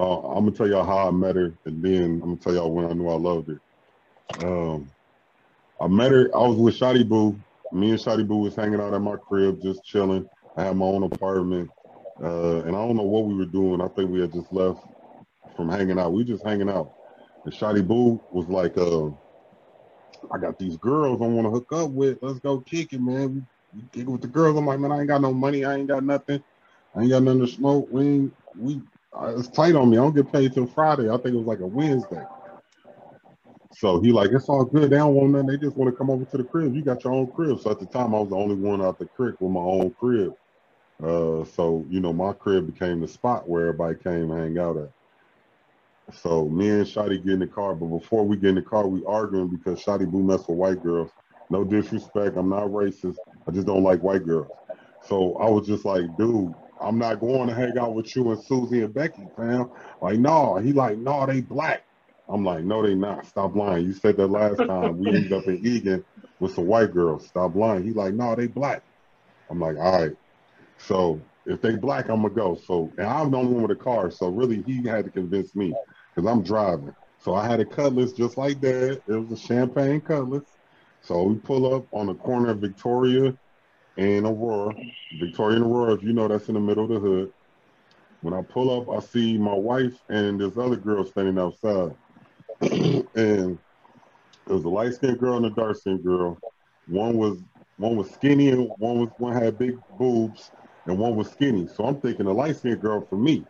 So 0.00 0.06
I'm 0.06 0.46
gonna 0.46 0.56
tell 0.56 0.66
y'all 0.66 0.86
how 0.86 1.08
I 1.08 1.10
met 1.10 1.36
her, 1.36 1.52
and 1.66 1.82
then 1.84 2.04
I'm 2.04 2.20
gonna 2.20 2.36
tell 2.36 2.54
y'all 2.54 2.72
when 2.72 2.86
I 2.86 2.94
knew 2.94 3.06
I 3.06 3.16
loved 3.16 3.50
her. 3.50 4.46
Um, 4.46 4.88
I 5.78 5.88
met 5.88 6.10
her. 6.10 6.30
I 6.34 6.38
was 6.38 6.56
with 6.56 6.78
Shotty 6.78 7.06
Boo. 7.06 7.38
Me 7.70 7.90
and 7.90 7.98
Shotty 7.98 8.26
Boo 8.26 8.38
was 8.38 8.56
hanging 8.56 8.80
out 8.80 8.94
at 8.94 9.02
my 9.02 9.16
crib, 9.16 9.60
just 9.60 9.84
chilling. 9.84 10.26
I 10.56 10.64
had 10.64 10.76
my 10.78 10.86
own 10.86 11.02
apartment, 11.02 11.68
uh, 12.22 12.62
and 12.62 12.74
I 12.74 12.80
don't 12.80 12.96
know 12.96 13.02
what 13.02 13.26
we 13.26 13.34
were 13.34 13.44
doing. 13.44 13.82
I 13.82 13.88
think 13.88 14.10
we 14.10 14.22
had 14.22 14.32
just 14.32 14.50
left 14.50 14.80
from 15.54 15.68
hanging 15.68 15.98
out. 15.98 16.14
We 16.14 16.24
just 16.24 16.46
hanging 16.46 16.70
out, 16.70 16.90
and 17.44 17.52
Shotty 17.52 17.86
Boo 17.86 18.22
was 18.30 18.48
like, 18.48 18.78
uh, 18.78 19.08
"I 20.32 20.38
got 20.40 20.58
these 20.58 20.78
girls 20.78 21.20
I 21.20 21.26
want 21.26 21.46
to 21.46 21.50
hook 21.50 21.68
up 21.74 21.90
with. 21.90 22.16
Let's 22.22 22.40
go 22.40 22.60
kick 22.60 22.94
it, 22.94 23.02
man. 23.02 23.34
We, 23.34 23.42
we 23.82 23.88
kick 23.92 24.08
it 24.08 24.10
with 24.10 24.22
the 24.22 24.28
girls." 24.28 24.56
I'm 24.56 24.64
like, 24.64 24.80
"Man, 24.80 24.92
I 24.92 25.00
ain't 25.00 25.08
got 25.08 25.20
no 25.20 25.34
money. 25.34 25.66
I 25.66 25.74
ain't 25.76 25.88
got 25.88 26.04
nothing. 26.04 26.42
I 26.96 27.02
ain't 27.02 27.10
got 27.10 27.22
nothing 27.22 27.40
to 27.40 27.48
smoke. 27.48 27.86
We 27.90 28.02
ain't, 28.02 28.32
we 28.56 28.80
it's 29.22 29.48
tight 29.48 29.74
on 29.74 29.90
me. 29.90 29.98
I 29.98 30.00
don't 30.00 30.14
get 30.14 30.32
paid 30.32 30.52
till 30.54 30.66
Friday. 30.66 31.08
I 31.08 31.16
think 31.16 31.34
it 31.34 31.36
was 31.36 31.46
like 31.46 31.60
a 31.60 31.66
Wednesday. 31.66 32.22
So 33.72 34.00
he 34.00 34.12
like, 34.12 34.30
it's 34.32 34.48
all 34.48 34.64
good. 34.64 34.90
They 34.90 34.96
don't 34.96 35.14
want 35.14 35.30
nothing. 35.30 35.46
They 35.48 35.56
just 35.56 35.76
want 35.76 35.90
to 35.90 35.96
come 35.96 36.10
over 36.10 36.24
to 36.24 36.36
the 36.36 36.44
crib. 36.44 36.74
You 36.74 36.82
got 36.82 37.04
your 37.04 37.12
own 37.12 37.30
crib. 37.32 37.60
So 37.60 37.70
at 37.70 37.80
the 37.80 37.86
time, 37.86 38.14
I 38.14 38.18
was 38.18 38.30
the 38.30 38.36
only 38.36 38.56
one 38.56 38.82
out 38.82 38.98
the 38.98 39.06
creek 39.06 39.40
with 39.40 39.52
my 39.52 39.60
own 39.60 39.94
crib. 39.98 40.34
Uh, 41.02 41.44
so 41.44 41.86
you 41.88 42.00
know, 42.00 42.12
my 42.12 42.32
crib 42.32 42.72
became 42.72 43.00
the 43.00 43.08
spot 43.08 43.48
where 43.48 43.68
everybody 43.68 43.96
came 44.02 44.30
and 44.30 44.40
hang 44.40 44.58
out 44.58 44.76
at. 44.76 44.90
So 46.14 46.48
me 46.48 46.68
and 46.68 46.84
Shotty 46.86 47.24
get 47.24 47.34
in 47.34 47.38
the 47.38 47.46
car, 47.46 47.74
but 47.74 47.86
before 47.86 48.26
we 48.26 48.36
get 48.36 48.50
in 48.50 48.54
the 48.56 48.62
car, 48.62 48.86
we 48.86 49.02
arguing 49.06 49.48
because 49.48 49.82
Shotty 49.82 50.10
Boo 50.10 50.22
mess 50.22 50.40
with 50.48 50.58
white 50.58 50.82
girls. 50.82 51.10
No 51.48 51.64
disrespect, 51.64 52.36
I'm 52.36 52.48
not 52.48 52.68
racist. 52.68 53.16
I 53.46 53.52
just 53.52 53.66
don't 53.66 53.82
like 53.82 54.02
white 54.02 54.26
girls. 54.26 54.50
So 55.06 55.36
I 55.36 55.48
was 55.48 55.66
just 55.66 55.84
like, 55.84 56.02
dude, 56.18 56.54
I'm 56.80 56.98
not 56.98 57.20
going 57.20 57.48
to 57.48 57.54
hang 57.54 57.76
out 57.78 57.94
with 57.94 58.14
you 58.16 58.30
and 58.30 58.42
Susie 58.44 58.82
and 58.82 58.94
Becky, 58.94 59.26
fam. 59.36 59.70
Like, 60.00 60.18
no. 60.18 60.56
He 60.56 60.72
like, 60.72 60.98
no, 60.98 61.26
they 61.26 61.40
black. 61.40 61.82
I'm 62.28 62.44
like, 62.44 62.64
no, 62.64 62.82
they 62.82 62.94
not. 62.94 63.26
Stop 63.26 63.56
lying. 63.56 63.86
You 63.86 63.92
said 63.92 64.16
that 64.16 64.28
last 64.28 64.58
time. 64.58 64.98
We 64.98 65.08
ended 65.08 65.32
up 65.32 65.46
in 65.46 65.58
Eagan 65.66 66.04
with 66.38 66.54
some 66.54 66.66
white 66.66 66.92
girls. 66.92 67.26
Stop 67.26 67.54
lying. 67.54 67.84
He 67.84 67.92
like, 67.92 68.14
no, 68.14 68.34
they 68.34 68.46
black. 68.46 68.82
I'm 69.50 69.60
like, 69.60 69.76
all 69.76 70.00
right. 70.00 70.12
So 70.78 71.20
if 71.46 71.60
they 71.60 71.76
black, 71.76 72.08
I'm 72.08 72.22
gonna 72.22 72.34
go. 72.34 72.58
So 72.66 72.92
and 72.98 73.06
I'm 73.06 73.30
the 73.30 73.38
only 73.38 73.52
one 73.52 73.62
with 73.62 73.72
a 73.72 73.82
car. 73.82 74.10
So 74.10 74.28
really, 74.28 74.62
he 74.62 74.86
had 74.86 75.04
to 75.04 75.10
convince 75.10 75.54
me 75.56 75.74
because 76.14 76.30
I'm 76.30 76.42
driving. 76.42 76.94
So 77.18 77.34
I 77.34 77.46
had 77.46 77.60
a 77.60 77.64
cutlass 77.64 78.12
just 78.12 78.38
like 78.38 78.60
that. 78.60 79.02
It 79.06 79.12
was 79.12 79.32
a 79.32 79.46
champagne 79.46 80.00
cutlass. 80.00 80.44
So 81.02 81.24
we 81.24 81.34
pull 81.36 81.74
up 81.74 81.86
on 81.92 82.06
the 82.06 82.14
corner 82.14 82.50
of 82.50 82.60
Victoria 82.60 83.34
and 84.00 84.26
Aurora. 84.26 84.74
Victoria 85.18 85.56
and 85.56 85.66
Aurora, 85.66 85.94
if 85.94 86.02
you 86.02 86.12
know, 86.12 86.26
that's 86.26 86.48
in 86.48 86.54
the 86.54 86.60
middle 86.60 86.84
of 86.84 86.90
the 86.90 86.98
hood. 86.98 87.32
When 88.22 88.34
I 88.34 88.42
pull 88.42 88.80
up, 88.80 88.88
I 88.94 89.04
see 89.04 89.36
my 89.36 89.54
wife 89.54 89.98
and 90.08 90.40
this 90.40 90.56
other 90.56 90.76
girl 90.76 91.04
standing 91.04 91.38
outside. 91.38 91.94
and 93.14 93.58
there 94.46 94.56
was 94.56 94.64
a 94.64 94.68
light 94.68 94.94
skinned 94.94 95.18
girl 95.18 95.36
and 95.36 95.46
a 95.46 95.50
dark 95.50 95.76
skinned 95.76 96.02
girl. 96.02 96.38
One 96.86 97.16
was 97.16 97.42
one 97.76 97.96
was 97.96 98.10
skinny 98.10 98.48
and 98.48 98.68
one 98.78 99.00
was 99.00 99.10
one 99.18 99.34
had 99.34 99.58
big 99.58 99.78
boobs 99.98 100.50
and 100.86 100.98
one 100.98 101.16
was 101.16 101.30
skinny. 101.30 101.66
So 101.66 101.84
I'm 101.84 102.00
thinking 102.00 102.26
the 102.26 102.32
light 102.32 102.56
skinned 102.56 102.80
girl 102.80 103.06
for 103.06 103.16
me. 103.16 103.44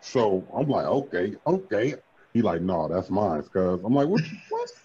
So 0.00 0.48
I'm 0.56 0.68
like, 0.68 0.86
okay, 0.86 1.34
okay. 1.46 1.94
He 2.34 2.42
like, 2.42 2.62
no, 2.62 2.88
that's 2.88 3.10
mine, 3.10 3.42
cuz. 3.42 3.80
I'm 3.84 3.94
like, 3.94 4.08
what? 4.08 4.22
What? 4.48 4.70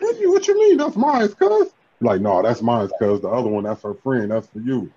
what, 0.00 0.20
you, 0.20 0.30
what 0.30 0.46
you 0.46 0.54
mean? 0.54 0.76
That's 0.76 0.96
mine, 0.96 1.28
cuz. 1.28 1.72
Like, 2.00 2.20
no, 2.20 2.42
that's 2.42 2.62
mine, 2.62 2.88
cuz. 2.98 3.20
The 3.20 3.28
other 3.28 3.48
one, 3.48 3.64
that's 3.64 3.82
her 3.82 3.94
friend. 3.94 4.30
That's 4.30 4.46
for 4.48 4.60
you. 4.60 4.92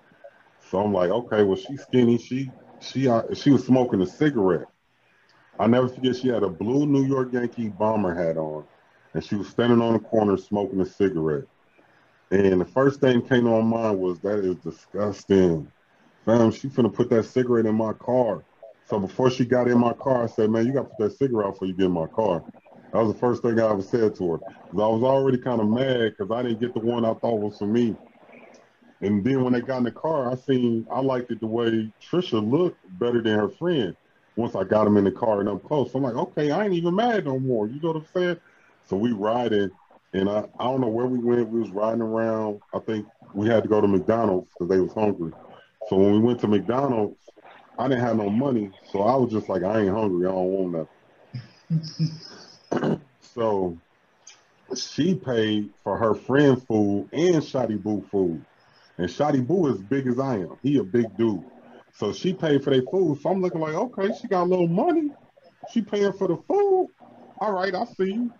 So 0.70 0.78
I'm 0.78 0.92
like, 0.92 1.10
okay, 1.10 1.42
well, 1.42 1.56
she's 1.56 1.82
skinny. 1.82 2.18
She 2.18 2.50
she 2.80 3.08
uh, 3.08 3.22
she 3.34 3.50
was 3.50 3.66
smoking 3.66 4.00
a 4.00 4.06
cigarette. 4.06 4.68
I 5.58 5.66
never 5.66 5.88
forget. 5.88 6.16
She 6.16 6.28
had 6.28 6.42
a 6.42 6.48
blue 6.48 6.86
New 6.86 7.04
York 7.04 7.32
Yankee 7.32 7.68
bomber 7.68 8.14
hat 8.14 8.36
on, 8.36 8.64
and 9.14 9.24
she 9.24 9.34
was 9.34 9.48
standing 9.48 9.80
on 9.80 9.94
the 9.94 9.98
corner 9.98 10.36
smoking 10.36 10.80
a 10.80 10.86
cigarette. 10.86 11.44
And 12.30 12.60
the 12.60 12.64
first 12.64 13.00
thing 13.00 13.20
came 13.20 13.44
to 13.44 13.50
my 13.50 13.60
mind 13.60 13.98
was 13.98 14.18
that 14.20 14.38
is 14.38 14.56
disgusting. 14.56 15.70
Fam, 16.24 16.50
she 16.50 16.68
finna 16.68 16.92
put 16.92 17.10
that 17.10 17.24
cigarette 17.24 17.66
in 17.66 17.74
my 17.74 17.92
car. 17.92 18.42
So 18.86 18.98
before 18.98 19.30
she 19.30 19.44
got 19.44 19.68
in 19.68 19.78
my 19.78 19.92
car, 19.92 20.24
I 20.24 20.26
said, 20.26 20.50
man, 20.50 20.66
you 20.66 20.72
got 20.72 20.82
to 20.82 20.88
put 20.88 20.98
that 21.10 21.18
cigarette 21.18 21.48
out 21.48 21.52
before 21.54 21.68
you 21.68 21.74
get 21.74 21.86
in 21.86 21.92
my 21.92 22.06
car. 22.06 22.42
That 22.92 23.02
was 23.02 23.12
the 23.12 23.18
first 23.18 23.42
thing 23.42 23.58
I 23.58 23.70
ever 23.70 23.82
said 23.82 24.14
to 24.16 24.32
her. 24.32 24.38
'Cause 24.38 24.80
I 24.80 24.86
was 24.86 25.02
already 25.02 25.38
kind 25.38 25.60
of 25.60 25.68
mad 25.68 26.12
because 26.16 26.30
I 26.30 26.42
didn't 26.42 26.60
get 26.60 26.74
the 26.74 26.80
one 26.80 27.04
I 27.04 27.14
thought 27.14 27.40
was 27.40 27.58
for 27.58 27.66
me. 27.66 27.96
And 29.00 29.24
then 29.24 29.42
when 29.42 29.52
they 29.52 29.60
got 29.60 29.78
in 29.78 29.84
the 29.84 29.92
car, 29.92 30.30
I 30.30 30.34
seen 30.36 30.86
I 30.90 31.00
liked 31.00 31.30
it 31.30 31.40
the 31.40 31.46
way 31.46 31.92
Trisha 32.10 32.40
looked 32.46 32.80
better 32.98 33.22
than 33.22 33.38
her 33.38 33.48
friend. 33.48 33.94
Once 34.36 34.54
I 34.54 34.64
got 34.64 34.86
him 34.86 34.96
in 34.96 35.04
the 35.04 35.10
car 35.10 35.40
and 35.40 35.48
up 35.48 35.62
close, 35.64 35.94
I'm 35.94 36.02
like, 36.02 36.14
okay, 36.14 36.50
I 36.50 36.64
ain't 36.64 36.74
even 36.74 36.94
mad 36.94 37.24
no 37.24 37.38
more. 37.38 37.68
You 37.68 37.80
know 37.80 37.88
what 37.88 37.96
I'm 37.98 38.06
saying? 38.06 38.36
So 38.84 38.96
we 38.96 39.12
riding, 39.12 39.70
and 40.14 40.28
I, 40.28 40.44
I 40.58 40.64
don't 40.64 40.80
know 40.80 40.88
where 40.88 41.06
we 41.06 41.18
went. 41.18 41.48
We 41.50 41.60
was 41.60 41.70
riding 41.70 42.00
around. 42.00 42.60
I 42.74 42.78
think 42.80 43.06
we 43.34 43.46
had 43.48 43.62
to 43.64 43.68
go 43.68 43.80
to 43.80 43.88
McDonald's 43.88 44.50
because 44.52 44.70
they 44.70 44.80
was 44.80 44.94
hungry. 44.94 45.32
So 45.88 45.96
when 45.96 46.12
we 46.12 46.18
went 46.20 46.40
to 46.40 46.48
McDonald's, 46.48 47.18
I 47.78 47.88
didn't 47.88 48.04
have 48.04 48.16
no 48.16 48.30
money, 48.30 48.72
so 48.84 49.02
I 49.02 49.16
was 49.16 49.32
just 49.32 49.48
like, 49.48 49.64
I 49.64 49.80
ain't 49.80 49.94
hungry. 49.94 50.26
I 50.26 50.30
don't 50.30 50.46
want 50.46 50.88
nothing. 51.70 52.08
so 53.34 53.78
she 54.76 55.14
paid 55.14 55.70
for 55.84 55.96
her 55.96 56.14
friend 56.14 56.62
food 56.66 57.08
and 57.12 57.36
Shotty 57.36 57.82
Boo 57.82 58.04
food. 58.10 58.44
And 58.98 59.08
Shotty 59.08 59.46
Boo 59.46 59.68
is 59.68 59.78
big 59.78 60.06
as 60.06 60.18
I 60.18 60.36
am. 60.36 60.56
He 60.62 60.78
a 60.78 60.84
big 60.84 61.16
dude. 61.16 61.44
So 61.94 62.12
she 62.12 62.32
paid 62.32 62.64
for 62.64 62.70
their 62.70 62.82
food. 62.82 63.20
So 63.20 63.30
I'm 63.30 63.42
looking 63.42 63.60
like, 63.60 63.74
okay, 63.74 64.10
she 64.20 64.28
got 64.28 64.44
a 64.44 64.44
little 64.44 64.68
money. 64.68 65.10
She 65.70 65.82
paying 65.82 66.12
for 66.12 66.28
the 66.28 66.36
food. 66.48 66.88
All 67.38 67.52
right, 67.52 67.74
I 67.74 67.84
see 67.84 68.12
you. 68.12 68.32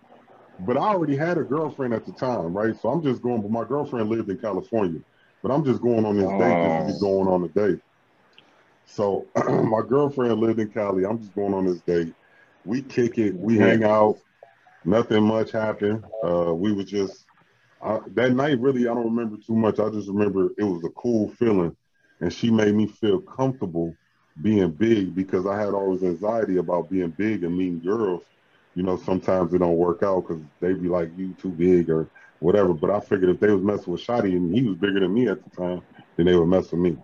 But 0.59 0.77
I 0.77 0.81
already 0.81 1.15
had 1.15 1.37
a 1.37 1.43
girlfriend 1.43 1.93
at 1.93 2.05
the 2.05 2.11
time, 2.13 2.53
right? 2.53 2.79
So 2.79 2.89
I'm 2.89 3.03
just 3.03 3.21
going, 3.21 3.41
but 3.41 3.51
my 3.51 3.63
girlfriend 3.63 4.09
lived 4.09 4.29
in 4.29 4.37
California. 4.37 5.01
But 5.41 5.51
I'm 5.51 5.65
just 5.65 5.81
going 5.81 6.05
on 6.05 6.17
this 6.17 6.29
date 6.29 6.39
just 6.39 6.79
to 6.79 6.93
be 6.93 6.93
oh. 6.93 6.99
going 6.99 7.27
on 7.27 7.43
a 7.43 7.47
date. 7.49 7.81
So 8.85 9.25
my 9.35 9.81
girlfriend 9.87 10.39
lived 10.39 10.59
in 10.59 10.69
Cali. 10.69 11.05
I'm 11.05 11.19
just 11.19 11.35
going 11.35 11.53
on 11.53 11.65
this 11.65 11.81
date. 11.81 12.13
We 12.65 12.81
kick 12.81 13.17
it. 13.17 13.35
We 13.35 13.57
hang 13.57 13.83
out. 13.83 14.19
Nothing 14.85 15.23
much 15.23 15.51
happened. 15.51 16.03
Uh, 16.23 16.53
we 16.53 16.73
were 16.73 16.83
just 16.83 17.25
I, 17.81 17.99
that 18.15 18.33
night. 18.33 18.59
Really, 18.59 18.87
I 18.87 18.93
don't 18.93 19.05
remember 19.05 19.37
too 19.37 19.55
much. 19.55 19.79
I 19.79 19.89
just 19.89 20.07
remember 20.07 20.49
it 20.57 20.63
was 20.63 20.83
a 20.83 20.89
cool 20.89 21.29
feeling, 21.29 21.75
and 22.21 22.31
she 22.33 22.49
made 22.51 22.75
me 22.75 22.87
feel 22.87 23.19
comfortable 23.21 23.97
being 24.41 24.71
big 24.71 25.15
because 25.15 25.45
I 25.45 25.59
had 25.59 25.73
this 25.73 26.03
anxiety 26.03 26.57
about 26.57 26.89
being 26.89 27.11
big 27.11 27.43
and 27.43 27.57
meeting 27.57 27.81
girls. 27.81 28.23
You 28.75 28.83
know, 28.83 28.97
sometimes 28.97 29.53
it 29.53 29.59
don't 29.59 29.77
work 29.77 30.03
out 30.03 30.25
because 30.27 30.43
they 30.61 30.73
be 30.73 30.89
like, 30.89 31.11
"You 31.15 31.33
too 31.35 31.51
big" 31.51 31.89
or 31.89 32.09
whatever. 32.39 32.73
But 32.73 32.91
I 32.91 32.99
figured 32.99 33.29
if 33.29 33.39
they 33.39 33.51
was 33.51 33.63
messing 33.63 33.91
with 33.93 34.01
Shotty 34.01 34.35
and 34.35 34.53
he 34.53 34.63
was 34.63 34.77
bigger 34.77 34.99
than 34.99 35.13
me 35.13 35.27
at 35.27 35.43
the 35.43 35.49
time, 35.51 35.81
then 36.17 36.25
they 36.25 36.35
would 36.35 36.47
mess 36.47 36.71
with 36.71 36.81
me. 36.81 36.97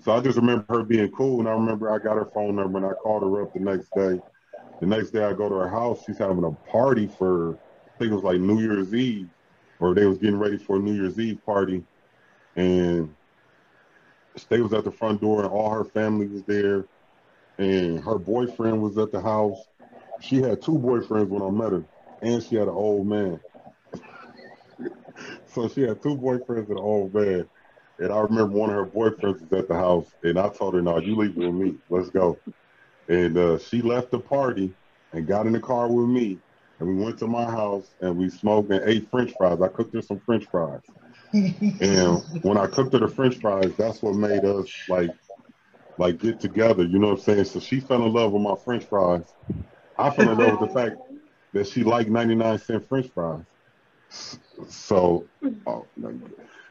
So 0.00 0.12
I 0.12 0.20
just 0.20 0.38
remember 0.38 0.66
her 0.68 0.82
being 0.84 1.10
cool, 1.12 1.40
and 1.40 1.48
I 1.48 1.52
remember 1.52 1.90
I 1.90 1.98
got 1.98 2.16
her 2.16 2.26
phone 2.26 2.56
number 2.56 2.78
and 2.78 2.86
I 2.86 2.92
called 2.94 3.22
her 3.22 3.42
up 3.42 3.52
the 3.52 3.60
next 3.60 3.94
day. 3.94 4.20
The 4.82 4.88
next 4.88 5.12
day 5.12 5.22
I 5.22 5.32
go 5.32 5.48
to 5.48 5.54
her 5.54 5.68
house, 5.68 6.02
she's 6.04 6.18
having 6.18 6.42
a 6.42 6.50
party 6.68 7.06
for 7.06 7.52
I 7.54 7.98
think 8.00 8.10
it 8.10 8.16
was 8.16 8.24
like 8.24 8.40
New 8.40 8.60
Year's 8.60 8.92
Eve, 8.92 9.28
or 9.78 9.94
they 9.94 10.06
was 10.06 10.18
getting 10.18 10.40
ready 10.40 10.58
for 10.58 10.74
a 10.74 10.80
New 10.80 10.94
Year's 10.94 11.20
Eve 11.20 11.38
party, 11.46 11.84
and 12.56 13.14
they 14.48 14.60
was 14.60 14.72
at 14.72 14.82
the 14.82 14.90
front 14.90 15.20
door 15.20 15.44
and 15.44 15.48
all 15.48 15.70
her 15.70 15.84
family 15.84 16.26
was 16.26 16.42
there, 16.48 16.84
and 17.58 18.02
her 18.02 18.18
boyfriend 18.18 18.82
was 18.82 18.98
at 18.98 19.12
the 19.12 19.20
house. 19.20 19.68
She 20.18 20.42
had 20.42 20.60
two 20.60 20.80
boyfriends 20.80 21.28
when 21.28 21.42
I 21.42 21.50
met 21.50 21.70
her, 21.70 21.84
and 22.20 22.42
she 22.42 22.56
had 22.56 22.66
an 22.66 22.74
old 22.74 23.06
man. 23.06 23.38
so 25.46 25.68
she 25.68 25.82
had 25.82 26.02
two 26.02 26.16
boyfriends 26.16 26.70
and 26.70 26.78
an 26.78 26.78
old 26.78 27.14
man. 27.14 27.48
And 28.00 28.12
I 28.12 28.18
remember 28.18 28.58
one 28.58 28.70
of 28.70 28.74
her 28.74 28.86
boyfriends 28.86 29.48
was 29.48 29.60
at 29.60 29.68
the 29.68 29.76
house, 29.76 30.10
and 30.24 30.40
I 30.40 30.48
told 30.48 30.74
her, 30.74 30.82
"No, 30.82 30.98
you 30.98 31.14
leave 31.14 31.38
it 31.38 31.46
with 31.46 31.54
me. 31.54 31.76
Let's 31.88 32.10
go." 32.10 32.36
And 33.08 33.36
uh, 33.36 33.58
she 33.58 33.82
left 33.82 34.10
the 34.10 34.20
party 34.20 34.74
and 35.12 35.26
got 35.26 35.46
in 35.46 35.52
the 35.52 35.60
car 35.60 35.88
with 35.88 36.08
me, 36.08 36.38
and 36.80 36.88
we 36.88 37.02
went 37.04 37.18
to 37.18 37.26
my 37.26 37.44
house 37.44 37.94
and 38.00 38.16
we 38.16 38.28
smoked 38.28 38.72
and 38.72 38.88
ate 38.88 39.08
French 39.10 39.32
fries. 39.36 39.60
I 39.60 39.68
cooked 39.68 39.94
her 39.94 40.02
some 40.02 40.20
French 40.20 40.46
fries, 40.50 40.80
and 41.32 42.22
when 42.42 42.56
I 42.56 42.66
cooked 42.66 42.92
her 42.92 43.00
the 43.00 43.08
French 43.08 43.36
fries, 43.38 43.72
that's 43.76 44.02
what 44.02 44.14
made 44.14 44.44
us 44.44 44.66
like 44.88 45.10
like 45.98 46.18
get 46.18 46.40
together. 46.40 46.84
You 46.84 46.98
know 46.98 47.08
what 47.08 47.18
I'm 47.18 47.24
saying? 47.24 47.44
So 47.44 47.60
she 47.60 47.80
fell 47.80 48.04
in 48.04 48.12
love 48.12 48.32
with 48.32 48.42
my 48.42 48.54
French 48.64 48.84
fries. 48.84 49.34
I 49.98 50.10
fell 50.10 50.28
in 50.30 50.38
love 50.38 50.60
with 50.60 50.68
the 50.68 50.74
fact 50.80 50.96
that 51.52 51.66
she 51.66 51.82
liked 51.84 52.10
99 52.10 52.58
cent 52.58 52.88
French 52.88 53.08
fries. 53.14 53.44
So, 54.68 55.26
oh, 55.66 55.86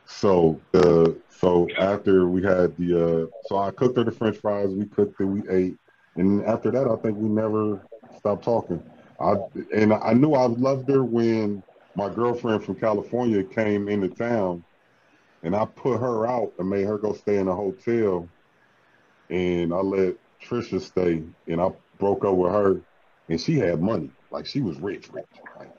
so 0.06 0.62
uh, 0.74 1.12
so 1.30 1.68
after 1.80 2.28
we 2.28 2.44
had 2.44 2.76
the 2.78 3.24
uh, 3.24 3.26
so 3.41 3.58
I 3.58 3.72
cooked 3.72 3.98
her 3.98 4.03
the 4.03 4.12
French 4.12 4.38
fries. 4.38 4.70
We 4.70 4.86
cooked 4.86 5.20
it. 5.20 5.26
We 5.26 5.41
ate, 5.49 5.78
and 6.16 6.44
after 6.46 6.72
that, 6.72 6.88
I 6.88 6.96
think 6.98 7.18
we 7.18 7.30
never 7.30 7.82
stopped 8.18 8.44
talking. 8.44 8.82
I 9.20 9.36
and 9.76 9.94
I 9.94 10.14
knew 10.14 10.34
I 10.34 10.46
loved 10.48 10.90
her 10.90 11.04
when 11.04 11.64
my 11.96 12.10
girlfriend 12.10 12.64
from 12.64 12.76
California 12.76 13.44
came 13.44 13.88
into 13.88 14.10
town, 14.10 14.64
and 15.44 15.56
I 15.56 15.66
put 15.66 16.00
her 16.00 16.28
out 16.28 16.54
and 16.60 16.70
made 16.70 16.86
her 16.86 16.98
go 16.98 17.14
stay 17.14 17.38
in 17.38 17.48
a 17.48 17.56
hotel, 17.56 18.28
and 19.30 19.74
I 19.74 19.78
let 19.78 20.16
Trisha 20.44 20.82
stay, 20.82 21.22
and 21.48 21.62
I 21.62 21.70
broke 22.00 22.26
up 22.26 22.36
with 22.36 22.52
her, 22.52 22.82
and 23.30 23.40
she 23.40 23.58
had 23.58 23.82
money, 23.82 24.10
like 24.32 24.46
she 24.46 24.62
was 24.62 24.78
rich, 24.80 25.10
rich. 25.14 25.26
Like, 25.58 25.72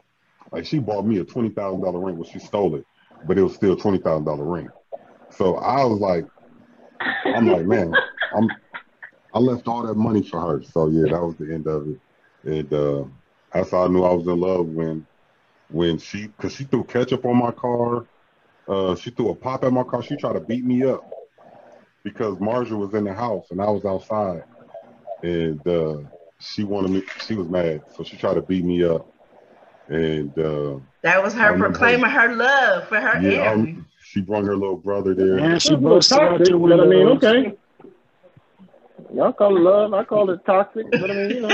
like 0.53 0.67
she 0.67 0.79
bought 0.79 1.05
me 1.07 1.19
a 1.19 1.25
twenty 1.25 1.51
thousand 1.51 1.83
dollar 1.83 2.01
ring, 2.01 2.17
well 2.17 2.29
she 2.29 2.39
stole 2.39 2.75
it, 2.77 2.87
but 3.27 3.39
it 3.39 3.43
was 3.43 3.55
still 3.55 3.73
a 3.73 3.77
twenty 3.77 3.99
thousand 3.99 4.25
dollar 4.25 4.45
ring. 4.45 4.69
So 5.31 5.57
I 5.57 5.85
was 5.85 5.99
like, 5.99 6.27
I'm 7.01 7.49
like, 7.49 7.67
man, 7.67 7.93
I'm 8.35 8.49
I 9.35 9.39
left 9.39 9.69
all 9.69 9.83
that 9.87 9.95
money 9.95 10.23
for 10.23 10.41
her. 10.41 10.63
So 10.63 10.89
yeah, 10.89 11.11
that 11.11 11.23
was 11.23 11.37
the 11.39 11.53
end 11.53 11.67
of 11.67 11.89
it. 11.89 12.01
And 12.45 12.73
uh, 12.73 13.05
that's 13.53 13.71
how 13.71 13.85
I 13.85 13.89
knew 13.89 14.05
I 14.05 14.13
was 14.13 14.27
in 14.27 14.39
love 14.41 14.67
when 14.67 15.07
when 15.69 15.99
she 15.99 16.27
because 16.27 16.55
she 16.55 16.65
threw 16.65 16.85
ketchup 16.85 17.25
on 17.25 17.39
my 17.39 17.51
car. 17.53 18.07
Uh, 18.69 18.95
she 18.95 19.11
threw 19.11 19.31
a 19.31 19.35
pop 19.35 19.65
at 19.65 19.73
my 19.73 19.83
car. 19.83 20.03
She 20.03 20.17
tried 20.17 20.35
to 20.35 20.41
beat 20.41 20.65
me 20.65 20.85
up 20.85 21.05
because 22.05 22.39
Marjorie 22.41 22.79
was 22.79 22.95
in 22.95 23.05
the 23.05 23.13
house 23.13 23.47
and 23.51 23.61
I 23.61 23.71
was 23.71 23.85
outside. 23.85 24.43
And 25.23 25.67
uh, 25.67 25.97
she 26.41 26.65
wanted 26.65 26.91
me 26.91 27.03
she 27.27 27.35
was 27.35 27.49
mad. 27.49 27.83
So 27.95 28.05
she 28.05 28.17
tried 28.17 28.35
to 28.35 28.43
beat 28.43 28.65
me 28.65 28.85
up. 28.85 29.09
And 29.89 30.37
uh, 30.39 30.79
that 31.03 31.23
was 31.23 31.35
her 31.35 31.57
proclaiming 31.59 32.11
her, 32.11 32.29
her 32.29 32.37
love 32.37 32.89
for 32.89 33.01
her 33.01 33.21
yeah, 33.23 33.65
she 34.05 34.21
brought 34.21 34.45
her 34.45 34.57
little 34.57 34.77
brother 34.77 35.15
there. 35.15 35.39
And 35.39 35.61
she 35.61 35.75
busted 35.75 36.19
out 36.19 36.49
your 36.49 36.59
But 36.59 36.81
I 36.81 36.85
mean, 36.87 37.07
okay. 37.09 37.53
Y'all 39.15 39.33
call 39.33 39.57
it 39.57 39.61
love. 39.61 39.93
I 39.95 40.05
call 40.05 40.31
it 40.31 40.45
toxic. 40.47 40.91
But 40.91 41.11
I 41.11 41.15
mean, 41.15 41.31
you 41.37 41.41
know. 41.43 41.51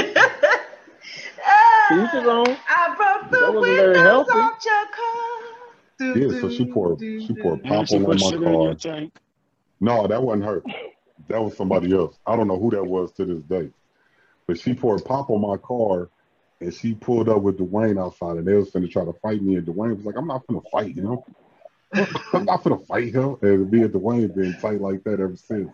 Each 1.91 2.11
his 2.11 2.27
own. 2.27 2.47
I 2.69 2.95
broke 2.97 3.31
the 3.31 3.39
That 3.39 3.55
wasn't 3.55 3.77
windows 3.77 3.97
healthy. 3.97 4.31
out 4.35 4.65
your 4.65 4.85
car. 4.95 5.39
Do, 5.99 6.15
Yeah, 6.21 6.41
so 6.41 6.49
she 6.51 6.65
do, 6.65 6.73
poured 6.73 6.99
do, 6.99 7.21
she 7.21 7.35
poured 7.35 7.63
pop 7.65 7.87
she 7.89 7.97
on 7.97 8.03
my 8.03 8.17
sugar 8.17 8.47
in 8.47 8.63
your 8.63 8.75
car. 8.77 9.01
No, 9.81 10.07
that 10.07 10.23
wasn't 10.23 10.45
her. 10.45 10.63
That 11.29 11.43
was 11.43 11.57
somebody 11.57 11.93
else. 11.93 12.17
I 12.27 12.37
don't 12.37 12.47
know 12.47 12.59
who 12.59 12.71
that 12.71 12.85
was 12.85 13.13
to 13.15 13.25
this 13.25 13.43
day. 13.43 13.71
But 14.47 14.61
she 14.61 14.75
poured 14.75 15.05
pop 15.05 15.31
on 15.31 15.41
my 15.41 15.57
car 15.57 16.11
and 16.61 16.73
she 16.73 16.95
pulled 16.95 17.29
up 17.29 17.43
with 17.43 17.59
Dwayne 17.59 18.01
outside 18.01 18.37
and 18.37 18.47
they 18.47 18.55
was 18.55 18.71
finna 18.71 18.91
try 18.91 19.05
to 19.05 19.13
fight 19.15 19.43
me 19.43 19.57
and 19.57 19.67
Dwayne 19.67 19.97
was 19.97 20.05
like, 20.07 20.17
I'm 20.17 20.27
not 20.27 20.47
finna 20.47 20.63
fight 20.71 20.95
him. 20.95 21.19
I'm 22.33 22.45
not 22.45 22.63
finna 22.63 22.87
fight 22.87 23.15
him. 23.15 23.37
And 23.43 23.71
me 23.71 23.83
and 23.83 23.93
Dwayne 23.93 24.35
been 24.35 24.55
tight 24.61 24.81
like 24.81 25.03
that 25.05 25.21
ever 25.21 25.37
since. 25.37 25.69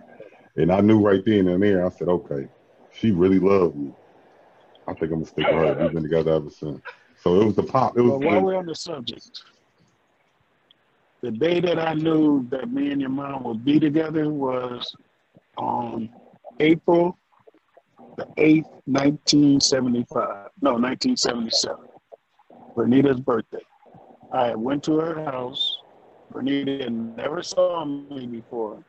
And 0.57 0.71
I 0.71 0.81
knew 0.81 1.01
right 1.01 1.25
then 1.25 1.49
and 1.49 1.63
there, 1.63 1.85
I 1.85 1.91
said, 1.91 2.09
okay, 2.09 2.47
she 2.93 3.11
really 3.11 3.39
loved 3.39 3.77
me. 3.77 3.93
I 4.87 4.93
think 4.93 5.05
I'm 5.13 5.19
gonna 5.19 5.27
stick 5.27 5.47
with 5.47 5.57
her. 5.57 5.75
We've 5.81 5.93
been 5.93 6.03
together 6.03 6.33
ever 6.33 6.51
since. 6.51 6.81
So 7.23 7.41
it 7.41 7.45
was 7.45 7.57
the 7.57 7.63
pop. 7.63 7.97
It 7.97 8.03
was 8.03 8.13
But 8.13 8.21
while 8.21 8.43
we're 8.43 8.57
on 8.57 8.67
the 8.67 8.75
subject, 8.75 9.31
the 11.23 11.31
day 11.31 11.59
that 11.61 11.79
I 11.79 11.95
knew 11.95 12.47
that 12.51 12.71
me 12.71 12.91
and 12.91 13.01
your 13.01 13.11
mom 13.11 13.45
would 13.45 13.65
be 13.65 13.81
together 13.81 14.29
was 14.29 14.95
on 15.57 16.11
April 16.61 17.19
the 18.17 18.27
8th, 18.37 18.71
1975. 18.85 20.51
No, 20.61 20.75
1977. 20.75 21.87
Bernita's 22.77 23.21
birthday. 23.21 23.65
I 24.33 24.55
went 24.55 24.83
to 24.85 24.99
her 24.99 25.25
house. 25.25 25.79
Bernita 26.33 26.91
never 27.17 27.43
saw 27.43 27.85
me 27.85 28.27
before. 28.27 28.83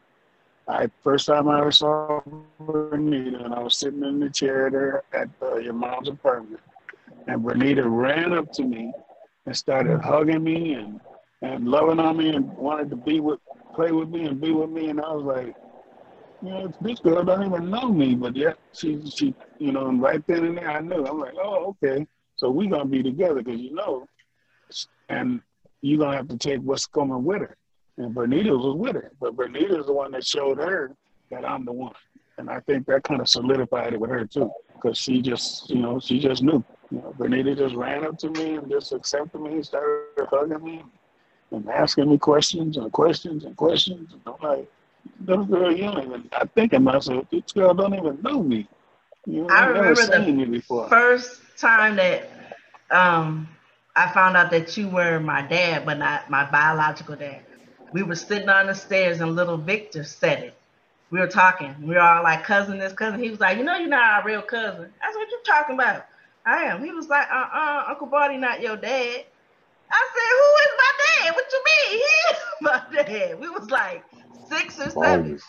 I 0.67 0.89
first 1.03 1.27
time 1.27 1.47
I 1.47 1.59
ever 1.59 1.71
saw 1.71 2.21
Bernita, 2.61 3.45
and 3.45 3.53
I 3.53 3.59
was 3.59 3.77
sitting 3.77 4.03
in 4.03 4.19
the 4.19 4.29
chair 4.29 4.69
there 4.71 5.03
at 5.13 5.29
uh, 5.41 5.57
your 5.57 5.73
mom's 5.73 6.09
apartment, 6.09 6.61
and 7.27 7.43
Bernita 7.43 7.83
ran 7.85 8.33
up 8.33 8.51
to 8.53 8.63
me 8.63 8.91
and 9.45 9.55
started 9.55 10.01
hugging 10.01 10.43
me 10.43 10.73
and 10.73 10.99
and 11.41 11.67
loving 11.67 11.99
on 11.99 12.17
me 12.17 12.29
and 12.29 12.51
wanted 12.57 12.89
to 12.89 12.95
be 12.95 13.19
with, 13.19 13.39
play 13.75 13.91
with 13.91 14.09
me 14.09 14.25
and 14.25 14.41
be 14.41 14.51
with 14.51 14.69
me, 14.69 14.89
and 14.89 14.99
I 14.99 15.11
was 15.11 15.23
like, 15.23 15.55
you 16.41 16.49
know, 16.49 16.73
this 16.81 16.99
girl 16.99 17.23
don't 17.23 17.45
even 17.45 17.69
know 17.69 17.89
me, 17.89 18.15
but 18.15 18.35
yet 18.35 18.57
she 18.73 19.01
she 19.09 19.35
you 19.59 19.71
know, 19.71 19.87
and 19.87 20.01
right 20.01 20.25
then 20.25 20.45
and 20.45 20.57
there 20.57 20.71
I 20.71 20.79
knew. 20.79 21.05
I'm 21.05 21.19
like, 21.19 21.35
oh 21.39 21.75
okay, 21.83 22.07
so 22.35 22.49
we 22.49 22.67
gonna 22.67 22.85
be 22.85 23.03
together 23.03 23.43
because 23.43 23.61
you 23.61 23.73
know, 23.75 24.07
and 25.09 25.41
you 25.81 25.99
gonna 25.99 26.17
have 26.17 26.27
to 26.29 26.37
take 26.37 26.61
what's 26.61 26.87
coming 26.87 27.23
with 27.23 27.41
her. 27.41 27.55
And 27.97 28.13
Bernita 28.13 28.51
was 28.51 28.75
with 28.75 28.95
her, 28.95 29.11
but 29.21 29.35
Bernita 29.35 29.79
is 29.79 29.85
the 29.85 29.93
one 29.93 30.11
that 30.11 30.25
showed 30.25 30.57
her 30.57 30.91
that 31.31 31.45
I'm 31.45 31.63
the 31.63 31.71
one, 31.71 31.93
and 32.37 32.49
I 32.49 32.59
think 32.61 32.85
that 32.87 33.03
kind 33.03 33.21
of 33.21 33.29
solidified 33.29 33.93
it 33.93 33.99
with 33.99 34.09
her 34.09 34.25
too, 34.25 34.51
because 34.73 34.97
she 34.97 35.21
just 35.21 35.69
you 35.69 35.77
know 35.77 35.99
she 35.99 36.19
just 36.19 36.43
knew. 36.43 36.63
You 36.91 36.99
know, 36.99 37.15
Bernita 37.17 37.57
just 37.57 37.73
ran 37.75 38.05
up 38.05 38.17
to 38.19 38.29
me 38.29 38.55
and 38.55 38.69
just 38.69 38.93
accepted 38.93 39.39
me, 39.41 39.63
started 39.63 40.27
hugging 40.29 40.63
me, 40.63 40.83
and 41.51 41.67
asking 41.69 42.09
me 42.09 42.17
questions 42.17 42.77
and 42.77 42.91
questions 42.91 43.43
and 43.45 43.55
questions. 43.55 44.13
And 44.13 44.21
I'm 44.27 44.49
like, 44.49 44.69
this 45.21 45.45
girl, 45.47 45.71
you 45.71 45.83
don't 45.83 46.05
even, 46.05 46.29
I 46.33 46.45
think 46.45 46.71
to 46.71 46.79
myself, 46.79 47.25
this 47.31 47.51
girl 47.51 47.73
don't 47.73 47.93
even 47.93 48.21
know 48.21 48.43
me. 48.43 48.67
You 49.25 49.43
know, 49.43 49.49
I 49.49 49.71
never 49.71 49.93
remember 49.93 50.45
the 50.45 50.45
before. 50.45 50.87
first 50.87 51.41
time 51.57 51.95
that 51.95 52.29
um, 52.91 53.47
I 53.95 54.11
found 54.11 54.37
out 54.37 54.51
that 54.51 54.77
you 54.77 54.87
were 54.87 55.19
my 55.19 55.41
dad, 55.41 55.85
but 55.85 55.97
not 55.97 56.29
my 56.29 56.49
biological 56.49 57.15
dad. 57.15 57.44
We 57.95 58.03
were 58.03 58.15
sitting 58.15 58.49
on 58.49 58.67
the 58.67 58.75
stairs 58.75 59.21
and 59.21 59.37
little 59.37 59.55
Victor 59.55 60.03
said 60.03 60.43
it. 60.43 60.57
We 61.11 61.21
were 61.21 61.27
talking. 61.27 61.73
We 61.81 61.95
were 61.95 62.01
all 62.01 62.23
like 62.23 62.43
cousin 62.43 62.77
this, 62.77 62.91
cousin. 62.91 63.23
He 63.23 63.29
was 63.29 63.39
like, 63.39 63.57
you 63.57 63.63
know, 63.63 63.77
you're 63.77 63.87
not 63.87 64.03
our 64.03 64.25
real 64.25 64.41
cousin. 64.41 64.91
That's 65.01 65.15
what 65.15 65.29
you're 65.31 65.55
talking 65.55 65.75
about. 65.75 66.03
I 66.45 66.63
am. 66.63 66.83
He 66.83 66.91
was 66.91 67.07
like, 67.07 67.25
uh-uh, 67.31 67.85
Uncle 67.87 68.07
Barney 68.07 68.37
not 68.37 68.59
your 68.61 68.75
dad. 68.75 69.23
I 69.93 70.09
said, 70.13 70.29
who 70.35 70.49
is 70.65 70.73
my 70.77 70.91
dad? 71.07 71.35
What 71.35 71.45
you 71.53 71.63
mean? 71.69 72.01
He 72.01 72.33
is 72.33 72.39
my 72.61 73.03
dad. 73.05 73.39
We 73.39 73.49
was 73.49 73.71
like 73.71 74.03
six 74.51 74.77
or 74.77 74.89
seven. 74.89 75.39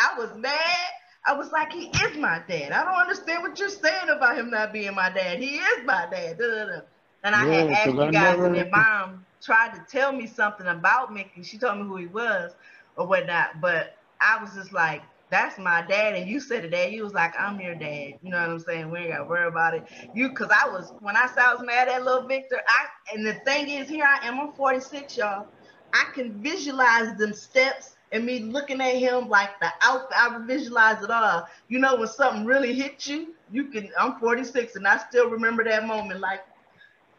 I 0.00 0.18
was 0.18 0.36
mad. 0.36 0.88
I 1.28 1.34
was 1.34 1.52
like, 1.52 1.72
he 1.72 1.90
is 1.90 2.18
my 2.18 2.42
dad. 2.48 2.72
I 2.72 2.84
don't 2.84 3.02
understand 3.02 3.42
what 3.42 3.56
you're 3.60 3.68
saying 3.68 4.08
about 4.10 4.36
him 4.36 4.50
not 4.50 4.72
being 4.72 4.96
my 4.96 5.10
dad. 5.10 5.38
He 5.38 5.58
is 5.58 5.86
my 5.86 6.08
dad. 6.10 6.38
Da, 6.38 6.44
da, 6.44 6.64
da. 6.66 6.80
And 7.24 7.34
I 7.36 7.46
had 7.46 7.66
asked 7.74 8.02
you 8.02 8.10
guys, 8.10 8.42
never- 8.42 8.44
and 8.44 8.56
your 8.56 8.70
mom 8.70 9.26
tried 9.42 9.74
to 9.74 9.84
tell 9.90 10.12
me 10.12 10.26
something 10.26 10.66
about 10.66 11.12
Mickey. 11.12 11.42
She 11.44 11.58
told 11.58 11.78
me 11.78 11.84
who 11.84 11.96
he 11.96 12.06
was 12.06 12.52
or 12.96 13.06
whatnot. 13.08 13.60
But 13.60 13.96
I 14.20 14.40
was 14.42 14.54
just 14.54 14.72
like, 14.72 15.02
that's 15.30 15.58
my 15.58 15.82
dad. 15.82 16.14
And 16.14 16.28
you 16.28 16.40
said 16.40 16.64
it, 16.64 16.70
dad. 16.70 16.92
You 16.92 17.04
was 17.04 17.14
like, 17.14 17.34
I'm 17.38 17.60
your 17.60 17.74
dad. 17.74 18.14
You 18.22 18.30
know 18.30 18.40
what 18.40 18.50
I'm 18.50 18.60
saying? 18.60 18.90
We 18.90 19.00
ain't 19.00 19.10
got 19.12 19.18
to 19.18 19.24
worry 19.24 19.48
about 19.48 19.74
it. 19.74 19.84
You, 20.14 20.30
because 20.30 20.50
I 20.50 20.68
was, 20.68 20.92
when 21.00 21.16
I 21.16 21.26
saw 21.26 21.50
I 21.50 21.54
was 21.54 21.64
mad 21.64 21.88
at 21.88 22.04
little 22.04 22.26
Victor, 22.28 22.60
I, 22.68 23.14
and 23.14 23.26
the 23.26 23.34
thing 23.46 23.68
is, 23.68 23.88
here 23.88 24.06
I 24.06 24.26
am, 24.26 24.40
I'm 24.40 24.52
46, 24.54 25.16
y'all. 25.16 25.46
I 25.94 26.04
can 26.14 26.42
visualize 26.42 27.16
them 27.16 27.32
steps 27.34 27.96
and 28.12 28.24
me 28.26 28.40
looking 28.40 28.80
at 28.80 28.96
him 28.96 29.28
like 29.28 29.50
the 29.60 29.68
outfit. 29.82 30.16
I 30.16 30.38
visualize 30.46 31.02
it 31.02 31.10
all. 31.10 31.46
You 31.68 31.78
know, 31.80 31.96
when 31.96 32.08
something 32.08 32.44
really 32.44 32.74
hits 32.74 33.06
you, 33.06 33.34
you 33.50 33.70
can. 33.70 33.90
I'm 33.98 34.18
46 34.20 34.76
and 34.76 34.86
I 34.86 34.98
still 34.98 35.30
remember 35.30 35.64
that 35.64 35.86
moment. 35.86 36.20
Like, 36.20 36.40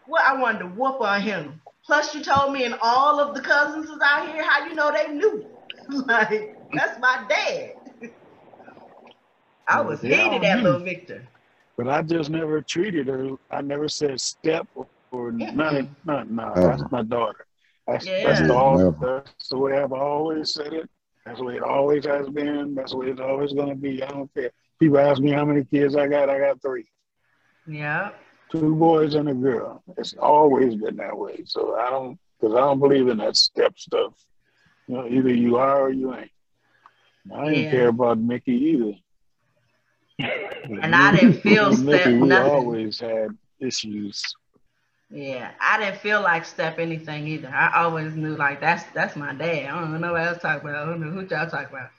what 0.08 0.24
I 0.24 0.40
wanted 0.40 0.60
to 0.60 0.66
whoop 0.68 1.02
on 1.02 1.22
him. 1.22 1.62
Plus, 1.86 2.16
you 2.16 2.24
told 2.24 2.54
me, 2.54 2.66
and 2.66 2.76
all 2.82 3.20
of 3.20 3.36
the 3.36 3.42
cousins 3.42 3.90
is 3.90 4.00
out 4.04 4.28
here. 4.28 4.44
How 4.44 4.66
you 4.68 4.74
know 4.74 4.92
they 4.92 5.14
knew? 5.14 5.46
like, 6.08 6.58
that's 6.74 7.00
my 7.00 7.26
dad. 7.30 7.74
I 9.68 9.82
was 9.82 10.02
They 10.02 10.16
all 10.16 10.32
hated 10.32 10.44
at 10.44 10.64
little 10.64 10.80
Victor. 10.80 11.28
But 11.78 11.90
I 11.90 12.02
just 12.02 12.30
never 12.30 12.62
treated 12.62 13.08
her. 13.08 13.32
I 13.52 13.62
never 13.62 13.88
said 13.90 14.20
step 14.22 14.68
or, 14.76 14.88
or 15.12 15.32
none. 15.32 15.90
No, 16.06 16.20
Ever. 16.20 16.42
Uh-huh. 16.42 16.78
that's 16.78 16.92
my 16.92 17.04
daughter. 17.04 17.46
That's 17.88 18.06
Yeah. 18.06 18.24
that's 18.24 18.42
the 18.42 18.54
all. 18.54 18.78
never. 18.78 19.24
That's 19.26 19.50
the 19.50 19.58
way 19.58 19.78
I've 19.78 19.92
always 19.94 20.54
said 20.54 20.74
it. 20.74 20.90
That's 21.26 21.40
the 21.40 21.46
way 21.46 21.56
it 21.58 21.64
always 21.64 22.06
has 22.06 22.30
been. 22.30 22.76
That's 22.76 22.92
the 22.92 22.98
way 22.98 23.08
it's 23.08 23.20
always 23.22 23.54
gonna 23.54 23.76
be. 23.76 24.02
I 24.04 24.08
don't 24.10 24.34
care. 24.34 24.52
People 24.80 25.00
ask 25.00 25.22
me 25.22 25.32
how 25.32 25.46
many 25.46 25.64
kids 25.66 25.96
I 25.96 26.08
got. 26.08 26.30
I 26.30 26.40
got 26.40 26.62
three. 26.62 26.88
Yeah. 27.68 28.12
Two 28.52 28.76
boys 28.76 29.16
and 29.16 29.30
a 29.30 29.34
girl. 29.34 29.84
It's 29.98 30.14
always 30.16 30.76
been 30.76 30.98
that 30.98 31.18
way. 31.18 31.44
So 31.46 31.76
I 31.76 31.90
don't, 31.90 32.18
because 32.40 32.56
I 32.56 32.60
don't 32.62 32.80
believe 32.80 33.08
in 33.08 33.18
that 33.18 33.36
step 33.36 33.78
stuff. 33.78 34.14
You 34.88 34.96
know, 34.98 35.08
either 35.08 35.34
you 35.34 35.58
are 35.58 35.84
or 35.84 35.90
you 35.92 36.14
ain't. 36.14 36.32
I 37.34 37.46
didn't 37.46 37.66
Yeah. 37.66 37.70
care 37.70 37.90
about 37.90 38.20
Mickey 38.20 38.54
either. 38.54 38.94
And 40.82 40.96
I 40.96 41.12
didn't 41.16 41.34
feel 41.42 41.72
Me 41.72 41.74
and 41.74 41.86
Mickey, 41.86 42.14
step 42.14 42.14
we 42.14 42.30
nothing. 42.30 42.38
always 42.38 43.00
had 43.00 43.30
issues. 43.60 44.22
Yeah, 45.10 45.52
I 45.62 45.78
didn't 45.80 45.98
feel 46.00 46.22
like 46.22 46.46
step 46.46 46.80
anything 46.80 47.28
either. 47.28 47.48
I 47.50 47.84
always 47.84 48.16
knew 48.16 48.36
like 48.36 48.60
that's 48.62 48.84
that's 48.94 49.16
my 49.16 49.34
dad. 49.34 49.68
I 49.68 49.80
don't 49.80 50.00
know 50.02 50.14
what 50.14 50.22
else 50.28 50.40
talk 50.42 50.62
about. 50.62 50.76
I 50.76 50.86
don't 50.86 51.02
know 51.02 51.12
who 51.12 51.22
y'all 51.28 51.50
talk 51.50 51.70
about. 51.70 51.90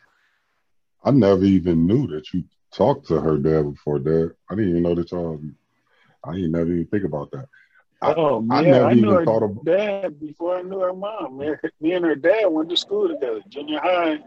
I 1.04 1.10
never 1.10 1.44
even 1.44 1.86
knew 1.86 2.06
that 2.08 2.32
you 2.32 2.44
talked 2.72 3.06
to 3.08 3.20
her 3.20 3.38
dad 3.38 3.72
before 3.72 3.98
that. 4.00 4.34
I 4.50 4.54
didn't 4.54 4.70
even 4.70 4.82
know 4.82 4.94
that 4.94 5.10
y'all. 5.12 5.40
I 6.26 6.34
didn't 6.34 6.52
never 6.52 6.72
even 6.72 6.86
think 6.86 7.04
about 7.04 7.30
that. 7.32 7.46
I- 8.02 8.14
oh 8.14 8.40
I 8.50 8.62
man, 8.62 8.70
never 8.70 8.86
I, 8.86 8.94
knew 8.94 9.08
even 9.08 9.14
her 9.14 9.24
thought 9.24 9.42
about 9.42 9.64
dad 9.64 10.20
before 10.20 10.56
I 10.58 10.62
knew 10.62 10.80
her 10.80 10.92
mom. 10.92 11.38
Me, 11.38 11.54
me 11.80 11.92
and 11.92 12.04
her 12.04 12.14
dad 12.14 12.46
went 12.46 12.68
to 12.70 12.76
school 12.76 13.08
together, 13.08 13.40
junior 13.48 13.80
high. 13.80 14.18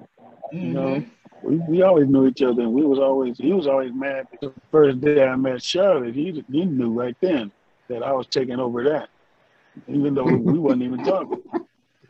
You 0.51 0.71
Mhm. 0.71 0.73
know, 0.73 1.03
we, 1.43 1.55
we 1.57 1.81
always 1.83 2.07
knew 2.07 2.27
each 2.27 2.41
other, 2.41 2.61
and 2.63 2.73
we 2.73 2.83
was 2.85 2.99
always 2.99 3.37
he 3.37 3.53
was 3.53 3.67
always 3.67 3.93
mad. 3.93 4.27
The 4.41 4.53
first 4.71 5.01
day 5.01 5.23
I 5.25 5.35
met 5.35 5.61
Charlotte, 5.61 6.15
he 6.15 6.43
he 6.51 6.65
knew 6.65 6.91
right 6.91 7.15
then 7.21 7.51
that 7.89 8.03
I 8.03 8.11
was 8.13 8.27
taking 8.27 8.59
over 8.59 8.83
that, 8.85 9.09
even 9.87 10.13
though 10.15 10.25
we 10.25 10.57
wasn't 10.59 10.83
even 10.83 11.03
talking. 11.03 11.39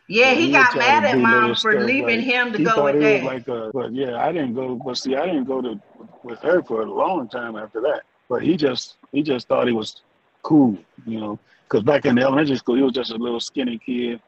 Yeah, 0.08 0.34
he 0.34 0.46
would 0.46 0.52
got 0.52 0.76
mad 0.76 1.04
at 1.04 1.18
mom 1.18 1.54
for 1.54 1.72
stuff, 1.72 1.86
leaving 1.86 2.18
like, 2.18 2.20
him 2.20 2.52
to 2.52 2.58
he 2.58 2.64
go 2.64 2.74
thought 2.74 2.94
with 2.94 3.02
it 3.02 3.20
dad. 3.20 3.24
like 3.24 3.48
a, 3.48 3.70
but 3.72 3.92
yeah, 3.94 4.16
I 4.24 4.32
didn't 4.32 4.54
go. 4.54 4.74
But 4.76 4.98
see, 4.98 5.14
I 5.16 5.26
didn't 5.26 5.44
go 5.44 5.60
to 5.62 5.80
with 6.24 6.40
her 6.40 6.62
for 6.62 6.82
a 6.82 6.90
long 6.90 7.28
time 7.28 7.56
after 7.56 7.80
that. 7.82 8.02
But 8.30 8.44
he 8.44 8.56
just 8.56 8.96
he 9.12 9.22
just 9.22 9.48
thought 9.48 9.66
he 9.66 9.74
was 9.74 10.02
cool, 10.42 10.78
you 11.06 11.20
know. 11.20 11.40
Because 11.64 11.84
back 11.84 12.06
in 12.06 12.16
the 12.16 12.22
elementary 12.22 12.56
school, 12.56 12.76
he 12.76 12.82
was 12.82 12.92
just 12.94 13.12
a 13.12 13.16
little 13.16 13.40
skinny 13.40 13.78
kid 13.78 14.22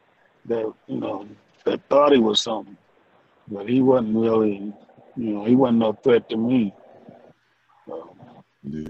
that 0.46 0.72
you 0.88 1.00
know 1.00 1.28
that 1.64 1.80
thought 1.88 2.12
he 2.12 2.18
was 2.18 2.42
something, 2.42 2.76
but 3.48 3.68
he 3.68 3.80
wasn't 3.80 4.16
really, 4.16 4.72
you 5.16 5.34
know, 5.34 5.44
he 5.44 5.54
wasn't 5.54 5.78
no 5.78 5.92
threat 5.92 6.28
to 6.30 6.36
me. 6.36 6.74
So, 7.86 8.16
Yeah. 8.64 8.88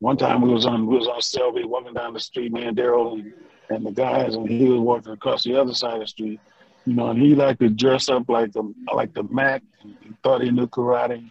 one 0.00 0.16
time 0.16 0.42
we 0.42 0.52
was 0.52 0.66
on 0.66 0.86
we 0.86 0.96
was 0.96 1.08
on 1.08 1.22
Selby 1.22 1.64
walking 1.64 1.94
down 1.94 2.14
the 2.14 2.20
street, 2.20 2.52
me 2.52 2.64
and 2.64 2.76
Daryl 2.76 3.14
and, 3.14 3.32
and 3.70 3.86
the 3.86 3.92
guys, 3.92 4.34
and 4.34 4.48
he 4.48 4.68
was 4.68 4.80
walking 4.80 5.12
across 5.12 5.44
the 5.44 5.56
other 5.56 5.74
side 5.74 5.94
of 5.94 6.00
the 6.00 6.06
street. 6.08 6.40
You 6.86 6.94
know, 6.94 7.10
and 7.10 7.20
he 7.22 7.34
liked 7.36 7.60
to 7.60 7.68
dress 7.68 8.08
up 8.08 8.28
like 8.28 8.52
the 8.52 8.74
like 8.92 9.14
the 9.14 9.22
Mac. 9.24 9.62
And 9.82 9.96
he 10.00 10.10
thought 10.24 10.42
he 10.42 10.50
knew 10.50 10.66
karate. 10.66 11.30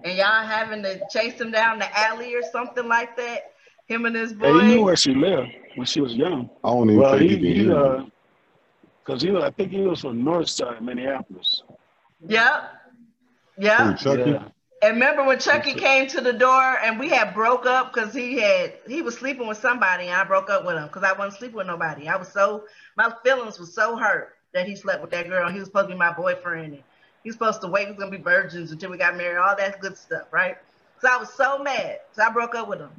and 0.05 0.17
y'all 0.17 0.45
having 0.45 0.83
to 0.85 1.01
chase 1.09 1.41
him 1.41 1.51
down 1.51 1.79
the 1.79 1.99
alley 1.99 2.35
or 2.35 2.43
something 2.43 2.87
like 2.87 3.17
that? 3.17 3.53
Him 3.87 4.07
and 4.07 4.15
his 4.17 4.33
boy. 4.33 4.47
Hey, 4.61 4.67
he 4.69 4.75
knew 4.77 4.85
where 4.85 4.97
she 4.97 5.13
lived 5.15 5.51
when 5.75 5.87
she 5.87 6.01
was 6.01 6.15
young. 6.15 6.49
I 6.63 6.69
don't 6.69 6.89
even 6.89 7.01
Well, 7.03 7.19
think 7.19 7.31
he, 7.31 7.37
he, 7.37 7.55
he 7.65 7.71
uh, 7.73 8.05
cause 9.05 9.21
he, 9.21 9.31
was- 9.31 9.45
I 9.45 9.51
think 9.51 9.73
he 9.73 9.81
was 9.83 10.01
from 10.01 10.23
North 10.25 10.49
Side, 10.49 10.83
Minneapolis. 10.83 11.63
Yep. 12.27 12.71
Who, 13.57 13.63
Yep. 13.65 13.97
Chucky? 13.99 14.31
Yeah. 14.31 14.49
And 14.85 14.97
remember 14.97 15.25
when 15.25 15.39
Chucky 15.39 15.73
came 15.73 16.09
to 16.09 16.21
the 16.21 16.35
door 16.35 16.61
and 16.85 17.01
we 17.01 17.09
had 17.09 17.33
broke 17.33 17.65
up 17.65 17.95
because 17.95 18.13
he 18.13 18.37
had 18.37 18.75
he 18.87 19.01
was 19.01 19.17
sleeping 19.17 19.47
with 19.49 19.57
somebody 19.57 20.09
and 20.09 20.15
I 20.15 20.25
broke 20.25 20.51
up 20.51 20.67
with 20.67 20.77
him 20.77 20.89
because 20.89 21.03
I 21.03 21.15
wasn't 21.15 21.39
sleeping 21.39 21.57
with 21.57 21.69
nobody. 21.69 22.07
I 22.07 22.17
was 22.17 22.29
so 22.29 22.67
my 22.95 23.11
feelings 23.25 23.59
was 23.59 23.75
so 23.75 23.97
hurt 23.97 24.35
that 24.53 24.69
he 24.69 24.77
slept 24.77 25.01
with 25.01 25.11
that 25.13 25.31
girl. 25.31 25.51
He 25.51 25.59
was 25.59 25.69
supposed 25.69 25.89
to 25.89 25.95
be 25.95 25.99
my 25.99 26.13
boyfriend 26.13 26.75
and 26.75 26.85
he 27.23 27.31
was 27.31 27.37
supposed 27.37 27.63
to 27.63 27.69
wait. 27.69 27.87
We 27.87 27.93
was 27.93 27.99
gonna 27.99 28.11
be 28.19 28.23
virgins 28.23 28.73
until 28.73 28.91
we 28.91 28.99
got 28.99 29.17
married. 29.17 29.39
All 29.39 29.57
that 29.57 29.81
good 29.81 29.97
stuff, 29.97 30.27
right? 30.31 30.57
So 31.01 31.09
I 31.11 31.17
was 31.17 31.33
so 31.33 31.63
mad. 31.63 32.01
So 32.13 32.23
I 32.23 32.31
broke 32.31 32.55
up 32.55 32.69
with 32.69 32.81
him. 32.81 32.91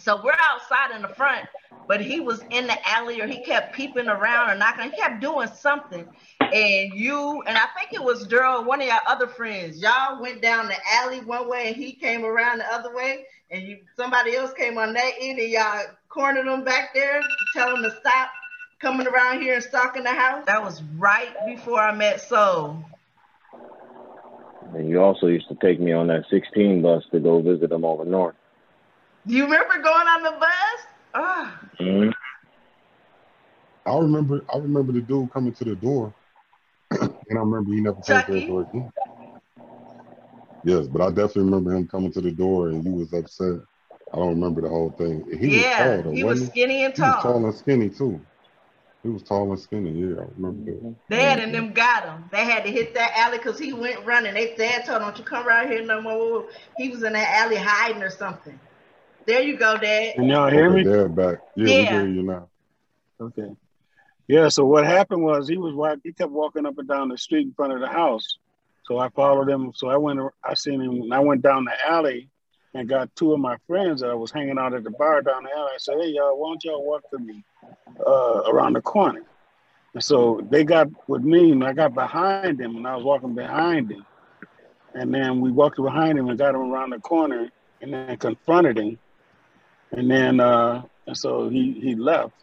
So 0.00 0.20
we're 0.22 0.32
outside 0.50 0.94
in 0.96 1.02
the 1.02 1.08
front, 1.08 1.46
but 1.86 2.00
he 2.00 2.20
was 2.20 2.42
in 2.50 2.66
the 2.66 2.88
alley 2.88 3.20
or 3.20 3.26
he 3.26 3.42
kept 3.44 3.74
peeping 3.74 4.08
around 4.08 4.50
or 4.50 4.54
knocking. 4.56 4.90
He 4.90 4.96
kept 4.96 5.20
doing 5.20 5.48
something. 5.48 6.06
And 6.40 6.92
you 6.94 7.42
and 7.46 7.56
I 7.56 7.66
think 7.78 7.92
it 7.92 8.02
was 8.02 8.26
Daryl, 8.26 8.64
one 8.64 8.80
of 8.80 8.86
your 8.86 8.98
other 9.06 9.26
friends. 9.26 9.80
Y'all 9.80 10.20
went 10.20 10.40
down 10.42 10.68
the 10.68 10.76
alley 10.94 11.20
one 11.20 11.48
way 11.48 11.68
and 11.68 11.76
he 11.76 11.92
came 11.92 12.24
around 12.24 12.58
the 12.58 12.72
other 12.72 12.94
way. 12.94 13.26
And 13.50 13.62
you 13.62 13.78
somebody 13.96 14.34
else 14.34 14.52
came 14.54 14.78
on 14.78 14.94
that 14.94 15.12
end 15.20 15.38
and 15.38 15.50
y'all 15.50 15.82
cornered 16.08 16.46
him 16.46 16.64
back 16.64 16.94
there 16.94 17.20
to 17.20 17.28
tell 17.54 17.76
him 17.76 17.82
to 17.82 17.90
stop 18.00 18.30
coming 18.80 19.06
around 19.06 19.42
here 19.42 19.54
and 19.54 19.62
stalking 19.62 20.04
the 20.04 20.10
house. 20.10 20.44
That 20.46 20.62
was 20.62 20.82
right 20.96 21.28
before 21.46 21.80
I 21.80 21.94
met 21.94 22.20
Soul. 22.20 22.82
And 24.74 24.88
you 24.88 25.02
also 25.02 25.26
used 25.26 25.48
to 25.48 25.56
take 25.56 25.80
me 25.80 25.92
on 25.92 26.06
that 26.06 26.24
16 26.30 26.80
bus 26.80 27.02
to 27.12 27.20
go 27.20 27.42
visit 27.42 27.70
them 27.70 27.84
over 27.84 28.04
north. 28.04 28.36
Do 29.26 29.34
you 29.34 29.44
remember 29.44 29.78
going 29.82 30.08
on 30.08 30.22
the 30.22 30.32
bus? 30.32 30.80
Oh, 31.14 31.58
hmm 31.78 32.10
I 33.86 33.96
remember. 33.98 34.44
I 34.52 34.58
remember 34.58 34.92
the 34.92 35.00
dude 35.00 35.32
coming 35.32 35.54
to 35.54 35.64
the 35.64 35.74
door, 35.76 36.14
and 36.90 37.10
I 37.30 37.34
remember 37.34 37.72
he 37.72 37.80
never 37.80 37.96
paid 37.96 38.24
for 38.24 38.32
Chucky? 38.32 38.40
his 38.40 38.46
door 38.46 38.62
again. 38.62 38.92
Yes, 40.64 40.86
but 40.88 41.00
I 41.02 41.08
definitely 41.08 41.44
remember 41.44 41.74
him 41.74 41.88
coming 41.88 42.12
to 42.12 42.20
the 42.20 42.30
door, 42.30 42.68
and 42.68 42.84
you 42.84 42.92
was 42.92 43.12
upset. 43.12 43.60
I 44.12 44.16
don't 44.16 44.34
remember 44.34 44.60
the 44.60 44.68
whole 44.68 44.90
thing. 44.90 45.24
He 45.38 45.48
yeah. 45.48 45.58
was 45.58 45.70
tall, 45.76 46.02
though, 46.02 46.10
he 46.12 46.24
was 46.24 46.38
wasn't 46.38 46.50
skinny 46.50 46.84
and 46.84 46.94
he? 46.94 47.02
He 47.02 47.06
was 47.06 47.16
tall. 47.16 47.22
tall 47.22 47.44
and 47.44 47.54
skinny 47.54 47.88
too. 47.90 48.20
He 49.02 49.08
was 49.08 49.22
tall 49.22 49.50
and 49.50 49.60
skinny. 49.60 49.92
Yeah, 49.92 50.20
I 50.20 50.26
remember 50.36 50.72
that. 50.72 50.96
Dad 51.10 51.40
and 51.40 51.54
them 51.54 51.72
got 51.72 52.04
him. 52.04 52.24
They 52.30 52.44
had 52.44 52.64
to 52.64 52.70
hit 52.70 52.94
that 52.94 53.12
alley 53.16 53.38
because 53.38 53.58
he 53.58 53.72
went 53.72 54.04
running. 54.06 54.34
They 54.34 54.54
dad 54.56 54.84
told 54.84 55.02
him, 55.02 55.08
"Don't 55.08 55.18
you 55.18 55.24
come 55.24 55.46
around 55.46 55.70
here 55.70 55.82
no 55.84 56.00
more." 56.00 56.46
He 56.76 56.88
was 56.90 57.02
in 57.02 57.14
that 57.14 57.34
alley 57.36 57.56
hiding 57.56 58.02
or 58.02 58.10
something. 58.10 58.58
There 59.30 59.42
you 59.42 59.56
go, 59.56 59.76
Dad. 59.76 60.16
Can 60.16 60.28
y'all 60.28 60.50
hear 60.50 60.68
me? 60.68 60.80
Okay, 60.80 60.90
Dad 60.90 61.14
back. 61.14 61.38
Yeah, 61.54 61.66
we 61.66 61.84
hear 61.86 62.08
you 62.08 62.22
now. 62.24 62.48
Okay. 63.20 63.48
Yeah, 64.26 64.48
so 64.48 64.64
what 64.64 64.84
happened 64.84 65.22
was 65.22 65.46
he 65.46 65.56
was 65.56 65.72
walk, 65.72 66.00
he 66.02 66.12
kept 66.12 66.32
walking 66.32 66.66
up 66.66 66.76
and 66.78 66.88
down 66.88 67.10
the 67.10 67.16
street 67.16 67.46
in 67.46 67.52
front 67.52 67.72
of 67.72 67.78
the 67.78 67.86
house. 67.86 68.38
So 68.86 68.98
I 68.98 69.08
followed 69.10 69.48
him. 69.48 69.70
So 69.72 69.88
I 69.88 69.96
went 69.96 70.18
I 70.42 70.54
seen 70.54 70.80
him 70.80 71.02
and 71.02 71.14
I 71.14 71.20
went 71.20 71.42
down 71.42 71.64
the 71.64 71.74
alley 71.86 72.28
and 72.74 72.88
got 72.88 73.14
two 73.14 73.32
of 73.32 73.38
my 73.38 73.56
friends 73.68 74.00
that 74.00 74.10
I 74.10 74.14
was 74.14 74.32
hanging 74.32 74.58
out 74.58 74.74
at 74.74 74.82
the 74.82 74.90
bar 74.90 75.22
down 75.22 75.44
the 75.44 75.50
alley. 75.52 75.70
I 75.74 75.78
said, 75.78 75.98
Hey 76.00 76.08
y'all, 76.08 76.36
why 76.36 76.50
don't 76.50 76.64
y'all 76.64 76.84
walk 76.84 77.02
with 77.12 77.20
me 77.20 77.44
uh, 78.04 78.42
around 78.48 78.72
the 78.72 78.82
corner? 78.82 79.22
And 79.94 80.02
so 80.02 80.44
they 80.50 80.64
got 80.64 80.88
with 81.06 81.22
me 81.22 81.52
and 81.52 81.62
I 81.62 81.72
got 81.72 81.94
behind 81.94 82.60
him 82.60 82.74
and 82.74 82.84
I 82.84 82.96
was 82.96 83.04
walking 83.04 83.36
behind 83.36 83.92
him. 83.92 84.04
And 84.94 85.14
then 85.14 85.40
we 85.40 85.52
walked 85.52 85.80
behind 85.80 86.18
him 86.18 86.28
and 86.28 86.36
got 86.36 86.56
him 86.56 86.72
around 86.72 86.90
the 86.90 86.98
corner 86.98 87.48
and 87.80 87.92
then 87.92 88.16
confronted 88.16 88.76
him. 88.76 88.98
And 89.92 90.10
then 90.10 90.40
uh, 90.40 90.82
and 91.06 91.16
so 91.16 91.48
he, 91.48 91.72
he 91.82 91.96
left. 91.96 92.34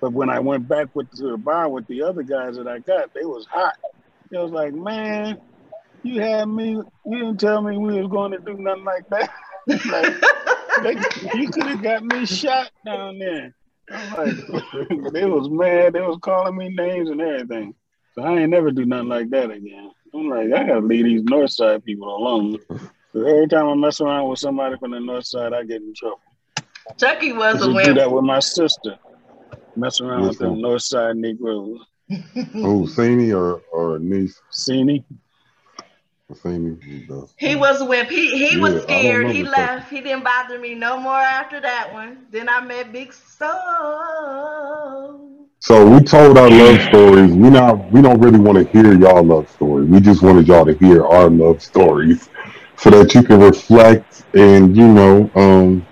But 0.00 0.12
when 0.12 0.30
I 0.30 0.40
went 0.40 0.68
back 0.68 0.88
with 0.94 1.10
to 1.16 1.30
the 1.32 1.36
bar 1.36 1.68
with 1.68 1.86
the 1.86 2.02
other 2.02 2.22
guys 2.22 2.56
that 2.56 2.68
I 2.68 2.78
got, 2.78 3.12
they 3.14 3.24
was 3.24 3.46
hot. 3.50 3.74
They 4.30 4.38
was 4.38 4.50
like, 4.50 4.72
man, 4.72 5.40
you 6.02 6.20
had 6.20 6.46
me. 6.46 6.80
You 7.04 7.18
didn't 7.18 7.38
tell 7.38 7.62
me 7.62 7.76
we 7.78 8.00
was 8.00 8.10
going 8.10 8.32
to 8.32 8.38
do 8.38 8.54
nothing 8.58 8.84
like 8.84 9.08
that. 9.10 9.30
like, 9.86 10.14
they, 10.82 11.38
you 11.38 11.48
could 11.50 11.66
have 11.66 11.82
got 11.82 12.04
me 12.04 12.24
shot 12.26 12.70
down 12.84 13.18
there. 13.18 13.54
Like, 13.90 14.34
they 15.12 15.24
was 15.24 15.48
mad. 15.50 15.92
They 15.92 16.00
was 16.00 16.18
calling 16.22 16.56
me 16.56 16.68
names 16.68 17.10
and 17.10 17.20
everything. 17.20 17.74
So 18.14 18.22
I 18.22 18.38
ain't 18.38 18.50
never 18.50 18.70
do 18.70 18.84
nothing 18.84 19.08
like 19.08 19.30
that 19.30 19.50
again. 19.50 19.90
I'm 20.14 20.28
like, 20.28 20.52
I 20.52 20.66
gotta 20.66 20.80
leave 20.80 21.04
these 21.06 21.24
North 21.24 21.50
Side 21.50 21.84
people 21.84 22.14
alone. 22.14 22.58
every 23.14 23.48
time 23.48 23.68
I 23.68 23.74
mess 23.74 24.00
around 24.00 24.28
with 24.28 24.38
somebody 24.38 24.76
from 24.78 24.90
the 24.92 25.00
North 25.00 25.26
Side, 25.26 25.52
I 25.52 25.64
get 25.64 25.82
in 25.82 25.94
trouble. 25.94 26.20
Chucky 26.98 27.32
was 27.32 27.60
used 27.60 27.62
a 27.62 27.68
to 27.68 27.74
do 27.74 27.92
wimp. 27.92 27.94
that 27.94 28.10
with 28.10 28.24
my 28.24 28.38
sister. 28.40 28.96
Mess 29.76 30.00
around 30.00 30.28
with 30.28 30.36
Yes, 30.36 30.38
them 30.38 30.60
sir. 30.60 30.60
North 30.60 30.82
Side 30.82 31.16
Negroes. 31.16 31.80
Who, 32.62 32.86
Sini 32.86 33.32
or 33.34 33.62
or 33.72 33.98
niece? 33.98 34.40
See 34.50 34.82
me? 34.84 35.04
I 36.30 36.34
seen 36.34 36.64
him. 36.64 36.80
He 37.36 37.54
was 37.56 37.80
a 37.80 37.84
wimp. 37.84 38.08
He 38.10 38.36
he 38.38 38.56
Yeah, 38.56 38.58
was 38.58 38.82
scared. 38.82 39.28
He 39.28 39.42
remember 39.42 39.50
that. 39.56 39.70
left. 39.70 39.90
He 39.90 40.00
didn't 40.00 40.24
bother 40.24 40.58
me 40.58 40.74
no 40.74 40.98
more 40.98 41.18
after 41.18 41.60
that 41.60 41.92
one. 41.92 42.26
Then 42.30 42.48
I 42.48 42.60
met 42.60 42.92
Big 42.92 43.12
Soul. 43.12 43.50
So 45.60 45.88
we 45.88 46.02
told 46.02 46.38
our 46.38 46.50
love 46.50 46.80
stories. 46.82 47.32
We 47.34 47.50
not 47.50 47.90
we 47.90 48.02
don't 48.02 48.20
really 48.20 48.38
want 48.40 48.58
to 48.58 48.64
hear 48.64 48.92
y'all 48.94 49.24
love 49.24 49.48
stories. 49.48 49.88
We 49.88 50.00
just 50.00 50.22
wanted 50.22 50.46
y'all 50.48 50.64
to 50.66 50.74
hear 50.74 51.04
our 51.06 51.30
love 51.30 51.62
stories 51.62 52.28
so 52.76 52.90
that 52.90 53.14
you 53.14 53.22
can 53.22 53.40
reflect 53.40 54.24
and 54.34 54.76
you 54.76 54.88
know 54.88 55.30
um 55.36 55.86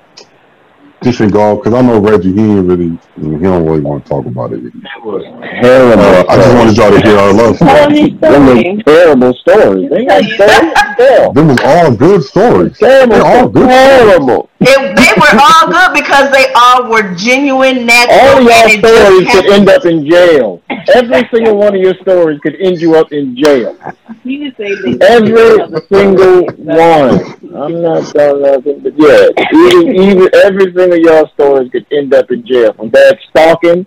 just 1.02 1.20
engulf. 1.20 1.62
Because 1.62 1.74
I 1.74 1.82
know 1.82 1.98
Reggie, 1.98 2.32
he 2.32 2.40
ain't 2.40 2.66
really 2.66 2.98
he 3.16 3.38
don't 3.38 3.64
really 3.64 3.80
want 3.80 4.04
to 4.04 4.08
talk 4.10 4.26
about 4.26 4.52
it. 4.52 4.62
That 4.62 5.04
was 5.04 5.22
terrible. 5.62 6.02
Uh, 6.02 6.24
I 6.28 6.36
just 6.36 6.54
wanted 6.54 6.76
y'all 6.76 6.90
to 6.90 7.00
hear 7.00 7.18
our 7.18 7.32
love 7.32 7.56
stories. 7.56 8.20
Them 8.20 8.46
was 8.46 8.84
terrible 8.84 9.34
stories. 9.34 9.90
They 9.90 10.04
got 10.04 10.24
stories 10.24 10.89
to 11.00 11.06
tell. 11.06 11.32
Them 11.32 11.48
was 11.48 11.60
all 11.64 11.94
good 11.94 12.22
stories. 12.22 12.78
Terrible. 12.78 13.14
They're 13.14 13.24
all 13.24 13.48
good. 13.48 13.68
Terrible. 13.68 14.50
It, 14.60 14.96
they 14.96 15.12
were 15.16 15.40
all 15.40 15.66
good 15.70 15.94
because 15.94 16.30
they 16.32 16.52
all 16.54 16.90
were 16.90 17.14
genuine, 17.14 17.86
natural. 17.86 18.18
All 18.20 18.38
and 18.38 18.82
y'all 18.82 18.92
stories 18.92 19.30
could 19.30 19.46
end 19.46 19.68
up 19.68 19.84
in 19.86 20.08
jail. 20.08 20.62
Every 20.94 21.28
single 21.32 21.56
one 21.56 21.74
of 21.74 21.80
your 21.80 21.94
stories 22.02 22.40
could 22.40 22.56
end 22.60 22.80
you 22.80 22.94
up 22.94 23.12
in 23.12 23.36
jail. 23.36 23.76
You 24.22 24.52
say. 24.56 24.76
Every 25.00 25.80
single 25.88 26.44
one. 26.58 27.54
I'm 27.54 27.82
not 27.82 28.06
telling 28.12 28.42
nothing, 28.42 28.80
but 28.80 28.92
yeah, 28.96 29.28
even, 29.52 29.94
even 29.96 30.28
every 30.34 30.72
single 30.74 30.98
y'all 30.98 31.28
stories 31.28 31.70
could 31.70 31.86
end 31.90 32.12
up 32.14 32.30
in 32.30 32.46
jail. 32.46 32.72
From 32.74 32.90
bad 32.90 33.18
stalking, 33.30 33.86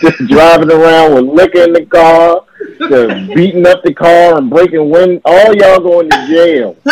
just 0.00 0.18
driving 0.28 0.70
around 0.70 1.14
with 1.14 1.24
liquor 1.24 1.62
in 1.62 1.72
the 1.72 1.86
car, 1.86 2.44
to 2.78 3.34
beating 3.34 3.66
up 3.66 3.82
the 3.82 3.94
car 3.94 4.38
and 4.38 4.50
breaking 4.50 4.90
wind. 4.90 5.20
All 5.24 5.54
y'all 5.54 5.80
going 5.80 6.10
to 6.10 6.26
jail. 6.26 6.76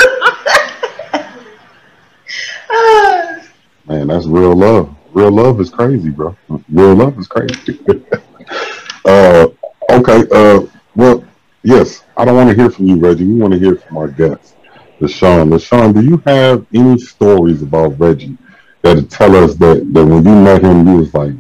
Man, 3.86 4.06
that's 4.08 4.26
real 4.26 4.54
love. 4.54 4.94
Real 5.12 5.32
love 5.32 5.60
is 5.60 5.70
crazy, 5.70 6.10
bro. 6.10 6.36
Real 6.68 6.94
love 6.94 7.18
is 7.18 7.26
crazy. 7.26 7.80
uh, 9.04 9.48
okay. 9.90 10.24
Uh, 10.32 10.60
well, 10.94 11.24
yes. 11.62 12.04
I 12.16 12.24
don't 12.24 12.36
want 12.36 12.50
to 12.50 12.54
hear 12.54 12.70
from 12.70 12.86
you, 12.86 12.96
Reggie. 12.96 13.24
We 13.24 13.34
want 13.34 13.52
to 13.54 13.58
hear 13.58 13.76
from 13.76 13.96
our 13.96 14.08
guest, 14.08 14.54
LaShawn. 15.00 15.48
LaShawn, 15.48 15.94
do 15.94 16.02
you 16.02 16.22
have 16.26 16.66
any 16.74 16.98
stories 16.98 17.62
about 17.62 17.98
Reggie 17.98 18.36
that 18.82 19.10
tell 19.10 19.34
us 19.36 19.54
that, 19.56 19.90
that 19.92 20.04
when 20.04 20.24
you 20.24 20.34
met 20.34 20.62
him, 20.62 20.86
you 20.86 20.98
was 20.98 21.14
like, 21.14 21.32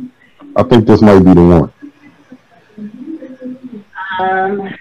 I 0.56 0.62
think 0.64 0.86
this 0.86 1.00
might 1.00 1.20
be 1.20 1.34
the 1.34 1.46
one. 1.46 1.72
Um, 4.18 4.74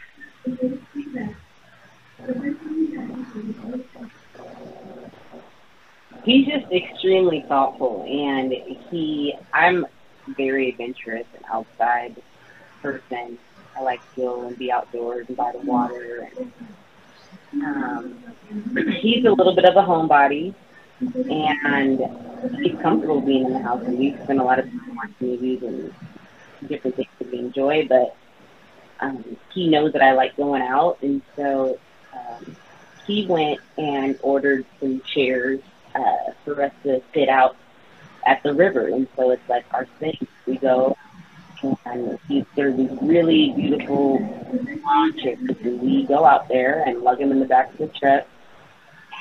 he's 6.23 6.47
just 6.47 6.71
extremely 6.71 7.45
thoughtful, 7.47 8.03
and 8.03 8.51
he. 8.89 9.33
I'm 9.53 9.85
very 10.37 10.69
adventurous 10.69 11.25
and 11.35 11.43
outside 11.51 12.15
person. 12.81 13.37
I 13.77 13.81
like 13.81 13.99
to 14.15 14.21
go 14.21 14.47
and 14.47 14.57
be 14.57 14.71
outdoors 14.71 15.27
and 15.27 15.37
by 15.37 15.51
the 15.51 15.59
water. 15.59 16.29
And, 16.37 17.63
um, 17.63 18.23
he's 19.01 19.25
a 19.25 19.31
little 19.31 19.55
bit 19.55 19.65
of 19.65 19.75
a 19.75 19.81
homebody, 19.81 20.53
and 21.01 21.99
he's 22.61 22.79
comfortable 22.81 23.21
being 23.21 23.45
in 23.45 23.53
the 23.53 23.59
house. 23.59 23.83
And 23.85 23.97
we 23.97 24.15
spend 24.23 24.39
a 24.39 24.43
lot 24.43 24.59
of 24.59 24.65
time 24.65 24.95
watching 24.95 25.15
movies 25.27 25.63
and 25.63 25.93
different 26.67 26.95
things 26.95 27.09
that 27.19 27.31
we 27.31 27.39
enjoy, 27.39 27.87
but 27.87 28.15
um, 28.99 29.37
he 29.53 29.69
knows 29.69 29.93
that 29.93 30.01
I 30.01 30.11
like 30.13 30.35
going 30.35 30.61
out, 30.61 30.97
and 31.01 31.21
so 31.35 31.79
um, 32.13 32.55
he 33.07 33.25
went 33.25 33.59
and 33.77 34.19
ordered 34.21 34.65
some 34.79 35.01
chairs 35.01 35.61
uh, 35.95 36.31
for 36.43 36.61
us 36.61 36.73
to 36.83 37.01
sit 37.13 37.29
out 37.29 37.55
at 38.25 38.43
the 38.43 38.53
river, 38.53 38.87
and 38.87 39.07
so 39.15 39.31
it's 39.31 39.47
like 39.47 39.65
our 39.73 39.85
thing. 39.99 40.17
We 40.45 40.57
go, 40.57 40.97
and 41.85 42.19
he, 42.27 42.45
there's 42.55 42.75
these 42.75 42.91
really 43.01 43.53
beautiful 43.55 44.19
lawn 44.83 45.17
chairs, 45.17 45.39
and 45.63 45.81
we 45.81 46.05
go 46.05 46.25
out 46.25 46.49
there 46.49 46.83
and 46.85 47.01
lug 47.01 47.19
them 47.19 47.31
in 47.31 47.39
the 47.39 47.45
back 47.45 47.71
of 47.71 47.77
the 47.77 47.87
truck, 47.87 48.27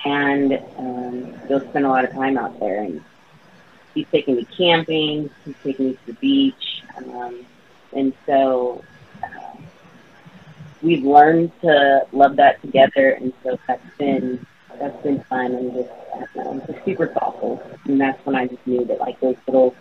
and 0.05 0.61
um, 0.79 1.35
they'll 1.49 1.67
spend 1.71 1.85
a 1.85 1.89
lot 1.89 2.05
of 2.05 2.13
time 2.13 2.39
out 2.39 2.59
there. 2.61 2.83
And 2.83 3.03
he's 3.95 4.07
taking 4.11 4.37
me 4.37 4.47
camping, 4.57 5.31
he's 5.45 5.55
taking 5.63 5.87
me 5.89 5.93
to 5.95 6.07
the 6.07 6.13
beach, 6.15 6.83
um, 6.97 7.45
and 7.93 8.13
so 8.27 8.85
uh, 9.23 9.57
we've 10.83 11.05
learned 11.05 11.53
to 11.63 12.07
love 12.13 12.37
that 12.37 12.61
together, 12.63 13.11
and 13.11 13.33
so 13.43 13.59
that's 13.67 13.83
been 13.99 14.45
that's 14.79 15.03
been 15.03 15.21
fun 15.25 15.53
and 15.55 15.73
just 15.75 15.91
um, 16.39 16.63
just 16.67 16.85
super 16.85 17.09
thoughtful. 17.09 17.63
And 17.85 18.01
that's 18.01 18.25
when 18.25 18.37
I 18.37 18.47
just 18.47 18.65
knew 18.67 18.85
that 18.85 19.01
like 19.01 19.19
those 19.21 19.37
little 19.47 19.75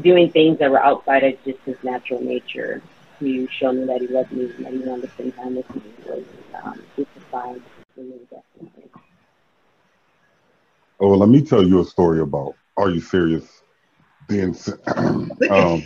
doing 0.00 0.30
things 0.30 0.58
that 0.58 0.70
were 0.70 0.82
outside 0.82 1.24
of 1.24 1.34
just 1.44 1.58
his 1.60 1.76
natural 1.82 2.20
nature 2.20 2.82
to 3.18 3.48
show 3.48 3.72
me 3.72 3.86
that 3.86 4.00
he 4.00 4.08
loved 4.08 4.32
me 4.32 4.52
and 4.56 4.66
that 4.66 4.72
he 4.72 4.78
wanted 4.80 5.02
to 5.02 5.08
spend 5.14 5.36
time 5.36 5.56
with 5.56 5.74
me 5.74 5.82
was 6.06 6.24
um, 6.62 6.82
just 6.96 7.08
a 7.16 7.30
sign 7.30 7.62
for 7.94 8.00
me 8.02 8.14
definitely. 8.30 8.75
Oh, 11.00 11.10
let 11.10 11.28
me 11.28 11.42
tell 11.42 11.66
you 11.66 11.80
a 11.80 11.84
story 11.84 12.20
about 12.20 12.54
Are 12.76 12.90
You 12.90 13.00
Serious? 13.00 13.62
Then, 14.28 14.54
um, 15.50 15.82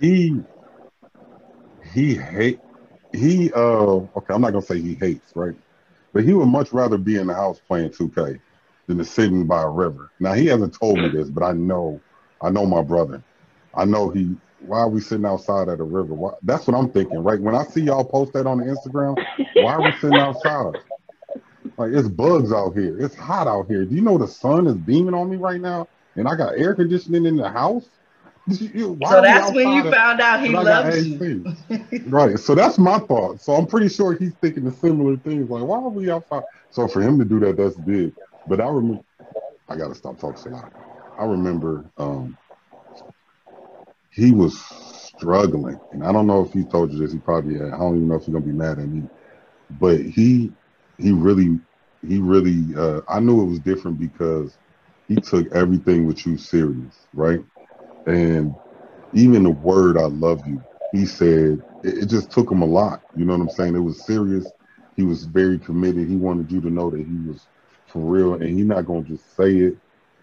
he 0.00 0.40
he 1.94 2.14
hate 2.14 2.60
he 3.12 3.52
uh 3.52 3.58
okay 4.16 4.34
i'm 4.34 4.40
not 4.40 4.52
gonna 4.52 4.62
say 4.62 4.80
he 4.80 4.94
hates 4.94 5.32
right? 5.34 5.54
But 6.12 6.24
he 6.24 6.32
would 6.32 6.46
much 6.46 6.72
rather 6.72 6.96
be 6.98 7.16
in 7.16 7.26
the 7.26 7.34
house 7.34 7.60
playing 7.68 7.90
2k 7.90 8.40
than 8.86 8.98
to 8.98 9.04
sitting 9.04 9.46
by 9.46 9.62
a 9.62 9.68
river. 9.68 10.10
Now 10.20 10.32
he 10.32 10.46
hasn't 10.46 10.78
told 10.78 11.00
me 11.00 11.08
this 11.08 11.30
but 11.30 11.42
i 11.44 11.52
know 11.52 12.02
i 12.42 12.50
know 12.50 12.66
my 12.66 12.82
brother. 12.82 13.22
I 13.74 13.84
know 13.84 14.10
he 14.10 14.36
why 14.58 14.78
are 14.80 14.88
we 14.88 15.00
sitting 15.00 15.26
outside 15.26 15.68
at 15.68 15.80
a 15.80 15.84
river? 15.84 16.14
Why, 16.14 16.32
that's 16.42 16.66
what 16.66 16.76
i'm 16.76 16.90
thinking 16.90 17.18
right? 17.22 17.40
When 17.40 17.54
i 17.54 17.64
see 17.64 17.82
y'all 17.82 18.04
post 18.04 18.32
that 18.34 18.46
on 18.46 18.58
the 18.58 18.64
instagram 18.64 19.18
why 19.58 19.74
are 19.74 19.82
we 19.82 19.92
sitting 19.92 20.18
outside 20.20 20.74
like 21.78 21.92
it's 21.92 22.08
bugs 22.08 22.52
out 22.52 22.74
here 22.74 22.98
it's 22.98 23.14
hot 23.14 23.46
out 23.46 23.66
here 23.68 23.84
do 23.84 23.94
you 23.94 24.02
know 24.02 24.18
the 24.18 24.28
sun 24.28 24.66
is 24.66 24.76
beaming 24.76 25.14
on 25.14 25.28
me 25.28 25.36
right 25.36 25.60
now 25.60 25.86
and 26.16 26.28
i 26.28 26.34
got 26.34 26.58
air 26.58 26.74
conditioning 26.74 27.26
in 27.26 27.36
the 27.36 27.48
house 27.48 27.88
Why 28.46 29.10
So 29.10 29.20
that's 29.22 29.50
when 29.52 29.72
you 29.72 29.90
found 29.90 30.20
out 30.20 30.40
he 30.40 30.50
loves 30.50 31.08
you. 31.08 31.44
Right. 32.06 32.38
So 32.38 32.54
that's 32.54 32.78
my 32.78 33.00
thought. 33.00 33.40
So 33.40 33.54
I'm 33.54 33.66
pretty 33.66 33.88
sure 33.88 34.16
he's 34.16 34.34
thinking 34.34 34.62
the 34.64 34.70
similar 34.70 35.16
things. 35.16 35.50
Like, 35.50 35.64
why 35.64 35.78
are 35.78 35.88
we 35.88 36.10
outside? 36.10 36.44
So 36.70 36.86
for 36.86 37.02
him 37.02 37.18
to 37.18 37.24
do 37.24 37.40
that, 37.40 37.56
that's 37.56 37.74
big. 37.74 38.12
But 38.46 38.60
I 38.60 38.68
remember, 38.68 39.02
I 39.68 39.76
gotta 39.76 39.96
stop 39.96 40.20
talking 40.20 40.36
so 40.36 40.50
loud. 40.50 40.70
I 41.18 41.24
remember 41.24 41.90
um, 41.98 42.36
he 44.10 44.30
was 44.30 44.56
struggling, 44.60 45.80
and 45.92 46.04
I 46.04 46.12
don't 46.12 46.28
know 46.28 46.44
if 46.44 46.52
he 46.52 46.62
told 46.64 46.92
you 46.92 47.00
this. 47.00 47.12
He 47.12 47.18
probably 47.18 47.54
had. 47.54 47.72
I 47.72 47.78
don't 47.78 47.96
even 47.96 48.08
know 48.08 48.14
if 48.14 48.26
he's 48.26 48.32
gonna 48.32 48.46
be 48.46 48.52
mad 48.52 48.78
at 48.78 48.88
me. 48.88 49.08
But 49.80 50.00
he, 50.02 50.52
he 50.98 51.10
really, 51.10 51.58
he 52.06 52.20
really. 52.20 52.74
Uh, 52.76 53.02
I 53.08 53.20
knew 53.20 53.42
it 53.42 53.46
was 53.50 53.60
different 53.60 53.98
because 53.98 54.58
he 55.08 55.16
took 55.16 55.54
everything 55.54 56.06
with 56.06 56.26
you 56.26 56.38
serious, 56.38 57.06
right? 57.14 57.40
And 58.06 58.56
even 59.12 59.44
the 59.44 59.50
word 59.50 59.98
"I 59.98 60.06
love 60.06 60.46
you," 60.46 60.62
he 60.92 61.06
said 61.06 61.62
it, 61.82 62.04
it 62.04 62.06
just 62.06 62.30
took 62.32 62.50
him 62.50 62.62
a 62.62 62.66
lot. 62.66 63.02
You 63.14 63.24
know 63.26 63.34
what 63.34 63.42
I'm 63.42 63.50
saying? 63.50 63.76
It 63.76 63.80
was 63.80 64.04
serious. 64.06 64.52
He 64.96 65.04
was 65.04 65.24
very 65.24 65.58
committed. 65.58 66.08
He 66.08 66.16
wanted 66.16 66.50
you 66.52 66.60
to 66.62 66.70
know 66.70 66.90
that 66.90 67.00
he 67.06 67.18
was 67.26 67.48
for 67.86 68.00
real, 68.00 68.34
and 68.34 68.44
he's 68.44 68.66
not 68.66 68.86
gonna 68.86 69.04
just 69.04 69.36
say 69.36 69.56
it 69.56 69.78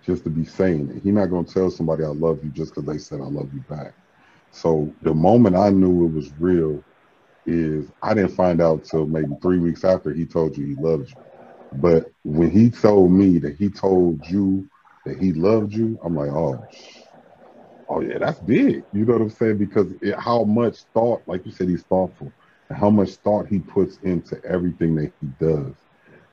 just 0.05 0.23
to 0.26 0.30
be 0.31 0.45
saying 0.45 0.91
it. 0.91 1.03
He's 1.03 1.14
not 1.14 1.27
gonna 1.27 1.45
tell 1.47 1.72
somebody 1.72 2.03
"I 2.03 2.10
love 2.10 2.43
you" 2.43 2.51
just 2.51 2.73
because 2.76 2.88
they 2.88 2.99
said 2.99 3.22
"I 3.22 3.26
love 3.27 3.53
you" 3.53 3.61
back. 3.61 3.95
So 4.51 4.95
the 5.01 5.14
moment 5.14 5.55
I 5.57 5.69
knew 5.72 6.05
it 6.05 6.14
was 6.14 6.34
real 6.39 6.84
is 7.45 7.91
I 8.03 8.15
didn't 8.15 8.35
find 8.35 8.61
out 8.61 8.85
till 8.85 9.07
maybe 9.07 9.35
three 9.41 9.60
weeks 9.60 9.85
after 9.85 10.14
he 10.14 10.26
told 10.27 10.57
you 10.57 10.65
he 10.65 10.76
loved 10.76 11.10
you. 11.10 11.18
But 11.76 12.12
when 12.24 12.52
he 12.52 12.70
told 12.70 13.12
me 13.12 13.40
that 13.40 13.56
he 13.56 13.70
told 13.70 14.26
you 14.28 14.68
that 15.06 15.18
he 15.18 15.34
loved 15.34 15.74
you, 15.74 16.00
I'm 16.04 16.16
like, 16.16 16.30
oh, 16.30 16.60
oh 17.90 18.02
yeah, 18.02 18.18
that's 18.20 18.40
big. 18.40 18.86
You 18.91 19.06
know 19.06 19.14
what 19.14 19.22
I'm 19.22 19.30
saying? 19.30 19.58
Because 19.58 19.91
it, 20.02 20.18
how 20.18 20.44
much 20.44 20.86
thought, 20.94 21.24
like 21.28 21.45
you 21.45 21.52
said, 21.52 21.70
he's 21.70 21.84
thoughtful, 21.84 22.34
and 22.70 22.78
how 22.78 22.90
much 22.90 23.12
thought 23.18 23.48
he 23.48 23.60
puts 23.60 23.98
into 23.98 24.40
everything 24.45 24.95
that 24.95 25.14
he 25.20 25.28
does, 25.40 25.76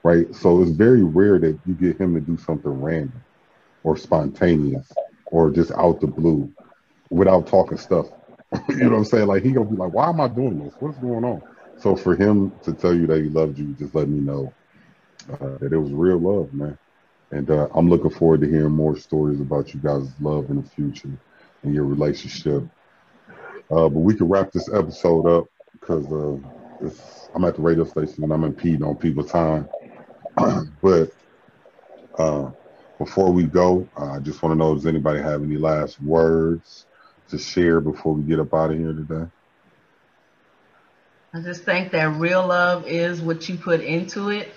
right? 0.04 0.32
So 0.34 0.62
it's 0.62 0.72
very 0.72 1.02
rare 1.02 1.38
that 1.38 1.60
you 1.64 1.74
get 1.74 2.00
him 2.00 2.14
to 2.14 2.20
do 2.20 2.36
something 2.36 2.70
random 2.70 3.22
or 3.82 3.96
spontaneous 3.96 4.90
or 5.26 5.50
just 5.50 5.72
out 5.72 6.00
the 6.00 6.06
blue 6.06 6.52
without 7.08 7.46
talking 7.46 7.78
stuff. 7.78 8.06
you 8.68 8.76
know 8.76 8.90
what 8.90 8.96
I'm 8.98 9.04
saying? 9.04 9.26
Like 9.26 9.42
he 9.42 9.52
gonna 9.52 9.70
be 9.70 9.76
like, 9.76 9.92
why 9.92 10.08
am 10.08 10.20
I 10.20 10.28
doing 10.28 10.58
this? 10.62 10.74
What's 10.78 10.98
going 10.98 11.24
on? 11.24 11.40
So 11.78 11.96
for 11.96 12.14
him 12.14 12.58
to 12.64 12.74
tell 12.74 12.94
you 12.94 13.06
that 13.06 13.22
he 13.22 13.30
loved 13.30 13.58
you, 13.58 13.74
just 13.74 13.94
let 13.94 14.08
me 14.08 14.20
know 14.20 14.54
uh, 15.28 15.58
that 15.58 15.72
it 15.72 15.78
was 15.78 15.92
real 15.92 16.18
love, 16.18 16.52
man. 16.52 16.78
And 17.30 17.50
uh, 17.50 17.68
I'm 17.74 17.88
looking 17.88 18.10
forward 18.10 18.40
to 18.40 18.48
hearing 18.48 18.72
more 18.72 18.96
stories 18.96 19.40
about 19.40 19.72
you 19.72 19.80
guys' 19.80 20.08
love 20.20 20.50
in 20.50 20.56
the 20.56 20.68
future 20.68 21.10
and 21.62 21.74
your 21.74 21.84
relationship. 21.84 22.64
Uh, 23.70 23.88
but 23.88 24.00
we 24.00 24.14
can 24.14 24.28
wrap 24.28 24.50
this 24.50 24.68
episode 24.72 25.26
up 25.26 25.46
because 25.72 26.06
uh, 26.12 27.30
I'm 27.34 27.44
at 27.44 27.54
the 27.54 27.62
radio 27.62 27.84
station 27.84 28.24
and 28.24 28.32
I'm 28.32 28.44
impeding 28.44 28.82
on 28.82 28.96
people's 28.96 29.30
time. 29.30 29.68
but 30.82 31.12
uh, 32.18 32.50
before 32.98 33.30
we 33.32 33.44
go, 33.44 33.88
uh, 33.96 34.12
I 34.12 34.18
just 34.18 34.42
want 34.42 34.52
to 34.52 34.58
know 34.58 34.74
does 34.74 34.86
anybody 34.86 35.20
have 35.20 35.42
any 35.42 35.56
last 35.56 36.02
words 36.02 36.86
to 37.28 37.38
share 37.38 37.80
before 37.80 38.14
we 38.14 38.22
get 38.22 38.40
up 38.40 38.52
out 38.52 38.72
of 38.72 38.78
here 38.78 38.92
today? 38.92 39.26
I 41.32 41.40
just 41.40 41.62
think 41.62 41.92
that 41.92 42.16
real 42.16 42.46
love 42.46 42.88
is 42.88 43.20
what 43.20 43.48
you 43.48 43.56
put 43.56 43.80
into 43.80 44.30
it. 44.30 44.52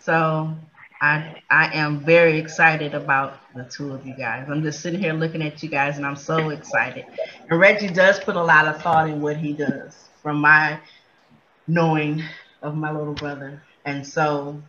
So 0.00 0.54
I 1.00 1.42
I 1.50 1.74
am 1.74 2.04
very 2.04 2.38
excited 2.38 2.94
about 2.94 3.38
the 3.54 3.64
two 3.64 3.92
of 3.92 4.06
you 4.06 4.14
guys. 4.16 4.48
I'm 4.48 4.62
just 4.62 4.80
sitting 4.80 5.00
here 5.00 5.12
looking 5.12 5.42
at 5.42 5.62
you 5.62 5.68
guys 5.68 5.96
and 5.96 6.06
I'm 6.06 6.16
so 6.16 6.50
excited. 6.50 7.06
And 7.50 7.60
Reggie 7.60 7.88
does 7.88 8.18
put 8.20 8.36
a 8.36 8.42
lot 8.42 8.66
of 8.66 8.82
thought 8.82 9.08
in 9.08 9.20
what 9.20 9.36
he 9.36 9.52
does 9.52 10.08
from 10.22 10.40
my 10.40 10.80
knowing 11.66 12.22
of 12.62 12.74
my 12.76 12.90
little 12.92 13.14
brother. 13.14 13.62
And 13.84 14.06
so 14.06 14.62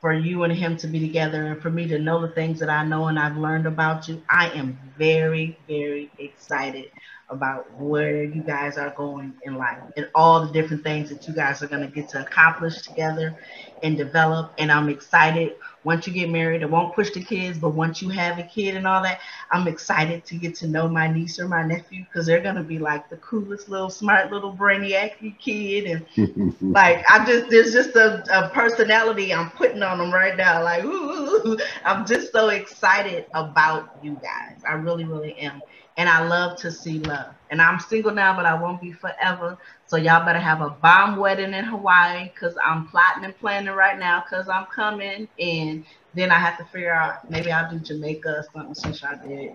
for 0.00 0.12
you 0.12 0.44
and 0.44 0.52
him 0.52 0.76
to 0.78 0.86
be 0.86 1.00
together 1.00 1.46
and 1.52 1.60
for 1.62 1.70
me 1.70 1.88
to 1.88 1.98
know 1.98 2.20
the 2.20 2.32
things 2.34 2.60
that 2.60 2.70
I 2.70 2.84
know 2.84 3.06
and 3.08 3.18
I've 3.18 3.36
learned 3.36 3.66
about 3.66 4.08
you, 4.08 4.22
I 4.30 4.50
am 4.50 4.78
very, 4.96 5.58
very 5.66 6.12
excited 6.18 6.86
about 7.28 7.66
where 7.72 8.24
you 8.24 8.42
guys 8.42 8.78
are 8.78 8.94
going 8.96 9.34
in 9.42 9.56
life 9.56 9.78
and 9.96 10.08
all 10.14 10.46
the 10.46 10.52
different 10.52 10.82
things 10.84 11.10
that 11.10 11.26
you 11.28 11.34
guys 11.34 11.62
are 11.62 11.68
going 11.68 11.82
to 11.82 11.92
get 11.92 12.08
to 12.10 12.20
accomplish 12.22 12.82
together 12.82 13.36
and 13.82 13.96
develop. 13.96 14.52
And 14.58 14.70
I'm 14.72 14.88
excited 14.88 15.52
once 15.88 16.06
you 16.06 16.12
get 16.12 16.28
married. 16.28 16.62
I 16.62 16.66
won't 16.66 16.94
push 16.94 17.12
the 17.12 17.24
kids, 17.24 17.58
but 17.58 17.70
once 17.70 18.02
you 18.02 18.10
have 18.10 18.38
a 18.38 18.42
kid 18.42 18.76
and 18.76 18.86
all 18.86 19.02
that, 19.04 19.20
I'm 19.50 19.66
excited 19.66 20.22
to 20.26 20.34
get 20.34 20.54
to 20.56 20.68
know 20.68 20.86
my 20.86 21.08
niece 21.10 21.40
or 21.40 21.48
my 21.48 21.62
nephew 21.62 22.04
because 22.04 22.26
they're 22.26 22.42
going 22.42 22.56
to 22.56 22.62
be 22.62 22.78
like 22.78 23.08
the 23.08 23.16
coolest 23.16 23.70
little 23.70 23.88
smart 23.88 24.30
little 24.30 24.52
brainiac 24.52 25.38
kid. 25.40 25.86
And 26.18 26.54
like, 26.74 27.02
I 27.10 27.24
just, 27.24 27.48
there's 27.48 27.72
just 27.72 27.96
a, 27.96 28.22
a, 28.30 28.50
personality 28.50 29.32
I'm 29.32 29.50
putting 29.52 29.82
on 29.82 29.96
them 29.96 30.12
right 30.12 30.36
now. 30.36 30.62
Like, 30.62 30.84
ooh, 30.84 31.58
I'm 31.86 32.04
just 32.04 32.32
so 32.32 32.50
excited 32.50 33.24
about 33.32 33.98
you 34.02 34.12
guys. 34.22 34.60
I 34.68 34.74
really, 34.74 35.06
really 35.06 35.38
am 35.38 35.62
and 35.98 36.08
I 36.08 36.24
love 36.26 36.56
to 36.60 36.70
see 36.70 37.00
love. 37.00 37.34
And 37.50 37.60
I'm 37.60 37.80
single 37.80 38.12
now, 38.12 38.34
but 38.36 38.46
I 38.46 38.54
won't 38.54 38.80
be 38.80 38.92
forever. 38.92 39.58
So 39.86 39.96
y'all 39.96 40.24
better 40.24 40.38
have 40.38 40.60
a 40.62 40.70
bomb 40.70 41.16
wedding 41.16 41.52
in 41.52 41.64
Hawaii 41.64 42.30
because 42.32 42.56
I'm 42.64 42.86
plotting 42.86 43.24
and 43.24 43.36
planning 43.36 43.74
right 43.74 43.98
now 43.98 44.22
because 44.22 44.48
I'm 44.48 44.66
coming. 44.66 45.28
And 45.40 45.84
then 46.14 46.30
I 46.30 46.38
have 46.38 46.56
to 46.58 46.64
figure 46.66 46.94
out 46.94 47.28
maybe 47.28 47.50
I'll 47.50 47.68
do 47.68 47.80
Jamaica 47.80 48.28
or 48.28 48.44
something 48.54 48.74
since 48.74 49.02
I 49.02 49.16
did 49.26 49.50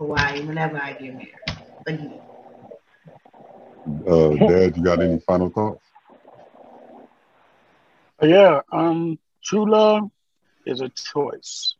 Hawaii 0.00 0.44
whenever 0.46 0.78
I 0.78 0.94
get 0.94 1.12
married 1.12 1.30
again. 1.86 2.20
Uh, 4.08 4.30
Dad, 4.48 4.76
you 4.76 4.82
got 4.82 5.02
any 5.02 5.18
final 5.20 5.50
thoughts? 5.50 5.84
Yeah, 8.22 8.62
um, 8.72 9.18
true 9.44 9.70
love 9.70 10.10
is 10.64 10.80
a 10.80 10.88
choice. 10.88 11.74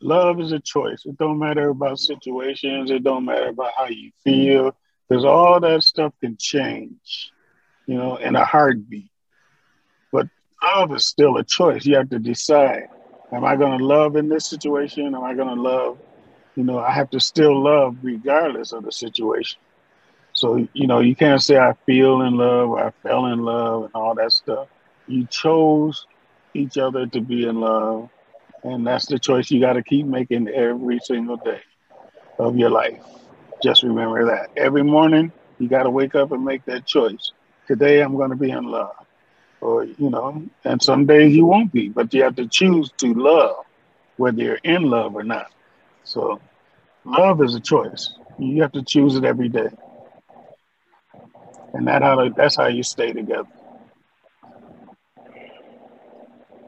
Love 0.00 0.40
is 0.40 0.52
a 0.52 0.60
choice. 0.60 1.04
It 1.04 1.18
don't 1.18 1.38
matter 1.38 1.70
about 1.70 1.98
situations. 1.98 2.90
It 2.90 3.02
don't 3.02 3.24
matter 3.24 3.48
about 3.48 3.72
how 3.76 3.86
you 3.86 4.10
feel, 4.24 4.76
because 5.08 5.24
all 5.24 5.60
that 5.60 5.82
stuff 5.82 6.12
can 6.20 6.36
change, 6.38 7.32
you 7.86 7.96
know, 7.96 8.16
in 8.16 8.36
a 8.36 8.44
heartbeat. 8.44 9.10
But 10.12 10.28
love 10.62 10.94
is 10.94 11.06
still 11.06 11.36
a 11.36 11.44
choice. 11.44 11.86
You 11.86 11.96
have 11.96 12.10
to 12.10 12.18
decide: 12.18 12.88
Am 13.32 13.44
I 13.44 13.56
going 13.56 13.78
to 13.78 13.84
love 13.84 14.16
in 14.16 14.28
this 14.28 14.46
situation? 14.46 15.14
Am 15.14 15.24
I 15.24 15.34
going 15.34 15.54
to 15.54 15.60
love? 15.60 15.98
You 16.56 16.64
know, 16.64 16.78
I 16.78 16.90
have 16.92 17.10
to 17.10 17.20
still 17.20 17.62
love 17.62 17.96
regardless 18.02 18.72
of 18.72 18.84
the 18.84 18.92
situation. 18.92 19.60
So 20.32 20.68
you 20.72 20.86
know, 20.86 21.00
you 21.00 21.16
can't 21.16 21.42
say 21.42 21.58
I 21.58 21.74
feel 21.86 22.22
in 22.22 22.36
love 22.36 22.70
or 22.70 22.80
I 22.86 22.90
fell 23.02 23.26
in 23.26 23.40
love 23.40 23.84
and 23.84 23.94
all 23.94 24.14
that 24.14 24.32
stuff. 24.32 24.68
You 25.06 25.26
chose 25.26 26.06
each 26.54 26.78
other 26.78 27.06
to 27.06 27.20
be 27.20 27.46
in 27.46 27.60
love 27.60 28.10
and 28.64 28.86
that's 28.86 29.06
the 29.06 29.18
choice 29.18 29.50
you 29.50 29.60
got 29.60 29.74
to 29.74 29.82
keep 29.82 30.06
making 30.06 30.48
every 30.48 30.98
single 31.00 31.36
day 31.36 31.60
of 32.38 32.56
your 32.56 32.70
life. 32.70 33.00
Just 33.62 33.82
remember 33.82 34.26
that. 34.26 34.50
Every 34.56 34.82
morning, 34.82 35.32
you 35.58 35.68
got 35.68 35.84
to 35.84 35.90
wake 35.90 36.14
up 36.14 36.32
and 36.32 36.44
make 36.44 36.64
that 36.66 36.86
choice. 36.86 37.32
Today, 37.66 38.00
I'm 38.00 38.16
going 38.16 38.30
to 38.30 38.36
be 38.36 38.50
in 38.50 38.64
love. 38.64 38.94
Or, 39.60 39.84
you 39.84 40.10
know, 40.10 40.42
and 40.64 40.82
some 40.82 41.06
days 41.06 41.34
you 41.34 41.46
won't 41.46 41.72
be, 41.72 41.88
but 41.88 42.12
you 42.14 42.22
have 42.22 42.36
to 42.36 42.46
choose 42.46 42.90
to 42.98 43.14
love, 43.14 43.64
whether 44.16 44.42
you're 44.42 44.60
in 44.64 44.84
love 44.84 45.14
or 45.16 45.24
not. 45.24 45.50
So, 46.04 46.40
love 47.04 47.42
is 47.42 47.54
a 47.54 47.60
choice. 47.60 48.14
You 48.38 48.62
have 48.62 48.72
to 48.72 48.82
choose 48.82 49.16
it 49.16 49.24
every 49.24 49.48
day. 49.48 49.68
And 51.74 51.86
that 51.88 52.02
how 52.02 52.28
that's 52.30 52.56
how 52.56 52.66
you 52.68 52.82
stay 52.82 53.12
together. 53.12 53.48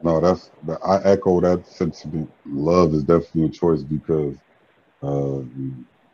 No, 0.03 0.19
that's 0.19 0.49
I 0.85 0.97
echo 1.03 1.41
that 1.41 1.65
sentiment. 1.67 2.31
Love 2.45 2.93
is 2.93 3.03
definitely 3.03 3.45
a 3.45 3.49
choice 3.49 3.83
because 3.83 4.35
uh, 5.03 5.41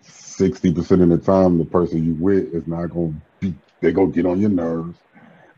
sixty 0.02 0.70
uh, 0.70 0.74
percent 0.74 1.02
of 1.02 1.10
the 1.10 1.18
time, 1.18 1.58
the 1.58 1.66
person 1.66 2.04
you 2.06 2.14
with 2.16 2.54
is 2.54 2.68
not 2.68 2.88
gonna 2.88 3.14
be. 3.40 3.54
They 3.82 3.92
gonna 3.92 4.12
get 4.12 4.26
on 4.26 4.42
your 4.42 4.50
nerves. 4.50 4.98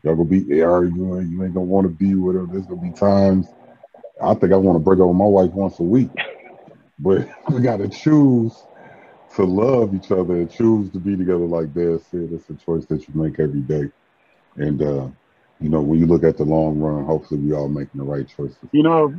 Y'all 0.02 0.16
gonna 0.16 0.28
be 0.28 0.62
arguing. 0.62 1.30
You 1.30 1.44
ain't 1.44 1.54
gonna 1.54 1.66
want 1.66 1.86
to 1.86 1.90
be 1.90 2.14
with 2.14 2.36
her. 2.36 2.46
There's 2.46 2.66
gonna 2.66 2.80
be 2.82 2.90
times. 2.92 3.48
I 4.22 4.34
think 4.34 4.52
I 4.52 4.56
want 4.56 4.76
to 4.76 4.80
break 4.84 5.00
up 5.00 5.08
with 5.08 5.16
my 5.16 5.24
wife 5.24 5.52
once 5.52 5.78
a 5.80 5.84
week, 5.84 6.10
but 6.98 7.28
we 7.50 7.62
gotta 7.62 7.88
choose 7.88 8.62
to 9.36 9.44
love 9.44 9.94
each 9.94 10.10
other 10.12 10.34
and 10.34 10.50
choose 10.50 10.90
to 10.92 10.98
be 10.98 11.16
together. 11.16 11.38
Like 11.46 11.72
said, 11.74 12.30
it's 12.32 12.50
a 12.50 12.54
choice 12.54 12.86
that 12.86 13.08
you 13.08 13.14
make 13.14 13.40
every 13.40 13.60
day, 13.60 13.90
and. 14.56 14.82
uh 14.82 15.08
you 15.60 15.68
know, 15.68 15.80
when 15.80 15.98
you 15.98 16.06
look 16.06 16.24
at 16.24 16.36
the 16.36 16.44
long 16.44 16.78
run, 16.78 17.04
hopefully 17.04 17.40
we 17.40 17.52
all 17.52 17.68
making 17.68 17.98
the 17.98 18.04
right 18.04 18.26
choices. 18.26 18.56
You 18.72 18.82
know, 18.82 19.14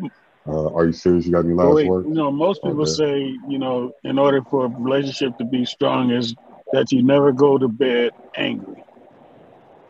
uh, 0.48 0.74
are 0.74 0.86
you 0.86 0.94
serious? 0.94 1.26
You 1.26 1.34
got 1.34 1.46
any 1.46 1.54
last 1.54 1.76
wait, 1.76 1.88
words? 1.88 2.08
You 2.08 2.16
know, 2.16 2.32
most 2.32 2.64
people 2.64 2.82
okay. 2.82 2.92
say, 2.92 3.20
you 3.48 3.60
know, 3.60 3.94
in 4.04 4.18
order 4.18 4.42
for 4.50 4.66
a 4.66 4.70
relationship 4.70 5.38
to 5.38 5.46
be 5.46 5.66
strong, 5.66 6.12
is 6.12 6.34
that 6.74 6.92
you 6.92 7.04
never 7.04 7.32
go 7.32 7.58
to 7.58 7.68
bed 7.68 8.12
angry. 8.36 8.84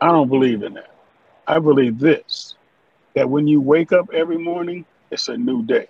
I 0.00 0.08
don't 0.08 0.28
believe 0.28 0.62
in 0.62 0.74
that. 0.74 0.90
I 1.46 1.58
believe 1.58 1.98
this: 1.98 2.54
that 3.14 3.28
when 3.30 3.46
you 3.46 3.60
wake 3.60 3.92
up 3.92 4.10
every 4.12 4.38
morning, 4.38 4.84
it's 5.10 5.28
a 5.28 5.36
new 5.36 5.62
day. 5.64 5.88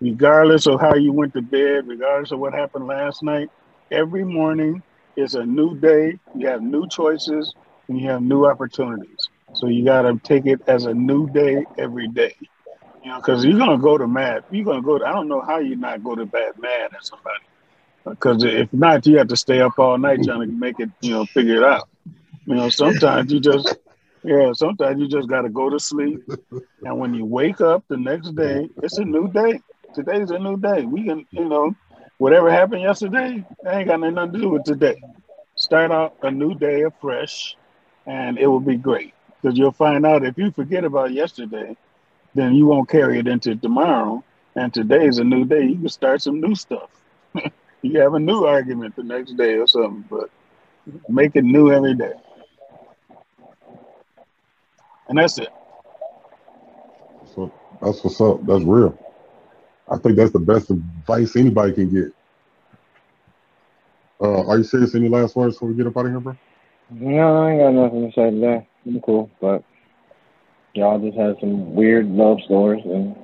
Regardless 0.00 0.66
of 0.66 0.80
how 0.80 0.94
you 0.94 1.12
went 1.12 1.34
to 1.34 1.42
bed, 1.42 1.88
regardless 1.88 2.30
of 2.30 2.38
what 2.38 2.54
happened 2.54 2.86
last 2.86 3.22
night, 3.22 3.50
every 3.90 4.24
morning 4.24 4.82
is 5.16 5.34
a 5.34 5.44
new 5.44 5.76
day. 5.78 6.18
You 6.36 6.46
have 6.46 6.62
new 6.62 6.88
choices 6.88 7.52
and 7.88 8.00
you 8.00 8.08
have 8.08 8.22
new 8.22 8.46
opportunities. 8.46 9.28
So 9.54 9.66
you 9.66 9.84
got 9.84 10.02
to 10.02 10.18
take 10.22 10.46
it 10.46 10.60
as 10.66 10.86
a 10.86 10.94
new 10.94 11.28
day 11.28 11.66
every 11.78 12.08
day. 12.08 12.34
You 13.02 13.10
know, 13.10 13.16
because 13.16 13.44
you're 13.44 13.58
gonna 13.58 13.78
go 13.78 13.96
to 13.96 14.06
mad. 14.06 14.44
You're 14.50 14.64
gonna 14.64 14.82
go. 14.82 14.98
To, 14.98 15.06
I 15.06 15.12
don't 15.12 15.28
know 15.28 15.40
how 15.40 15.58
you 15.58 15.76
not 15.76 16.02
go 16.02 16.14
to 16.14 16.26
bad 16.26 16.58
mad 16.58 16.90
at 16.94 17.04
somebody. 17.04 17.44
Uh, 18.04 18.10
because 18.10 18.42
if 18.44 18.72
not, 18.72 19.06
you 19.06 19.18
have 19.18 19.28
to 19.28 19.36
stay 19.36 19.60
up 19.60 19.78
all 19.78 19.96
night 19.98 20.22
trying 20.22 20.40
to 20.40 20.46
make 20.46 20.78
it. 20.78 20.90
You 21.00 21.10
know, 21.12 21.24
figure 21.26 21.56
it 21.56 21.64
out. 21.64 21.88
You 22.46 22.54
know, 22.56 22.68
sometimes 22.68 23.32
you 23.32 23.40
just, 23.40 23.78
yeah, 24.22 24.52
sometimes 24.52 25.00
you 25.00 25.08
just 25.08 25.28
got 25.28 25.42
to 25.42 25.48
go 25.48 25.70
to 25.70 25.78
sleep. 25.78 26.20
And 26.82 26.98
when 26.98 27.14
you 27.14 27.24
wake 27.24 27.60
up 27.60 27.84
the 27.88 27.96
next 27.96 28.34
day, 28.34 28.68
it's 28.82 28.98
a 28.98 29.04
new 29.04 29.28
day. 29.28 29.60
Today's 29.94 30.30
a 30.30 30.38
new 30.38 30.56
day. 30.56 30.84
We 30.84 31.04
can, 31.04 31.26
you 31.30 31.48
know, 31.48 31.74
whatever 32.18 32.50
happened 32.50 32.82
yesterday, 32.82 33.44
ain't 33.66 33.88
got 33.88 34.00
nothing 34.00 34.32
to 34.32 34.38
do 34.38 34.48
with 34.50 34.64
today. 34.64 35.02
Start 35.56 35.90
out 35.90 36.14
a 36.22 36.30
new 36.30 36.54
day 36.54 36.82
afresh, 36.82 37.56
and 38.06 38.38
it 38.38 38.46
will 38.46 38.60
be 38.60 38.76
great. 38.76 39.14
Because 39.40 39.56
you'll 39.56 39.72
find 39.72 40.04
out 40.04 40.24
if 40.24 40.36
you 40.36 40.50
forget 40.50 40.84
about 40.84 41.12
yesterday, 41.12 41.76
then 42.34 42.54
you 42.54 42.66
won't 42.66 42.88
carry 42.88 43.18
it 43.18 43.26
into 43.26 43.56
tomorrow. 43.56 44.22
And 44.54 44.72
today's 44.74 45.18
a 45.18 45.24
new 45.24 45.44
day. 45.44 45.64
You 45.66 45.76
can 45.76 45.88
start 45.88 46.22
some 46.22 46.40
new 46.40 46.54
stuff. 46.54 46.90
you 47.82 48.00
have 48.00 48.14
a 48.14 48.18
new 48.18 48.44
argument 48.44 48.96
the 48.96 49.02
next 49.02 49.36
day 49.36 49.54
or 49.54 49.66
something, 49.66 50.04
but 50.10 50.30
make 51.08 51.36
it 51.36 51.44
new 51.44 51.72
every 51.72 51.94
day. 51.94 52.12
And 55.08 55.18
that's 55.18 55.38
it. 55.38 55.48
So 57.34 57.52
that's 57.80 58.02
what's 58.04 58.20
up. 58.20 58.44
That's 58.46 58.64
real. 58.64 58.98
I 59.88 59.96
think 59.98 60.16
that's 60.16 60.32
the 60.32 60.38
best 60.38 60.70
advice 60.70 61.34
anybody 61.36 61.72
can 61.72 61.90
get. 61.90 62.12
Uh, 64.20 64.46
are 64.46 64.58
you 64.58 64.64
serious? 64.64 64.94
Any 64.94 65.08
last 65.08 65.34
words 65.34 65.56
before 65.56 65.68
we 65.68 65.74
get 65.74 65.86
up 65.86 65.96
out 65.96 66.06
of 66.06 66.12
here, 66.12 66.20
bro? 66.20 66.36
No, 66.90 67.44
I 67.44 67.52
ain't 67.52 67.60
got 67.60 67.70
nothing 67.70 68.06
to 68.06 68.14
say 68.14 68.30
today. 68.30 68.66
I'm 68.86 69.00
cool, 69.00 69.30
but 69.40 69.62
y'all 70.74 70.98
just 70.98 71.16
had 71.16 71.36
some 71.40 71.74
weird 71.74 72.06
love 72.06 72.38
stories, 72.44 72.84
and 72.84 73.14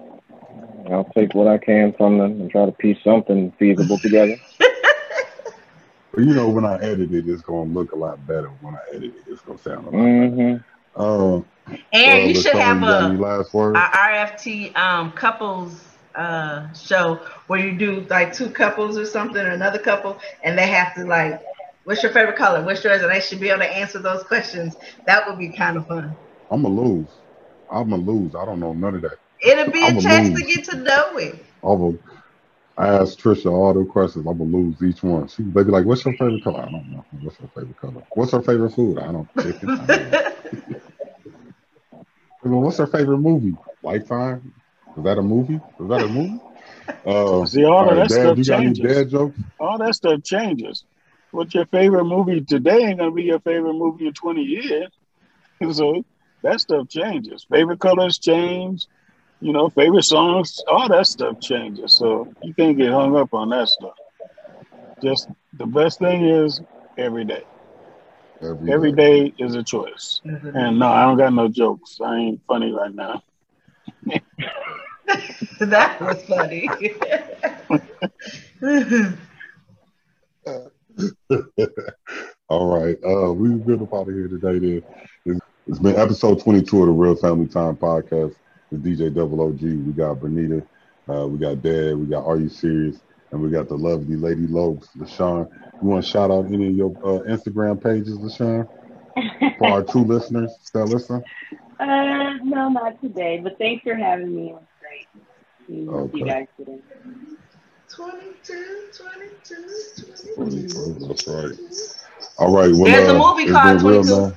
I'll 0.90 1.10
take 1.14 1.34
what 1.34 1.48
I 1.48 1.58
can 1.58 1.92
from 1.94 2.18
them 2.18 2.40
and 2.40 2.50
try 2.50 2.66
to 2.66 2.72
piece 2.72 2.98
something 3.02 3.52
feasible 3.58 3.98
together. 3.98 4.36
you 6.18 6.34
know, 6.34 6.48
when 6.48 6.64
I 6.64 6.76
edit 6.76 7.12
it, 7.12 7.28
it's 7.28 7.42
gonna 7.42 7.70
look 7.70 7.92
a 7.92 7.96
lot 7.96 8.24
better. 8.26 8.48
When 8.60 8.74
I 8.74 8.80
edit 8.94 9.14
it, 9.16 9.24
it's 9.30 9.42
gonna 9.42 9.58
sound 9.58 9.86
a 9.86 9.90
lot 9.90 9.94
mm-hmm. 9.94 10.36
better. 10.36 10.64
Um, 10.96 11.44
and 11.92 12.22
uh, 12.22 12.26
you 12.26 12.34
should 12.34 12.54
have 12.54 12.82
a, 12.82 13.08
last 13.14 13.52
a 13.52 13.56
RFT 13.56 14.74
um, 14.76 15.12
couples 15.12 15.84
uh, 16.14 16.72
show 16.72 17.20
where 17.48 17.60
you 17.60 17.76
do 17.76 18.06
like 18.08 18.32
two 18.32 18.48
couples 18.50 18.96
or 18.96 19.04
something, 19.04 19.44
or 19.44 19.50
another 19.50 19.78
couple, 19.78 20.18
and 20.42 20.58
they 20.58 20.66
have 20.66 20.94
to 20.94 21.04
like 21.04 21.42
What's 21.86 22.02
your 22.02 22.10
favorite 22.10 22.34
color? 22.36 22.64
What's 22.64 22.82
yours? 22.82 23.00
And 23.02 23.12
they 23.12 23.20
should 23.20 23.38
be 23.38 23.48
able 23.48 23.60
to 23.60 23.76
answer 23.76 24.00
those 24.00 24.24
questions. 24.24 24.76
That 25.06 25.24
would 25.28 25.38
be 25.38 25.50
kind 25.50 25.76
of 25.76 25.86
fun. 25.86 26.16
I'm 26.50 26.62
gonna 26.62 26.74
lose. 26.74 27.08
I'm 27.70 27.88
gonna 27.90 28.02
lose. 28.02 28.34
I 28.34 28.44
don't 28.44 28.58
know 28.58 28.72
none 28.72 28.96
of 28.96 29.02
that. 29.02 29.18
It'll 29.40 29.70
be 29.70 29.84
a 29.84 29.86
I'ma 29.86 30.00
chance 30.00 30.30
lose. 30.30 30.40
to 30.40 30.46
get 30.46 30.64
to 30.70 30.76
know 30.78 31.16
it. 31.18 31.36
I'm 31.62 31.78
gonna 31.78 31.98
I 32.76 32.88
asked 32.88 33.20
Trisha 33.20 33.52
all 33.52 33.72
the 33.72 33.84
questions. 33.84 34.26
I'm 34.26 34.36
gonna 34.36 34.50
lose 34.50 34.82
each 34.82 35.00
one. 35.04 35.28
She 35.28 35.44
they 35.44 35.62
be 35.62 35.70
like, 35.70 35.84
"What's 35.86 36.04
your 36.04 36.14
favorite 36.14 36.42
color?" 36.42 36.62
I 36.62 36.70
don't 36.72 36.90
know. 36.90 37.04
What's 37.22 37.36
her 37.36 37.46
favorite 37.54 37.76
color? 37.80 38.02
What's 38.14 38.32
her 38.32 38.42
favorite 38.42 38.70
food? 38.72 38.98
I 38.98 39.12
don't. 39.12 39.28
Chicken. 39.40 39.70
I 39.70 39.86
don't 39.86 40.10
know. 40.10 40.22
Well, 42.44 42.60
What's 42.62 42.78
her 42.78 42.86
favorite 42.86 43.18
movie? 43.18 43.56
Lifetime? 43.82 44.52
Is 44.96 45.04
that 45.04 45.18
a 45.18 45.22
movie? 45.22 45.54
Is 45.56 45.88
that 45.88 46.02
a 46.02 46.08
movie? 46.08 46.40
Uh, 47.04 47.44
See, 47.46 47.64
all 47.64 47.88
of 47.88 47.96
right, 47.96 48.08
that 48.08 48.08
Dad, 48.08 48.20
stuff 48.20 48.38
you 48.38 48.44
got 48.44 48.60
any 48.60 48.72
changes. 48.74 48.96
dad 48.96 49.10
jokes? 49.10 49.38
All 49.60 49.78
that 49.78 49.94
stuff 49.94 50.22
changes. 50.24 50.84
What's 51.36 51.54
your 51.54 51.66
favorite 51.66 52.04
movie 52.04 52.40
today 52.42 52.84
ain't 52.84 52.98
gonna 52.98 53.12
be 53.12 53.24
your 53.24 53.40
favorite 53.40 53.74
movie 53.74 54.06
in 54.06 54.14
20 54.14 54.42
years. 54.42 54.90
So 55.72 56.04
that 56.42 56.60
stuff 56.60 56.88
changes. 56.88 57.46
Favorite 57.50 57.80
colors 57.80 58.18
change. 58.18 58.86
You 59.40 59.52
know, 59.52 59.68
favorite 59.70 60.04
songs, 60.04 60.62
all 60.68 60.88
that 60.88 61.06
stuff 61.06 61.40
changes. 61.40 61.94
So 61.96 62.28
you 62.42 62.54
can't 62.54 62.76
get 62.76 62.90
hung 62.92 63.16
up 63.16 63.32
on 63.34 63.50
that 63.50 63.68
stuff. 63.68 63.94
Just 65.02 65.28
the 65.52 65.66
best 65.66 65.98
thing 65.98 66.24
is 66.24 66.60
every 66.98 67.24
day. 67.24 67.44
Every, 68.42 68.72
Every 68.72 68.92
day. 68.92 68.92
day 68.92 69.34
is 69.38 69.54
a 69.54 69.62
choice. 69.62 70.20
And 70.52 70.78
no, 70.78 70.88
I 70.88 71.04
don't 71.04 71.18
got 71.18 71.32
no 71.32 71.48
jokes. 71.48 71.98
I 72.04 72.16
ain't 72.16 72.42
funny 72.46 72.72
right 72.72 72.94
now. 72.94 73.22
that 75.60 76.00
was 76.00 76.22
funny. 76.24 76.68
Uh, 80.46 80.68
All 82.48 82.78
right. 82.78 82.96
Uh, 83.04 83.32
we've 83.32 83.64
been 83.64 83.82
up 83.82 83.92
out 83.92 84.08
of 84.08 84.14
here 84.14 84.28
today. 84.28 84.82
Then 85.24 85.40
it's, 85.66 85.78
been 85.78 85.96
episode 85.96 86.40
22 86.40 86.80
of 86.80 86.86
the 86.86 86.92
Real 86.92 87.16
Family 87.16 87.46
Time 87.46 87.76
podcast. 87.76 88.34
With 88.70 88.84
DJ 88.84 89.14
Double 89.14 89.40
OG. 89.42 89.60
We 89.60 89.92
got 89.92 90.16
Bernita. 90.16 90.66
Uh, 91.08 91.26
we 91.28 91.38
got 91.38 91.62
Dad. 91.62 91.96
We 91.96 92.06
got 92.06 92.26
Are 92.26 92.36
You 92.36 92.48
Serious? 92.48 92.98
And 93.30 93.42
we 93.42 93.50
got 93.50 93.68
the 93.68 93.76
lovely 93.76 94.16
Lady 94.16 94.46
Lopes, 94.46 94.88
LaShawn. 94.96 95.48
You 95.82 95.88
want 95.88 96.04
to 96.04 96.10
shout 96.10 96.30
out 96.30 96.46
any 96.46 96.68
of 96.68 96.74
your 96.74 96.90
uh, 97.04 97.22
Instagram 97.24 97.82
pages, 97.82 98.18
LaShawn, 98.18 98.68
for 99.58 99.66
our 99.68 99.82
true 99.82 100.04
listeners 100.04 100.52
that 100.72 100.86
listen? 100.86 101.22
Uh, 101.78 102.34
no, 102.42 102.68
not 102.68 103.00
today. 103.00 103.40
But 103.42 103.58
thanks 103.58 103.82
for 103.84 103.94
having 103.94 104.34
me. 104.34 104.48
It 104.48 104.54
was 104.54 104.62
great. 104.80 105.88
Okay. 105.88 106.18
you 106.18 106.24
guys 106.24 106.46
today. 106.56 106.78
22, 107.96 108.88
22, 108.92 110.34
22. 110.34 111.06
That's 111.08 111.26
right. 111.26 111.58
All 112.38 112.54
right. 112.54 112.70
Well, 112.74 112.84
There's 112.84 113.08
a 113.08 113.14
uh, 113.14 113.18
movie 113.18 113.50
called 113.50 113.78
been 113.78 113.86
real 113.86 114.02
22. 114.04 114.36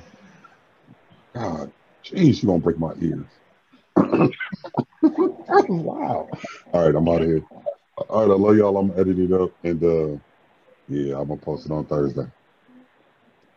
God, 1.34 1.72
jeez, 2.02 2.42
you 2.42 2.48
gonna 2.48 2.58
break 2.58 2.78
my 2.78 2.94
ears. 3.00 3.26
wow. 5.68 6.28
All 6.72 6.86
right, 6.86 6.94
I'm 6.94 7.06
out 7.08 7.20
of 7.20 7.28
here. 7.28 7.42
All 8.08 8.26
right, 8.26 8.32
I 8.32 8.36
love 8.36 8.56
y'all. 8.56 8.78
I'm 8.78 8.88
gonna 8.88 9.00
edit 9.00 9.18
it 9.18 9.32
up 9.32 9.50
and 9.62 9.84
uh 9.84 10.18
yeah, 10.88 11.20
I'm 11.20 11.28
gonna 11.28 11.36
post 11.36 11.66
it 11.66 11.72
on 11.72 11.84
Thursday. 11.84 12.26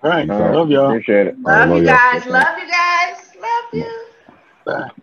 All 0.04 0.10
right. 0.10 0.30
All 0.30 0.40
right. 0.40 0.54
Love 0.54 0.70
y'all. 0.70 0.88
Appreciate 0.88 1.28
it. 1.28 1.36
All 1.46 1.52
right, 1.54 1.70
Love 1.70 1.78
you 1.78 1.86
y'all. 1.86 1.96
guys. 1.96 2.26
Love 2.26 2.58
you 2.60 2.70
guys. 2.70 3.32
Love 3.40 3.74
you. 3.74 4.06
Bye. 4.66 5.03